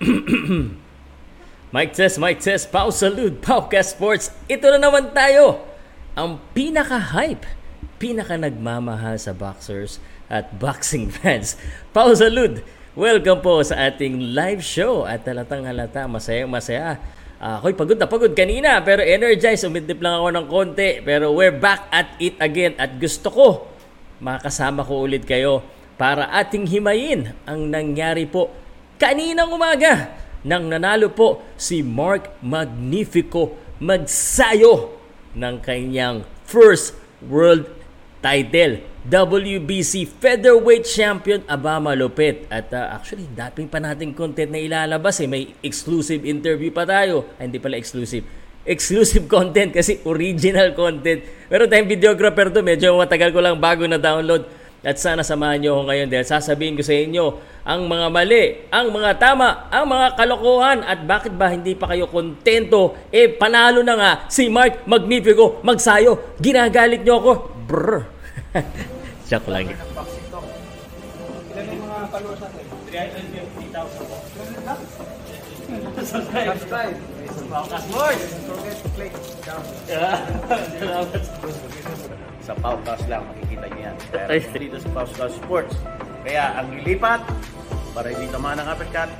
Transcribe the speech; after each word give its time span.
Mike 1.76 1.92
test, 1.92 2.16
Mike 2.16 2.40
test, 2.40 2.72
Pau 2.72 2.88
Salud, 2.88 3.36
Paucast 3.44 3.92
Sports. 3.92 4.32
Ito 4.48 4.72
na 4.72 4.88
naman 4.88 5.12
tayo. 5.12 5.60
Ang 6.16 6.40
pinaka-hype, 6.56 7.44
pinaka-nagmamahal 8.00 9.20
sa 9.20 9.36
boxers 9.36 10.00
at 10.32 10.56
boxing 10.56 11.12
fans. 11.20 11.60
Pau 11.92 12.16
Salud, 12.16 12.64
welcome 12.96 13.44
po 13.44 13.60
sa 13.60 13.92
ating 13.92 14.32
live 14.32 14.64
show. 14.64 15.04
At 15.04 15.28
talatang 15.28 15.68
halata, 15.68 16.08
masaya, 16.08 16.48
masaya. 16.48 16.96
Uh, 17.36 17.60
ako'y 17.60 17.76
pagod 17.76 18.00
na 18.00 18.08
pagod 18.08 18.32
kanina 18.32 18.80
pero 18.80 19.04
energized. 19.04 19.68
Umidip 19.68 20.00
lang 20.00 20.16
ako 20.16 20.28
ng 20.32 20.46
konti. 20.48 20.90
Pero 21.04 21.36
we're 21.36 21.52
back 21.52 21.92
at 21.92 22.16
it 22.16 22.40
again. 22.40 22.72
At 22.80 22.96
gusto 22.96 23.28
ko 23.28 23.48
makasama 24.20 24.80
ko 24.80 25.04
ulit 25.04 25.28
kayo 25.28 25.64
para 26.00 26.28
ating 26.40 26.68
himayin 26.68 27.36
ang 27.44 27.68
nangyari 27.68 28.24
po 28.24 28.48
kaninang 29.00 29.48
umaga 29.48 30.12
nang 30.44 30.68
nanalo 30.68 31.08
po 31.08 31.40
si 31.56 31.80
Mark 31.80 32.36
Magnifico 32.44 33.56
Magsayo 33.80 34.92
ng 35.32 35.56
kanyang 35.64 36.28
first 36.44 36.92
world 37.24 37.64
title. 38.20 38.84
WBC 39.00 40.04
Featherweight 40.20 40.84
Champion 40.84 41.40
Aba 41.48 41.80
Malupit. 41.80 42.44
At 42.52 42.68
uh, 42.76 42.92
actually, 42.92 43.24
daping 43.32 43.72
pa 43.72 43.80
nating 43.80 44.12
content 44.12 44.52
na 44.52 44.60
ilalabas 44.60 45.16
eh. 45.24 45.28
May 45.28 45.56
exclusive 45.64 46.28
interview 46.28 46.68
pa 46.68 46.84
tayo. 46.84 47.24
Ay, 47.40 47.48
hindi 47.48 47.56
pala 47.56 47.80
exclusive. 47.80 48.28
Exclusive 48.68 49.24
content 49.40 49.72
kasi 49.72 50.04
original 50.04 50.76
content. 50.76 51.24
Pero 51.48 51.64
tayong 51.64 51.88
videographer 51.88 52.52
to, 52.52 52.60
medyo 52.60 52.92
matagal 53.00 53.32
ko 53.32 53.40
lang 53.40 53.56
bago 53.56 53.88
na 53.88 53.96
download 53.96 54.44
at 54.80 54.96
sana 54.96 55.20
samahan 55.20 55.60
niyo 55.60 55.76
ako 55.76 55.82
ngayon 55.92 56.08
dahil 56.08 56.24
sasabihin 56.24 56.72
ko 56.72 56.82
sa 56.84 56.96
inyo 56.96 57.24
ang 57.68 57.84
mga 57.84 58.06
mali, 58.08 58.44
ang 58.72 58.88
mga 58.88 59.20
tama, 59.20 59.68
ang 59.68 59.84
mga 59.84 60.16
kalokohan 60.16 60.80
at 60.80 61.04
bakit 61.04 61.36
ba 61.36 61.52
hindi 61.52 61.76
pa 61.76 61.92
kayo 61.92 62.08
kontento? 62.08 62.96
Eh 63.12 63.28
panalo 63.28 63.84
na 63.84 63.94
nga 63.94 64.10
si 64.32 64.48
Mark 64.48 64.88
Magnifico 64.88 65.60
Magsayo. 65.60 66.40
Ginagalit 66.40 67.04
niyo 67.04 67.20
ako. 67.20 67.32
Brr. 67.68 68.08
Joke 69.28 69.46
lang. 69.52 69.68
Ilan 69.70 69.76
yung 71.70 71.84
mga 71.84 72.08
followers 72.08 72.40
natin? 72.40 72.64
350,000 72.90 74.08
po. 74.08 74.16
Subscribe. 76.02 76.56
Subscribe. 76.58 76.96
Don't 77.50 78.58
forget 78.58 78.76
to 78.82 78.88
click 78.96 79.12
down. 79.44 79.62
Salamat. 80.80 82.16
Sa 82.50 82.58
Paucast 82.58 83.06
lang 83.06 83.22
makikita 83.30 83.70
niyo 83.70 83.80
yan. 83.86 83.96
Kaya 84.10 84.26
Ay. 84.26 84.42
dito 84.58 84.76
sa 84.82 84.88
Paucast 84.90 85.34
Sports. 85.38 85.74
Kaya 86.26 86.58
ang 86.58 86.74
lilipat, 86.74 87.22
para 87.94 88.10
hindi 88.10 88.26
tamaan 88.26 88.58
ng 88.58 88.66
uppercut, 88.66 89.10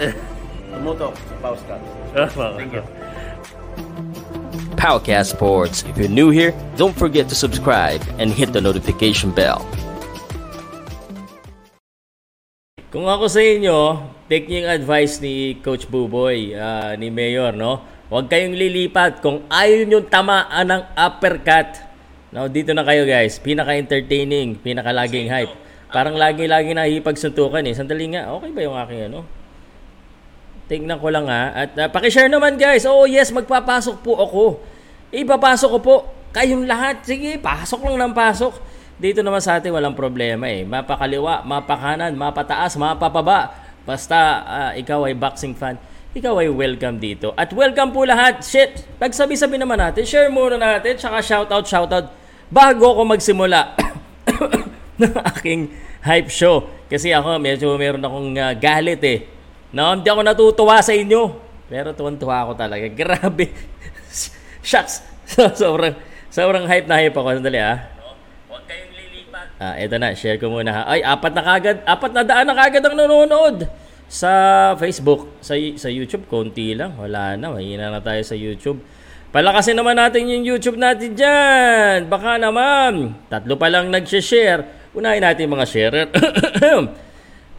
tumutok 0.72 1.12
sa 1.12 1.34
Paucast. 1.44 1.84
Thank 2.56 2.72
you. 2.72 2.84
Powercast 4.80 5.36
Sports. 5.36 5.84
If 5.84 6.00
you're 6.00 6.08
new 6.08 6.32
here, 6.32 6.56
don't 6.80 6.96
forget 6.96 7.28
to 7.28 7.36
subscribe 7.36 8.00
and 8.16 8.32
hit 8.32 8.56
the 8.56 8.64
notification 8.64 9.28
bell. 9.28 9.60
Kung 12.88 13.04
ako 13.04 13.28
sa 13.28 13.44
inyo, 13.44 14.00
take 14.32 14.48
niyo 14.48 14.64
yung 14.64 14.72
advice 14.72 15.20
ni 15.20 15.60
Coach 15.60 15.84
Buboy, 15.84 16.56
ah, 16.56 16.96
ni 16.96 17.12
Mayor, 17.12 17.52
no? 17.52 17.84
Huwag 18.08 18.32
kayong 18.32 18.56
lilipat 18.56 19.20
kung 19.20 19.44
ayaw 19.52 19.84
nyo 19.84 20.00
tamaan 20.08 20.66
ng 20.66 20.82
uppercut. 20.96 21.89
Now, 22.30 22.46
dito 22.46 22.70
na 22.70 22.86
kayo 22.86 23.02
guys. 23.02 23.42
Pinaka-entertaining, 23.42 24.62
pinaka-laging 24.62 25.26
hype. 25.26 25.54
Parang 25.90 26.14
lagi-lagi 26.14 26.70
na 26.70 26.86
hipagsuntukan 26.86 27.66
eh. 27.66 27.74
Sandali 27.74 28.14
nga, 28.14 28.30
okay 28.30 28.50
ba 28.54 28.60
yung 28.62 28.78
aking 28.78 29.10
ano? 29.10 29.26
Tingnan 30.70 31.02
ko 31.02 31.10
lang 31.10 31.26
ha. 31.26 31.66
At 31.66 31.74
uh, 31.74 31.90
pakishare 31.90 32.30
naman 32.30 32.54
guys. 32.54 32.86
Oh 32.86 33.02
yes, 33.02 33.34
magpapasok 33.34 34.06
po 34.06 34.14
ako. 34.22 34.62
Ipapasok 35.10 35.70
ko 35.74 35.78
po 35.82 35.94
kayong 36.30 36.62
lahat. 36.70 37.02
Sige, 37.02 37.34
pasok 37.42 37.90
lang 37.90 37.98
ng 37.98 38.14
pasok. 38.14 38.54
Dito 38.94 39.26
naman 39.26 39.42
sa 39.42 39.58
atin 39.58 39.74
walang 39.74 39.98
problema 39.98 40.46
eh. 40.46 40.62
Mapakaliwa, 40.62 41.42
mapakanan, 41.42 42.14
mapataas, 42.14 42.78
mapapaba. 42.78 43.50
Basta 43.82 44.18
ah, 44.46 44.72
ikaw 44.78 45.10
ay 45.10 45.18
boxing 45.18 45.58
fan, 45.58 45.74
ikaw 46.14 46.38
ay 46.38 46.52
welcome 46.52 47.02
dito. 47.02 47.34
At 47.34 47.50
welcome 47.50 47.90
po 47.90 48.06
lahat. 48.06 48.44
Shit, 48.46 48.86
pagsabi-sabi 49.02 49.58
naman 49.58 49.80
natin, 49.80 50.06
share 50.06 50.30
muna 50.30 50.54
natin, 50.60 50.94
tsaka 50.94 51.18
shoutout, 51.18 51.66
shoutout. 51.66 52.19
Bago 52.50 52.98
ako 52.98 53.02
magsimula 53.06 53.78
ng 55.00 55.14
aking 55.38 55.70
hype 56.02 56.30
show. 56.34 56.66
Kasi 56.90 57.14
ako, 57.14 57.38
medyo 57.38 57.70
meron 57.78 58.02
akong 58.02 58.34
ah, 58.42 58.52
galit 58.58 58.98
eh. 59.06 59.22
No, 59.70 59.94
hindi 59.94 60.10
ako 60.10 60.20
natutuwa 60.26 60.82
sa 60.82 60.90
inyo. 60.90 61.38
Pero 61.70 61.94
tuwan-tuwa 61.94 62.50
ako 62.50 62.52
talaga. 62.58 62.90
Grabe. 63.00 63.54
Shucks. 64.66 65.06
sobrang, 65.54 65.94
sobrang 66.26 66.66
hype 66.66 66.90
na 66.90 66.98
hype 66.98 67.14
ako. 67.14 67.38
Sandali 67.38 67.62
ah. 67.62 67.86
Huwag 68.50 68.66
kayong 68.66 68.92
lilipat. 68.98 69.46
Ah, 69.62 69.78
eto 69.78 69.94
na. 70.02 70.10
Share 70.18 70.42
ko 70.42 70.50
muna 70.50 70.74
ha. 70.74 70.82
Ay, 70.90 71.06
apat 71.06 71.32
na 71.38 71.42
kagad. 71.46 71.76
Apat 71.86 72.10
na 72.10 72.22
daan 72.26 72.46
na 72.50 72.58
kagad 72.58 72.82
ang 72.82 72.98
nanonood. 72.98 73.70
Sa 74.10 74.30
Facebook. 74.82 75.38
Sa, 75.38 75.54
sa 75.78 75.86
YouTube, 75.86 76.26
konti 76.26 76.74
lang. 76.74 76.98
Wala 76.98 77.38
na. 77.38 77.54
Mahina 77.54 77.94
na 77.94 78.02
tayo 78.02 78.18
sa 78.26 78.34
YouTube. 78.34 78.82
Palakasin 79.30 79.78
naman 79.78 79.94
natin 79.94 80.26
yung 80.26 80.42
YouTube 80.42 80.74
natin 80.74 81.14
dyan. 81.14 82.10
Baka 82.10 82.34
naman. 82.34 83.14
Tatlo 83.30 83.54
pa 83.54 83.70
lang 83.70 83.86
nag-share. 83.86 84.90
Unahin 84.90 85.22
natin 85.22 85.46
mga 85.46 85.66
sharer. 85.70 86.08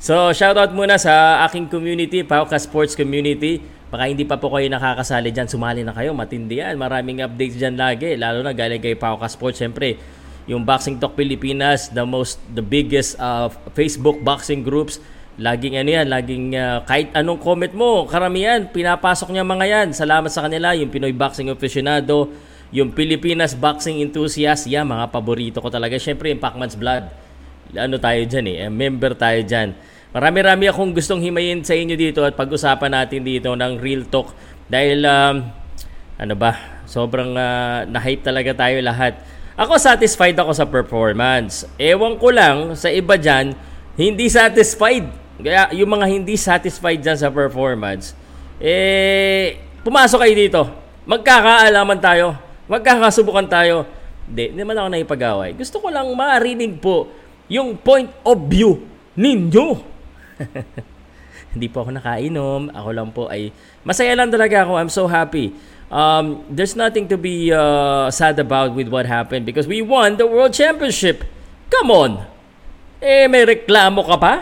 So, 0.02 0.34
shoutout 0.34 0.74
muna 0.74 0.98
sa 0.98 1.46
aking 1.46 1.70
community, 1.70 2.26
Pauka 2.26 2.58
Sports 2.58 2.98
Community. 2.98 3.62
Baka 3.94 4.09
hindi 4.09 4.26
pa 4.26 4.42
po 4.42 4.50
kayo 4.50 4.66
nakakasali 4.66 5.30
dyan, 5.30 5.46
sumali 5.46 5.86
na 5.86 5.94
kayo, 5.94 6.09
matindi 6.18 6.58
yan. 6.58 6.74
Maraming 6.74 7.22
updates 7.22 7.54
dyan 7.62 7.78
lagi, 7.78 8.18
lalo 8.18 8.42
na 8.42 8.50
galing 8.50 8.82
kay 8.82 8.98
Pauka 8.98 9.30
Sports. 9.30 9.62
Siyempre, 9.62 10.02
yung 10.50 10.66
Boxing 10.66 10.98
Talk 10.98 11.14
Pilipinas, 11.14 11.94
the 11.94 12.02
most, 12.02 12.42
the 12.50 12.66
biggest 12.66 13.14
uh, 13.22 13.53
Facebook 13.78 14.18
boxing 14.26 14.66
groups. 14.66 14.98
Laging 15.41 15.81
ano 15.81 15.90
yan, 15.90 16.06
laging 16.06 16.46
uh, 16.53 16.85
kahit 16.85 17.09
anong 17.18 17.41
comment 17.41 17.74
mo, 17.74 18.06
karamihan, 18.06 18.62
pinapasok 18.69 19.34
niya 19.34 19.41
mga 19.41 19.66
yan. 19.66 19.88
Salamat 19.97 20.29
sa 20.29 20.46
kanila, 20.46 20.78
yung 20.78 20.94
Pinoy 20.94 21.18
Boxing 21.18 21.50
Aficionado, 21.50 22.29
yung 22.69 22.94
Pilipinas 22.94 23.57
Boxing 23.57 24.06
Enthusiast, 24.06 24.69
yan, 24.69 24.85
mga 24.85 25.09
paborito 25.09 25.57
ko 25.57 25.74
talaga. 25.74 25.97
Siyempre, 25.97 26.29
yung 26.29 26.38
Pacman's 26.38 26.78
Blood 26.78 27.31
ano 27.75 27.96
tayo 28.00 28.22
dyan 28.28 28.46
eh, 28.52 28.56
eh, 28.68 28.72
member 28.72 29.16
tayo 29.16 29.40
dyan. 29.44 29.72
Marami-rami 30.12 30.68
akong 30.68 30.91
gustong 30.91 31.24
himayin 31.24 31.63
sa 31.63 31.72
inyo 31.72 31.96
dito 31.96 32.19
at 32.28 32.35
pag-usapan 32.35 32.91
natin 32.91 33.23
dito 33.23 33.56
ng 33.56 33.79
real 33.79 34.03
talk 34.12 34.35
dahil 34.68 35.08
um, 35.08 35.35
ano 36.19 36.34
ba, 36.35 36.84
sobrang 36.84 37.31
uh, 37.31 37.88
na-hype 37.88 38.23
talaga 38.23 38.52
tayo 38.52 38.84
lahat. 38.84 39.16
Ako 39.56 39.79
satisfied 39.79 40.35
ako 40.35 40.52
sa 40.52 40.68
performance. 40.68 41.63
Ewan 41.79 42.19
ko 42.19 42.28
lang 42.28 42.75
sa 42.75 42.91
iba 42.91 43.16
dyan, 43.16 43.56
hindi 43.96 44.28
satisfied. 44.28 45.21
Kaya 45.41 45.74
yung 45.75 45.90
mga 45.91 46.06
hindi 46.07 46.38
satisfied 46.38 47.02
dyan 47.02 47.18
sa 47.18 47.29
performance, 47.34 48.13
eh, 48.62 49.57
pumasok 49.81 50.19
kayo 50.22 50.35
dito. 50.38 50.62
Magkakaalaman 51.09 51.97
tayo. 51.97 52.38
Magkakasubukan 52.69 53.50
tayo. 53.50 53.90
Hindi, 54.29 54.53
hindi 54.53 54.59
naman 54.63 54.78
ako 54.78 54.88
naipag-away. 54.94 55.52
Gusto 55.57 55.81
ko 55.81 55.90
lang 55.90 56.07
marinig 56.13 56.78
po 56.78 57.09
yung 57.52 57.75
point 57.75 58.07
of 58.24 58.38
view 58.47 58.85
ninyo. 59.18 59.68
Hindi 61.52 61.68
po 61.68 61.84
ako 61.84 62.00
nakainom. 62.00 62.72
Ako 62.72 62.90
lang 62.96 63.12
po 63.12 63.28
ay 63.28 63.52
masaya 63.84 64.16
lang 64.16 64.31
talaga 64.31 64.63
ako. 64.63 64.79
I'm 64.79 64.88
so 64.88 65.03
happy. 65.03 65.52
Um, 65.91 66.47
there's 66.47 66.79
nothing 66.79 67.12
to 67.12 67.19
be 67.19 67.52
uh, 67.52 68.08
sad 68.08 68.40
about 68.40 68.72
with 68.72 68.88
what 68.88 69.03
happened 69.03 69.44
because 69.44 69.68
we 69.68 69.84
won 69.84 70.16
the 70.16 70.23
World 70.23 70.56
Championship. 70.56 71.28
Come 71.68 71.91
on. 71.91 72.12
Eh, 73.03 73.28
may 73.28 73.44
reklamo 73.44 74.00
ka 74.08 74.16
pa? 74.16 74.34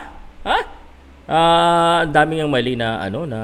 Ha? 0.45 0.78
Ah, 1.29 2.01
ang 2.01 2.09
daming 2.09 2.41
ang 2.41 2.49
mali 2.49 2.73
na 2.73 2.97
ano 3.05 3.29
na 3.29 3.39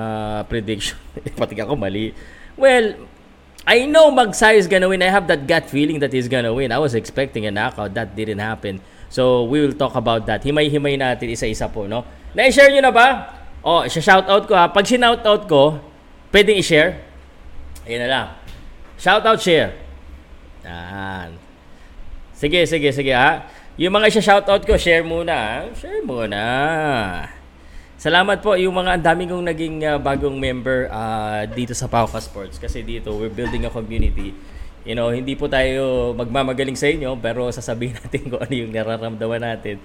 prediction. 0.49 0.97
Pati 1.37 1.53
ako 1.53 1.77
mali. 1.77 2.17
Well, 2.57 2.97
I 3.69 3.85
know 3.85 4.09
Magsay 4.09 4.57
is 4.57 4.65
gonna 4.65 4.89
win. 4.89 5.05
I 5.05 5.13
have 5.13 5.29
that 5.29 5.45
gut 5.45 5.69
feeling 5.69 6.01
that 6.01 6.09
he's 6.09 6.25
gonna 6.25 6.49
win. 6.49 6.73
I 6.73 6.81
was 6.81 6.97
expecting 6.97 7.45
a 7.45 7.53
knockout. 7.53 7.93
That 7.93 8.17
didn't 8.17 8.41
happen. 8.41 8.81
So, 9.13 9.45
we 9.45 9.61
will 9.61 9.77
talk 9.77 9.93
about 9.93 10.25
that. 10.25 10.41
Himay-himay 10.41 10.97
natin 10.97 11.29
isa-isa 11.29 11.69
po, 11.69 11.85
no? 11.85 12.01
Na-share 12.33 12.73
nyo 12.73 12.81
na 12.89 12.93
ba? 12.93 13.07
Oh, 13.61 13.85
isa-shoutout 13.85 14.49
ko 14.49 14.53
ha. 14.57 14.65
Pag 14.69 14.85
sinoutout 14.85 15.45
ko, 15.45 15.77
pwedeng 16.33 16.57
i-share? 16.57 17.05
Ayun 17.85 18.01
na 18.01 18.09
lang. 18.09 18.27
Shoutout, 18.97 19.37
share. 19.41 19.77
Yan. 20.65 21.37
Sige, 22.33 22.65
sige, 22.65 22.89
sige 22.89 23.13
ha. 23.13 23.45
Yung 23.77 23.93
mga 23.93 24.09
isa-shoutout 24.09 24.65
ko, 24.65 24.73
share 24.73 25.05
muna. 25.05 25.33
ha? 25.33 25.53
Share 25.77 26.01
muna. 26.01 26.41
Salamat 27.95 28.43
po 28.43 28.59
yung 28.59 28.75
mga 28.75 28.99
ang 28.99 29.23
kong 29.23 29.45
naging 29.47 29.75
uh, 29.87 29.95
bagong 29.95 30.35
member 30.35 30.91
uh, 30.91 31.47
dito 31.47 31.71
sa 31.71 31.87
Pauka 31.87 32.19
Sports 32.19 32.59
kasi 32.59 32.83
dito 32.83 33.15
we're 33.15 33.31
building 33.31 33.63
a 33.63 33.71
community. 33.71 34.35
You 34.83 34.99
know, 34.99 35.15
hindi 35.15 35.31
po 35.39 35.47
tayo 35.47 36.11
magmamagaling 36.11 36.75
sa 36.75 36.91
inyo 36.91 37.15
pero 37.23 37.47
sasabihin 37.55 37.95
natin 38.03 38.27
kung 38.27 38.43
ano 38.43 38.51
yung 38.51 38.75
nararamdaman 38.75 39.39
natin. 39.39 39.79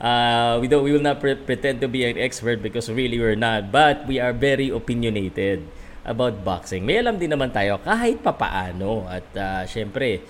Uh, 0.00 0.56
we 0.56 0.72
don't 0.72 0.80
we 0.80 0.96
will 0.96 1.04
not 1.04 1.20
pre- 1.20 1.36
pretend 1.36 1.84
to 1.84 1.88
be 1.92 2.00
an 2.08 2.16
expert 2.16 2.64
because 2.64 2.88
really 2.88 3.20
we're 3.20 3.36
not, 3.36 3.68
but 3.68 4.08
we 4.08 4.16
are 4.16 4.32
very 4.32 4.72
opinionated 4.72 5.60
about 6.08 6.40
boxing. 6.40 6.88
May 6.88 7.04
alam 7.04 7.20
din 7.20 7.28
naman 7.28 7.52
tayo 7.52 7.76
kahit 7.84 8.24
papaano 8.24 9.04
at 9.04 9.28
uh, 9.36 9.62
syempre 9.68 10.24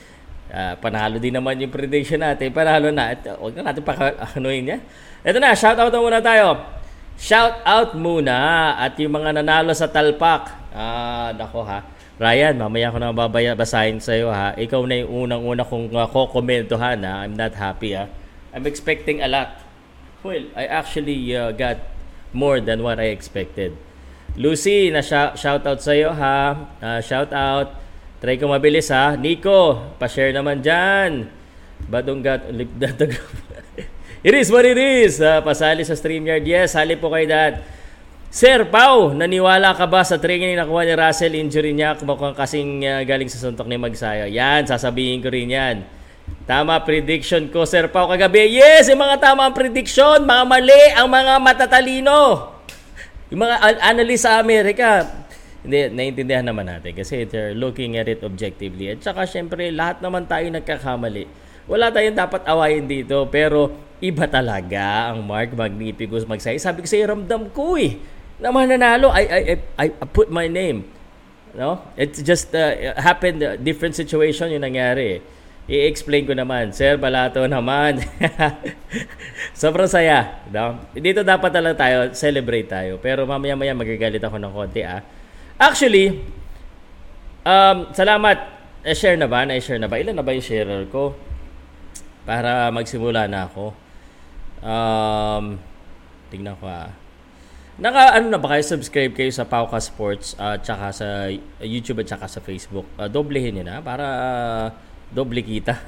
uh, 0.51 0.75
panalo 0.83 1.23
din 1.23 1.39
naman 1.39 1.63
yung 1.63 1.71
prediction 1.71 2.19
natin. 2.19 2.51
Panalo 2.51 2.91
na 2.91 3.15
at 3.15 3.23
uh, 3.23 3.39
wag 3.39 3.55
na 3.55 3.71
natin 3.71 3.87
pa 3.87 3.95
anuin 4.35 4.67
niya. 4.67 4.79
Ito 5.23 5.39
na, 5.39 5.55
shout 5.55 5.79
out 5.79 5.95
na 5.95 6.03
muna 6.03 6.19
tayo. 6.19 6.80
Shout 7.21 7.61
out 7.69 7.93
muna 7.93 8.73
at 8.81 8.97
yung 8.97 9.13
mga 9.13 9.37
nanalo 9.37 9.77
sa 9.77 9.93
talpak. 9.93 10.57
Ah, 10.73 11.37
nako 11.37 11.61
ha. 11.69 11.85
Ryan, 12.17 12.57
mamaya 12.57 12.89
ko 12.89 12.97
na 12.97 13.13
babaya 13.13 13.53
basahin 13.53 14.01
sa 14.01 14.17
iyo 14.17 14.33
ha. 14.33 14.57
Ikaw 14.57 14.89
na 14.89 15.05
yung 15.05 15.29
unang-una 15.29 15.61
kong 15.61 15.93
uh, 15.93 16.09
kokomentohan 16.09 17.05
ha. 17.05 17.21
I'm 17.21 17.37
not 17.37 17.53
happy 17.61 17.93
ha. 17.93 18.09
I'm 18.57 18.65
expecting 18.65 19.21
a 19.21 19.29
lot. 19.29 19.61
Well, 20.25 20.49
I 20.57 20.65
actually 20.65 21.37
uh, 21.37 21.53
got 21.53 21.93
more 22.33 22.57
than 22.57 22.81
what 22.81 22.97
I 22.97 23.13
expected. 23.13 23.77
Lucy, 24.41 24.89
na 24.89 25.05
shout 25.05 25.37
out 25.45 25.85
sa 25.85 25.93
iyo 25.93 26.17
ha. 26.17 26.73
Uh, 26.81 27.05
shout 27.05 27.37
out. 27.37 27.77
Try 28.25 28.41
ko 28.41 28.49
mabilis 28.49 28.89
ha. 28.89 29.13
Nico, 29.13 29.93
pa-share 30.01 30.33
naman 30.33 30.65
diyan. 30.65 31.29
Badong 31.85 32.25
got 32.25 32.49
It 34.21 34.37
is 34.37 34.53
what 34.53 34.69
it 34.69 34.77
is. 34.77 35.17
Uh, 35.17 35.41
pasali 35.41 35.81
sa 35.81 35.97
StreamYard. 35.97 36.45
Yes, 36.45 36.77
sali 36.77 36.93
po 36.93 37.09
kay 37.09 37.25
dad. 37.25 37.65
Sir 38.29 38.69
Pau, 38.69 39.17
naniwala 39.17 39.73
ka 39.73 39.89
ba 39.89 40.05
sa 40.05 40.21
training 40.21 40.53
na 40.55 40.69
nakuha 40.69 40.85
ni 40.85 40.93
Russell 40.93 41.35
injury 41.41 41.73
niya 41.73 41.97
mukhang 42.05 42.37
kasing 42.37 42.85
uh, 42.85 43.01
galing 43.09 43.33
sa 43.33 43.41
suntok 43.41 43.65
ni 43.65 43.81
Magsayo? 43.81 44.29
Yan, 44.29 44.69
sasabihin 44.69 45.25
ko 45.25 45.33
rin 45.33 45.49
yan. 45.49 45.77
Tama 46.45 46.85
prediction 46.85 47.49
ko, 47.49 47.65
Sir 47.65 47.89
Pau, 47.89 48.13
kagabi. 48.13 48.61
Yes, 48.61 48.93
yung 48.93 49.01
mga 49.01 49.25
tama 49.25 49.49
ang 49.49 49.57
prediction, 49.57 50.21
mga 50.29 50.45
mali 50.45 50.85
ang 51.01 51.09
mga 51.09 51.35
matatalino. 51.41 52.21
Yung 53.33 53.41
mga 53.41 53.57
analyst 53.89 54.29
sa 54.29 54.37
Amerika, 54.37 55.09
hindi, 55.65 55.97
naiintindihan 55.97 56.45
naman 56.45 56.69
natin 56.69 56.93
kasi 56.93 57.25
they're 57.25 57.57
looking 57.57 57.97
at 57.97 58.05
it 58.05 58.21
objectively. 58.21 58.93
At 58.93 59.01
saka, 59.01 59.25
syempre, 59.25 59.73
lahat 59.73 60.05
naman 60.05 60.29
tayo 60.29 60.45
nagkakamali. 60.53 61.50
Wala 61.71 61.95
tayong 61.95 62.19
dapat 62.19 62.43
awayin 62.51 62.91
dito, 62.91 63.31
pero 63.31 63.71
iba 64.03 64.27
talaga 64.27 65.15
ang 65.15 65.23
Mark 65.23 65.55
Magnificus 65.55 66.27
magsay. 66.27 66.59
Sabi 66.59 66.83
ko 66.83 66.91
sa'yo, 66.91 67.15
ramdam 67.15 67.47
ko 67.55 67.79
eh, 67.79 67.95
na 68.43 68.51
mananalo. 68.51 69.15
I, 69.15 69.23
I, 69.31 69.41
I, 69.79 69.87
I 69.95 70.07
put 70.11 70.35
my 70.35 70.51
name. 70.51 70.91
No? 71.55 71.79
It 71.95 72.19
just 72.27 72.51
uh, 72.59 72.99
happened, 72.99 73.39
uh, 73.39 73.55
different 73.55 73.95
situation 73.95 74.51
yung 74.51 74.67
nangyari. 74.67 75.23
I-explain 75.71 76.27
ko 76.27 76.35
naman. 76.35 76.75
Sir 76.75 76.99
Balato 76.99 77.47
naman. 77.47 78.03
Sobrang 79.55 79.87
saya. 79.87 80.43
No? 80.51 80.75
Dito 80.91 81.23
dapat 81.23 81.55
talaga 81.55 81.87
tayo, 81.87 82.11
celebrate 82.19 82.67
tayo. 82.67 82.99
Pero 82.99 83.23
mamaya-maya 83.31 83.79
magagalit 83.79 84.19
ako 84.19 84.43
ng 84.43 84.51
konti 84.51 84.83
ah. 84.83 85.07
Actually, 85.55 86.19
um, 87.47 87.95
salamat. 87.95 88.59
Na-share 88.83 89.15
na 89.15 89.31
ba? 89.31 89.47
Na-share 89.47 89.79
na 89.79 89.87
ba? 89.87 90.03
Ilan 90.03 90.19
na 90.19 90.27
ba 90.27 90.35
yung 90.35 90.43
sharer 90.43 90.91
ko? 90.91 91.30
Para 92.29 92.69
magsimula 92.75 93.27
na 93.27 93.49
ako. 93.49 93.73
Um, 94.61 95.57
tingnan 96.29 96.57
ko 96.61 96.69
ah. 96.69 96.93
Naka 97.81 98.13
ano 98.21 98.29
na 98.29 98.37
ba 98.37 98.53
kayo 98.53 98.61
subscribe 98.61 99.17
kayo 99.17 99.33
sa 99.33 99.49
Pauka 99.49 99.81
Sports 99.81 100.37
at 100.37 100.45
uh, 100.45 100.57
tsaka 100.61 100.87
sa 100.93 101.09
YouTube 101.65 102.05
at 102.05 102.13
tsaka 102.13 102.29
sa 102.29 102.41
Facebook. 102.45 102.85
Uh, 103.01 103.09
doblehin 103.09 103.57
niyo 103.57 103.65
na 103.65 103.81
para 103.81 104.05
uh, 104.05 104.67
doble 105.09 105.41
kita. 105.41 105.81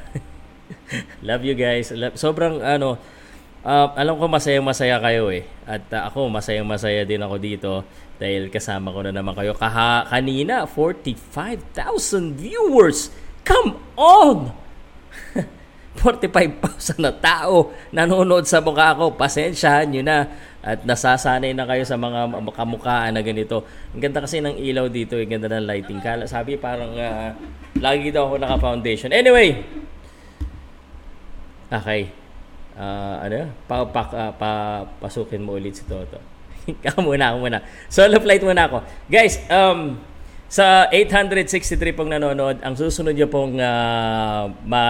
Love 1.28 1.44
you 1.44 1.52
guys. 1.52 1.92
Love, 1.92 2.16
sobrang 2.16 2.64
ano, 2.64 2.96
uh, 3.60 3.92
alam 3.92 4.16
ko 4.16 4.24
masaya-masaya 4.24 4.96
kayo 5.04 5.28
eh. 5.28 5.44
At 5.68 5.84
uh, 5.92 6.08
ako 6.08 6.32
masayang-masaya 6.32 7.04
din 7.04 7.20
ako 7.20 7.36
dito 7.36 7.72
dahil 8.16 8.48
kasama 8.48 8.88
ko 8.88 9.04
na 9.04 9.12
naman 9.12 9.36
kayo. 9.36 9.52
Kaha, 9.52 10.08
kanina, 10.08 10.64
45,000 10.64 12.40
viewers. 12.40 13.12
Come 13.44 13.76
on! 14.00 14.61
45,000 15.98 17.04
na 17.04 17.12
tao 17.12 17.70
nanonood 17.92 18.48
sa 18.48 18.64
mukha 18.64 18.96
ko. 18.96 19.12
Pasensyahan 19.12 19.92
nyo 19.92 20.02
na. 20.02 20.18
At 20.62 20.86
nasasanay 20.86 21.58
na 21.58 21.66
kayo 21.66 21.82
sa 21.82 21.98
mga 21.98 22.38
kamukhaan 22.54 23.18
na 23.18 23.22
ganito. 23.22 23.66
Ang 23.92 24.00
ganda 24.00 24.22
kasi 24.22 24.38
ng 24.38 24.56
ilaw 24.56 24.86
dito. 24.88 25.18
Ang 25.18 25.28
ganda 25.28 25.50
ng 25.52 25.66
lighting. 25.66 26.00
Kala, 26.00 26.24
sabi 26.30 26.54
parang 26.54 26.94
uh, 26.94 27.34
lagi 27.82 28.14
daw 28.14 28.30
ako 28.30 28.34
naka-foundation. 28.40 29.10
Anyway. 29.10 29.58
Okay. 31.68 32.14
Uh, 32.78 33.16
ano? 33.26 33.52
Pa, 33.68 33.84
pa, 33.90 34.02
uh, 34.14 34.32
pa, 34.32 34.50
pasukin 35.02 35.44
mo 35.44 35.58
ulit 35.58 35.76
si 35.76 35.84
Toto. 35.84 36.22
ako 36.88 37.10
muna, 37.10 37.34
ako 37.34 37.38
muna. 37.42 37.58
Solo 37.90 38.16
flight 38.22 38.46
muna 38.46 38.70
ako. 38.70 38.86
Guys, 39.10 39.42
um, 39.50 39.98
sa 40.52 40.86
863 40.94 41.96
pong 41.96 42.12
nanonood, 42.12 42.60
ang 42.62 42.76
susunod 42.76 43.16
nyo 43.16 43.28
pong 43.28 43.58
uh, 43.58 44.46
ma 44.62 44.84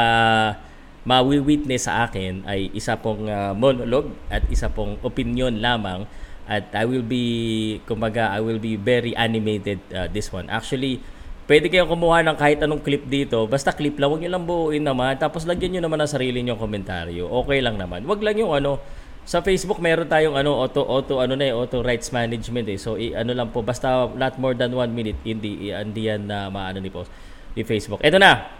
mawi-witness 1.02 1.90
sa 1.90 2.06
akin 2.06 2.46
ay 2.46 2.70
isa 2.70 2.94
pong 2.94 3.26
uh, 3.26 3.50
monologue 3.58 4.10
at 4.30 4.46
isa 4.46 4.70
pong 4.70 4.98
opinion 5.02 5.58
lamang 5.58 6.06
at 6.46 6.70
I 6.74 6.84
will 6.86 7.02
be 7.02 7.78
kumbaga 7.86 8.30
I 8.30 8.42
will 8.42 8.58
be 8.62 8.78
very 8.78 9.14
animated 9.14 9.82
uh, 9.94 10.06
this 10.10 10.30
one. 10.30 10.46
Actually, 10.50 11.02
pwede 11.50 11.70
kayong 11.70 11.90
kumuha 11.90 12.22
ng 12.26 12.36
kahit 12.38 12.62
anong 12.62 12.82
clip 12.82 13.06
dito. 13.06 13.46
Basta 13.50 13.74
clip 13.74 13.98
lang, 13.98 14.10
wag 14.14 14.20
niyo 14.22 14.30
lang 14.30 14.46
buuin 14.46 14.82
naman. 14.82 15.18
Tapos 15.18 15.46
lagyan 15.46 15.78
niyo 15.78 15.82
naman 15.82 16.02
ng 16.02 16.10
sarili 16.10 16.42
niyo 16.42 16.58
komentaryo. 16.58 17.26
Okay 17.46 17.58
lang 17.62 17.78
naman. 17.78 18.06
Wag 18.06 18.22
lang 18.22 18.38
yung 18.38 18.54
ano, 18.54 18.78
sa 19.22 19.38
Facebook 19.38 19.78
meron 19.78 20.10
tayong 20.10 20.34
ano 20.34 20.58
auto 20.58 20.82
auto 20.82 21.22
ano 21.22 21.38
na 21.38 21.46
eh, 21.46 21.54
auto 21.54 21.78
rights 21.78 22.10
management 22.10 22.66
eh. 22.66 22.78
So 22.78 22.98
i, 22.98 23.14
ano 23.14 23.30
lang 23.30 23.54
po 23.54 23.62
basta 23.62 24.10
not 24.18 24.34
more 24.42 24.58
than 24.58 24.74
one 24.74 24.90
minute 24.90 25.14
hindi 25.22 25.70
hindi 25.70 26.10
yan 26.10 26.26
na 26.26 26.50
maano 26.50 26.82
ni 26.82 26.90
post 26.90 27.06
ni 27.54 27.62
Facebook. 27.62 28.02
Ito 28.02 28.18
na. 28.18 28.50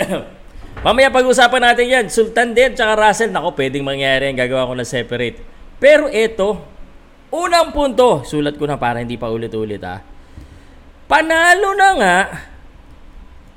Mamaya 0.80 1.12
pag-usapan 1.12 1.60
natin 1.60 1.86
yan. 1.92 2.04
Sultan 2.08 2.56
din, 2.56 2.72
tsaka 2.72 2.96
Russell. 2.96 3.28
Nako, 3.28 3.52
pwedeng 3.52 3.84
mangyari 3.84 4.32
yan. 4.32 4.40
Gagawa 4.40 4.72
ko 4.72 4.74
na 4.74 4.88
separate. 4.88 5.36
Pero 5.76 6.08
ito, 6.08 6.56
unang 7.28 7.76
punto. 7.76 8.24
Sulat 8.24 8.56
ko 8.56 8.64
na 8.64 8.80
para 8.80 9.04
hindi 9.04 9.20
pa 9.20 9.28
ulit-ulit 9.28 9.84
ha. 9.84 10.00
Panalo 11.04 11.76
na 11.76 11.88
nga. 12.00 12.16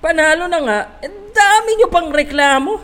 Panalo 0.04 0.46
na 0.52 0.60
nga. 0.60 0.80
Dami 1.32 1.72
nyo 1.80 1.88
pang 1.88 2.12
reklamo. 2.12 2.84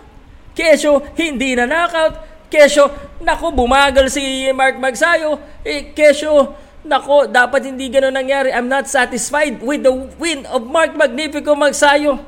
Kesyo, 0.56 1.16
hindi 1.20 1.56
na 1.56 1.68
knockout. 1.68 2.48
Kesyo, 2.52 3.18
nako, 3.24 3.56
bumagal 3.56 4.12
si 4.12 4.48
Mark 4.52 4.76
Magsayo. 4.76 5.40
Eh, 5.64 5.96
kesyo, 5.96 6.56
nako, 6.84 7.32
dapat 7.32 7.72
hindi 7.72 7.88
ganun 7.88 8.12
nangyari. 8.16 8.52
I'm 8.52 8.68
not 8.68 8.92
satisfied 8.92 9.64
with 9.64 9.88
the 9.88 9.94
win 10.20 10.44
of 10.52 10.68
Mark 10.68 10.92
Magnifico 10.98 11.56
Magsayo. 11.56 12.20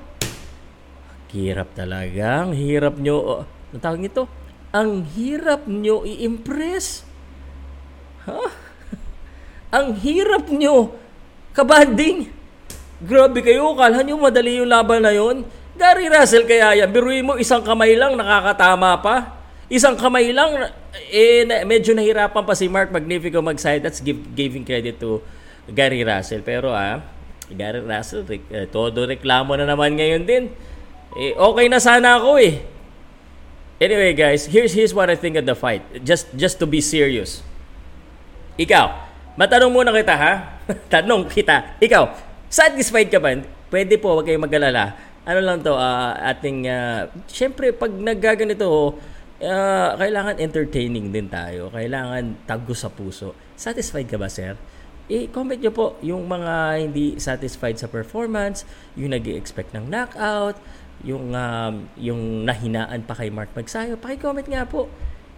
Hirap 1.34 1.74
talaga. 1.74 2.46
Ang 2.46 2.54
hirap 2.54 3.02
nyo, 3.02 3.42
uh, 3.42 3.80
tawag 3.82 4.06
nito? 4.06 4.30
Ang 4.70 5.02
hirap 5.18 5.66
nyo 5.66 6.06
i-impress. 6.06 7.02
Huh? 8.30 8.54
Ang 9.78 9.98
hirap 9.98 10.54
nyo 10.54 10.94
kabanding. 11.58 12.30
Grabe 13.02 13.42
kayo, 13.42 13.74
kala 13.74 14.06
nyo 14.06 14.22
madali 14.22 14.62
yung 14.62 14.70
laban 14.70 15.02
na 15.02 15.10
yon. 15.10 15.42
Gary 15.74 16.06
Russell 16.06 16.46
kaya 16.46 16.86
yan. 16.86 16.94
Biruin 16.94 17.26
mo, 17.26 17.34
isang 17.42 17.66
kamay 17.66 17.98
lang, 17.98 18.14
nakakatama 18.14 19.02
pa. 19.02 19.42
Isang 19.74 19.98
kamay 19.98 20.30
lang, 20.30 20.70
eh, 21.10 21.50
medyo 21.66 21.98
nahirapan 21.98 22.46
pa 22.46 22.54
si 22.54 22.70
Mark 22.70 22.94
Magnifico 22.94 23.42
mag-side. 23.42 23.82
That's 23.82 24.06
give, 24.06 24.22
giving 24.38 24.62
credit 24.62 25.02
to 25.02 25.26
Gary 25.66 26.06
Russell. 26.06 26.46
Pero 26.46 26.70
ah, 26.70 27.02
Gary 27.50 27.82
Russell, 27.82 28.22
eh, 28.30 28.70
todo 28.70 29.10
reklamo 29.10 29.58
na 29.58 29.66
naman 29.66 29.98
ngayon 29.98 30.30
din. 30.30 30.54
Eh, 31.14 31.38
okay 31.38 31.66
na 31.70 31.78
sana 31.78 32.18
ako 32.18 32.42
eh. 32.42 32.66
Anyway 33.78 34.16
guys, 34.18 34.50
here's 34.50 34.74
here's 34.74 34.94
what 34.96 35.12
I 35.12 35.18
think 35.18 35.38
of 35.38 35.46
the 35.46 35.54
fight. 35.54 35.84
Just 36.02 36.32
just 36.34 36.58
to 36.58 36.66
be 36.66 36.82
serious. 36.82 37.46
Ikaw, 38.58 38.86
matanong 39.38 39.74
muna 39.74 39.90
kita 39.94 40.16
ha. 40.18 40.34
Tanong 40.94 41.30
kita. 41.30 41.78
Ikaw, 41.82 42.04
satisfied 42.50 43.10
ka 43.10 43.18
ba? 43.18 43.34
Pwede 43.70 43.98
po, 43.98 44.14
wag 44.14 44.30
kayong 44.30 44.46
mag-alala. 44.46 44.94
Ano 45.26 45.40
lang 45.42 45.66
to, 45.66 45.74
uh, 45.74 46.14
ating, 46.30 46.70
uh, 46.70 47.10
syempre, 47.26 47.74
pag 47.74 47.90
naggaganito, 47.90 48.94
uh, 49.42 49.90
kailangan 49.98 50.38
entertaining 50.38 51.10
din 51.10 51.26
tayo. 51.26 51.74
Kailangan 51.74 52.46
tago 52.46 52.78
sa 52.78 52.94
puso. 52.94 53.34
Satisfied 53.58 54.06
ka 54.06 54.22
ba, 54.22 54.30
sir? 54.30 54.54
i-comment 55.12 55.60
nyo 55.60 55.74
po 55.76 55.86
yung 56.00 56.24
mga 56.32 56.80
hindi 56.80 57.20
satisfied 57.20 57.76
sa 57.76 57.92
performance, 57.92 58.64
yung 58.96 59.12
nag 59.12 59.28
expect 59.28 59.76
ng 59.76 59.92
knockout, 59.92 60.56
yung 61.04 61.36
um, 61.36 61.74
yung 62.00 62.48
nahinaan 62.48 63.04
pa 63.04 63.14
kay 63.14 63.28
Mark 63.28 63.52
Magsayo, 63.52 64.00
paki-comment 64.00 64.48
nga 64.48 64.64
po. 64.64 64.88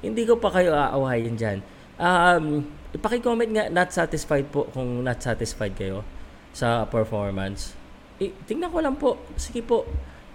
Hindi 0.06 0.24
ko 0.24 0.38
pa 0.38 0.54
kayo 0.54 0.78
aawayin 0.78 1.34
diyan. 1.34 1.60
Um, 1.98 2.70
paki-comment 3.02 3.50
nga 3.50 3.66
not 3.74 3.90
satisfied 3.90 4.46
po 4.54 4.70
kung 4.70 5.02
not 5.02 5.20
satisfied 5.26 5.74
kayo 5.74 6.06
sa 6.54 6.86
performance. 6.86 7.74
I, 8.22 8.32
tingnan 8.46 8.70
ko 8.72 8.80
lang 8.80 8.96
po. 8.96 9.20
Sige 9.36 9.66
po. 9.66 9.84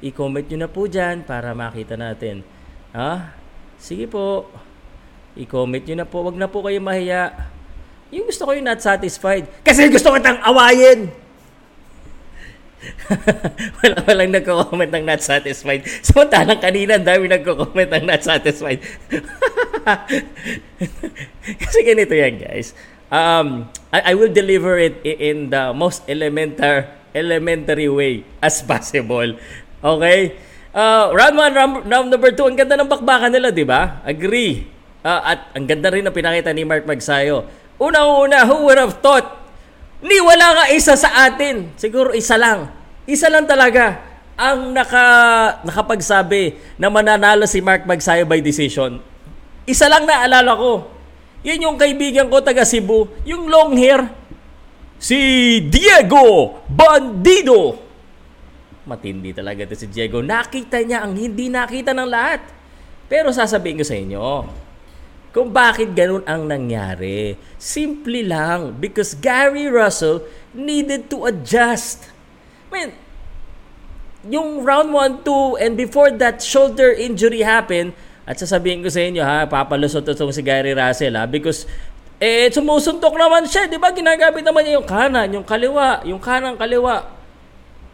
I-comment 0.02 0.44
nyo 0.50 0.58
na 0.66 0.70
po 0.70 0.84
dyan 0.90 1.24
para 1.24 1.54
makita 1.54 1.94
natin. 1.94 2.44
Ha? 2.92 3.32
Sige 3.78 4.10
po. 4.10 4.50
I-comment 5.38 5.84
nyo 5.86 5.96
na 6.02 6.06
po. 6.08 6.26
Wag 6.26 6.36
na 6.36 6.50
po 6.50 6.60
kayo 6.66 6.82
mahiya. 6.82 7.32
Yung 8.10 8.26
gusto 8.26 8.42
ko 8.44 8.52
yung 8.52 8.66
not 8.66 8.82
satisfied. 8.82 9.46
Kasi 9.62 9.86
gusto 9.86 10.10
kitang 10.10 10.42
awayin! 10.42 11.29
wala 13.84 13.96
walang 14.08 14.32
nagko-comment 14.32 14.90
ng 14.92 15.04
not 15.04 15.20
satisfied. 15.20 15.84
Samantalang 16.00 16.60
kanina, 16.60 16.96
dami 16.96 17.28
nagko-comment 17.28 17.90
ng 18.00 18.04
not 18.08 18.22
satisfied. 18.24 18.80
Kasi 21.60 21.78
ganito 21.84 22.14
yan, 22.16 22.40
guys. 22.40 22.72
Um, 23.10 23.68
I, 23.92 24.10
I 24.10 24.12
will 24.14 24.32
deliver 24.32 24.78
it 24.78 25.02
in 25.04 25.50
the 25.50 25.74
most 25.76 26.06
elementar, 26.06 26.88
elementary 27.12 27.90
way 27.90 28.24
as 28.40 28.64
possible. 28.64 29.36
Okay? 29.84 30.38
Uh, 30.70 31.10
round 31.12 31.36
1, 31.36 31.52
round, 31.52 31.72
round 31.84 32.08
number 32.08 32.32
2, 32.32 32.46
ang 32.46 32.56
ganda 32.56 32.78
ng 32.78 32.88
bakbakan 32.88 33.34
nila, 33.34 33.50
di 33.50 33.66
ba? 33.66 34.00
Agree. 34.06 34.70
Uh, 35.02 35.36
at 35.36 35.50
ang 35.56 35.66
ganda 35.66 35.90
rin 35.90 36.06
na 36.06 36.14
pinakita 36.14 36.54
ni 36.54 36.62
Mark 36.62 36.86
Magsayo. 36.86 37.44
Unang-una, 37.80 38.46
who 38.46 38.68
would 38.68 38.76
have 38.76 39.00
thought 39.00 39.39
Ni 40.00 40.16
wala 40.20 40.46
nga 40.56 40.64
isa 40.72 40.96
sa 40.96 41.28
atin. 41.28 41.72
Siguro 41.76 42.16
isa 42.16 42.40
lang. 42.40 42.72
Isa 43.04 43.28
lang 43.28 43.44
talaga 43.44 44.00
ang 44.40 44.72
naka, 44.72 45.04
nakapagsabi 45.68 46.56
na 46.80 46.88
mananalo 46.88 47.44
si 47.44 47.60
Mark 47.60 47.84
Magsayo 47.84 48.24
by 48.24 48.40
decision. 48.40 48.96
Isa 49.68 49.84
lang 49.92 50.08
naalala 50.08 50.56
ko. 50.56 50.88
Yan 51.44 51.68
yung 51.68 51.76
kaibigan 51.76 52.32
ko 52.32 52.40
taga 52.40 52.64
Cebu, 52.64 53.08
yung 53.28 53.52
long 53.52 53.76
hair. 53.76 54.08
Si 54.96 55.16
Diego 55.68 56.60
Bandido. 56.68 57.76
Matindi 58.88 59.36
talaga 59.36 59.68
to 59.68 59.76
si 59.76 59.88
Diego. 59.92 60.24
Nakita 60.24 60.80
niya 60.80 61.04
ang 61.04 61.16
hindi 61.16 61.52
nakita 61.52 61.92
ng 61.92 62.08
lahat. 62.08 62.40
Pero 63.08 63.32
sasabihin 63.32 63.80
ko 63.80 63.84
sa 63.84 63.96
inyo, 63.96 64.24
kung 65.30 65.54
bakit 65.54 65.94
ganun 65.94 66.26
ang 66.26 66.50
nangyari. 66.50 67.38
Simple 67.54 68.26
lang, 68.26 68.74
because 68.82 69.14
Gary 69.14 69.70
Russell 69.70 70.26
needed 70.50 71.06
to 71.06 71.26
adjust. 71.30 72.10
I 72.66 72.68
mean, 72.70 72.90
yung 74.26 74.66
round 74.66 74.90
1, 74.90 75.22
2, 75.22 75.62
and 75.62 75.72
before 75.78 76.10
that 76.18 76.42
shoulder 76.42 76.90
injury 76.90 77.46
happened, 77.46 77.94
at 78.26 78.38
sasabihin 78.38 78.82
ko 78.82 78.90
sa 78.90 79.00
inyo 79.02 79.22
ha, 79.22 79.46
papalusot 79.46 80.06
itong 80.06 80.34
si 80.34 80.42
Gary 80.42 80.74
Russell 80.74 81.14
ha, 81.14 81.24
because 81.26 81.66
eh, 82.20 82.52
sumusuntok 82.52 83.16
naman 83.16 83.48
siya, 83.48 83.64
di 83.64 83.80
ba? 83.80 83.94
Ginagamit 83.96 84.44
naman 84.44 84.60
niya 84.66 84.76
yung 84.76 84.84
kanan, 84.84 85.28
yung 85.32 85.46
kaliwa, 85.46 86.04
yung 86.04 86.20
kanang 86.20 86.58
kaliwa. 86.60 87.16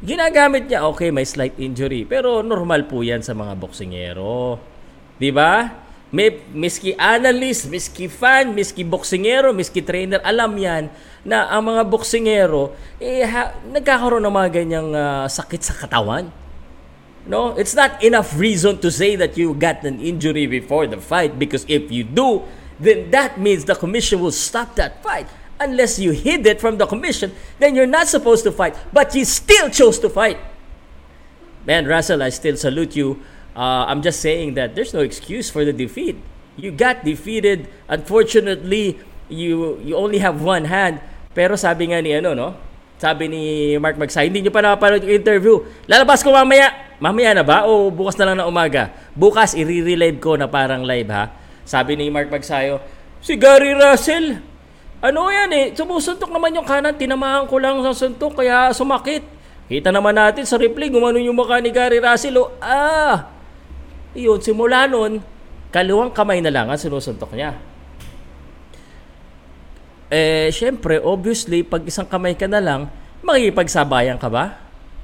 Ginagamit 0.03 0.67
niya, 0.67 0.83
okay, 0.91 1.15
may 1.15 1.23
slight 1.23 1.55
injury. 1.63 2.03
Pero 2.03 2.43
normal 2.43 2.91
po 2.91 3.07
yan 3.07 3.23
sa 3.23 3.39
mga 3.39 3.55
boksingero. 3.55 4.59
Di 5.17 5.31
ba? 5.31 5.86
May, 6.15 6.39
miski 6.55 6.95
analyst, 6.95 7.67
miski 7.67 8.07
fan, 8.07 8.55
miski 8.55 8.87
boksingero, 8.87 9.51
miski 9.51 9.83
trainer, 9.83 10.23
alam 10.23 10.55
yan 10.55 10.87
na 11.27 11.51
ang 11.51 11.67
mga 11.67 11.83
boksingero, 11.91 12.71
eh, 13.03 13.27
ha, 13.27 13.59
nagkakaroon 13.67 14.23
ng 14.23 14.31
mga 14.31 14.51
ganyang 14.63 14.89
ah, 14.95 15.27
sakit 15.27 15.59
sa 15.67 15.75
katawan. 15.75 16.31
No, 17.27 17.59
it's 17.59 17.75
not 17.75 17.99
enough 18.07 18.39
reason 18.39 18.79
to 18.79 18.87
say 18.87 19.19
that 19.19 19.35
you 19.35 19.51
got 19.51 19.83
an 19.83 19.99
injury 19.99 20.47
before 20.47 20.87
the 20.87 21.03
fight 21.03 21.43
because 21.43 21.67
if 21.67 21.91
you 21.91 22.07
do, 22.07 22.47
then 22.79 23.11
that 23.11 23.43
means 23.43 23.67
the 23.67 23.75
commission 23.75 24.23
will 24.23 24.31
stop 24.31 24.79
that 24.79 25.03
fight. 25.03 25.27
Unless 25.59 25.99
you 25.99 26.13
hid 26.13 26.47
it 26.47 26.61
from 26.61 26.79
the 26.79 26.87
commission, 26.87 27.35
then 27.59 27.75
you're 27.75 27.91
not 27.91 28.07
supposed 28.07 28.45
to 28.45 28.53
fight, 28.53 28.79
but 28.93 29.11
you 29.19 29.25
still 29.25 29.67
chose 29.71 29.99
to 29.99 30.09
fight. 30.09 30.39
Man, 31.67 31.87
Russell, 31.87 32.23
I 32.23 32.29
still 32.29 32.57
salute 32.57 32.95
you. 32.95 33.19
Uh, 33.57 33.89
I'm 33.89 34.05
just 34.05 34.21
saying 34.21 34.53
that 34.61 34.77
there's 34.77 34.93
no 34.93 35.01
excuse 35.01 35.49
for 35.49 35.65
the 35.65 35.73
defeat. 35.73 36.21
You 36.61 36.77
got 36.77 37.09
defeated. 37.09 37.73
Unfortunately, 37.89 39.01
you 39.33 39.81
you 39.81 39.97
only 39.97 40.21
have 40.21 40.45
one 40.45 40.69
hand. 40.69 41.01
Pero 41.33 41.57
sabi 41.57 41.89
nga 41.89 42.05
ni 42.05 42.13
ano, 42.13 42.37
no? 42.37 42.49
Sabi 42.97 43.29
ni 43.29 43.43
Mark 43.77 43.97
Magsay, 44.01 44.33
hindi 44.33 44.45
nyo 44.45 44.53
pa 44.53 44.65
napapanood 44.65 45.05
yung 45.05 45.17
interview. 45.21 45.57
Lalabas 45.85 46.25
ko 46.25 46.33
mamaya. 46.33 46.73
Mamaya 46.97 47.37
na 47.37 47.45
ba? 47.45 47.69
O 47.69 47.93
bukas 47.93 48.17
na 48.17 48.33
lang 48.33 48.41
na 48.41 48.49
umaga? 48.49 48.89
Bukas, 49.13 49.53
i-relive 49.53 50.17
ko 50.17 50.33
na 50.41 50.49
parang 50.49 50.81
live, 50.81 51.13
ha? 51.13 51.29
Sabi 51.69 51.93
ni 51.93 52.09
Mark 52.09 52.33
Magsayo, 52.33 52.81
si 53.21 53.37
Gary 53.37 53.77
Russell, 53.77 54.41
ano 55.05 55.29
yan 55.29 55.53
eh, 55.53 55.67
sumusuntok 55.77 56.33
naman 56.33 56.57
yung 56.57 56.65
kanan, 56.65 56.97
tinamaan 56.97 57.45
ko 57.45 57.61
lang 57.61 57.85
sa 57.85 57.93
suntok, 57.93 58.41
kaya 58.41 58.73
sumakit. 58.73 59.29
Kita 59.69 59.93
naman 59.93 60.17
natin 60.17 60.49
sa 60.49 60.57
replay, 60.57 60.89
gumano 60.89 61.21
yung 61.21 61.37
mukha 61.37 61.61
ni 61.61 61.69
Gary 61.69 62.01
Russell, 62.01 62.41
oh, 62.41 62.49
ah, 62.65 63.29
yun, 64.17 64.41
simula 64.41 64.89
nun, 64.89 65.21
kaliwang 65.71 66.11
kamay 66.11 66.41
na 66.41 66.49
lang 66.49 66.73
ang 66.73 66.81
sinusuntok 66.81 67.37
niya. 67.37 67.55
Eh, 70.09 70.49
syempre, 70.55 71.03
obviously, 71.03 71.67
pag 71.67 71.83
isang 71.85 72.07
kamay 72.07 72.33
ka 72.33 72.47
na 72.49 72.63
lang, 72.63 72.89
makikipagsabayan 73.21 74.17
ka 74.17 74.31
ba? 74.31 74.57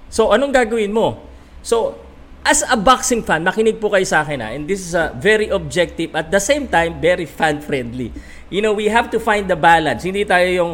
So, 0.09 0.31
anong 0.31 0.55
gagawin 0.55 0.95
mo? 0.95 1.21
So, 1.61 1.99
as 2.47 2.63
a 2.67 2.79
boxing 2.79 3.23
fan, 3.23 3.43
makinig 3.43 3.79
po 3.79 3.91
kayo 3.91 4.07
sa 4.07 4.23
akin 4.23 4.39
ha, 4.43 4.55
and 4.55 4.67
this 4.67 4.83
is 4.83 4.95
a 4.95 5.15
very 5.15 5.51
objective, 5.51 6.15
at 6.15 6.31
the 6.31 6.43
same 6.43 6.67
time, 6.71 6.99
very 7.03 7.27
fan-friendly. 7.27 8.15
You 8.51 8.63
know, 8.63 8.75
we 8.75 8.91
have 8.91 9.11
to 9.15 9.19
find 9.19 9.47
the 9.47 9.59
balance. 9.59 10.03
Hindi 10.07 10.27
tayo 10.27 10.47
yung, 10.51 10.73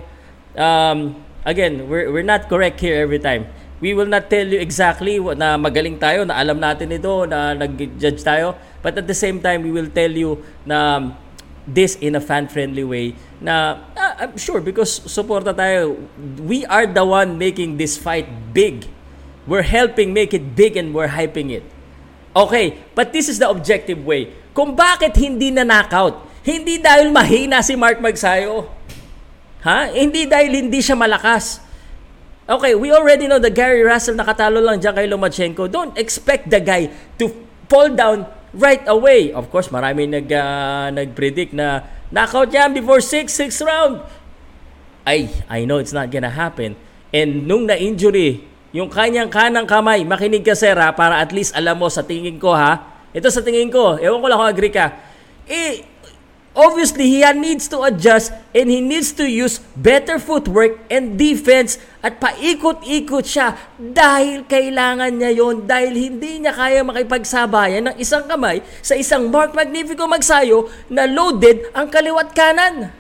um, 0.57 0.99
again, 1.45 1.89
we're, 1.89 2.13
we're 2.13 2.27
not 2.27 2.49
correct 2.53 2.81
here 2.81 3.01
every 3.01 3.21
time. 3.21 3.49
We 3.79 3.95
will 3.95 4.11
not 4.11 4.27
tell 4.27 4.47
you 4.47 4.59
exactly 4.59 5.23
na 5.39 5.55
magaling 5.55 6.03
tayo, 6.03 6.27
na 6.27 6.35
alam 6.35 6.59
natin 6.59 6.91
ito, 6.91 7.27
na 7.31 7.55
nag-judge 7.55 8.23
tayo. 8.27 8.59
But 8.83 8.99
at 8.99 9.07
the 9.07 9.15
same 9.15 9.39
time, 9.39 9.63
we 9.63 9.71
will 9.71 9.91
tell 9.91 10.11
you 10.11 10.43
na 10.67 11.11
this 11.69 12.01
in 12.01 12.17
a 12.17 12.23
fan-friendly 12.23 12.81
way 12.81 13.13
na 13.39 13.79
uh, 13.93 14.13
I'm 14.19 14.35
sure 14.41 14.59
because 14.59 15.05
suporta 15.07 15.55
tayo. 15.55 16.01
We 16.43 16.67
are 16.67 16.89
the 16.89 17.05
one 17.05 17.39
making 17.39 17.79
this 17.79 17.95
fight 17.95 18.27
big. 18.51 18.89
We're 19.47 19.67
helping 19.67 20.13
make 20.13 20.35
it 20.35 20.57
big 20.57 20.77
and 20.77 20.93
we're 20.93 21.13
hyping 21.13 21.55
it. 21.55 21.65
Okay, 22.37 22.83
but 22.93 23.15
this 23.15 23.29
is 23.31 23.41
the 23.41 23.49
objective 23.49 24.05
way. 24.05 24.35
Kung 24.53 24.77
bakit 24.77 25.17
hindi 25.17 25.49
na 25.55 25.65
knockout? 25.65 26.21
Hindi 26.45 26.83
dahil 26.83 27.15
mahina 27.15 27.63
si 27.65 27.79
Mark 27.79 28.03
Magsayo. 28.03 28.69
Ha? 29.65 29.91
Hindi 29.91 30.29
dahil 30.29 30.67
hindi 30.67 30.79
siya 30.83 30.95
malakas. 30.95 31.63
Okay, 32.49 32.73
we 32.73 32.89
already 32.89 33.29
know 33.29 33.37
that 33.37 33.53
Gary 33.53 33.85
Russell 33.85 34.17
nakatalo 34.17 34.65
lang 34.65 34.81
dyan 34.81 34.97
kay 34.97 35.05
Lomachenko. 35.05 35.69
Don't 35.69 35.93
expect 36.01 36.49
the 36.49 36.57
guy 36.65 36.89
to 37.21 37.29
fall 37.69 37.93
down 37.93 38.25
right 38.57 38.81
away. 38.89 39.37
Of 39.37 39.53
course, 39.53 39.69
marami 39.69 40.09
nag, 40.09 40.25
uh, 40.33 40.89
nag-predict 40.89 41.53
na 41.53 41.85
knockout 42.09 42.49
yan 42.49 42.73
before 42.73 43.05
6, 43.05 43.29
6 43.29 43.69
round. 43.69 44.01
Ay, 45.05 45.29
I 45.45 45.69
know 45.69 45.77
it's 45.77 45.93
not 45.93 46.09
gonna 46.09 46.33
happen. 46.33 46.73
And 47.13 47.45
nung 47.45 47.69
na-injury, 47.69 48.49
yung 48.73 48.89
kanyang 48.89 49.29
kanang 49.29 49.69
kamay, 49.69 50.09
makinig 50.09 50.41
ka 50.41 50.57
sir 50.57 50.73
ha, 50.73 50.89
para 50.97 51.21
at 51.21 51.29
least 51.37 51.53
alam 51.53 51.77
mo 51.77 51.93
sa 51.93 52.01
tingin 52.01 52.41
ko 52.41 52.57
ha. 52.57 53.05
Ito 53.13 53.29
sa 53.29 53.45
tingin 53.45 53.69
ko, 53.69 54.01
ewan 54.01 54.25
ko 54.25 54.27
lang 54.29 54.41
kung 54.41 54.53
agree 54.57 54.73
ka. 54.73 54.97
Eh, 55.45 55.85
obviously 56.57 57.09
he 57.09 57.25
needs 57.37 57.69
to 57.69 57.83
adjust 57.85 58.33
and 58.55 58.69
he 58.69 58.81
needs 58.81 59.13
to 59.15 59.25
use 59.25 59.61
better 59.77 60.17
footwork 60.17 60.81
and 60.89 61.21
defense 61.21 61.77
at 62.01 62.17
paikot-ikot 62.23 63.25
siya 63.27 63.59
dahil 63.77 64.45
kailangan 64.49 65.13
niya 65.13 65.33
yon 65.35 65.69
dahil 65.69 65.93
hindi 65.93 66.43
niya 66.43 66.55
kaya 66.55 66.81
makipagsabayan 66.85 67.93
ng 67.93 67.97
isang 68.01 68.25
kamay 68.25 68.63
sa 68.81 68.97
isang 68.97 69.29
Mark 69.29 69.53
Magnifico 69.53 70.09
Magsayo 70.09 70.71
na 70.89 71.05
loaded 71.05 71.69
ang 71.75 71.91
kaliwat 71.93 72.33
kanan. 72.33 72.91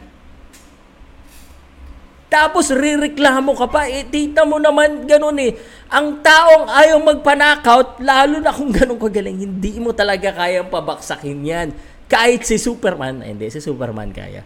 Tapos 2.28 2.68
rireklamo 2.68 3.56
ka 3.56 3.72
pa, 3.72 3.88
eh, 3.88 4.04
tita 4.04 4.44
mo 4.44 4.60
naman 4.60 5.08
ganun 5.08 5.40
eh. 5.40 5.56
Ang 5.88 6.20
taong 6.20 6.68
ayaw 6.68 7.00
magpanakaut, 7.00 8.04
lalo 8.04 8.44
na 8.44 8.52
kung 8.52 8.68
ganun 8.68 9.00
kagaling, 9.00 9.48
hindi 9.48 9.80
mo 9.80 9.96
talaga 9.96 10.36
kayang 10.36 10.68
pabaksakin 10.68 11.40
yan. 11.40 11.68
Kahit 12.08 12.48
si 12.48 12.56
Superman, 12.56 13.20
eh, 13.20 13.36
hindi, 13.36 13.52
si 13.52 13.60
Superman 13.60 14.08
kaya. 14.10 14.40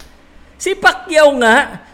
Si 0.59 0.75
Pacquiao 0.75 1.31
nga, 1.39 1.87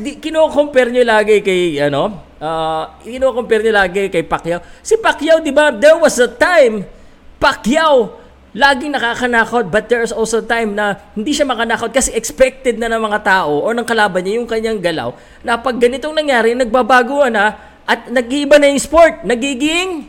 di, 0.00 0.16
kino-compare 0.16 0.88
nyo 0.88 1.04
lagi 1.04 1.44
kay, 1.44 1.76
ano, 1.84 2.24
uh, 2.40 2.98
kino-compare 3.04 3.68
nyo 3.68 3.74
lagi 3.84 4.08
kay 4.08 4.24
Pacquiao. 4.24 4.64
Si 4.80 4.96
Pacquiao, 4.96 5.44
di 5.44 5.52
ba, 5.52 5.68
there 5.70 6.00
was 6.00 6.16
a 6.16 6.28
time, 6.28 6.88
Pacquiao, 7.36 8.20
laging 8.50 8.90
nakakanakot 8.90 9.70
but 9.70 9.86
there's 9.86 10.10
also 10.10 10.42
time 10.42 10.74
na 10.74 10.98
hindi 11.14 11.30
siya 11.30 11.46
makanakot 11.46 11.94
kasi 11.94 12.10
expected 12.18 12.82
na 12.82 12.90
ng 12.90 12.98
mga 12.98 13.22
tao 13.22 13.62
o 13.62 13.70
ng 13.70 13.86
kalaban 13.86 14.26
niya 14.26 14.42
yung 14.42 14.50
kanyang 14.50 14.82
galaw 14.82 15.14
na 15.46 15.54
pag 15.54 15.78
ganitong 15.78 16.18
nangyari, 16.18 16.58
nagbabago 16.58 17.30
na 17.30 17.70
at 17.86 18.06
nag-iiba 18.06 18.58
na 18.62 18.70
yung 18.70 18.78
sport. 18.78 19.26
Nagiging, 19.26 20.06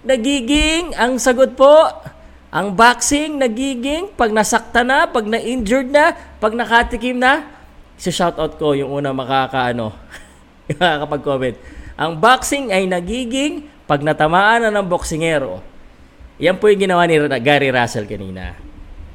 nagiging, 0.00 0.96
ang 0.96 1.20
sagot 1.20 1.52
po, 1.52 1.92
ang 2.54 2.70
boxing, 2.70 3.34
nagiging, 3.42 4.14
pag 4.14 4.30
nasakta 4.30 4.86
na, 4.86 5.10
pag 5.10 5.26
na-injured 5.26 5.90
na, 5.90 6.14
pag 6.38 6.54
nakatikim 6.54 7.18
na, 7.18 7.50
si 7.98 8.14
shoutout 8.14 8.54
ko 8.62 8.78
yung 8.78 8.94
una 8.94 9.10
makakaano, 9.10 9.90
makakapag-comment. 10.70 11.58
Ang 11.98 12.14
boxing 12.22 12.70
ay 12.70 12.86
nagiging 12.86 13.66
pag 13.90 14.06
natamaan 14.06 14.70
na 14.70 14.70
ng 14.70 14.86
boksingero. 14.86 15.66
Yan 16.38 16.54
po 16.62 16.70
yung 16.70 16.86
ginawa 16.86 17.10
ni 17.10 17.18
Gary 17.42 17.74
Russell 17.74 18.06
kanina. 18.06 18.54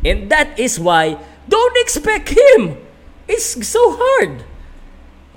And 0.03 0.27
that 0.27 0.59
is 0.59 0.75
why, 0.75 1.15
don't 1.47 1.79
expect 1.79 2.35
him! 2.35 2.75
It's 3.23 3.55
so 3.55 3.95
hard. 3.95 4.43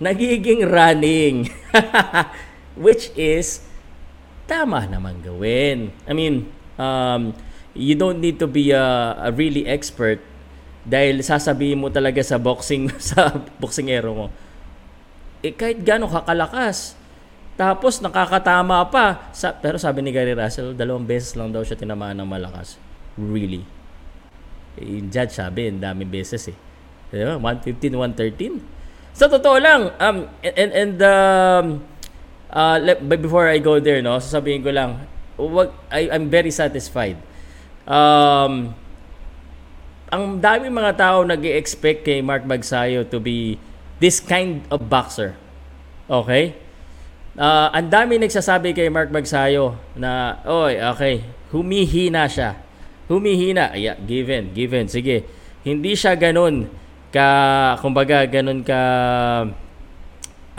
Nagiging 0.02 0.66
running. 0.66 1.54
Which 2.75 3.14
is, 3.14 3.62
tama 4.50 4.90
naman 4.90 5.23
gawin. 5.23 5.94
I 6.02 6.12
mean, 6.18 6.50
um, 6.75 7.30
you 7.73 7.97
don't 7.97 8.21
need 8.21 8.37
to 8.41 8.49
be 8.49 8.73
a, 8.73 9.17
a 9.19 9.31
really 9.33 9.64
expert 9.64 10.21
dahil 10.83 11.23
sasabihin 11.23 11.79
mo 11.79 11.88
talaga 11.88 12.21
sa 12.21 12.37
boxing 12.37 12.91
sa 13.12 13.33
boxingero 13.61 14.11
mo. 14.12 14.26
Eh 15.43 15.55
kahit 15.55 15.83
gaano 15.83 16.07
kakalakas 16.07 16.95
tapos 17.52 18.00
nakakatama 18.00 18.81
pa. 18.88 19.29
Sa, 19.37 19.52
pero 19.52 19.76
sabi 19.76 20.00
ni 20.00 20.11
Gary 20.11 20.33
Russell 20.33 20.73
dalawang 20.73 21.05
beses 21.05 21.37
lang 21.37 21.52
daw 21.52 21.61
siya 21.62 21.76
tinamaan 21.76 22.17
ng 22.19 22.29
malakas. 22.29 22.81
Really? 23.14 23.62
Eh, 24.81 24.99
yung 24.99 25.12
judge 25.12 25.37
sabi 25.37 25.69
ang 25.69 25.79
daming 25.79 26.09
beses 26.09 26.49
eh. 26.49 26.57
Diba? 27.12 27.37
115 27.37 27.93
113 27.93 28.83
sa 29.12 29.29
totoo 29.29 29.61
lang 29.61 29.93
um 30.00 30.25
and 30.41 30.73
and 30.73 30.97
um 31.05 31.85
uh, 32.49 32.76
before 33.21 33.45
I 33.45 33.61
go 33.61 33.76
there 33.76 34.00
no 34.00 34.17
sasabihin 34.17 34.64
ko 34.64 34.73
lang 34.73 35.05
wag 35.37 35.76
I, 35.93 36.09
I'm 36.09 36.33
very 36.33 36.49
satisfied 36.49 37.21
um 37.87 38.75
ang 40.12 40.37
dami 40.37 40.69
mga 40.69 40.93
tao 40.93 41.25
nag 41.25 41.41
expect 41.41 42.05
kay 42.05 42.21
Mark 42.21 42.45
Magsayo 42.45 43.09
to 43.09 43.17
be 43.17 43.57
this 43.97 44.21
kind 44.21 44.61
of 44.69 44.85
boxer. 44.93 45.33
Okay? 46.05 46.53
Uh, 47.33 47.73
ang 47.73 47.89
dami 47.89 48.21
nagsasabi 48.21 48.77
kay 48.77 48.93
Mark 48.93 49.09
Magsayo 49.09 49.81
na, 49.97 50.37
oy, 50.45 50.77
okay, 50.77 51.25
humihina 51.49 52.29
siya. 52.29 52.61
Humihina. 53.09 53.73
Yeah, 53.73 53.97
given, 54.05 54.53
given. 54.53 54.85
Sige. 54.93 55.25
Hindi 55.65 55.97
siya 55.97 56.12
ganun 56.12 56.69
ka, 57.09 57.79
kumbaga, 57.81 58.29
ganun 58.29 58.61
ka, 58.61 58.83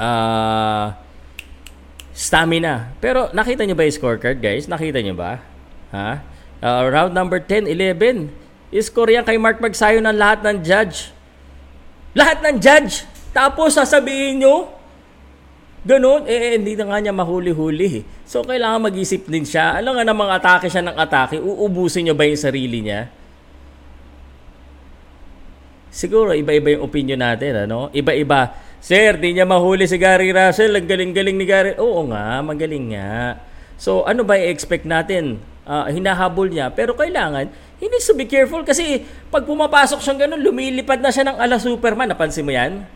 uh, 0.01 0.85
stamina. 2.09 2.95
Pero 2.97 3.29
nakita 3.37 3.69
niyo 3.69 3.77
ba 3.77 3.85
yung 3.85 3.93
scorecard, 3.93 4.41
guys? 4.41 4.65
Nakita 4.65 4.97
niyo 4.97 5.13
ba? 5.13 5.45
Ha? 5.93 6.32
Uh, 6.63 6.87
round 6.87 7.11
number 7.11 7.43
10, 7.43 7.67
11 7.67 8.31
Iskor 8.73 9.05
yan 9.11 9.21
kay 9.21 9.37
Mark 9.37 9.61
Magsayo 9.61 10.01
ng 10.01 10.17
lahat 10.17 10.41
ng 10.41 10.57
judge. 10.65 11.13
Lahat 12.17 12.41
ng 12.41 12.57
judge. 12.57 13.05
Tapos 13.29 13.77
sasabihin 13.77 14.41
nyo, 14.41 14.65
ganun, 15.85 16.25
eh, 16.25 16.57
hindi 16.57 16.73
na 16.73 16.89
nga 16.89 16.97
niya 16.97 17.13
mahuli-huli. 17.13 18.01
So, 18.25 18.41
kailangan 18.41 18.89
mag-isip 18.89 19.29
din 19.29 19.45
siya. 19.45 19.77
Alam 19.77 19.93
nga 20.01 20.05
namang 20.09 20.33
atake 20.33 20.73
siya 20.73 20.81
ng 20.89 20.97
atake, 20.97 21.37
uubusin 21.37 22.09
niyo 22.09 22.17
ba 22.17 22.25
yung 22.25 22.41
sarili 22.41 22.81
niya? 22.81 23.13
Siguro, 25.93 26.33
iba-iba 26.33 26.73
yung 26.73 26.89
opinion 26.89 27.21
natin, 27.21 27.69
ano? 27.69 27.93
Iba-iba. 27.93 28.57
Sir, 28.81 29.21
di 29.21 29.37
niya 29.37 29.45
mahuli 29.45 29.85
si 29.85 30.01
Gary 30.01 30.33
Russell. 30.33 30.73
Ang 30.73 30.89
galing-galing 30.89 31.37
ni 31.37 31.45
Gary. 31.45 31.77
Oo 31.77 32.09
nga, 32.09 32.41
magaling 32.41 32.97
nga. 32.97 33.37
So, 33.77 34.01
ano 34.01 34.25
ba 34.25 34.33
i-expect 34.41 34.89
natin? 34.89 35.37
Uh, 35.63 35.87
hinahabol 35.87 36.51
niya. 36.51 36.67
Pero 36.75 36.91
kailangan, 36.91 37.47
He 37.83 37.91
needs 37.91 38.07
to 38.07 38.15
be 38.15 38.23
careful 38.23 38.63
kasi 38.63 39.03
pag 39.27 39.43
pumapasok 39.43 39.99
siyang 39.99 40.23
ganun, 40.23 40.39
lumilipad 40.39 41.03
na 41.03 41.11
siya 41.11 41.27
ng 41.27 41.35
ala 41.35 41.59
Superman. 41.59 42.07
Napansin 42.07 42.47
mo 42.47 42.55
yan? 42.55 42.87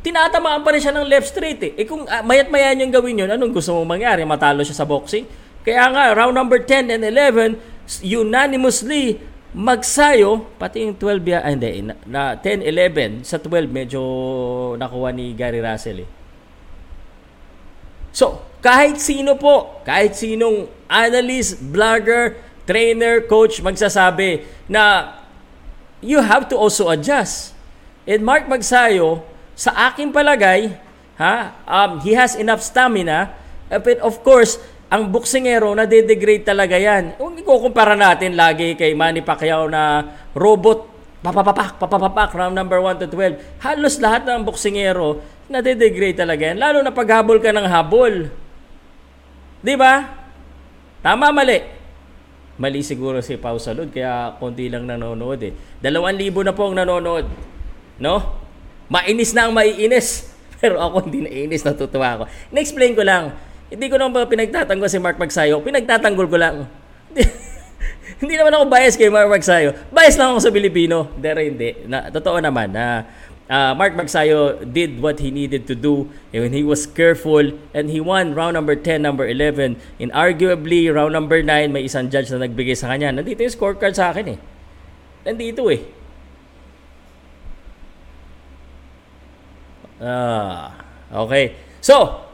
Tinatamaan 0.00 0.64
pa 0.64 0.72
rin 0.72 0.80
siya 0.80 0.96
ng 0.96 1.04
left 1.04 1.36
straight 1.36 1.60
eh. 1.60 1.76
Eh 1.76 1.84
kung 1.84 2.08
uh, 2.08 2.24
mayat 2.24 2.48
maya 2.48 2.72
niyang 2.72 2.88
gawin 2.88 3.20
yun, 3.20 3.28
anong 3.28 3.52
gusto 3.52 3.76
mong 3.76 4.00
mangyari? 4.00 4.24
Matalo 4.24 4.64
siya 4.64 4.80
sa 4.80 4.88
boxing? 4.88 5.28
Kaya 5.60 5.92
nga, 5.92 6.16
round 6.16 6.32
number 6.32 6.64
10 6.64 6.88
and 6.88 7.04
11, 7.04 7.60
unanimously, 8.00 9.20
magsayo, 9.52 10.48
pati 10.56 10.88
yung 10.88 10.96
12 10.96 11.20
ya, 11.20 11.44
ah, 11.44 11.52
hindi, 11.52 11.84
na, 11.84 11.92
na 12.08 12.22
10, 12.32 12.64
11, 12.64 13.28
sa 13.28 13.36
12 13.36 13.68
medyo 13.68 14.00
nakuha 14.80 15.12
ni 15.12 15.36
Gary 15.36 15.60
Russell 15.60 16.00
eh. 16.00 16.08
So, 18.08 18.40
kahit 18.60 19.00
sino 19.00 19.36
po, 19.40 19.80
kahit 19.88 20.16
sinong 20.16 20.68
analyst, 20.86 21.60
vlogger, 21.60 22.36
trainer, 22.68 23.24
coach 23.24 23.64
magsasabi 23.64 24.44
na 24.70 25.16
you 26.04 26.20
have 26.20 26.48
to 26.48 26.56
also 26.56 26.88
adjust. 26.92 27.56
And 28.08 28.24
Mark 28.24 28.48
Magsayo, 28.48 29.24
sa 29.56 29.92
aking 29.92 30.12
palagay, 30.12 30.72
ha, 31.20 31.52
um, 31.68 32.00
he 32.00 32.16
has 32.16 32.36
enough 32.36 32.64
stamina. 32.64 33.36
But 33.68 34.00
of 34.00 34.24
course, 34.24 34.56
ang 34.90 35.12
boksingero 35.12 35.70
na 35.76 35.86
de-degrade 35.86 36.42
talaga 36.42 36.74
yan. 36.74 37.14
Kung 37.14 37.38
ikukumpara 37.38 37.94
natin 37.94 38.34
lagi 38.34 38.74
kay 38.74 38.96
Manny 38.96 39.22
Pacquiao 39.22 39.70
na 39.70 40.02
robot, 40.34 40.90
papapapak, 41.22 41.78
papapapak, 41.78 42.34
round 42.34 42.56
number 42.56 42.82
1 42.82 43.04
to 43.04 43.06
12. 43.06 43.62
Halos 43.62 44.02
lahat 44.02 44.26
ng 44.26 44.42
boksingero 44.42 45.22
na 45.46 45.62
de-degrade 45.62 46.18
talaga 46.18 46.50
yan. 46.50 46.58
Lalo 46.58 46.82
na 46.82 46.90
paghabol 46.90 47.38
ka 47.38 47.54
ng 47.54 47.68
habol. 47.70 48.32
Di 49.60 49.76
ba? 49.76 50.20
Tama 51.00 51.32
mali 51.32 51.80
mali 52.60 52.84
siguro 52.84 53.24
si 53.24 53.40
Pau 53.40 53.56
Salud 53.56 53.88
kaya 53.88 54.36
konti 54.36 54.68
lang 54.68 54.84
nanonood 54.84 55.40
eh. 55.40 55.56
Dalawang 55.80 56.20
libo 56.20 56.44
na 56.44 56.52
po 56.52 56.68
ang 56.68 56.76
nanonood. 56.76 57.24
No? 57.96 58.20
Mainis 58.92 59.32
na 59.32 59.48
ang 59.48 59.56
maiinis. 59.56 60.28
Pero 60.60 60.76
ako 60.76 61.08
hindi 61.08 61.24
naiinis, 61.24 61.64
natutuwa 61.64 62.20
ako. 62.20 62.24
Na-explain 62.52 62.92
ko 62.92 63.00
lang. 63.00 63.32
Hindi 63.72 63.88
ko 63.88 63.96
naman 63.96 64.28
pinagtatanggol 64.28 64.92
si 64.92 65.00
Mark 65.00 65.16
Magsayo. 65.16 65.64
Pinagtatanggol 65.64 66.28
ko 66.28 66.36
lang. 66.36 66.68
hindi 68.20 68.34
naman 68.36 68.52
ako 68.52 68.64
bias 68.68 69.00
kay 69.00 69.08
Mark 69.08 69.32
Magsayo. 69.32 69.72
Bias 69.88 70.20
lang 70.20 70.36
ako 70.36 70.40
sa 70.44 70.52
Pilipino. 70.52 71.08
Pero 71.16 71.40
hindi. 71.40 71.88
Na, 71.88 72.12
totoo 72.12 72.44
naman 72.44 72.76
na 72.76 73.08
uh, 73.50 73.74
Mark 73.74 73.98
Magsayo 73.98 74.62
did 74.62 75.02
what 75.02 75.18
he 75.18 75.34
needed 75.34 75.66
to 75.66 75.74
do 75.74 76.08
and 76.32 76.54
he 76.54 76.62
was 76.62 76.86
careful 76.86 77.42
and 77.74 77.90
he 77.90 77.98
won 77.98 78.32
round 78.32 78.54
number 78.54 78.78
10, 78.78 79.02
number 79.02 79.26
11. 79.26 79.76
In 79.98 80.08
arguably, 80.14 80.86
round 80.86 81.12
number 81.12 81.42
9, 81.42 81.74
may 81.74 81.84
isang 81.84 82.08
judge 82.08 82.30
na 82.30 82.46
nagbigay 82.46 82.78
sa 82.78 82.94
kanya. 82.94 83.10
Nandito 83.10 83.42
yung 83.42 83.52
scorecard 83.52 83.98
sa 83.98 84.14
akin 84.14 84.38
eh. 84.38 84.38
Nandito 85.26 85.66
eh. 85.68 85.82
Ah, 90.00 90.80
okay. 91.12 91.58
So, 91.84 92.24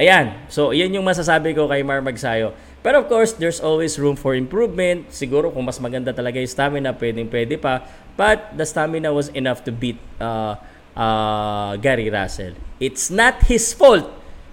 ayan. 0.00 0.42
So, 0.50 0.74
yan 0.74 0.90
yung 0.90 1.06
masasabi 1.06 1.54
ko 1.54 1.70
kay 1.70 1.86
Mar 1.86 2.02
Magsayo. 2.02 2.50
Pero 2.80 3.04
of 3.04 3.12
course, 3.12 3.36
there's 3.36 3.60
always 3.60 4.00
room 4.00 4.16
for 4.16 4.32
improvement. 4.32 5.12
Siguro 5.12 5.52
kung 5.52 5.68
mas 5.68 5.76
maganda 5.76 6.16
talaga 6.16 6.40
yung 6.40 6.48
stamina, 6.48 6.96
pwedeng 6.96 7.28
pwede 7.28 7.60
pa. 7.60 7.84
But 8.20 8.52
the 8.52 8.68
stamina 8.68 9.08
was 9.16 9.32
enough 9.32 9.64
to 9.64 9.72
beat 9.72 9.96
uh, 10.20 10.60
uh, 10.92 11.80
Gary 11.80 12.12
Russell. 12.12 12.52
It's 12.76 13.08
not 13.08 13.40
his 13.48 13.72
fault 13.72 14.04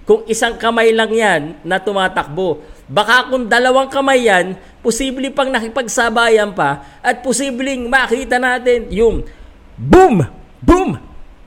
kung 0.08 0.24
isang 0.24 0.56
kamay 0.56 0.96
lang 0.96 1.12
yan 1.12 1.60
na 1.68 1.76
tumatakbo. 1.76 2.64
Baka 2.88 3.28
kung 3.28 3.52
dalawang 3.52 3.92
kamay 3.92 4.24
yan, 4.24 4.56
posible 4.80 5.28
pang 5.36 5.52
nakipagsabayan 5.52 6.56
pa 6.56 6.80
at 7.04 7.20
posibleng 7.20 7.92
makita 7.92 8.40
natin 8.40 8.88
yung 8.88 9.28
boom, 9.76 10.24
boom, 10.64 10.96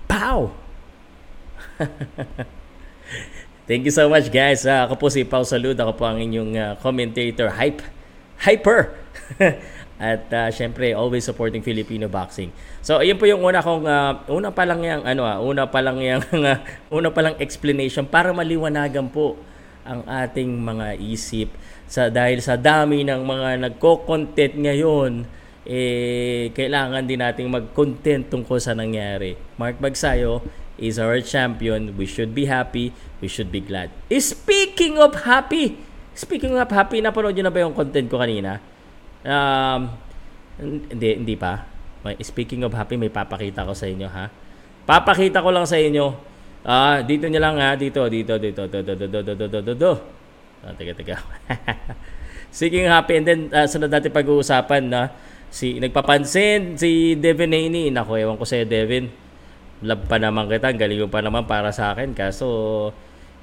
pow. 0.05 0.53
Thank 3.65 3.89
you 3.89 3.95
so 3.97 4.13
much 4.13 4.29
guys. 4.29 4.69
Uh, 4.69 4.85
ako 4.85 5.01
po 5.01 5.07
si 5.09 5.25
Pau 5.25 5.41
Salud. 5.41 5.73
Ako 5.73 5.97
po 5.97 6.05
ang 6.05 6.21
inyong 6.21 6.53
uh, 6.53 6.77
commentator. 6.85 7.49
Hype. 7.49 7.81
Hyper. 8.45 8.93
At 10.01 10.33
uh, 10.33 10.49
syempre, 10.49 10.97
always 10.97 11.29
supporting 11.29 11.61
Filipino 11.61 12.09
boxing. 12.09 12.49
So, 12.81 13.05
ayun 13.05 13.21
po 13.21 13.29
yung 13.29 13.45
una 13.45 13.61
kong, 13.61 13.85
uh, 13.85 14.25
una 14.33 14.49
pa 14.49 14.65
lang 14.65 14.81
yung, 14.81 15.05
ano 15.05 15.29
ah, 15.29 15.37
una 15.45 15.69
pa 15.69 15.85
lang 15.85 16.01
yung, 16.01 16.25
uh, 16.41 16.57
una 16.97 17.13
pa 17.13 17.21
lang 17.21 17.37
explanation 17.37 18.09
para 18.09 18.33
maliwanagan 18.33 19.13
po 19.13 19.37
ang 19.85 20.01
ating 20.09 20.49
mga 20.57 20.97
isip 21.05 21.53
sa 21.85 22.09
dahil 22.09 22.41
sa 22.41 22.57
dami 22.57 23.05
ng 23.05 23.21
mga 23.21 23.49
nagko-content 23.69 24.55
ngayon 24.57 25.13
eh 25.69 26.49
kailangan 26.57 27.05
din 27.05 27.21
nating 27.21 27.49
mag-content 27.53 28.33
tungkol 28.33 28.57
sa 28.57 28.73
nangyari. 28.73 29.37
Mark 29.61 29.77
Bagsayo 29.77 30.41
is 30.81 30.97
our 30.97 31.21
champion. 31.21 31.93
We 32.01 32.09
should 32.09 32.33
be 32.33 32.49
happy. 32.49 32.97
We 33.21 33.29
should 33.29 33.53
be 33.53 33.61
glad. 33.61 33.93
Speaking 34.09 34.97
of 34.97 35.29
happy, 35.29 35.77
speaking 36.17 36.57
of 36.57 36.73
happy, 36.73 37.05
napanood 37.05 37.37
nyo 37.37 37.45
na 37.45 37.53
ba 37.53 37.61
yung 37.61 37.77
content 37.77 38.09
ko 38.09 38.17
kanina? 38.17 38.65
Um, 39.27 39.81
hindi, 40.61 41.09
hindi 41.21 41.35
pa. 41.37 41.65
Speaking 42.21 42.65
of 42.65 42.73
happy, 42.73 42.97
may 42.97 43.13
papakita 43.13 43.65
ko 43.65 43.77
sa 43.77 43.89
inyo, 43.89 44.09
ha? 44.09 44.33
Papakita 44.89 45.45
ko 45.45 45.53
lang 45.53 45.69
sa 45.69 45.77
inyo. 45.77 46.13
Ah, 46.65 47.01
dito 47.01 47.25
niya 47.29 47.41
lang 47.41 47.57
ha, 47.57 47.73
dito, 47.77 48.05
dito, 48.09 48.37
dito, 48.37 48.69
dito, 48.69 48.93
dito, 48.93 49.07
dito, 49.09 49.21
dito, 49.25 49.47
dito, 49.49 49.61
dito. 49.65 49.93
Ah, 50.61 50.73
teka, 50.77 50.93
teka. 50.93 51.17
Speaking 52.57 52.89
happy, 52.89 53.15
and 53.21 53.27
then 53.29 53.41
uh, 53.55 53.65
sunod 53.65 53.89
natin 53.89 54.13
pag-uusapan 54.13 54.83
na 54.91 55.15
si 55.49 55.81
nagpapansin 55.81 56.77
si 56.77 57.17
Devin 57.17 57.53
Haney. 57.53 57.89
Naku, 57.89 58.21
ewan 58.21 58.37
ko 58.37 58.45
sa'yo, 58.45 58.69
Devin 58.69 59.09
love 59.81 60.05
pa 60.05 60.21
naman 60.21 60.45
kita, 60.49 60.77
galing 60.77 61.09
pa 61.09 61.25
naman 61.25 61.49
para 61.49 61.73
sa 61.73 61.97
akin. 61.97 62.13
Kaso, 62.13 62.47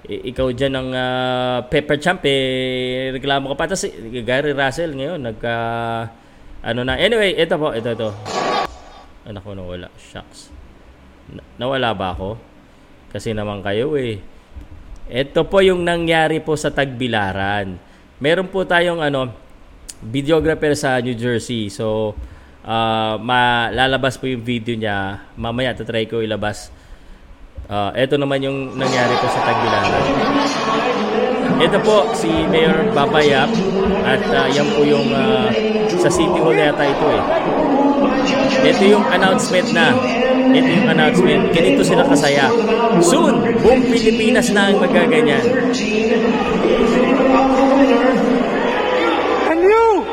ikaw 0.06 0.54
dyan 0.54 0.74
ng 0.78 0.90
uh, 0.94 1.58
Pepper 1.68 1.98
Champ, 1.98 2.22
eh, 2.24 3.10
reklamo 3.12 3.50
ka 3.52 3.56
pa. 3.58 3.66
Tapos, 3.66 3.90
Gary 4.22 4.54
Russell 4.54 4.94
ngayon, 4.94 5.20
nagka, 5.20 5.56
ano 6.62 6.82
na. 6.86 6.96
Anyway, 7.02 7.34
ito 7.34 7.58
po, 7.58 7.74
ito, 7.74 7.90
ito. 7.92 8.10
Anak 9.28 9.42
ko 9.44 9.58
nawala. 9.58 9.90
Shucks. 10.00 10.54
Na- 11.34 11.48
nawala 11.60 11.92
ba 11.92 12.16
ako? 12.16 12.40
Kasi 13.12 13.36
naman 13.36 13.60
kayo 13.60 13.92
eh. 14.00 14.24
Ito 15.08 15.48
po 15.48 15.60
yung 15.64 15.84
nangyari 15.84 16.40
po 16.40 16.56
sa 16.56 16.72
Tagbilaran. 16.72 17.80
Meron 18.20 18.48
po 18.48 18.64
tayong 18.64 19.04
ano, 19.04 19.32
videographer 20.04 20.72
sa 20.76 21.00
New 21.04 21.16
Jersey. 21.16 21.68
So, 21.68 22.16
uh, 22.64 23.16
malalabas 23.20 24.16
po 24.16 24.28
yung 24.28 24.44
video 24.44 24.76
niya. 24.76 25.28
Mamaya, 25.36 25.76
tatry 25.76 26.08
ko 26.08 26.24
ilabas. 26.24 26.72
Uh, 27.68 27.92
ito 28.00 28.16
naman 28.16 28.40
yung 28.40 28.80
nangyari 28.80 29.12
po 29.20 29.28
sa 29.28 29.44
Tagbilaran. 29.44 30.04
Ito 31.60 31.78
po 31.84 32.08
si 32.16 32.32
Mayor 32.48 32.96
Babayap 32.96 33.52
at 34.08 34.24
uh, 34.32 34.48
yan 34.48 34.72
po 34.72 34.88
yung 34.88 35.12
uh, 35.12 35.52
sa 36.00 36.08
City 36.08 36.40
Hall 36.40 36.56
yata 36.56 36.88
ito 36.88 37.08
eh. 37.12 37.24
Ito 38.72 38.84
yung 38.88 39.04
announcement 39.12 39.68
na. 39.76 39.92
Ito 40.48 40.70
yung 40.80 40.88
announcement. 40.96 41.52
Ganito 41.52 41.84
sila 41.84 42.08
kasaya. 42.08 42.48
Soon, 43.04 43.60
buong 43.60 43.84
Pilipinas 43.84 44.48
na 44.56 44.72
ang 44.72 44.80
magaganyan. 44.80 45.44
And 49.52 49.60
you! 49.60 50.08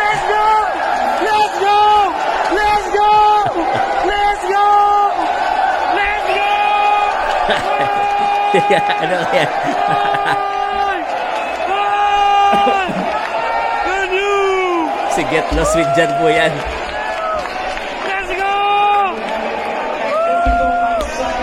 Let's 0.00 0.24
go! 0.24 0.44
Let's 1.20 1.52
go! 1.60 1.84
Let's 2.56 2.86
go! 2.90 3.08
Let's 4.08 4.42
go! 4.48 4.64
Let's 5.96 6.26
go! 8.52 8.59
Ano 8.78 9.14
kaya? 9.26 9.46
And 13.90 14.10
you! 14.14 14.34
Si 15.10 15.22
Get 15.26 15.46
Lost 15.56 15.74
with 15.74 15.90
Jan 15.98 16.10
po 16.22 16.30
yan. 16.30 16.52
Let's 18.06 18.32
go! 18.38 18.54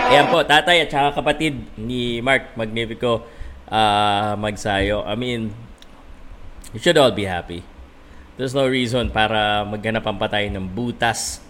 Ayan 0.08 0.26
po, 0.32 0.40
tatay 0.40 0.86
at 0.86 0.88
saka 0.88 1.20
kapatid 1.20 1.60
ni 1.76 2.24
Mark 2.24 2.56
Magnifico 2.56 3.28
ah, 3.68 4.32
Magsayo. 4.40 5.04
I 5.04 5.14
mean, 5.18 5.52
you 6.72 6.80
should 6.80 6.96
all 6.96 7.12
be 7.12 7.28
happy. 7.28 7.60
There's 8.38 8.54
no 8.54 8.70
reason 8.70 9.10
para 9.10 9.66
maghanap 9.66 10.06
ang 10.06 10.16
patay 10.16 10.46
ng 10.48 10.70
butas. 10.70 11.42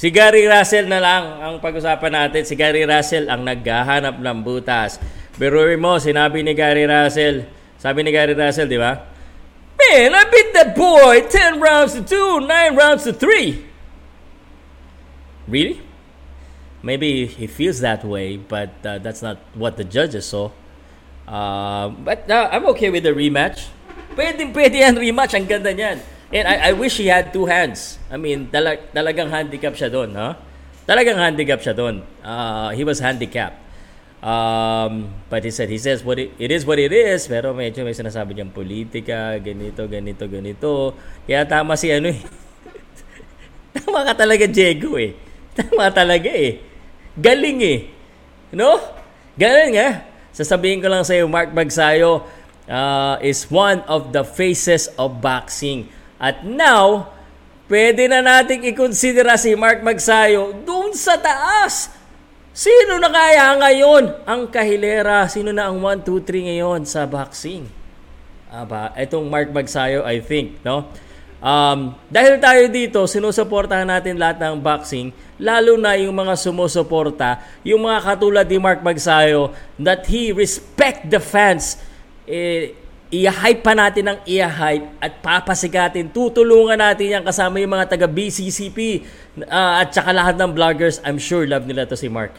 Si 0.00 0.08
Gary 0.08 0.48
Russell 0.48 0.88
na 0.88 0.96
lang 0.96 1.24
ang 1.44 1.54
pag-usapan 1.60 2.08
natin. 2.08 2.40
Si 2.48 2.56
Gary 2.56 2.88
Russell 2.88 3.28
ang 3.28 3.44
naghahanap 3.44 4.16
ng 4.16 4.38
butas. 4.40 4.96
Biruin 5.36 5.76
mo, 5.76 6.00
sinabi 6.00 6.40
ni 6.40 6.56
Gary 6.56 6.88
Russell, 6.88 7.44
sabi 7.76 8.00
ni 8.00 8.08
Gary 8.08 8.32
Russell, 8.32 8.64
di 8.64 8.80
ba? 8.80 8.96
Man, 9.76 10.16
I 10.16 10.24
beat 10.32 10.56
that 10.56 10.72
boy 10.72 11.28
10 11.28 11.60
rounds 11.60 11.92
to 11.92 12.00
2, 12.00 12.48
9 12.48 12.80
rounds 12.80 13.04
to 13.04 13.12
3. 13.12 13.60
Really? 15.44 15.84
Maybe 16.80 17.28
he 17.28 17.44
feels 17.44 17.84
that 17.84 18.00
way, 18.00 18.40
but 18.40 18.72
uh, 18.80 18.96
that's 19.04 19.20
not 19.20 19.36
what 19.52 19.76
the 19.76 19.84
judges 19.84 20.32
saw. 20.32 20.48
Uh, 21.28 21.92
but 21.92 22.24
uh, 22.24 22.48
I'm 22.48 22.64
okay 22.72 22.88
with 22.88 23.04
the 23.04 23.12
rematch. 23.12 23.68
Pwede, 24.16 24.48
pwede 24.48 24.80
yan 24.80 24.96
rematch. 24.96 25.36
Ang 25.36 25.44
ganda 25.44 25.76
niyan. 25.76 26.00
And 26.30 26.46
I, 26.46 26.70
I 26.70 26.72
wish 26.72 27.02
he 27.02 27.10
had 27.10 27.34
two 27.34 27.50
hands. 27.50 27.98
I 28.06 28.14
mean, 28.14 28.46
tala- 28.46 28.78
talagang 28.94 29.34
handicap 29.34 29.74
siya 29.74 29.90
doon, 29.90 30.14
ha? 30.14 30.38
Talagang 30.86 31.18
handicap 31.18 31.58
siya 31.58 31.74
doon. 31.74 32.06
Uh, 32.22 32.70
he 32.70 32.86
was 32.86 33.02
handicapped. 33.02 33.58
Um, 34.20 35.10
but 35.32 35.42
he 35.42 35.50
said, 35.50 35.72
he 35.72 35.80
says, 35.80 36.04
what 36.04 36.20
it, 36.20 36.30
it 36.38 36.52
is 36.52 36.62
what 36.62 36.78
it 36.78 36.92
is. 36.92 37.26
Pero 37.26 37.50
medyo 37.50 37.82
may 37.82 37.96
sinasabi 37.96 38.36
niyang 38.36 38.54
politika, 38.54 39.40
ganito, 39.42 39.82
ganito, 39.90 40.24
ganito. 40.30 40.72
Kaya 41.26 41.42
tama 41.48 41.74
si 41.74 41.90
ano 41.90 42.14
eh. 42.14 42.20
Tama 43.74 44.02
ka 44.02 44.26
talaga, 44.26 44.50
Diego 44.50 44.98
eh. 44.98 45.14
Tama 45.54 45.90
talaga 45.94 46.30
eh. 46.30 46.58
Galing 47.14 47.58
eh. 47.62 47.78
No? 48.54 48.78
Galing 49.38 49.78
eh. 49.78 49.94
Sasabihin 50.30 50.82
ko 50.82 50.90
lang 50.90 51.02
sa 51.02 51.14
iyo, 51.14 51.26
Mark 51.26 51.54
Bagsayo 51.54 52.26
uh, 52.70 53.16
is 53.22 53.46
one 53.50 53.82
of 53.90 54.14
the 54.14 54.22
faces 54.22 54.90
of 54.98 55.18
boxing. 55.18 55.90
At 56.20 56.44
now, 56.44 57.08
pwede 57.72 58.04
na 58.04 58.20
nating 58.20 58.68
ikonsidera 58.76 59.40
si 59.40 59.56
Mark 59.56 59.80
Magsayo 59.80 60.52
doon 60.68 60.92
sa 60.92 61.16
taas. 61.16 61.88
Sino 62.52 63.00
na 63.00 63.08
kaya 63.08 63.56
ngayon 63.56 64.28
ang 64.28 64.44
kahilera? 64.52 65.24
Sino 65.32 65.48
na 65.48 65.72
ang 65.72 65.80
1, 65.80 66.04
2, 66.04 66.20
3 66.20 66.48
ngayon 66.52 66.84
sa 66.84 67.08
boxing? 67.08 67.64
Aba, 68.52 68.92
itong 69.00 69.24
Mark 69.32 69.48
Magsayo, 69.48 70.04
I 70.04 70.20
think, 70.20 70.60
no? 70.60 70.92
Um, 71.40 71.96
dahil 72.12 72.36
tayo 72.36 72.68
dito, 72.68 73.00
sinusuportahan 73.08 73.88
natin 73.88 74.20
lahat 74.20 74.44
ng 74.44 74.60
boxing, 74.60 75.08
lalo 75.40 75.80
na 75.80 75.96
yung 75.96 76.12
mga 76.12 76.36
sumusuporta, 76.36 77.40
yung 77.64 77.88
mga 77.88 78.12
katulad 78.12 78.44
ni 78.44 78.60
Mark 78.60 78.84
Magsayo, 78.84 79.56
that 79.80 80.04
he 80.04 80.36
respect 80.36 81.08
the 81.08 81.16
fans. 81.16 81.80
Eh, 82.28 82.76
i-hype 83.10 83.66
pa 83.66 83.74
natin 83.74 84.14
ng 84.14 84.18
i-hype 84.22 84.86
at 85.02 85.18
papasigatin. 85.18 86.14
Tutulungan 86.14 86.78
natin 86.78 87.18
yan 87.18 87.24
kasama 87.26 87.58
yung 87.58 87.74
mga 87.74 87.90
taga 87.90 88.06
BCCP 88.06 89.02
uh, 89.50 89.82
at 89.82 89.90
saka 89.90 90.14
lahat 90.14 90.38
ng 90.38 90.54
vloggers. 90.54 91.02
I'm 91.02 91.18
sure 91.18 91.42
love 91.42 91.66
nila 91.66 91.90
to 91.90 91.98
si 91.98 92.06
Mark. 92.06 92.30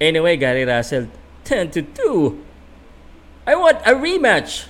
Anyway, 0.00 0.40
Gary 0.40 0.64
Russell, 0.64 1.12
10 1.44 1.76
to 1.76 1.80
2. 1.84 2.40
I 3.44 3.52
want 3.52 3.84
a 3.84 3.92
rematch. 3.92 4.64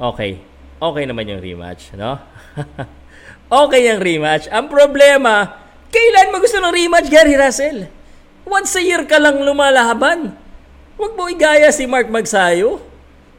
Okay. 0.00 0.40
Okay 0.80 1.04
naman 1.04 1.28
yung 1.28 1.44
rematch, 1.44 1.92
no? 1.92 2.16
okay 3.68 3.92
yung 3.92 4.00
rematch. 4.00 4.48
Ang 4.48 4.72
problema, 4.72 5.60
kailan 5.92 6.32
mo 6.32 6.40
gusto 6.40 6.56
ng 6.56 6.72
rematch, 6.72 7.12
Gary 7.12 7.36
Russell? 7.36 7.84
Once 8.48 8.72
a 8.80 8.82
year 8.82 9.04
ka 9.04 9.20
lang 9.20 9.44
lumalaban. 9.44 10.32
Huwag 10.96 11.12
mo 11.20 11.28
igaya 11.28 11.68
si 11.68 11.84
Mark 11.84 12.08
Magsayo. 12.08 12.89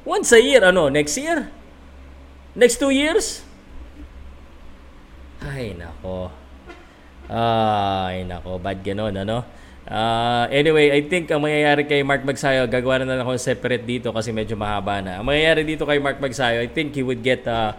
Once 0.02 0.34
a 0.34 0.42
year, 0.42 0.66
ano, 0.66 0.90
next 0.90 1.14
year? 1.18 1.54
Next 2.58 2.82
two 2.82 2.90
years? 2.90 3.46
Ay, 5.42 5.78
nako. 5.78 6.34
Ay, 7.30 8.26
nako. 8.26 8.58
Bad 8.58 8.82
ganon, 8.82 9.14
ano? 9.14 9.46
Uh, 9.86 10.46
anyway, 10.54 10.94
I 10.94 11.02
think 11.06 11.30
ang 11.34 11.42
mangyayari 11.42 11.86
kay 11.90 12.02
Mark 12.06 12.22
Magsayo, 12.22 12.70
gagawa 12.70 13.02
na 13.02 13.18
lang 13.18 13.22
ako 13.26 13.38
separate 13.38 13.82
dito 13.86 14.14
kasi 14.14 14.30
medyo 14.30 14.54
mahaba 14.54 15.02
na. 15.02 15.22
Ang 15.22 15.26
mangyayari 15.26 15.66
dito 15.66 15.86
kay 15.86 15.98
Mark 15.98 16.22
Magsayo, 16.22 16.62
I 16.62 16.70
think 16.70 16.94
he 16.94 17.02
would 17.02 17.26
get 17.26 17.46
uh, 17.50 17.74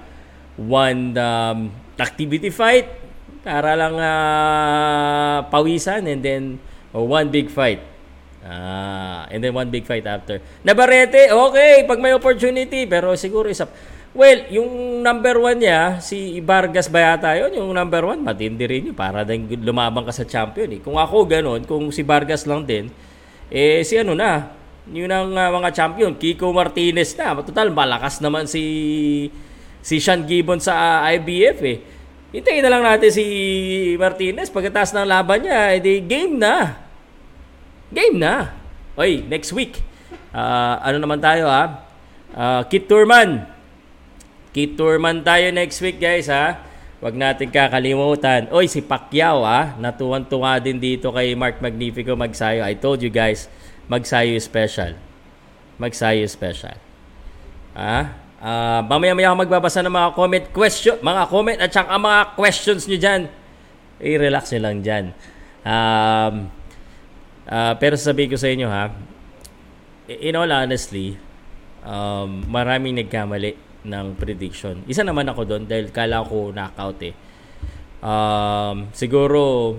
one 0.58 1.14
um, 1.18 1.70
activity 1.98 2.50
fight 2.50 2.90
para 3.42 3.74
lang 3.74 3.94
uh, 3.98 5.46
pawisan 5.50 6.06
and 6.06 6.22
then 6.22 6.42
or 6.94 7.06
one 7.06 7.30
big 7.30 7.50
fight. 7.50 7.91
Ah, 8.42 9.30
and 9.30 9.38
then 9.38 9.54
one 9.54 9.70
big 9.70 9.86
fight 9.86 10.02
after. 10.02 10.42
Nabarete, 10.66 11.30
okay, 11.30 11.86
pag 11.86 12.02
may 12.02 12.10
opportunity, 12.10 12.90
pero 12.90 13.14
siguro 13.14 13.46
isa 13.46 13.70
Well, 14.12 14.44
yung 14.52 15.00
number 15.00 15.40
one 15.40 15.64
niya, 15.64 15.96
si 16.04 16.36
Vargas 16.44 16.92
ba 16.92 17.00
yata 17.00 17.32
yun? 17.32 17.56
Yung 17.56 17.72
number 17.72 18.04
one, 18.04 18.20
matindi 18.20 18.68
rin 18.68 18.92
yun. 18.92 18.96
Para 18.96 19.24
din 19.24 19.48
lumabang 19.64 20.04
ka 20.04 20.12
sa 20.12 20.28
champion. 20.28 20.68
Eh. 20.68 20.80
Kung 20.84 21.00
ako 21.00 21.24
ganun, 21.24 21.64
kung 21.64 21.88
si 21.88 22.04
Vargas 22.04 22.44
lang 22.44 22.68
din, 22.68 22.92
eh 23.48 23.80
si 23.88 23.96
ano 23.96 24.12
na, 24.12 24.52
yun 24.92 25.08
ang 25.08 25.32
uh, 25.32 25.50
mga 25.56 25.72
champion, 25.72 26.12
Kiko 26.12 26.52
Martinez 26.52 27.16
na. 27.16 27.40
Total, 27.40 27.72
malakas 27.72 28.20
naman 28.20 28.44
si 28.44 29.32
si 29.80 29.96
Sean 29.96 30.28
Gibbon 30.28 30.60
sa 30.60 31.08
uh, 31.08 31.08
IBF 31.16 31.58
eh. 31.64 31.78
Hintayin 32.36 32.68
na 32.68 32.72
lang 32.72 32.84
natin 32.84 33.08
si 33.08 33.24
Martinez. 33.96 34.52
Pagkatapos 34.52 34.92
ng 34.92 35.08
laban 35.08 35.48
niya, 35.48 35.72
edi 35.72 36.04
game 36.04 36.36
na. 36.36 36.84
Game 37.92 38.16
na. 38.16 38.56
Oy, 38.96 39.20
next 39.20 39.52
week. 39.52 39.84
Uh, 40.32 40.80
ano 40.80 40.96
naman 40.96 41.20
tayo 41.20 41.44
ha? 41.44 41.84
Uh, 42.32 42.64
Kit 42.72 42.88
Turman. 42.88 43.44
Kit 44.56 44.80
Turman 44.80 45.20
tayo 45.20 45.52
next 45.52 45.76
week 45.84 46.00
guys 46.00 46.32
ha. 46.32 46.56
Huwag 47.04 47.12
natin 47.12 47.52
kakalimutan. 47.52 48.48
Oy, 48.48 48.64
si 48.64 48.80
Pacquiao 48.80 49.44
ha. 49.44 49.76
Natuwan-tuwa 49.76 50.56
din 50.56 50.80
dito 50.80 51.12
kay 51.12 51.36
Mark 51.36 51.60
Magnifico 51.60 52.16
Magsayo. 52.16 52.64
I 52.64 52.72
told 52.80 53.04
you 53.04 53.12
guys, 53.12 53.52
Magsayo 53.92 54.40
special. 54.40 54.96
Magsayo 55.76 56.24
special. 56.24 56.78
Ha? 57.76 57.98
Uh, 58.42 58.80
mamaya-maya 58.88 59.30
ako 59.30 59.36
magbabasa 59.46 59.84
ng 59.84 59.92
mga 59.92 60.08
comment 60.18 60.46
question, 60.50 60.96
mga 60.98 61.22
comment 61.30 61.58
at 61.62 61.70
saka 61.70 61.94
mga 61.94 62.20
questions 62.34 62.88
nyo 62.88 62.98
dyan. 62.98 63.22
I-relax 64.02 64.50
nyo 64.56 64.60
lang 64.66 64.76
dyan. 64.82 65.04
Um, 65.62 66.34
uh, 67.48 67.74
pero 67.78 67.94
sasabihin 67.98 68.30
ko 68.30 68.38
sa 68.38 68.50
inyo 68.50 68.68
ha, 68.68 68.92
in 70.08 70.34
all 70.36 70.50
honestly, 70.50 71.16
um, 71.86 72.46
maraming 72.46 72.98
nagkamali 72.98 73.58
ng 73.82 74.06
prediction. 74.14 74.82
Isa 74.86 75.02
naman 75.02 75.26
ako 75.26 75.42
doon 75.46 75.62
dahil 75.66 75.90
kala 75.90 76.22
ko 76.22 76.54
knockout 76.54 77.00
eh. 77.02 77.14
Um, 78.02 78.90
siguro 78.94 79.78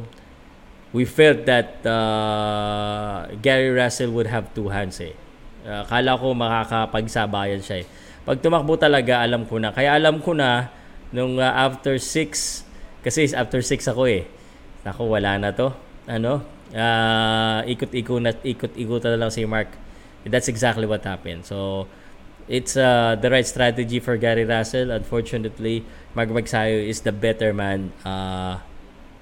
we 0.96 1.04
felt 1.04 1.44
that 1.48 1.84
uh, 1.84 3.28
Gary 3.40 3.72
Russell 3.72 4.12
would 4.16 4.28
have 4.28 4.52
two 4.56 4.72
hands 4.72 5.00
eh. 5.04 5.16
Uh, 5.64 5.84
kala 5.88 6.20
ko 6.20 6.36
makakapagsabayan 6.36 7.64
siya 7.64 7.84
eh. 7.84 7.86
Pag 8.24 8.40
tumakbo 8.40 8.80
talaga, 8.80 9.20
alam 9.20 9.44
ko 9.44 9.60
na. 9.60 9.76
Kaya 9.76 10.00
alam 10.00 10.24
ko 10.24 10.32
na, 10.32 10.72
nung 11.12 11.40
uh, 11.40 11.52
after 11.52 12.00
6, 12.00 13.04
kasi 13.04 13.28
after 13.36 13.60
6 13.60 13.84
ako 13.92 14.08
eh. 14.08 14.24
Naku, 14.88 15.04
wala 15.08 15.36
na 15.36 15.52
to. 15.52 15.76
Ano? 16.08 16.44
Uh, 16.74 17.62
ikot-ikot 17.70 18.18
na, 18.18 18.34
ikot-ikot 18.34 19.06
na 19.06 19.18
lang 19.18 19.30
si 19.30 19.46
Mark. 19.46 19.70
That's 20.26 20.50
exactly 20.50 20.90
what 20.90 21.06
happened. 21.06 21.46
So, 21.46 21.86
it's 22.50 22.76
uh, 22.76 23.16
the 23.20 23.30
right 23.30 23.46
strategy 23.46 24.00
for 24.00 24.18
Gary 24.18 24.44
Russell. 24.44 24.92
Unfortunately, 24.92 25.86
Mark 26.16 26.30
Magsayo 26.30 26.82
is 26.82 27.02
the 27.02 27.12
better 27.12 27.54
man 27.54 27.94
uh, 28.04 28.60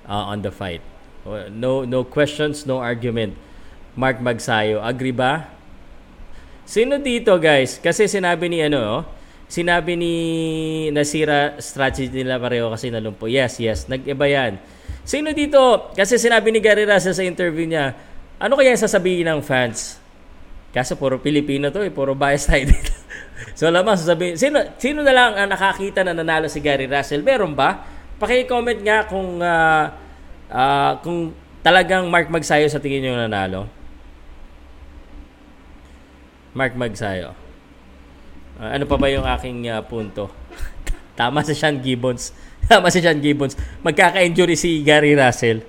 uh, 0.07 0.31
on 0.31 0.41
the 0.41 0.51
fight. 0.51 0.81
No 1.51 1.85
no 1.85 2.01
questions, 2.01 2.65
no 2.65 2.81
argument. 2.81 3.37
Mark 3.93 4.17
Magsayo, 4.23 4.81
agree 4.81 5.13
ba? 5.13 5.51
Sino 6.65 6.97
dito, 6.97 7.35
guys? 7.37 7.77
Kasi 7.77 8.07
sinabi 8.07 8.47
ni 8.49 8.63
ano, 8.63 8.79
oh, 8.79 9.01
sinabi 9.51 9.99
ni 9.99 10.13
nasira 10.89 11.59
strategy 11.59 12.09
nila 12.09 12.39
pareho 12.39 12.71
kasi 12.71 12.89
nalumpo. 12.89 13.27
Yes, 13.27 13.59
yes, 13.59 13.85
nag-iba 13.91 14.25
yan. 14.25 14.53
Sino 15.01 15.33
dito? 15.33 15.91
Kasi 15.97 16.21
sinabi 16.21 16.53
ni 16.53 16.61
Gary 16.61 16.85
Russell 16.85 17.17
sa 17.17 17.25
interview 17.25 17.65
niya, 17.65 17.97
ano 18.37 18.53
kaya 18.57 18.73
sasabihin 18.77 19.29
ng 19.29 19.41
fans? 19.41 19.97
Kaso 20.71 20.95
puro 20.95 21.19
Pilipino 21.19 21.67
to 21.67 21.83
eh, 21.83 21.91
puro 21.91 22.15
bias 22.15 22.47
tayo 22.47 22.63
dito. 22.69 22.93
so 23.59 23.67
lamang 23.67 23.97
sasabihin, 23.97 24.39
sino, 24.39 24.61
sino 24.79 25.03
na 25.03 25.13
lang 25.13 25.31
ang 25.35 25.49
nakakita 25.51 26.05
na 26.05 26.15
nanalo 26.15 26.47
si 26.47 26.63
Gary 26.63 26.87
Russell? 26.87 27.25
Meron 27.25 27.57
ba? 27.57 27.83
Paki-comment 28.21 28.79
nga 28.79 29.09
kung 29.09 29.41
uh, 29.41 29.85
uh, 30.47 30.91
kung 31.01 31.33
talagang 31.65 32.05
Mark 32.09 32.29
Magsayo 32.29 32.69
sa 32.69 32.77
tingin 32.77 33.01
niyo 33.01 33.17
nanalo. 33.17 33.65
Mark 36.53 36.77
Magsayo. 36.77 37.33
Uh, 38.61 38.69
ano 38.77 38.83
pa 38.85 38.95
ba 38.95 39.07
yung 39.09 39.25
aking 39.25 39.71
uh, 39.71 39.81
punto? 39.81 40.29
Tama 41.19 41.41
si 41.41 41.57
Sean 41.57 41.81
Gibbons. 41.81 42.31
Tama 42.71 42.87
si 42.87 43.03
Sean 43.03 43.19
Gibbons. 43.19 43.59
Magkaka-injury 43.83 44.55
si 44.55 44.79
Gary 44.79 45.11
Russell 45.11 45.59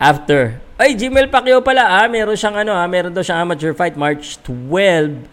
after. 0.00 0.64
Ay, 0.80 0.96
Jimel 0.96 1.28
Pacquiao 1.28 1.60
pala 1.60 1.84
ah. 1.84 2.08
Meron 2.08 2.32
siyang 2.32 2.64
ano 2.64 2.72
ah. 2.72 2.88
Meron 2.88 3.12
daw 3.12 3.20
siyang 3.20 3.44
amateur 3.44 3.76
fight 3.76 4.00
March 4.00 4.40
12. 4.40 5.28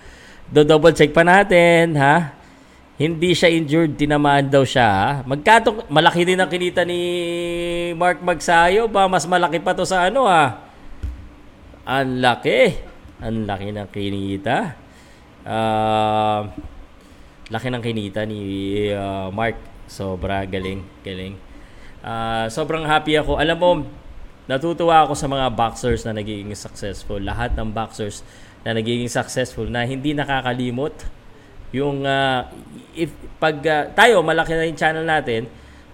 Do 0.52 0.68
double 0.68 0.92
check 0.92 1.16
pa 1.16 1.24
natin 1.24 1.96
ha. 1.96 2.36
Hindi 3.00 3.32
siya 3.32 3.48
injured, 3.48 3.96
tinamaan 3.96 4.52
daw 4.52 4.68
siya. 4.68 4.88
Ha? 4.92 5.10
Magkato, 5.24 5.88
malaki 5.88 6.28
din 6.28 6.36
ang 6.36 6.52
kinita 6.52 6.84
ni 6.84 7.00
Mark 7.96 8.20
Magsayo 8.20 8.92
ba? 8.92 9.08
Mas 9.08 9.24
malaki 9.24 9.64
pa 9.64 9.72
to 9.72 9.88
sa 9.88 10.12
ano 10.12 10.28
ha. 10.28 10.68
Ang 11.88 12.20
laki. 12.20 12.76
Ang 13.24 13.48
laki 13.48 13.72
ng 13.72 13.88
kinita. 13.88 14.76
Uh, 15.48 16.52
laki 17.48 17.72
ng 17.72 17.80
kinita 17.80 18.28
ni 18.28 18.42
uh, 18.92 19.32
Mark. 19.32 19.69
Sobra 19.90 20.46
galing, 20.46 20.86
galing. 21.02 21.34
Uh, 22.06 22.46
sobrang 22.54 22.86
happy 22.86 23.18
ako. 23.18 23.42
Alam 23.42 23.58
mo, 23.58 23.70
natutuwa 24.46 25.02
ako 25.04 25.18
sa 25.18 25.26
mga 25.26 25.50
boxers 25.50 26.06
na 26.06 26.14
nagiging 26.14 26.54
successful. 26.54 27.18
Lahat 27.18 27.58
ng 27.58 27.74
boxers 27.74 28.22
na 28.62 28.78
nagiging 28.78 29.10
successful 29.10 29.66
na 29.66 29.84
hindi 29.84 30.14
nakakalimot 30.14 30.94
yung 31.70 32.04
uh, 32.04 32.50
if 32.98 33.14
pag 33.38 33.62
uh, 33.62 33.94
tayo 33.94 34.26
malaki 34.26 34.58
na 34.58 34.66
yung 34.66 34.80
channel 34.80 35.06
natin 35.06 35.46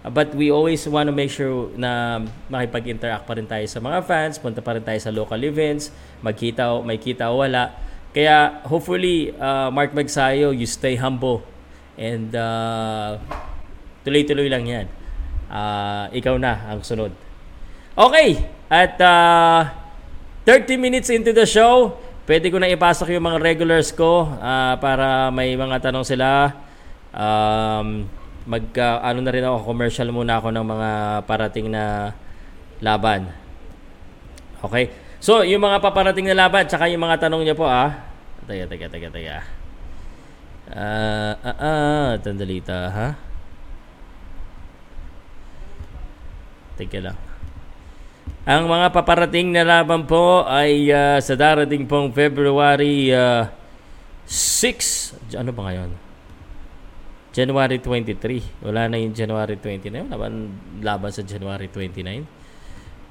uh, 0.01 0.09
but 0.09 0.31
we 0.31 0.47
always 0.47 0.81
want 0.87 1.05
to 1.05 1.13
make 1.13 1.27
sure 1.27 1.67
na 1.75 2.23
makipag-interact 2.47 3.27
pa 3.27 3.35
rin 3.35 3.43
tayo 3.43 3.65
sa 3.67 3.83
mga 3.83 3.99
fans, 4.07 4.39
punta 4.39 4.63
pa 4.63 4.79
rin 4.79 4.83
tayo 4.83 4.99
sa 5.03 5.11
local 5.11 5.37
events, 5.43 5.91
magkita 6.23 6.79
may 6.81 6.95
kita 6.97 7.27
o 7.27 7.43
wala. 7.43 7.75
Kaya 8.15 8.63
hopefully 8.63 9.35
uh, 9.35 9.67
Mark 9.67 9.91
Magsayo, 9.91 10.55
you 10.55 10.63
stay 10.63 10.95
humble 10.95 11.43
and 11.99 12.31
uh, 12.31 13.19
tuloy-tuloy 14.05 14.47
lang 14.47 14.63
'yan. 14.69 14.87
Uh, 15.49 16.07
ikaw 16.13 16.37
na 16.37 16.69
ang 16.69 16.85
sunod. 16.85 17.11
Okay, 17.95 18.43
at 18.69 18.99
uh, 19.01 19.71
30 20.45 20.77
minutes 20.77 21.09
into 21.09 21.33
the 21.33 21.47
show, 21.47 21.97
pwede 22.29 22.53
ko 22.53 22.61
na 22.61 22.69
ipasok 22.69 23.17
yung 23.17 23.25
mga 23.25 23.41
regulars 23.41 23.89
ko 23.89 24.29
uh, 24.29 24.75
para 24.77 25.33
may 25.33 25.57
mga 25.57 25.89
tanong 25.89 26.05
sila. 26.05 26.53
Um, 27.15 28.05
mag 28.45 28.61
uh, 28.77 29.01
ano 29.01 29.25
na 29.25 29.33
rin 29.33 29.41
ako 29.41 29.65
commercial 29.65 30.05
muna 30.13 30.37
ako 30.37 30.53
ng 30.53 30.65
mga 30.65 30.89
parating 31.25 31.73
na 31.73 32.13
laban. 32.83 33.33
Okay? 34.61 34.93
So, 35.17 35.41
yung 35.41 35.65
mga 35.65 35.81
paparating 35.81 36.29
na 36.29 36.37
laban 36.37 36.69
tsaka 36.69 36.85
yung 36.91 37.01
mga 37.01 37.25
tanong 37.25 37.41
niyo 37.41 37.57
po 37.57 37.65
ah. 37.65 38.05
Teka, 38.45 38.69
teka, 38.69 38.87
teka, 38.93 39.09
teka. 39.09 39.37
Ah, 40.69 41.33
uh, 41.33 41.33
ah, 41.41 41.57
uh, 41.57 42.09
tandalita 42.21 42.77
ha. 42.93 43.07
Teka 46.75 46.99
lang. 46.99 47.17
Ang 48.45 48.69
mga 48.69 48.93
paparating 48.93 49.49
na 49.49 49.65
laban 49.65 50.05
po 50.05 50.45
ay 50.45 50.93
uh, 50.93 51.17
sa 51.17 51.33
darating 51.33 51.89
pong 51.89 52.13
February 52.13 53.09
uh, 53.09 53.49
6. 54.29 55.33
Ano 55.33 55.49
ba 55.49 55.71
ngayon? 55.71 55.89
January 57.35 57.81
23. 57.81 58.63
Wala 58.63 58.87
na 58.87 58.95
yung 59.01 59.11
January 59.11 59.57
29. 59.59 60.07
Laban, 60.07 60.33
laban 60.79 61.11
sa 61.11 61.25
January 61.25 61.67
29. 61.67 62.45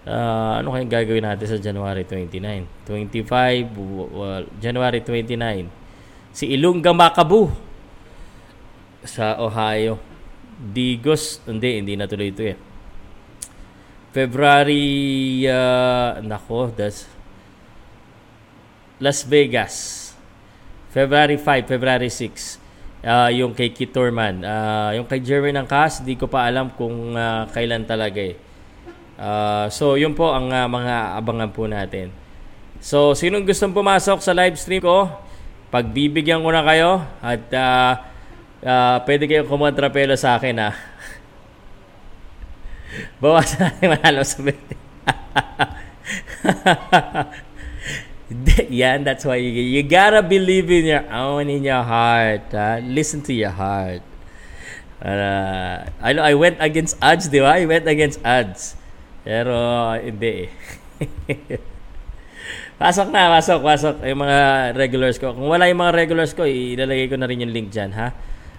Uh, 0.04 0.60
ano 0.60 0.72
kayong 0.72 0.92
gagawin 0.92 1.24
natin 1.24 1.46
sa 1.48 1.58
January 1.60 2.04
29? 2.08 2.40
25, 2.88 3.74
well, 4.14 4.44
January 4.60 5.00
29. 5.04 5.68
Si 6.32 6.44
Ilunga 6.52 6.96
Makabu 6.96 7.52
sa 9.04 9.36
Ohio. 9.36 10.00
Digos, 10.54 11.44
hindi, 11.44 11.82
hindi 11.82 11.92
natuloy 11.98 12.32
ito 12.32 12.42
eh. 12.46 12.56
February, 14.14 15.42
uh, 15.50 16.22
nako, 16.22 16.70
that's 16.70 17.10
Las 19.02 19.26
Vegas. 19.26 20.14
February 20.94 21.34
5, 21.34 21.66
February 21.66 22.06
6. 22.06 22.62
Uh, 23.02 23.28
yung 23.34 23.50
kay 23.58 23.74
Kitorman. 23.74 24.46
Uh, 24.46 25.02
yung 25.02 25.06
kay 25.10 25.18
Jeremy 25.18 25.50
ng 25.58 25.66
Cas, 25.66 25.98
di 25.98 26.14
ko 26.14 26.30
pa 26.30 26.46
alam 26.46 26.70
kung 26.78 27.18
uh, 27.18 27.50
kailan 27.50 27.82
talaga 27.90 28.22
eh. 28.22 28.38
Uh, 29.18 29.66
so, 29.74 29.98
yun 29.98 30.14
po 30.14 30.30
ang 30.30 30.46
uh, 30.46 30.70
mga 30.70 31.18
abangan 31.18 31.50
po 31.50 31.66
natin. 31.66 32.14
So, 32.78 33.18
sinong 33.18 33.42
gustong 33.42 33.74
pumasok 33.74 34.22
sa 34.22 34.30
live 34.30 34.54
stream 34.54 34.86
ko, 34.86 35.10
pagbibigyan 35.74 36.38
ko 36.38 36.54
na 36.54 36.62
kayo 36.62 37.02
at 37.18 37.42
uh, 37.50 37.92
uh, 38.62 38.96
pwede 39.02 39.26
kayong 39.26 39.50
kumontrapelo 39.50 40.14
sa 40.14 40.38
akin 40.38 40.54
ha. 40.62 40.93
Bawasan 43.22 43.70
natin 43.70 43.86
manalo 43.94 44.22
sa 44.22 44.38
betting. 44.42 44.82
yeah, 48.70 48.98
that's 48.98 49.24
why 49.24 49.36
you, 49.36 49.50
you 49.50 49.82
gotta 49.82 50.22
believe 50.22 50.70
in 50.70 50.84
your 50.84 51.12
own, 51.12 51.48
in 51.48 51.64
your 51.64 51.82
heart. 51.82 52.52
Uh, 52.52 52.80
listen 52.84 53.22
to 53.22 53.32
your 53.32 53.50
heart. 53.50 54.02
Uh, 55.04 55.84
I 56.00 56.16
I 56.16 56.32
went 56.32 56.56
against 56.60 56.96
odds, 57.02 57.28
di 57.28 57.40
ba? 57.40 57.60
I 57.60 57.68
went 57.68 57.84
against 57.84 58.24
odds. 58.24 58.76
Pero, 59.24 59.56
hindi 59.96 60.48
eh. 60.48 60.50
pasok 62.80 63.08
na, 63.08 63.40
pasok, 63.40 63.60
pasok. 63.64 63.94
Yung 64.04 64.20
mga 64.20 64.38
regulars 64.76 65.16
ko. 65.16 65.32
Kung 65.32 65.48
wala 65.48 65.68
yung 65.68 65.80
mga 65.80 65.96
regulars 65.96 66.36
ko, 66.36 66.44
ilalagay 66.44 67.08
ko 67.08 67.16
na 67.16 67.28
rin 67.28 67.40
yung 67.40 67.52
link 67.52 67.72
dyan, 67.72 67.92
ha? 67.96 68.12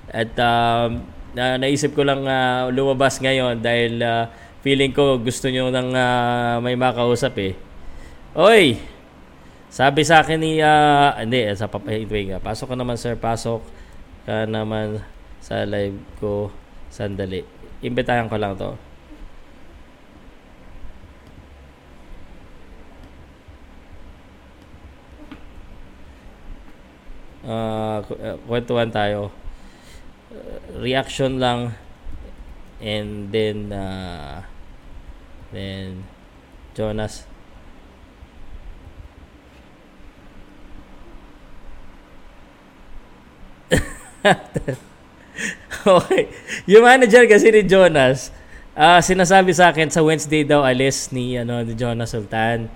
At, 0.09 0.33
um, 0.41 1.05
na 1.35 1.59
naisip 1.59 1.91
ko 1.91 2.07
lang 2.07 2.23
uh, 2.23 2.71
lumabas 2.71 3.19
ngayon 3.19 3.59
dahil 3.59 3.99
uh, 3.99 4.31
feeling 4.63 4.95
ko 4.95 5.19
gusto 5.19 5.51
nyo 5.51 5.67
nang 5.67 5.91
uh, 5.91 6.63
may 6.63 6.79
makausap 6.79 7.35
eh. 7.43 7.53
Oy! 8.39 8.79
Sabi 9.67 10.07
sa 10.07 10.23
akin 10.23 10.39
ni 10.39 10.63
uh, 10.63 11.11
hindi 11.19 11.43
sa 11.51 11.67
papahitway 11.67 12.31
nga. 12.31 12.39
Pasok 12.39 12.71
ka 12.71 12.75
naman 12.79 12.95
sir, 12.95 13.19
pasok 13.19 13.59
ka 14.23 14.47
naman 14.47 15.03
sa 15.43 15.67
live 15.67 15.99
ko 16.23 16.47
sandali. 16.87 17.43
Imbitahan 17.83 18.31
ko 18.31 18.39
lang 18.39 18.55
to. 18.55 18.71
Uh, 27.45 28.01
kwentuhan 28.47 28.89
tayo 28.89 29.44
reaction 30.79 31.39
lang 31.39 31.73
and 32.81 33.31
then 33.31 33.71
uh, 33.71 34.43
then 35.51 36.03
Jonas 36.75 37.23
okay 45.85 46.27
yung 46.65 46.83
manager 46.83 47.23
kasi 47.29 47.51
ni 47.53 47.63
Jonas 47.63 48.31
Ah, 48.75 48.99
sinasabi 48.99 49.55
sa 49.55 49.71
akin 49.71 49.87
sa 49.87 50.03
Wednesday 50.03 50.43
daw 50.43 50.59
alis 50.59 51.07
ni 51.15 51.39
ano 51.39 51.63
ni 51.63 51.79
Jonas 51.79 52.11
Sultan. 52.11 52.67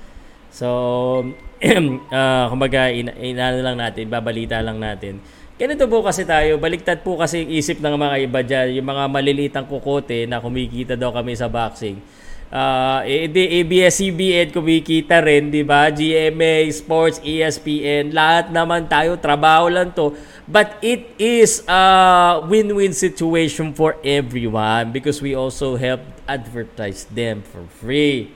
So, 0.48 1.28
ah, 2.16 2.48
kumbaga 2.48 2.88
in, 2.88 3.12
inano 3.20 3.60
lang 3.60 3.76
natin, 3.76 4.08
babalita 4.08 4.64
lang 4.64 4.80
natin. 4.80 5.20
Ganito 5.60 5.92
po 5.92 6.00
kasi 6.00 6.24
tayo, 6.24 6.56
baliktad 6.56 7.04
po 7.04 7.20
kasi 7.20 7.44
yung 7.44 7.52
isip 7.52 7.84
ng 7.84 8.00
mga 8.00 8.16
iba 8.24 8.40
dyan, 8.40 8.80
yung 8.80 8.88
mga 8.96 9.04
malilitang 9.12 9.68
kukote 9.68 10.24
na 10.24 10.40
kumikita 10.40 10.96
daw 10.96 11.12
kami 11.12 11.36
sa 11.36 11.52
boxing. 11.52 12.00
Ah, 12.48 13.04
uh, 13.04 13.28
di 13.28 13.60
ABS-CBN 13.60 14.56
kumikita 14.56 15.20
rin, 15.20 15.52
di 15.52 15.68
ba? 15.68 15.92
GMA, 15.92 16.64
Sports, 16.72 17.20
ESPN, 17.28 18.16
lahat 18.16 18.56
naman 18.56 18.88
tayo, 18.88 19.20
trabaho 19.20 19.68
lang 19.68 19.92
to. 19.92 20.16
But 20.48 20.80
it 20.80 21.12
is 21.20 21.60
a 21.68 22.40
win-win 22.48 22.96
situation 22.96 23.76
for 23.76 24.00
everyone 24.00 24.96
because 24.96 25.20
we 25.20 25.36
also 25.36 25.76
help 25.76 26.08
advertise 26.24 27.04
them 27.12 27.44
for 27.44 27.68
free. 27.84 28.32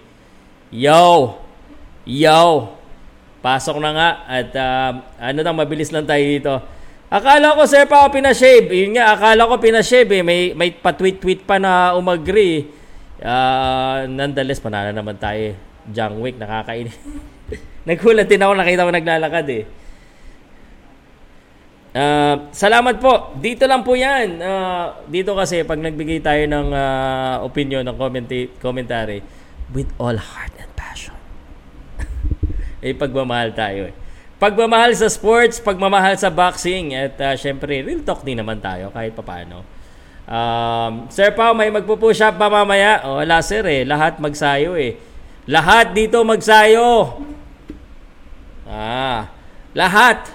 Yo! 0.75 1.39
Yo! 2.03 2.75
Pasok 3.39 3.79
na 3.79 3.95
nga 3.95 4.09
at 4.27 4.49
uh, 4.59 4.91
ano 5.23 5.39
nang 5.39 5.55
mabilis 5.55 5.87
lang 5.87 6.03
tayo 6.03 6.19
dito. 6.19 6.82
Akala 7.13 7.53
ko 7.53 7.69
sir 7.69 7.85
pa 7.85 8.01
ako 8.01 8.17
pinashave. 8.17 8.73
Yun 8.73 8.97
nga, 8.97 9.13
akala 9.13 9.45
ko 9.45 9.61
pinashave 9.61 10.09
eh. 10.09 10.25
May, 10.25 10.57
may 10.57 10.73
pa-tweet-tweet 10.73 11.45
pa 11.45 11.61
na 11.61 11.93
umagri. 11.93 12.73
Uh, 13.21 14.09
nonetheless, 14.09 14.57
panana 14.57 14.89
naman 14.89 15.21
tayo. 15.21 15.53
Jang 15.93 16.17
Wick, 16.17 16.41
nakakain. 16.41 16.89
Nagulat 17.87 18.25
din 18.25 18.41
ako, 18.41 18.53
nakita 18.57 18.89
ko 18.89 18.91
naglalakad 18.97 19.45
eh. 19.45 19.63
Uh, 21.93 22.49
salamat 22.49 22.97
po. 22.97 23.37
Dito 23.37 23.69
lang 23.69 23.85
po 23.85 23.93
yan. 23.93 24.41
Uh, 24.41 25.05
dito 25.05 25.37
kasi 25.37 25.61
pag 25.61 25.77
nagbigay 25.77 26.17
tayo 26.17 26.49
ng 26.49 26.73
uh, 26.73 27.45
opinion, 27.45 27.85
ng 27.85 27.93
commenta- 27.93 28.49
commentary, 28.57 29.21
with 29.69 29.93
all 30.01 30.17
heart 30.17 30.57
and 30.57 30.73
passion. 30.73 31.13
eh, 32.81 32.97
pagmamahal 32.97 33.53
tayo 33.53 33.93
eh. 33.93 34.02
Pagmamahal 34.43 34.91
sa 34.91 35.07
sports, 35.07 35.63
pagmamahal 35.63 36.19
sa 36.19 36.27
boxing, 36.27 36.91
at 36.91 37.15
uh, 37.15 37.31
syempre, 37.39 37.79
real 37.79 38.03
talk 38.03 38.27
din 38.27 38.35
naman 38.35 38.59
tayo 38.59 38.91
kahit 38.91 39.15
papano. 39.15 39.63
Um, 40.27 41.07
sir 41.07 41.31
Pao, 41.31 41.55
may 41.55 41.71
magpo-push 41.71 42.19
up 42.19 42.35
pa 42.35 42.51
mamaya? 42.51 43.07
O, 43.07 43.23
wala 43.23 43.39
sir 43.39 43.63
eh. 43.63 43.87
Lahat 43.87 44.19
magsayo 44.19 44.75
eh. 44.75 44.99
Lahat 45.47 45.95
dito 45.95 46.19
magsayo. 46.27 47.23
Ah, 48.67 49.31
lahat. 49.71 50.27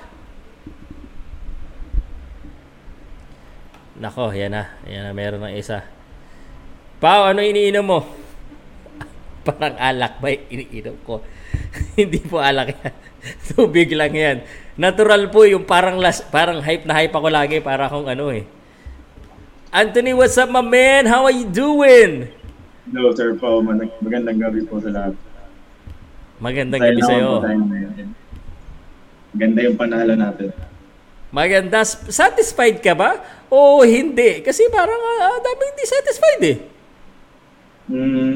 Nako, 4.01 4.33
yan 4.33 4.57
na. 4.57 4.73
Yan 4.88 5.05
na, 5.05 5.12
meron 5.12 5.44
ng 5.44 5.53
isa. 5.53 5.85
Pao, 6.97 7.29
ano 7.29 7.44
iniinom 7.44 7.85
mo? 7.85 8.09
Parang 9.44 9.77
alak 9.77 10.16
ba 10.16 10.33
iniinom 10.33 10.97
ko? 11.05 11.21
Hindi 12.01 12.25
po 12.25 12.40
alak 12.40 12.73
yan. 12.73 13.08
Tubig 13.53 13.91
lang 13.95 14.12
yan. 14.14 14.37
Natural 14.79 15.27
po 15.29 15.43
yung 15.45 15.67
parang 15.67 15.99
las, 15.99 16.23
parang 16.29 16.62
hype 16.62 16.87
na 16.87 16.95
hype 16.97 17.14
ako 17.14 17.29
lagi 17.29 17.59
para 17.59 17.91
akong 17.91 18.07
ano 18.07 18.31
eh. 18.31 18.47
Anthony, 19.69 20.17
what's 20.17 20.38
up 20.41 20.49
my 20.49 20.64
man? 20.64 21.05
How 21.05 21.29
are 21.29 21.35
you 21.35 21.45
doing? 21.45 22.33
Hello, 22.88 23.12
Sir. 23.12 23.37
Mag- 23.37 24.01
magandang 24.01 24.38
gabi 24.41 24.64
po 24.64 24.81
sa 24.81 24.88
lahat. 24.88 25.14
Magandang 26.41 26.81
gabi 26.81 27.03
sa'yo. 27.05 27.45
Ganda 29.37 29.61
yung 29.61 29.77
panalo 29.77 30.17
natin. 30.17 30.49
Maganda. 31.29 31.85
Satisfied 31.85 32.81
ka 32.81 32.97
ba? 32.97 33.21
O 33.53 33.85
hindi? 33.85 34.41
Kasi 34.41 34.64
parang 34.73 34.97
uh, 34.97 35.37
dami 35.45 35.62
hindi 35.77 35.85
satisfied 35.85 36.43
eh. 36.49 36.57
Mm, 37.88 38.28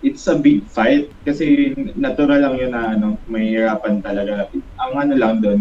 it's 0.00 0.24
a 0.26 0.36
big 0.36 0.64
fight 0.64 1.12
kasi 1.24 1.76
natural 1.96 2.40
lang 2.40 2.54
yun 2.56 2.72
na 2.72 2.96
ano, 2.96 3.20
may 3.28 3.52
hirapan 3.52 4.00
talaga. 4.00 4.48
Ang 4.80 4.92
ano 4.96 5.14
lang 5.16 5.34
doon, 5.44 5.60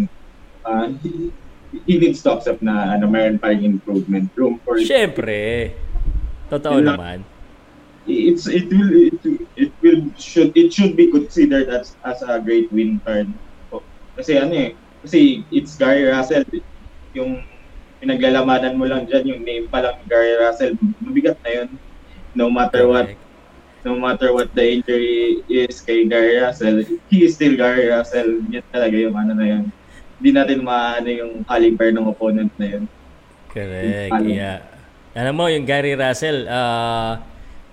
uh, 0.63 0.87
he, 1.03 1.31
he 1.85 1.93
needs 1.99 2.23
to 2.23 2.31
accept 2.31 2.63
na 2.63 2.95
ano, 2.95 3.07
mayroon 3.11 3.39
pa 3.39 3.51
rin 3.51 3.63
improvement 3.63 4.31
room 4.39 4.59
for 4.63 4.79
Siyempre. 4.79 5.71
Totoo 6.49 6.81
Yun 6.81 6.87
naman. 6.95 7.19
it's 8.09 8.49
it 8.49 8.65
will 8.73 8.89
it, 8.89 9.21
it 9.53 9.71
will 9.85 10.01
should 10.17 10.49
it 10.57 10.73
should 10.73 10.97
be 10.97 11.13
considered 11.13 11.69
as 11.69 11.93
as 12.01 12.25
a 12.25 12.41
great 12.41 12.65
win 12.73 12.97
turn. 13.05 13.37
Kasi 14.17 14.41
ano 14.41 14.53
eh, 14.55 14.71
kasi 15.05 15.45
it's 15.53 15.77
Gary 15.77 16.09
Russell 16.09 16.41
yung 17.13 17.45
pinaglalamanan 17.99 18.79
mo 18.79 18.87
lang 18.87 19.05
dyan, 19.05 19.29
yung 19.29 19.41
name 19.45 19.65
pa 19.69 19.83
lang 19.83 19.99
Gary 20.09 20.39
Russell, 20.39 20.73
mabigat 21.03 21.37
na 21.45 21.51
yun. 21.51 21.69
No 22.33 22.49
matter 22.49 22.87
what, 22.87 23.13
no 23.83 23.95
matter 23.95 24.35
what 24.35 24.51
the 24.51 24.65
injury 24.79 25.39
is 25.47 25.79
kay 25.81 26.03
Gary 26.05 26.39
Russell, 26.39 26.83
he 27.07 27.23
is 27.23 27.35
still 27.35 27.55
Gary 27.55 27.87
Russell. 27.87 28.43
Yan 28.51 28.65
talaga 28.69 28.95
yung 28.95 29.15
ano 29.15 29.31
na 29.35 29.45
yun. 29.45 29.63
Hindi 30.19 30.29
natin 30.35 30.59
maano 30.63 31.07
yung 31.07 31.33
caliber 31.47 31.89
ng 31.95 32.05
opponent 32.07 32.51
na 32.59 32.67
yun. 32.75 32.83
Correct. 33.49 34.11
Alam. 34.11 34.29
Yeah. 34.29 34.59
Alam 35.15 35.33
mo, 35.35 35.45
yung 35.49 35.65
Gary 35.65 35.97
Russell, 35.97 36.45
ah, 36.45 37.23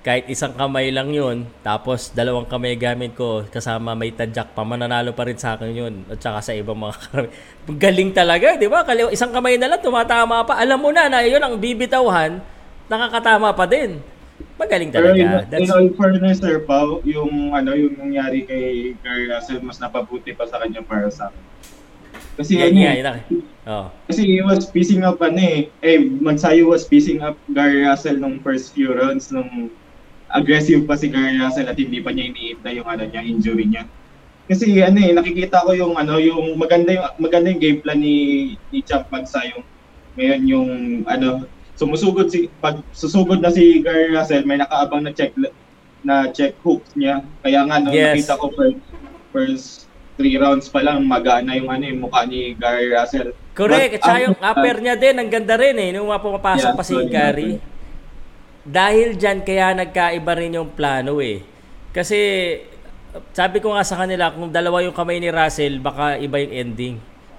kahit 0.06 0.30
isang 0.30 0.54
kamay 0.54 0.94
lang 0.94 1.10
yun, 1.10 1.50
tapos 1.66 2.14
dalawang 2.14 2.46
kamay 2.46 2.78
gamit 2.78 3.18
ko, 3.18 3.42
kasama 3.50 3.98
may 3.98 4.14
tadyak 4.14 4.54
pa, 4.54 4.62
mananalo 4.62 5.10
pa 5.10 5.26
rin 5.26 5.34
sa 5.34 5.58
akin 5.58 5.74
yun. 5.74 5.94
At 6.06 6.22
saka 6.22 6.38
sa 6.40 6.52
ibang 6.54 6.78
mga 6.78 6.94
karami. 7.02 7.28
Galing 7.84 8.10
talaga, 8.14 8.54
di 8.54 8.70
ba? 8.70 8.86
Kali- 8.86 9.10
Isang 9.10 9.34
kamay 9.34 9.58
na 9.58 9.66
lang, 9.66 9.82
tumatama 9.82 10.46
pa. 10.46 10.62
Alam 10.62 10.78
mo 10.78 10.90
na 10.94 11.10
na 11.10 11.26
yun 11.26 11.42
ang 11.42 11.58
bibitawhan, 11.58 12.38
nakakatama 12.86 13.50
pa 13.52 13.66
din. 13.66 13.98
Magaling 14.56 14.88
Pero 14.88 15.12
talaga. 15.12 15.20
in, 15.20 15.28
in 15.28 15.50
That's, 15.52 15.68
all 15.68 15.88
fairness, 15.92 16.40
Sir 16.40 16.64
Pao, 16.64 17.04
yung 17.04 17.52
ano 17.52 17.76
yung 17.76 17.92
nangyari 18.00 18.48
kay 18.48 18.96
Gary 19.04 19.28
Russell, 19.28 19.60
mas 19.60 19.76
napabuti 19.76 20.32
pa 20.32 20.48
sa 20.48 20.64
kanya 20.64 20.80
para 20.80 21.12
sa 21.12 21.28
akin. 21.28 21.44
Kasi 22.36 22.52
yan 22.60 22.72
ano 22.72 22.80
eh, 22.80 22.94
yun 22.96 23.06
ang- 23.08 23.24
oh. 23.68 23.86
Kasi 24.08 24.20
he 24.24 24.40
was 24.40 24.68
piecing 24.72 25.04
up 25.04 25.20
ano 25.20 25.40
eh. 25.40 25.68
Eh, 25.84 26.00
Magsayo 26.00 26.72
was 26.72 26.88
piecing 26.88 27.20
up 27.20 27.36
Gary 27.52 27.84
Russell 27.84 28.16
nung 28.16 28.40
first 28.40 28.72
few 28.72 28.96
rounds 28.96 29.28
nung 29.28 29.68
aggressive 30.32 30.88
pa 30.88 30.96
si 30.96 31.12
Gary 31.12 31.36
Russell 31.36 31.68
at 31.68 31.76
hindi 31.76 32.00
pa 32.00 32.12
niya 32.12 32.32
iniinda 32.32 32.70
yung 32.72 32.88
ano 32.88 33.04
niya, 33.04 33.22
injury 33.24 33.68
niya. 33.68 33.84
Kasi 34.46 34.80
ano 34.80 34.98
eh, 35.00 35.12
nakikita 35.12 35.64
ko 35.68 35.76
yung 35.76 35.94
ano, 36.00 36.16
yung 36.16 36.56
maganda 36.56 36.96
yung 36.96 37.04
maganda 37.20 37.52
yung 37.52 37.60
game 37.60 37.80
plan 37.84 37.98
ni 38.00 38.16
ni 38.72 38.80
Champ 38.80 39.04
Magsayo. 39.12 39.60
Ngayon 40.16 40.42
yung 40.48 40.68
ano, 41.04 41.44
sumusugod 41.76 42.26
si 42.26 42.48
pag 42.58 42.80
susugod 42.90 43.38
na 43.38 43.48
si 43.48 43.78
Gary 43.78 44.10
Russell, 44.10 44.42
may 44.42 44.56
nakaabang 44.56 45.04
na 45.04 45.12
check 45.12 45.36
na 46.00 46.30
check 46.30 46.56
hooks 46.60 46.92
niya. 46.94 47.20
Kaya 47.40 47.62
nga 47.62 47.76
no, 47.78 47.92
Yes. 47.92 48.24
nakita 48.24 48.34
ko 48.36 48.46
first, 48.50 48.80
first 49.30 49.66
three 50.16 50.34
rounds 50.34 50.66
pa 50.66 50.80
lang 50.80 51.04
magana 51.04 51.52
yung 51.52 51.68
ano 51.68 51.84
yung 51.84 52.00
mukha 52.02 52.24
ni 52.24 52.56
Gary 52.56 52.88
Russell. 52.88 53.36
Correct. 53.52 53.92
At 53.92 54.00
But, 54.00 54.02
saka 54.02 54.14
ang- 54.14 54.24
yung 54.26 54.38
upper 54.38 54.76
niya 54.80 54.96
din, 54.96 55.14
ang 55.16 55.28
ganda 55.28 55.54
rin 55.56 55.76
eh. 55.76 55.90
Nung 55.92 56.08
pumapasok 56.08 56.72
Yeah, 56.72 56.76
pa 56.76 56.84
si 56.84 56.92
sorry, 56.92 57.08
Gary. 57.08 57.50
Dahil 58.66 59.14
dyan, 59.14 59.40
kaya 59.40 59.72
nagkaiba 59.72 60.32
rin 60.34 60.56
yung 60.56 60.74
plano 60.74 61.22
eh. 61.22 61.38
Kasi, 61.92 62.18
sabi 63.30 63.62
ko 63.62 63.72
nga 63.72 63.86
sa 63.86 63.96
kanila, 63.96 64.28
kung 64.28 64.50
dalawa 64.50 64.82
yung 64.82 64.92
kamay 64.92 65.16
ni 65.16 65.30
Russell, 65.30 65.78
baka 65.78 66.18
iba 66.18 66.36
yung 66.36 66.52
ending. 66.52 66.96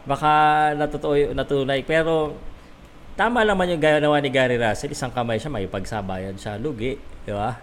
Baka 0.08 0.32
natotoo, 0.73 1.36
natunay. 1.36 1.84
Pero, 1.84 2.34
tama 3.17 3.41
naman 3.41 3.73
yung 3.73 3.82
ginawa 3.82 4.21
ni 4.21 4.30
Gary 4.30 4.62
Russell. 4.62 4.93
Isang 4.93 5.10
kamay 5.10 5.41
siya, 5.41 5.49
may 5.49 5.65
pagsabayan 5.65 6.38
siya. 6.38 6.62
Lugi. 6.62 7.01
Di 7.25 7.34
ba? 7.34 7.58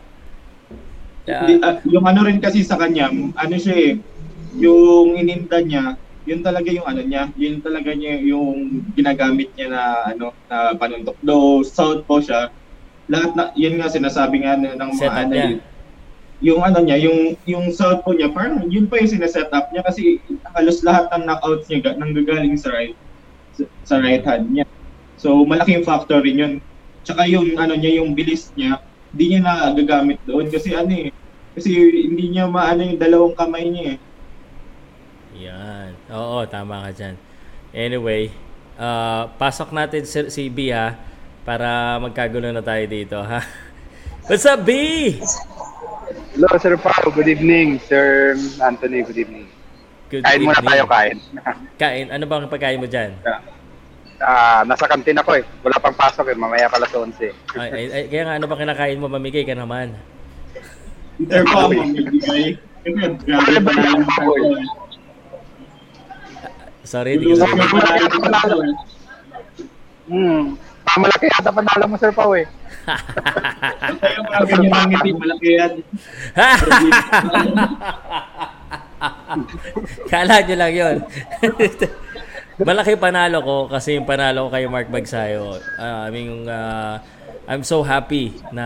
Yeah. 1.25 1.47
Di- 1.47 1.63
ah, 1.63 1.79
yung 1.87 2.05
ano 2.05 2.27
rin 2.27 2.43
kasi 2.43 2.67
sa 2.67 2.77
kanya, 2.77 3.09
ano 3.15 3.55
siya 3.55 3.75
eh, 3.79 3.93
yung 4.59 5.15
ininda 5.15 5.63
niya, 5.63 5.95
yun 6.27 6.43
talaga 6.43 6.69
yung 6.69 6.85
ano 6.85 7.01
niya, 7.01 7.31
yun 7.39 7.63
talaga 7.63 7.95
niya 7.95 8.19
yung 8.21 8.83
ginagamit 8.99 9.55
niya 9.55 9.69
na 9.71 9.83
ano, 10.13 10.35
na 10.51 10.75
panuntok. 10.75 11.17
Though 11.23 11.63
southpaw 11.63 12.19
siya, 12.21 12.41
lahat 13.09 13.31
na, 13.39 13.43
yun 13.55 13.79
nga 13.79 13.89
sinasabi 13.89 14.43
nga 14.45 14.59
ng 14.59 14.75
mga 14.75 15.01
Setup 15.01 15.23
ano, 15.23 15.33
niya. 15.33 15.49
yung 16.45 16.61
ano 16.61 16.79
niya, 16.83 16.97
yung 16.99 17.19
yung 17.47 17.67
southpaw 17.73 18.13
niya, 18.17 18.33
parang 18.33 18.65
yun 18.69 18.89
pa 18.89 19.01
yung 19.01 19.13
sineset 19.13 19.49
up 19.55 19.71
niya 19.71 19.85
kasi 19.87 20.19
halos 20.57 20.83
lahat 20.83 21.09
ng 21.15 21.25
knockouts 21.25 21.69
niya 21.71 21.79
ga- 21.85 21.99
nanggagaling 22.01 22.57
sa 22.57 22.73
right 22.73 22.97
sa, 23.57 23.63
sa 23.85 23.95
right 24.01 24.25
hand 24.25 24.49
niya. 24.51 24.65
So 25.25 25.41
malaking 25.49 25.89
factor 25.89 26.21
rin 26.21 26.37
yun. 26.37 26.53
Tsaka 27.01 27.25
yung 27.25 27.57
ano 27.57 27.73
niya, 27.73 28.05
yung 28.05 28.13
bilis 28.13 28.53
niya, 28.53 28.77
hindi 29.09 29.33
niya 29.33 29.41
nagagamit 29.41 30.21
doon 30.29 30.53
kasi 30.53 30.77
ano 30.77 30.93
eh, 30.93 31.09
kasi 31.57 31.73
hindi 32.13 32.37
niya 32.37 32.45
maano 32.45 32.85
yung 32.85 33.01
dalawang 33.01 33.33
kamay 33.33 33.73
niya 33.73 33.97
eh. 33.97 33.99
Yan. 35.49 35.97
Oo, 36.13 36.45
tama 36.45 36.85
ka 36.85 36.91
dyan. 36.93 37.17
Anyway, 37.73 38.37
uh, 38.77 39.33
pasok 39.41 39.73
natin 39.73 40.05
si, 40.05 40.29
si 40.29 40.43
B 40.53 40.69
ha, 40.69 40.93
para 41.49 41.97
magkagulo 42.05 42.53
na 42.53 42.61
tayo 42.61 42.85
dito 42.85 43.17
ha. 43.17 43.41
What's 44.29 44.45
up, 44.45 44.61
B? 44.61 44.71
Hello, 46.37 46.53
Sir 46.61 46.77
Pao. 46.77 47.09
Good 47.09 47.33
evening. 47.33 47.81
Sir 47.81 48.37
Anthony, 48.61 49.01
good 49.01 49.17
evening. 49.17 49.49
Good 50.13 50.21
Kain 50.21 50.45
muna 50.45 50.61
evening. 50.61 50.69
tayo, 50.69 50.85
kain. 50.85 51.17
Kain. 51.81 52.07
Ano 52.13 52.25
bang 52.29 52.45
pagkain 52.45 52.77
mo 52.77 52.85
dyan? 52.85 53.17
Ah, 54.23 54.63
nasa 54.63 54.87
kantin 54.87 55.19
ako 55.19 55.35
eh. 55.39 55.45
Wala 55.67 55.83
pang 55.83 55.97
pasok 55.97 56.31
eh. 56.31 56.37
Mamaya 56.39 56.71
pala 56.71 56.87
sa 56.87 57.03
11. 57.03 57.35
Ay, 57.59 57.71
ay, 57.71 57.85
ay, 57.91 58.05
kaya 58.07 58.23
nga, 58.27 58.35
ano 58.39 58.47
ba 58.47 58.61
kinakain 58.61 59.01
mo? 59.03 59.11
Mamigay 59.11 59.43
ka 59.43 59.59
naman. 59.59 59.99
Grabe 61.19 61.75
pa 63.65 63.71
na 63.75 63.85
yung 63.91 64.07
Sorry, 66.85 67.17
hindi 67.17 67.33
ko. 67.33 67.49
Hmm. 70.05 70.61
Ah, 70.85 71.01
malaki 71.01 71.33
ata 71.33 71.49
panalo 71.49 71.89
mo, 71.89 71.97
Sir 71.97 72.13
Pao 72.13 72.37
eh. 72.37 72.45
Yung 74.05 74.29
mga 74.29 74.45
ganyan 74.53 74.69
ng 74.69 74.89
ngiti, 74.93 75.11
malaki 75.17 75.49
yan. 75.57 75.73
Kala 80.13 80.45
nyo 80.45 80.57
lang 80.61 80.73
yun. 80.77 80.97
Malaki 82.55 82.95
panalo 82.95 83.43
ko 83.43 83.57
kasi 83.67 83.99
yung 83.99 84.07
panalo 84.07 84.47
ko 84.47 84.49
kay 84.55 84.71
Mark 84.71 84.87
Bagsayo. 84.87 85.59
Ah, 85.75 86.07
I 86.07 86.11
mean, 86.15 86.47
ah, 86.47 87.03
I'm 87.51 87.67
so 87.67 87.83
happy 87.83 88.31
na 88.55 88.65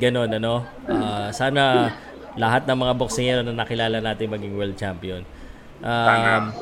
ganun, 0.00 0.32
ano. 0.32 0.64
Ah, 0.88 1.28
sana 1.28 1.92
lahat 2.40 2.64
ng 2.64 2.78
mga 2.80 2.94
boksingero 2.96 3.40
na 3.44 3.52
nakilala 3.52 4.00
natin 4.00 4.32
maging 4.32 4.56
world 4.56 4.76
champion. 4.80 5.20
Um, 5.84 6.56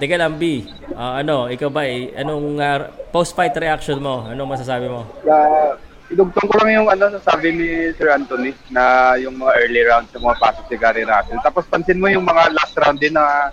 teka 0.00 0.16
lang, 0.16 0.40
B. 0.40 0.64
Ah, 0.96 1.20
ano, 1.20 1.52
ikaw 1.52 1.68
ba, 1.68 1.84
eh, 1.84 2.16
anong 2.16 2.56
ah, 2.64 2.88
post-fight 3.12 3.52
reaction 3.60 4.00
mo? 4.00 4.24
Anong 4.24 4.56
masasabi 4.56 4.88
mo? 4.88 5.04
Uh, 5.28 5.76
idugtong 6.08 6.48
ko 6.48 6.64
lang 6.64 6.80
yung 6.80 6.88
ano 6.88 7.12
sabi 7.20 7.52
ni 7.52 7.68
Sir 7.92 8.08
Anthony 8.08 8.56
na 8.72 9.12
yung 9.20 9.36
mga 9.36 9.52
early 9.60 9.82
rounds 9.84 10.08
yung 10.16 10.24
mga 10.24 10.40
pasok 10.40 10.64
si 10.72 10.76
Gary 10.80 11.04
Russell. 11.04 11.44
Tapos 11.44 11.68
pansin 11.68 12.00
mo 12.00 12.08
yung 12.08 12.24
mga 12.24 12.56
last 12.56 12.72
round 12.80 12.96
din 12.96 13.12
na 13.12 13.52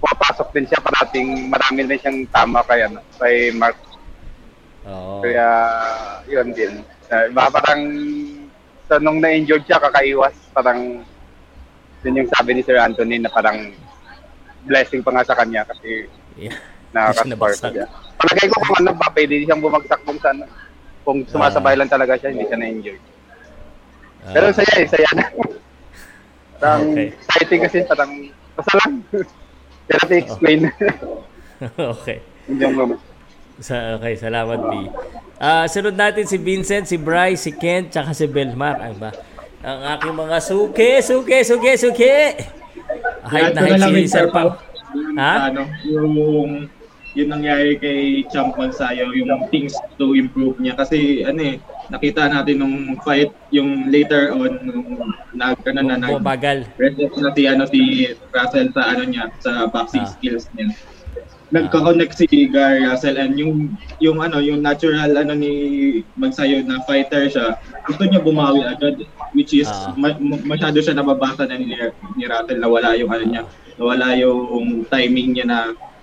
pumapasok 0.00 0.48
din 0.50 0.66
siya 0.66 0.80
parating 0.80 1.28
marami 1.46 1.84
na 1.84 1.94
siyang 1.94 2.24
tama 2.28 2.64
kay, 2.64 2.80
ano, 2.82 3.00
kay 3.16 3.52
Mark. 3.52 3.76
Oo. 4.82 5.20
Kaya 5.20 5.46
yun 6.24 6.48
din. 6.50 6.80
Uh, 7.06 7.28
parang 7.52 7.80
sa 8.86 8.96
nung 8.96 9.20
na-injured 9.20 9.62
siya 9.62 9.78
kakaiwas 9.78 10.32
parang 10.50 11.02
yun 12.00 12.18
yung 12.18 12.30
sabi 12.30 12.54
ni 12.54 12.62
Sir 12.62 12.78
Anthony 12.78 13.18
na 13.18 13.28
parang 13.28 13.70
blessing 14.62 15.02
pa 15.02 15.12
nga 15.12 15.24
sa 15.24 15.36
kanya 15.36 15.62
kasi 15.64 16.08
Yeah. 16.38 16.56
nabagsak. 16.94 17.70
siya. 17.70 17.86
Palagay 18.16 18.46
ko 18.48 18.56
kung 18.64 18.78
ano 18.80 18.90
pa, 18.96 19.12
pwede 19.12 19.44
siyang 19.44 19.60
bumagsak 19.60 20.00
kung 20.02 20.16
saan. 20.18 20.42
Kung 21.00 21.22
sumasabay 21.24 21.74
lang 21.74 21.88
talaga 21.88 22.16
siya, 22.16 22.32
hindi 22.32 22.44
siya 22.44 22.56
na-injured. 22.56 23.02
Ah, 24.20 24.32
Pero 24.34 24.46
saya 24.52 24.74
eh, 24.76 24.86
saya 24.88 25.08
na. 25.14 25.24
parang 26.60 26.92
Okay. 26.92 27.08
exciting 27.14 27.60
kasi 27.62 27.76
parang, 27.84 28.10
basta 28.52 28.72
lang. 28.78 28.92
Kaya 29.90 29.98
natin 30.06 30.18
explain. 30.22 30.58
okay. 31.98 32.18
Sa, 33.58 33.98
okay, 33.98 34.14
salamat, 34.14 34.58
B. 34.62 34.72
Ah, 35.42 35.66
sunod 35.66 35.98
natin 35.98 36.30
si 36.30 36.38
Vincent, 36.38 36.86
si 36.86 36.94
Bryce, 36.94 37.50
si 37.50 37.52
Kent, 37.58 37.90
tsaka 37.90 38.14
si 38.14 38.30
Belmar. 38.30 38.78
Ang 38.78 39.02
ba? 39.02 39.10
Ang 39.66 39.80
aking 39.98 40.14
mga 40.14 40.38
suke, 40.38 40.90
suke, 41.02 41.42
suke, 41.42 41.72
suke! 41.74 42.16
Hype 43.26 43.52
na 43.52 43.60
hype 43.66 43.82
si 43.82 44.06
Sir 44.06 44.30
Pao. 44.30 44.54
Ha? 45.18 45.50
Ano, 45.50 45.66
yung 45.82 46.70
yung 47.12 47.30
nangyari 47.32 47.74
kay 47.74 48.00
Champ 48.28 48.54
Mansayo, 48.54 49.10
yung 49.10 49.28
things 49.50 49.74
to 49.98 50.14
improve 50.14 50.54
niya. 50.56 50.74
Kasi 50.74 51.22
ano 51.22 51.40
eh, 51.40 51.56
nakita 51.88 52.30
natin 52.30 52.62
nung 52.62 52.76
fight, 53.02 53.34
yung 53.50 53.90
later 53.90 54.30
on, 54.30 54.62
nung 54.62 54.86
nag, 55.32 55.58
ano 55.66 55.80
na, 55.82 55.98
nag. 55.98 56.22
Red 56.78 56.94
na 56.96 57.30
si 57.34 57.42
ano 57.44 57.64
si 57.66 57.80
Russell 58.30 58.70
sa 58.70 58.94
ano 58.94 59.02
niya 59.04 59.26
sa 59.38 59.66
boxing 59.66 60.06
Ah. 60.06 60.12
skills 60.12 60.46
niya. 60.54 60.70
Nagka-connect 61.50 62.14
si 62.14 62.46
Gary 62.46 62.86
Russell 62.86 63.18
and 63.18 63.34
yung 63.34 63.74
yung 63.98 64.22
ano 64.22 64.38
yung 64.38 64.62
natural 64.62 65.10
ano 65.10 65.34
ni 65.34 65.50
Magsayo 66.14 66.62
na 66.62 66.78
fighter 66.86 67.26
siya. 67.26 67.58
Gusto 67.90 68.06
niya 68.06 68.22
bumawi 68.22 68.62
agad 68.62 69.02
which 69.34 69.50
is 69.50 69.66
Ah. 69.66 69.90
ma- 69.98 70.14
ma- 70.14 70.46
masyado 70.46 70.78
siya 70.78 70.94
nababasa 70.94 71.50
na 71.50 71.58
ni, 71.58 71.74
ni 72.14 72.24
Russell 72.24 72.62
na 72.62 72.70
wala 72.70 72.94
yung 72.94 73.10
ano 73.10 73.24
niya, 73.26 73.42
nawala 73.74 74.14
yung 74.14 74.86
timing 74.86 75.34
niya 75.34 75.46
na 75.50 75.58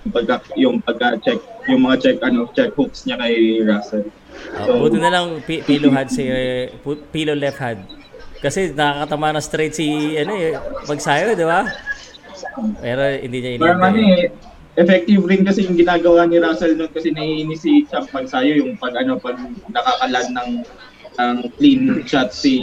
pagka 0.10 0.42
yung 0.56 0.80
pagka-check 0.80 1.40
yung 1.68 1.84
mga 1.84 1.96
check 2.00 2.18
ano 2.22 2.48
check 2.52 2.72
hooks 2.74 3.04
niya 3.04 3.20
kay 3.20 3.62
Russell. 3.62 4.08
Ah, 4.54 4.70
buti 4.70 4.98
na 4.98 5.10
lang 5.10 5.42
pi- 5.44 5.66
pilo 5.66 5.90
hand 5.90 6.10
si 6.10 6.24
pilo 7.10 7.34
left 7.34 7.58
hand. 7.58 7.82
Kasi 8.38 8.70
nakakatama 8.72 9.34
na 9.34 9.42
straight 9.42 9.74
si 9.74 9.88
ano 10.16 10.32
eh, 10.32 10.54
Magsayo, 10.86 11.34
di 11.34 11.42
ba? 11.42 11.66
Pero 12.80 13.02
hindi 13.18 13.38
niya 13.42 13.58
Parang 13.58 13.98
inintay. 13.98 14.30
eh, 14.30 14.32
effective 14.78 15.26
rin 15.26 15.42
kasi 15.42 15.66
yung 15.66 15.74
ginagawa 15.74 16.30
ni 16.30 16.38
Russell 16.38 16.78
noon 16.78 16.94
kasi 16.94 17.10
naiinis 17.10 17.66
si 17.66 17.82
Champ 17.90 18.06
Magsayo 18.14 18.62
yung 18.62 18.78
pag 18.78 18.94
ano 18.94 19.18
pag 19.18 19.42
nakakalan 19.74 20.28
ng 20.38 20.52
ng 21.18 21.38
clean 21.58 21.82
shot 22.06 22.30
si 22.30 22.54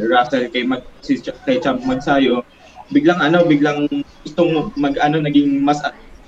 Russell 0.00 0.48
kay 0.48 0.64
Mag, 0.64 0.80
si 1.04 1.20
kay 1.20 1.60
Champ 1.60 1.84
Magsayo 1.84 2.40
biglang 2.88 3.20
ano 3.20 3.44
biglang 3.44 3.84
gustong 4.24 4.72
mag 4.80 4.96
ano 4.96 5.20
naging 5.20 5.60
mas 5.60 5.76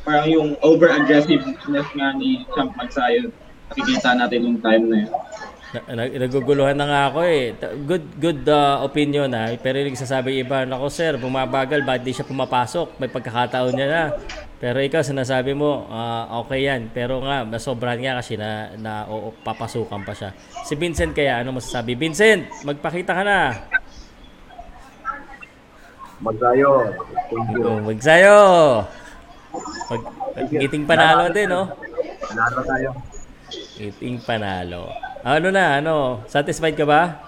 parang 0.03 0.29
yung 0.29 0.51
over 0.65 0.89
aggressiveness 0.89 1.89
nga 1.97 2.09
ni 2.17 2.45
Champ 2.55 2.73
Magsayo 2.77 3.31
nakikita 3.71 4.19
natin 4.19 4.41
yung 4.43 4.59
time 4.59 4.85
na 4.91 4.97
yun. 5.07 5.13
Na, 5.71 5.81
nag- 6.03 6.19
naguguluhan 6.27 6.75
na 6.75 6.87
nga 6.91 7.03
ako 7.15 7.19
eh. 7.23 7.55
Good 7.87 8.05
good 8.19 8.43
uh, 8.51 8.83
opinion 8.83 9.31
ha. 9.31 9.55
Pero 9.55 9.79
yung 9.79 9.95
nagsasabi 9.95 10.43
iba, 10.43 10.67
nako 10.67 10.91
sir, 10.91 11.15
bumabagal, 11.15 11.87
ba't 11.87 12.03
di 12.03 12.11
siya 12.11 12.27
pumapasok? 12.27 12.99
May 12.99 13.07
pagkakataon 13.07 13.75
niya 13.79 13.87
na. 13.87 14.05
Pero 14.61 14.77
ikaw, 14.83 15.01
sinasabi 15.01 15.57
mo, 15.57 15.89
ah, 15.89 16.43
okay 16.43 16.69
yan. 16.69 16.91
Pero 16.93 17.23
nga, 17.25 17.47
nasobran 17.49 17.97
nga 18.03 18.21
kasi 18.21 18.37
na, 18.37 18.75
na 18.77 18.93
oo, 19.09 19.33
papasukan 19.41 20.05
pa 20.05 20.13
siya. 20.13 20.37
Si 20.67 20.77
Vincent 20.77 21.17
kaya, 21.17 21.41
ano 21.41 21.57
masasabi? 21.57 21.97
Vincent, 21.97 22.45
magpakita 22.67 23.17
ka 23.17 23.23
na. 23.25 23.39
Magsayo. 26.21 26.93
Thank 27.33 27.49
you. 27.57 27.65
Oh, 27.65 27.81
magsayo. 27.81 28.37
Mag, 29.91 30.03
iting 30.55 30.87
panalo 30.87 31.27
din, 31.35 31.51
no? 31.51 31.67
Nanalo 32.31 32.61
tayo. 32.63 32.91
Iting 33.81 34.19
panalo. 34.23 34.95
Ano 35.27 35.49
na, 35.51 35.83
ano? 35.83 36.25
Satisfied 36.31 36.79
ka 36.79 36.87
ba? 36.87 37.19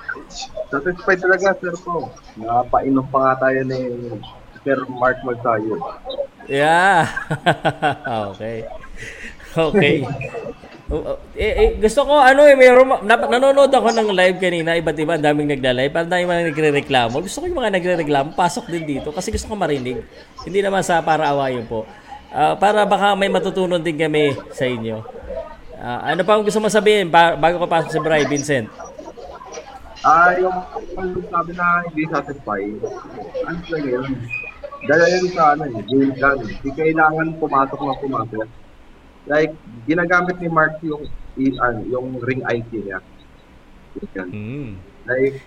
Satisfied 0.71 1.21
talaga, 1.21 1.53
sir 1.59 1.75
po. 1.83 2.09
Nakapainom 2.39 3.07
pa 3.11 3.19
nga 3.21 3.35
tayo 3.49 3.61
ni 3.67 3.81
Sir 4.63 4.79
Mark 4.87 5.19
Magsayo. 5.27 5.77
Yeah. 6.47 7.11
okay. 8.31 8.65
Okay. 9.53 9.97
Oh, 10.93 11.17
oh, 11.17 11.19
eh, 11.33 11.53
eh, 11.57 11.71
gusto 11.81 12.05
ko 12.05 12.21
ano 12.21 12.45
eh 12.45 12.53
mayroon 12.53 12.85
ma- 12.85 13.01
nap- 13.01 13.25
nanonood 13.25 13.73
ako 13.73 13.97
ng 13.97 14.13
live 14.13 14.37
kanina 14.37 14.77
iba't 14.77 14.93
iba 15.01 15.17
ang 15.17 15.25
daming 15.25 15.49
nagla-live 15.57 15.89
parang 15.89 16.13
daming 16.13 16.29
mga 16.29 16.47
nagre-reklamo 16.53 17.17
gusto 17.25 17.41
ko 17.41 17.49
yung 17.49 17.61
mga 17.65 17.73
nagre-reklamo 17.81 18.37
pasok 18.37 18.69
din 18.69 18.85
dito 18.85 19.09
kasi 19.09 19.33
gusto 19.33 19.49
ko 19.49 19.57
marinig 19.57 20.05
hindi 20.45 20.61
naman 20.61 20.85
sa 20.85 21.01
para 21.01 21.33
awayin 21.33 21.65
po 21.65 21.89
Ah, 22.33 22.57
para 22.57 22.83
baka 22.83 23.13
may 23.13 23.29
matutunan 23.29 23.77
din 23.77 23.95
kami 23.95 24.25
sa 24.51 24.65
inyo 24.65 25.05
Ah, 25.77 26.09
ano 26.09 26.23
pa 26.23 26.33
ang 26.33 26.47
gusto 26.47 26.59
mo 26.59 26.67
sabihin 26.67 27.07
ba- 27.07 27.35
bago 27.35 27.59
ka 27.59 27.69
pasok 27.69 27.91
sa 27.91 28.01
Bri 28.01 28.25
Vincent 28.25 28.73
Ah, 30.01 30.35
yung 30.35 30.57
yung 30.99 31.31
sabi 31.31 31.55
na 31.55 31.87
hindi 31.87 32.03
satisfied. 32.11 32.75
Ano 33.39 33.57
talaga 33.63 33.87
yun? 33.89 34.11
Dala 34.83 35.05
yun 35.07 35.27
sa 35.31 35.55
ano 35.55 35.63
eh, 35.63 35.79
game 35.87 36.11
gun. 36.13 36.39
Hindi 36.43 36.71
kailangan 36.75 37.39
pumasok 37.39 37.79
na 37.79 37.95
pumasok. 37.95 38.49
Like, 39.31 39.55
ginagamit 39.87 40.43
ni 40.43 40.51
Mark 40.51 40.83
yung, 40.83 41.07
i- 41.39 41.55
ano, 41.55 41.87
yung 41.87 42.19
ring 42.19 42.43
IQ 42.43 42.83
niya. 42.83 42.99
Yan. 44.19 44.27
mm. 44.27 44.71
Like, 45.07 45.39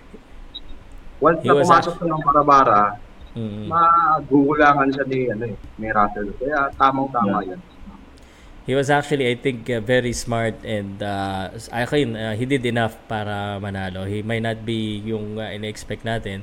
once 1.20 1.40
He 1.44 1.48
na 1.48 1.60
pumasok 1.60 1.94
na 2.00 2.16
ng 2.16 2.24
para-bara, 2.24 2.80
Mm. 3.36 3.68
magugulangan 3.68 4.88
siya 4.96 5.04
ni, 5.04 5.28
ano 5.28 5.44
eh, 5.52 5.56
ni 5.76 5.88
Russell. 5.92 6.32
Kaya 6.40 6.72
tamang-tama 6.80 7.44
yan. 7.44 7.60
He 8.66 8.74
was 8.74 8.90
actually, 8.90 9.30
I 9.30 9.36
think, 9.38 9.70
uh, 9.70 9.78
very 9.78 10.10
smart 10.10 10.58
and 10.66 10.98
uh, 10.98 11.54
I 11.70 11.86
think 11.86 12.16
uh, 12.18 12.34
he 12.34 12.48
did 12.48 12.66
enough 12.66 12.98
para 13.06 13.62
manalo. 13.62 14.08
He 14.08 14.26
might 14.26 14.42
not 14.42 14.66
be 14.66 15.04
yung 15.06 15.38
uh, 15.38 15.54
in-expect 15.54 16.02
natin, 16.02 16.42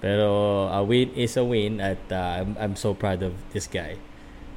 pero 0.00 0.70
a 0.72 0.80
win 0.80 1.12
is 1.12 1.36
a 1.36 1.44
win 1.44 1.76
at 1.82 2.00
uh, 2.08 2.40
I'm, 2.40 2.56
I'm 2.56 2.74
so 2.78 2.96
proud 2.96 3.20
of 3.20 3.36
this 3.52 3.68
guy. 3.68 4.00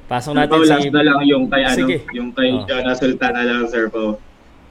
Pasok 0.08 0.38
natin 0.38 0.56
Ito 0.56 0.64
si... 0.64 0.70
last 0.72 0.88
na 0.94 1.02
lang 1.02 1.20
yung 1.26 1.44
kay 1.50 1.62
ano, 1.66 1.76
Sige. 1.76 1.96
yung 2.14 2.30
kay 2.32 2.48
Oh. 2.54 2.62
Jonas 2.64 2.96
Sultana 3.02 3.42
lang 3.42 3.66
sir 3.68 3.90
po. 3.90 4.16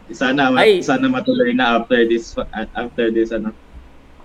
Sana 0.10 0.50
Ay. 0.56 0.80
sana 0.82 1.06
matuloy 1.12 1.52
na 1.52 1.78
after 1.78 2.08
this 2.08 2.34
after 2.74 3.12
this 3.12 3.36
ano. 3.36 3.52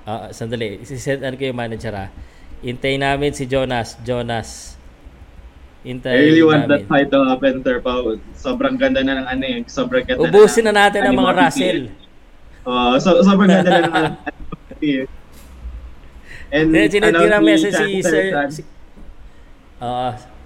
Ah, 0.09 0.33
sandali, 0.33 0.81
sisend 0.89 1.21
ano 1.21 1.37
yung 1.37 1.59
manager 1.59 1.93
ha. 1.93 2.09
Intay 2.61 3.01
namin 3.01 3.33
si 3.33 3.49
Jonas. 3.49 3.97
Jonas. 4.05 4.77
Intay 5.81 6.13
I 6.13 6.21
really 6.29 6.45
want 6.45 6.69
namin. 6.69 6.85
that 6.85 6.93
fight 6.93 7.09
to 7.09 7.25
happen 7.25 7.65
sir 7.65 7.81
po. 7.81 8.21
Sobrang 8.37 8.77
ganda 8.77 9.01
na 9.01 9.25
ng 9.25 9.27
ano 9.33 9.45
eh, 9.49 9.65
sobrang 9.65 10.05
ganda. 10.05 10.29
Ubusin 10.29 10.69
na 10.69 10.77
natin 10.77 11.09
ang 11.09 11.17
mga 11.17 11.33
animosity. 11.33 11.65
Russell. 11.65 11.81
Oh, 12.69 12.93
so 13.01 13.09
sobrang 13.25 13.49
ganda 13.49 13.71
na 13.81 13.89
ng 13.89 13.97
animosity 14.29 14.91
eh. 15.05 15.07
And 16.51 16.69
sinend 16.75 17.15
ko 17.17 17.25
ano, 17.25 17.33
na 17.33 17.41
si 17.41 17.47
message 17.47 17.77
si 17.79 18.03
Sir... 18.03 18.25
Si, 18.51 18.63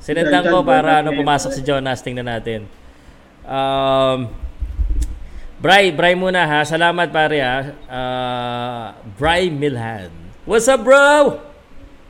sinendan 0.04 0.44
Sir 0.44 0.52
ko 0.52 0.60
para 0.62 1.02
ano 1.02 1.10
pumasok 1.16 1.50
si 1.50 1.60
Jonas. 1.66 1.98
Tingnan 2.04 2.28
natin. 2.28 2.70
Um, 3.42 4.30
Bry, 5.58 5.90
Bry 5.90 6.12
muna 6.12 6.44
ha. 6.44 6.60
Salamat 6.62 7.08
pare 7.08 7.40
ha. 7.40 7.56
Uh, 7.88 8.86
Bry 9.16 9.48
Milhan. 9.48 10.12
What's 10.44 10.68
up, 10.68 10.84
bro? 10.84 11.40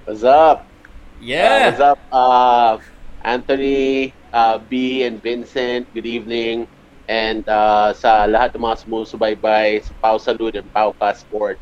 What's 0.04 0.20
up? 0.22 0.68
Yeah. 1.16 1.48
Uh, 1.48 1.64
what's 1.64 1.80
up, 1.80 2.00
uh, 2.12 2.76
Anthony, 3.24 4.12
uh, 4.36 4.58
B, 4.60 5.00
and 5.02 5.22
Vincent? 5.24 5.88
Good 5.96 6.04
evening. 6.04 6.68
And 7.08 7.40
uh, 7.48 7.96
sa 7.96 8.28
lahat 8.28 8.52
ng 8.52 8.64
mga 8.68 8.84
sumusubaybay 8.84 9.80
sa 9.80 9.96
Pau 10.04 10.20
Salud 10.20 10.52
and 10.60 10.68
Pau 10.76 10.92
Passport. 10.92 11.56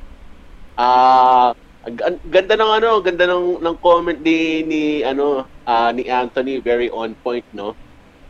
Ah, 0.75 1.55
ang 1.87 2.19
ganda 2.27 2.59
ng 2.59 2.73
ano, 2.83 2.91
ganda 2.99 3.31
ng 3.31 3.63
ng 3.63 3.77
comment 3.79 4.19
ni 4.19 4.67
ni 4.67 4.83
ano 5.07 5.47
ah, 5.63 5.95
ni 5.95 6.11
Anthony, 6.11 6.59
very 6.59 6.91
on 6.91 7.15
point, 7.23 7.47
no? 7.55 7.79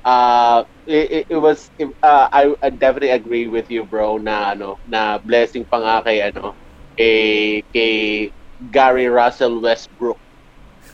Uh, 0.05 0.65
it, 0.85 1.25
it, 1.25 1.25
it 1.33 1.41
was 1.41 1.73
uh, 2.05 2.29
I, 2.29 2.53
I 2.61 2.69
definitely 2.69 3.17
agree 3.17 3.49
with 3.49 3.73
you, 3.73 3.89
bro, 3.89 4.21
na 4.21 4.53
ano, 4.53 4.77
na 4.85 5.17
blessing 5.25 5.65
pa 5.65 5.81
nga 5.81 5.97
kay 6.05 6.21
ano, 6.21 6.53
kay 7.01 7.65
kay 7.73 8.29
Gary 8.71 9.09
Russell 9.09 9.61
Westbrook. 9.63 10.19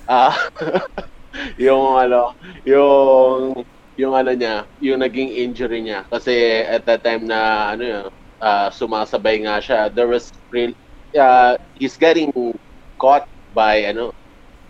Ah, 0.08 0.34
yung 1.60 1.96
ano, 1.98 2.32
yung 2.66 3.52
yung 3.98 4.14
ano 4.14 4.30
niya, 4.34 4.64
yung 4.78 5.02
naging 5.02 5.30
injury 5.34 5.82
niya. 5.84 6.06
Kasi 6.08 6.64
at 6.64 6.86
that 6.86 7.02
time 7.04 7.26
na 7.26 7.72
ano 7.74 7.84
yun, 7.84 8.06
ah, 8.42 8.68
sumasabay 8.72 9.42
nga 9.44 9.58
siya, 9.62 9.90
there 9.92 10.08
was 10.10 10.30
real 10.52 10.72
uh, 11.18 11.54
he's 11.76 11.96
getting 11.98 12.30
caught 13.00 13.26
by 13.52 13.84
ano 13.88 14.12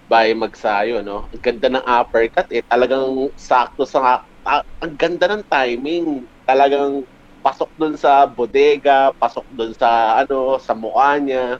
by 0.09 0.33
Magsayo 0.37 1.05
no? 1.05 1.29
Ang 1.33 1.43
ganda 1.43 1.69
ng 1.73 1.85
uppercut 1.87 2.49
eh. 2.53 2.63
Talagang 2.67 3.31
sakto 3.39 3.85
sa 3.89 4.25
ah, 4.47 4.63
ang 4.83 4.95
ganda 4.97 5.27
ng 5.31 5.45
timing. 5.49 6.27
Talagang 6.49 7.05
pasok 7.45 7.71
dun 7.79 7.95
sa 7.95 8.27
bodega 8.27 9.15
pasok 9.17 9.47
dun 9.55 9.73
sa 9.79 10.21
ano 10.21 10.59
sa 10.59 10.75
mukha 10.75 11.17
niya 11.23 11.57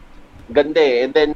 ganda 0.51 0.81
eh. 0.81 1.05
And 1.05 1.13
then 1.15 1.33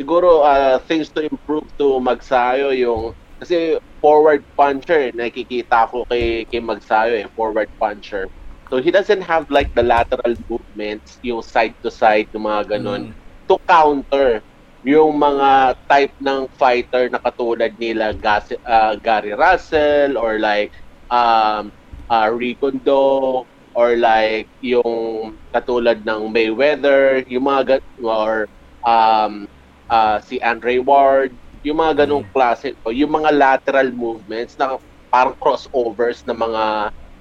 siguro 0.00 0.42
uh, 0.44 0.78
things 0.84 1.12
to 1.16 1.26
improve 1.26 1.68
to 1.78 2.00
Magsayo 2.00 2.72
yung 2.76 3.14
kasi 3.42 3.76
forward 4.02 4.42
puncher 4.58 5.10
nakikita 5.14 5.90
ko 5.90 6.06
kay 6.10 6.44
kay 6.50 6.60
Magsayo 6.62 7.14
eh 7.18 7.26
forward 7.36 7.68
puncher. 7.80 8.28
So 8.72 8.80
he 8.80 8.90
doesn't 8.90 9.22
have 9.22 9.46
like 9.52 9.68
the 9.76 9.84
lateral 9.84 10.34
movements, 10.48 11.20
yung 11.20 11.42
side 11.44 11.76
to 11.84 11.90
side, 11.92 12.32
yung 12.32 12.48
mga 12.48 12.78
ganun, 12.80 13.12
to 13.48 13.56
counter 13.68 14.40
yung 14.82 15.14
mga 15.14 15.78
type 15.86 16.14
ng 16.18 16.50
fighter 16.58 17.06
na 17.06 17.22
katulad 17.22 17.70
nila 17.78 18.14
Gas- 18.18 18.58
uh, 18.66 18.98
Gary 18.98 19.30
Russell 19.30 20.18
or 20.18 20.42
like 20.42 20.74
um, 21.10 21.70
uh, 22.10 22.26
Ricondo 22.34 23.46
or 23.74 23.96
like 23.96 24.48
yung 24.60 25.36
katulad 25.52 26.04
ng 26.04 26.32
Mayweather, 26.32 27.24
yung 27.28 27.48
mga 27.48 27.62
gan- 27.78 27.88
or 28.02 28.48
um, 28.86 29.46
uh, 29.90 30.18
si 30.20 30.40
Andre 30.40 30.78
Ward, 30.80 31.36
yung 31.62 31.78
mga 31.78 32.06
ganong 32.06 32.26
klase 32.34 32.74
o 32.82 32.90
yung 32.90 33.12
mga 33.14 33.30
lateral 33.34 33.90
movements 33.94 34.58
na 34.58 34.76
parang 35.12 35.36
crossovers 35.38 36.24
ng 36.26 36.34
mga 36.36 36.64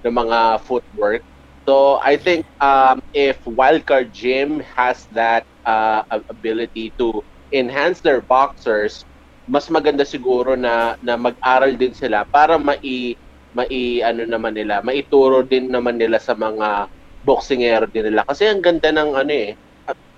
ng 0.08 0.14
mga 0.14 0.40
footwork. 0.66 1.22
So 1.70 2.02
I 2.02 2.18
think 2.18 2.48
um, 2.58 3.00
if 3.14 3.38
Wildcard 3.46 4.10
Gym 4.12 4.66
has 4.74 5.06
that 5.14 5.46
uh, 5.66 6.02
ability 6.30 6.94
to 6.98 7.22
enhance 7.54 8.02
their 8.02 8.24
boxers, 8.26 9.06
mas 9.46 9.70
maganda 9.70 10.02
siguro 10.08 10.58
na 10.58 10.98
na 11.06 11.20
mag-aral 11.20 11.76
din 11.78 11.94
sila 11.94 12.26
para 12.26 12.58
mai 12.58 13.14
mai 13.52 14.00
ano 14.04 14.24
naman 14.28 14.56
nila, 14.56 14.80
maituro 14.84 15.44
din 15.44 15.68
naman 15.72 16.00
nila 16.00 16.18
sa 16.20 16.34
mga 16.36 16.88
boxingero 17.22 17.86
din 17.92 18.10
nila 18.10 18.26
kasi 18.26 18.50
ang 18.50 18.66
ganda 18.66 18.90
ng 18.90 19.12
ano 19.14 19.34
eh 19.34 19.54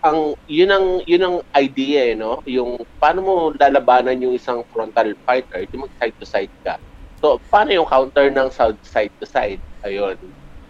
ang 0.03 0.35
yun 0.47 0.71
ang 0.71 0.87
yun 1.03 1.23
ang 1.23 1.37
idea 1.55 2.11
eh 2.11 2.15
no 2.15 2.39
yung 2.47 2.79
paano 2.99 3.19
mo 3.23 3.33
lalabanan 3.55 4.19
yung 4.23 4.35
isang 4.35 4.63
frontal 4.71 5.11
fighter 5.27 5.67
di 5.67 5.75
mag 5.79 5.91
side 5.99 6.15
to 6.15 6.27
side 6.27 6.55
ka 6.63 6.79
so 7.19 7.39
paano 7.51 7.75
yung 7.75 7.87
counter 7.87 8.31
ng 8.31 8.47
side 8.83 9.11
to 9.19 9.27
side 9.27 9.59
ayun 9.83 10.15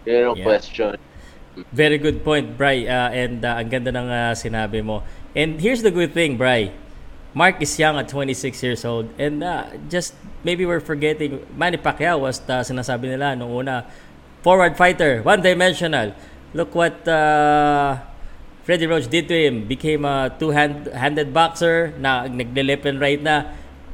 yun 0.04 0.32
ang 0.32 0.38
Yeah. 0.38 0.46
question. 0.46 0.94
Very 1.72 1.98
good 1.98 2.26
point, 2.26 2.58
Bry. 2.58 2.84
Uh, 2.84 3.10
and 3.14 3.40
uh, 3.40 3.56
ang 3.56 3.70
ganda 3.70 3.90
ng 3.94 4.08
uh, 4.10 4.34
sinabi 4.36 4.82
mo. 4.84 5.06
And 5.32 5.56
here's 5.62 5.80
the 5.80 5.94
good 5.94 6.12
thing, 6.12 6.36
Bry. 6.36 6.74
Mark 7.34 7.58
is 7.58 7.74
young 7.78 7.98
at 7.98 8.08
26 8.08 8.62
years 8.62 8.84
old. 8.86 9.10
And 9.18 9.42
uh, 9.42 9.66
just 9.90 10.14
maybe 10.46 10.64
we're 10.64 10.80
forgetting, 10.80 11.44
Manny 11.58 11.76
Pacquiao 11.76 12.20
was 12.20 12.38
the 12.38 12.62
sinasabi 12.62 13.10
nila 13.10 13.34
nung 13.34 13.50
una, 13.50 13.90
forward 14.46 14.78
fighter, 14.78 15.20
one-dimensional. 15.22 16.14
Look 16.54 16.74
what 16.78 17.02
uh, 17.10 17.98
Freddie 18.62 18.86
Roach 18.86 19.10
did 19.10 19.26
to 19.26 19.34
him. 19.34 19.66
Became 19.66 20.04
a 20.06 20.30
two-handed 20.38 21.34
boxer 21.34 21.92
na 21.98 22.30
nagle-left 22.30 22.86
and 22.86 23.00
right 23.02 23.20
na. 23.20 23.50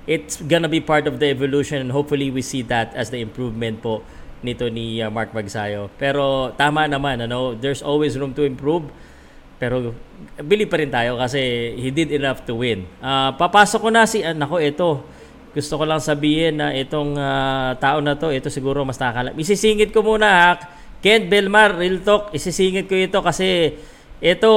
It's 0.06 0.36
gonna 0.36 0.68
be 0.68 0.80
part 0.84 1.06
of 1.08 1.18
the 1.18 1.32
evolution 1.32 1.80
and 1.80 1.92
hopefully 1.92 2.30
we 2.30 2.42
see 2.42 2.60
that 2.68 2.92
as 2.92 3.08
the 3.08 3.24
improvement 3.24 3.80
po 3.80 4.04
nito 4.44 4.68
ni 4.68 5.00
uh, 5.00 5.08
Mark 5.08 5.32
Magsayo. 5.32 5.88
Pero 5.96 6.52
tama 6.60 6.84
naman, 6.84 7.24
ano, 7.24 7.56
there's 7.56 7.80
always 7.80 8.20
room 8.20 8.36
to 8.36 8.44
improve. 8.44 8.84
Pero 9.60 9.92
believe 10.40 10.72
pa 10.72 10.80
rin 10.80 10.88
tayo 10.88 11.20
kasi 11.20 11.36
he 11.76 11.92
did 11.92 12.08
enough 12.08 12.40
to 12.48 12.56
win. 12.56 12.88
Ah, 13.04 13.36
papasok 13.36 13.80
ko 13.84 13.88
na 13.92 14.08
si, 14.08 14.24
ah, 14.24 14.32
nako 14.32 14.56
ito, 14.56 15.04
gusto 15.52 15.76
ko 15.76 15.84
lang 15.84 16.00
sabihin 16.00 16.56
na 16.56 16.72
itong 16.72 17.12
ah, 17.20 17.76
tao 17.76 18.00
na 18.00 18.16
to, 18.16 18.32
ito 18.32 18.48
siguro 18.48 18.88
mas 18.88 18.96
nakakala. 18.96 19.36
Isisingit 19.36 19.92
ko 19.92 20.00
muna 20.00 20.28
ha, 20.32 20.50
Kent 21.04 21.28
Belmar, 21.28 21.76
Real 21.76 22.00
Talk, 22.00 22.32
isisingit 22.32 22.88
ko 22.88 22.96
ito 22.96 23.20
kasi 23.20 23.76
ito, 24.16 24.52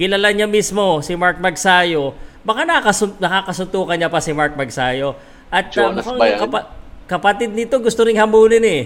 kilala 0.00 0.32
niya 0.32 0.48
mismo 0.48 1.04
si 1.04 1.12
Mark 1.12 1.44
Magsayo. 1.44 2.16
Baka 2.40 2.64
nakakasun- 2.64 3.20
nakakasuntukan 3.20 4.00
niya 4.00 4.08
pa 4.08 4.24
si 4.24 4.32
Mark 4.32 4.56
Magsayo. 4.56 5.12
At 5.52 5.68
Jonas 5.68 6.08
mukhang 6.08 6.24
yung 6.24 6.40
kapa- 6.48 6.68
kapatid 7.04 7.52
nito 7.52 7.76
gusto 7.84 8.00
ring 8.00 8.16
hamulin 8.16 8.64
eh. 8.64 8.82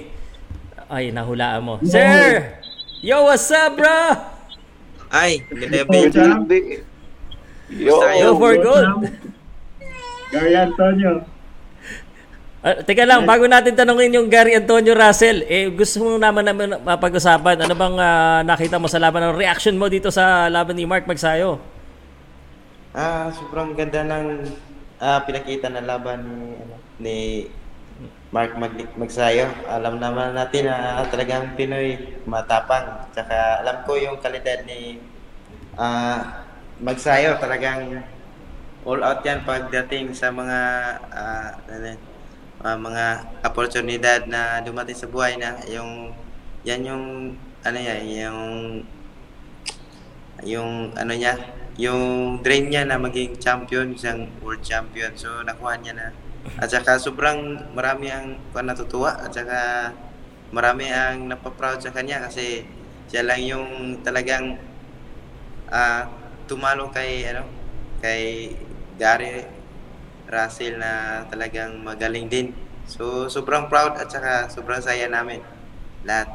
Ay, 0.90 1.14
nahulaan 1.14 1.62
mo. 1.62 1.74
Sir! 1.86 2.58
Yo, 2.98 3.30
what's 3.30 3.46
up, 3.54 3.78
bro? 3.78 4.31
Ay, 5.12 5.44
good 5.44 5.68
evening. 5.68 6.08
Yo, 7.68 8.00
Yo 8.16 8.32
for 8.40 8.56
good. 8.56 9.12
Gary 10.32 10.56
Antonio. 10.56 11.28
Ah, 12.64 12.80
teka 12.80 13.04
lang, 13.04 13.28
bago 13.28 13.44
natin 13.44 13.76
tanungin 13.76 14.16
yung 14.16 14.32
Gary 14.32 14.56
Antonio 14.56 14.96
Russell, 14.96 15.44
eh, 15.50 15.68
gusto 15.68 16.00
mo 16.00 16.10
naman 16.16 16.46
naman 16.46 16.80
mapag-usapan, 16.80 17.60
ano 17.60 17.74
bang 17.76 17.96
ah, 18.00 18.40
nakita 18.46 18.80
mo 18.80 18.88
sa 18.88 19.02
laban, 19.02 19.20
ang 19.20 19.36
reaction 19.36 19.76
mo 19.76 19.90
dito 19.90 20.08
sa 20.08 20.48
laban 20.48 20.78
ni 20.78 20.88
Mark 20.88 21.04
Magsayo? 21.04 21.60
Ah, 22.96 23.28
sobrang 23.34 23.76
ganda 23.76 24.06
ng 24.06 24.48
ah, 24.96 25.20
pinakita 25.26 25.68
na 25.68 25.84
laban 25.84 26.24
ni, 26.24 26.48
ano, 26.56 26.74
ni 27.02 27.16
Mark 28.32 28.56
Mag- 28.56 28.96
Magsayo. 28.96 29.44
Alam 29.68 30.00
naman 30.00 30.32
natin 30.32 30.64
na 30.64 31.04
talagang 31.04 31.52
Pinoy 31.52 32.00
matapang. 32.24 33.04
Tsaka 33.12 33.60
alam 33.60 33.84
ko 33.84 33.92
yung 34.00 34.16
kalidad 34.24 34.64
ni 34.64 34.96
ah, 35.76 36.40
Magsayo. 36.80 37.36
Talagang 37.36 38.00
all 38.88 39.04
out 39.04 39.20
yan 39.22 39.44
pagdating 39.44 40.16
sa 40.16 40.32
mga 40.32 40.58
ano, 41.68 41.90
ah, 42.64 42.78
mga 42.80 43.04
oportunidad 43.44 44.24
na 44.24 44.64
dumating 44.64 44.96
sa 44.96 45.06
buhay 45.12 45.36
na 45.36 45.60
yung 45.68 46.16
yan 46.64 46.88
yung 46.88 47.04
ano 47.62 47.78
yan 47.78 48.02
yung 48.06 48.40
yung 50.42 50.70
ano 50.98 51.12
niya 51.14 51.38
yung 51.78 52.38
dream 52.42 52.70
niya 52.70 52.82
na 52.86 52.98
maging 52.98 53.38
champion 53.38 53.94
isang 53.94 54.26
world 54.42 54.62
champion 54.62 55.14
so 55.14 55.30
nakuha 55.46 55.78
niya 55.78 55.94
na 55.94 56.06
at 56.58 56.68
saka 56.68 56.98
sobrang 56.98 57.72
marami 57.74 58.10
ang 58.10 58.38
natutuwa. 58.52 59.18
At 59.18 59.30
saka 59.30 59.92
marami 60.52 60.90
ang 60.90 61.30
napaproud 61.30 61.80
sa 61.80 61.94
kanya 61.94 62.22
kasi 62.28 62.66
siya 63.08 63.24
lang 63.24 63.42
yung 63.42 63.68
talagang 64.04 64.58
ah, 65.72 66.06
tumalo 66.46 66.92
kay 66.92 67.24
ano 67.30 67.48
kay 68.02 68.52
Gary 68.98 69.46
Russell 70.28 70.76
na 70.80 71.24
talagang 71.30 71.80
magaling 71.80 72.26
din. 72.28 72.52
So 72.84 73.30
sobrang 73.30 73.70
proud 73.70 73.96
at 73.96 74.10
saka 74.10 74.50
sobrang 74.50 74.82
saya 74.82 75.06
namin 75.06 75.40
lahat. 76.02 76.34